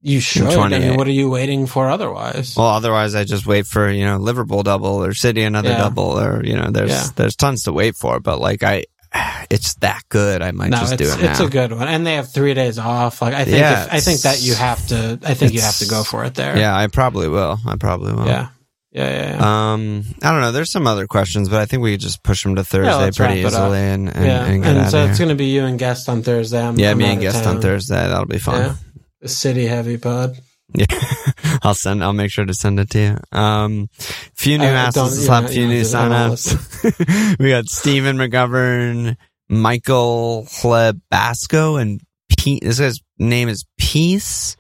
You 0.01 0.19
should. 0.19 0.47
I 0.47 0.79
mean, 0.79 0.97
what 0.97 1.07
are 1.09 1.13
you 1.13 1.29
waiting 1.29 1.67
for 1.67 1.91
otherwise? 1.91 2.57
Well, 2.57 2.69
otherwise 2.69 3.15
I 3.15 3.25
just 3.25 3.47
wait 3.47 3.67
for, 3.67 3.91
you 3.91 4.07
know, 4.07 4.17
Liverpool 4.17 4.63
double 4.63 5.05
or 5.05 5.13
City 5.13 5.43
another 5.43 5.75
double 5.75 6.19
or, 6.19 6.43
you 6.43 6.55
know, 6.57 6.71
there's, 6.71 7.11
there's 7.13 7.37
tons 7.37 7.65
to 7.65 7.73
wait 7.75 7.97
for, 7.97 8.19
but 8.19 8.41
like 8.41 8.63
I, 8.63 8.85
it's 9.51 9.75
that 9.77 10.03
good. 10.09 10.43
I 10.43 10.53
might 10.53 10.71
no, 10.71 10.79
just 10.79 10.97
do 10.99 11.05
it 11.05 11.21
now. 11.21 11.31
it's 11.31 11.41
a 11.41 11.49
good 11.49 11.73
one, 11.73 11.89
and 11.89 12.07
they 12.07 12.15
have 12.15 12.33
three 12.33 12.55
days 12.55 12.79
off. 12.79 13.23
Like 13.23 13.35
I 13.35 13.45
think, 13.45 13.59
Yeah, 13.59 13.85
if, 13.85 13.95
I 13.95 14.01
think 14.01 14.21
that 14.23 14.41
you 14.41 14.55
have 14.55 14.87
to. 14.89 15.19
I 15.25 15.35
think 15.35 15.53
you 15.53 15.61
have 15.61 15.79
to 15.79 15.87
go 15.87 16.05
for 16.05 16.25
it 16.25 16.35
there. 16.35 16.57
yeah, 16.57 16.77
I 16.77 16.87
probably 16.87 17.29
will. 17.29 17.59
I 17.67 17.77
probably 17.77 18.13
will. 18.13 18.27
yeah, 18.27 18.49
yeah, 18.93 19.11
yeah. 19.11 19.37
yeah. 19.37 19.73
Um, 19.73 20.05
I 20.23 20.31
don't 20.31 20.41
know. 20.41 20.53
There's 20.53 20.73
some 20.73 20.87
other 20.87 21.07
questions, 21.07 21.49
but 21.49 21.61
I 21.61 21.67
think 21.67 21.83
we 21.83 21.97
just 21.97 22.23
push 22.23 22.43
them 22.43 22.57
to 22.57 22.65
Thursday 22.65 22.95
let's 22.95 23.17
pretty 23.17 23.43
wrap 23.43 23.53
it 23.53 23.57
up. 23.57 23.67
easily 23.67 23.79
and, 23.79 24.09
and, 24.09 24.25
yeah, 24.25 24.45
and 24.45 24.63
get 24.63 24.76
out 24.76 24.91
so 24.91 25.07
it's 25.07 25.18
going 25.18 25.29
to 25.30 25.34
be 25.34 25.47
you 25.47 25.64
and 25.64 25.79
guest 25.79 26.09
on 26.09 26.22
Thursday. 26.22 26.63
I'm, 26.63 26.79
yeah, 26.79 26.93
I'm 26.93 26.99
me 26.99 27.07
and 27.07 27.21
guest 27.21 27.45
town. 27.45 27.57
on 27.57 27.63
Thursday. 27.63 27.97
That'll 27.97 28.26
be 28.26 28.39
fun. 28.39 28.76
Yeah, 29.22 29.29
city 29.29 29.67
heavy 29.67 29.97
pod. 29.97 30.41
Yeah. 30.75 30.87
I'll 31.63 31.75
send, 31.75 32.03
I'll 32.03 32.13
make 32.13 32.30
sure 32.30 32.45
to 32.45 32.55
send 32.55 32.79
it 32.80 32.91
to 32.91 32.99
you. 33.01 33.38
Um, 33.38 33.88
few 34.34 34.59
new 34.59 34.64
asses, 34.64 35.18
you 35.18 35.25
slap 35.26 35.51
few 35.51 35.67
new 35.67 35.83
don't 35.84 36.11
have 36.13 36.38
to- 36.38 36.57
I 36.57 36.91
signups. 36.91 37.38
we 37.38 37.51
got 37.51 37.67
Stephen 37.68 38.17
McGovern, 38.17 39.17
Michael 39.49 40.47
Hlebasco, 40.49 41.76
and 41.76 42.01
P. 42.38 42.61
This 42.63 42.79
guy's 42.79 43.01
name 43.18 43.49
is 43.49 43.64
Peace. 43.79 44.57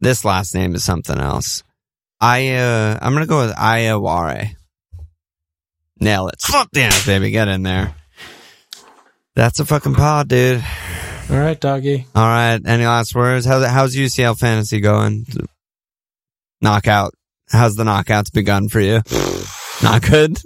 This 0.00 0.24
last 0.24 0.54
name 0.54 0.74
is 0.74 0.82
something 0.84 1.18
else. 1.18 1.62
I 2.20 2.54
uh, 2.54 2.98
I'm 3.00 3.12
gonna 3.12 3.26
go 3.26 3.44
with 3.46 3.54
Ayaware. 3.54 4.56
Nail 6.00 6.28
it. 6.28 6.36
Fuck 6.40 6.70
dance, 6.72 7.06
baby. 7.06 7.30
Get 7.30 7.48
in 7.48 7.62
there. 7.62 7.94
That's 9.36 9.60
a 9.60 9.64
fucking 9.64 9.94
pod, 9.94 10.28
dude. 10.28 10.64
All 11.30 11.38
right, 11.38 11.58
doggy. 11.58 12.06
All 12.14 12.22
right. 12.26 12.60
Any 12.64 12.86
last 12.86 13.14
words? 13.14 13.46
How's 13.46 13.64
how's 13.66 13.96
UCL 13.96 14.38
fantasy 14.38 14.80
going? 14.80 15.26
Knockout. 16.60 17.14
How's 17.50 17.76
the 17.76 17.84
knockouts 17.84 18.32
begun 18.32 18.68
for 18.68 18.80
you? 18.80 19.02
Not 19.82 20.02
good. 20.02 20.38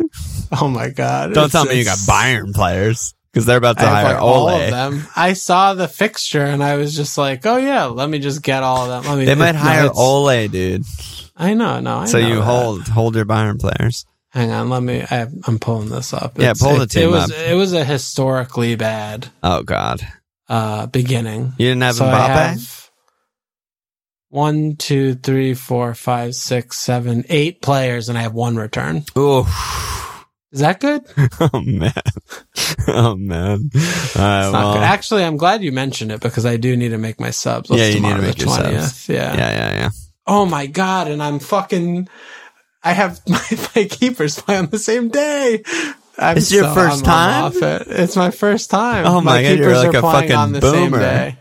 Oh 0.51 0.69
my 0.69 0.89
god! 0.89 1.35
Don't 1.35 1.45
It's- 1.47 1.53
tell 1.53 1.67
me 1.67 1.79
you 1.79 1.85
got 1.85 1.99
it's- 2.01 2.07
Bayern 2.09 2.55
players 2.55 3.15
because 3.31 3.45
they're 3.45 3.59
about 3.59 3.77
to 3.79 3.85
I 3.85 4.03
hire 4.03 4.15
like 4.15 4.23
all 4.23 4.49
Ole. 4.49 4.63
of 4.63 4.71
them. 4.71 5.07
I 5.15 5.35
saw 5.35 5.75
the 5.75 5.87
fixture 5.89 6.43
and 6.45 6.65
I 6.65 6.77
was 6.77 6.97
just 6.97 7.19
like, 7.19 7.45
"Oh 7.45 7.59
yeah, 7.59 7.85
let 7.85 8.09
me 8.09 8.19
just 8.19 8.43
get 8.43 8.63
all 8.63 8.91
of 8.91 9.05
them." 9.05 9.13
I 9.13 9.17
mean, 9.17 9.27
They 9.27 9.35
might 9.35 9.53
no, 9.53 9.59
hire 9.59 9.81
it's- 9.85 9.99
Ole, 9.99 10.49
dude. 10.49 10.85
I 11.37 11.53
know, 11.55 11.81
no. 11.81 11.99
I 11.99 12.05
So 12.07 12.19
know 12.21 12.27
you 12.29 12.35
that. 12.37 12.43
hold 12.43 12.89
hold 12.89 13.15
your 13.15 13.27
Bayern 13.27 13.61
players. 13.61 14.07
Hang 14.31 14.51
on, 14.51 14.71
let 14.71 14.83
me. 14.83 15.03
I, 15.11 15.27
I'm 15.47 15.59
pulling 15.59 15.89
this 15.91 16.13
up. 16.15 16.39
Yeah, 16.39 16.55
pull 16.59 16.77
the 16.77 16.83
it, 16.85 16.91
team 16.91 17.03
It 17.05 17.11
was 17.11 17.31
up. 17.31 17.37
it 17.39 17.55
was 17.55 17.73
a 17.75 17.85
historically 17.85 18.75
bad 18.77 19.29
Oh 19.43 19.63
God, 19.63 20.01
uh 20.49 20.87
beginning. 20.87 21.53
you 21.59 21.69
didn't 21.69 21.83
have 21.83 21.95
so 21.97 22.05
Mbappe. 22.05 22.29
have 22.29 22.91
one, 24.31 24.77
two, 24.77 25.15
three, 25.15 25.55
four, 25.55 25.95
five, 25.95 26.35
six, 26.35 26.79
seven, 26.79 27.25
eight 27.29 27.63
players, 27.63 28.09
and 28.09 28.19
I 28.19 28.23
have 28.23 28.35
one 28.35 28.57
return. 28.57 29.05
Ooh. 29.17 29.45
Is 30.51 30.61
that 30.61 30.81
good? 30.81 31.05
Oh 31.41 31.61
man. 31.61 31.93
Oh 32.89 33.17
man. 33.17 33.71
Right, 33.75 33.75
It's 33.75 34.15
not 34.17 34.53
well, 34.53 34.75
good. 34.75 34.83
Actually, 34.83 35.25
I'm 35.25 35.37
glad 35.37 35.63
you 35.63 35.73
mentioned 35.73 36.11
it 36.13 36.21
because 36.21 36.47
I 36.47 36.57
do 36.57 36.77
need 36.77 36.91
to 36.91 36.99
make 36.99 37.21
my 37.21 37.31
subs. 37.31 37.69
What's 37.71 37.83
Yeah, 37.83 37.89
you 37.89 38.01
need 38.01 38.17
to 38.17 38.23
make 38.23 38.39
your 38.39 38.49
subs. 38.49 39.09
Yeah. 39.09 39.35
yeah, 39.35 39.51
yeah, 39.51 39.73
yeah. 39.75 39.91
Oh 40.27 40.45
my 40.47 40.67
god! 40.67 41.09
And 41.09 41.23
I'm 41.23 41.39
fucking. 41.39 42.09
I 42.83 42.93
have 42.93 43.21
my, 43.29 43.43
my 43.75 43.85
keepers 43.85 44.39
play 44.41 44.57
on 44.57 44.67
the 44.69 44.79
same 44.79 45.09
day. 45.09 45.63
I'm 46.19 46.37
It's 46.37 46.51
your 46.51 46.65
so- 46.65 46.75
first 46.75 47.07
I'm- 47.07 47.45
I'm 47.45 47.53
time? 47.53 47.63
it. 47.63 47.87
It's 47.91 48.17
my 48.17 48.31
first 48.31 48.71
time. 48.71 49.07
Oh 49.07 49.21
my 49.21 49.43
God, 49.43 49.59
you're 49.59 49.77
like 49.77 49.95
a 49.95 50.03
fucking 50.03 50.33
on 50.33 50.53
the 50.53 50.61
same 50.61 50.91
boomer. 50.91 51.37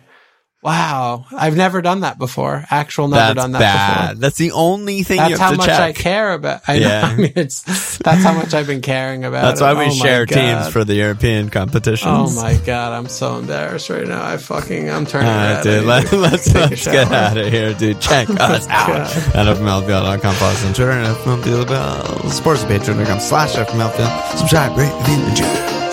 Wow, 0.68 1.26
I've 1.31 1.56
never 1.56 1.81
done 1.81 2.02
that 2.02 2.18
before. 2.19 2.65
Actual, 2.69 3.07
never 3.07 3.34
That's 3.34 3.35
done 3.35 3.52
that 3.53 3.60
bad. 3.60 4.07
before. 4.10 4.15
That's 4.19 4.38
the 4.38 4.52
only 4.52 5.03
thing 5.03 5.15
That's 5.15 5.30
you 5.30 5.38
have 5.38 5.45
how 5.45 5.52
to 5.52 5.57
much 5.57 5.65
check. 5.68 5.80
I 5.80 5.94
care 5.94 6.34
about. 6.34 6.61
I, 6.68 6.73
Yeah. 6.73 6.88
know, 6.88 7.07
I 7.07 7.15
mean, 7.15 7.31
it's 7.38 7.98
that's 7.99 8.22
how 8.22 8.34
much 8.34 8.53
I've 8.53 8.68
been 8.68 8.81
caring 8.81 9.23
about. 9.23 9.44
That's 9.44 9.61
it. 9.61 9.64
why 9.64 9.73
we 9.76 9.85
Oh 9.85 9.89
share 9.91 10.26
teams 10.26 10.68
for 10.68 10.84
the 10.84 10.95
European 10.95 11.49
competitions. 11.49 12.11
Oh 12.11 12.35
my 12.35 12.57
god, 12.65 12.91
I'm 12.91 13.07
so 13.07 13.38
embarrassed 13.38 13.89
right 13.89 14.06
now. 14.06 14.22
I 14.26 14.35
fucking, 14.35 14.89
I'm 14.89 15.06
turning 15.06 15.30
All 15.30 15.35
right. 15.38 15.64
Dude. 15.64 15.85
Let, 15.85 16.07
to 16.07 16.18
let's 16.18 16.53
let's 16.53 16.84
get 16.85 17.14
out 17.14 17.38
of 17.38 17.48
here, 17.48 17.73
dude. 17.73 18.02
Check 18.02 18.27
oh 18.31 18.35
us 18.35 18.68
out 18.68 18.89
at 18.89 19.45
fmlfpl.com. 19.57 20.35
Follow 20.35 20.52
us 20.52 20.65
on 20.65 20.73
Twitter 20.73 20.91
and 20.91 21.15
fmlfpl. 21.15 22.30
Sports 22.30 22.64
at 22.65 22.69
patreon.com 22.81 23.22
slash 23.22 23.53
fmlfpl. 23.56 24.38
Subscribe, 24.38 24.77
rate, 24.77 24.91
review, 24.99 25.23
and 25.23 25.38
share. 25.38 25.86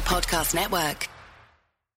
Podcast 0.00 0.54
Network. 0.54 1.17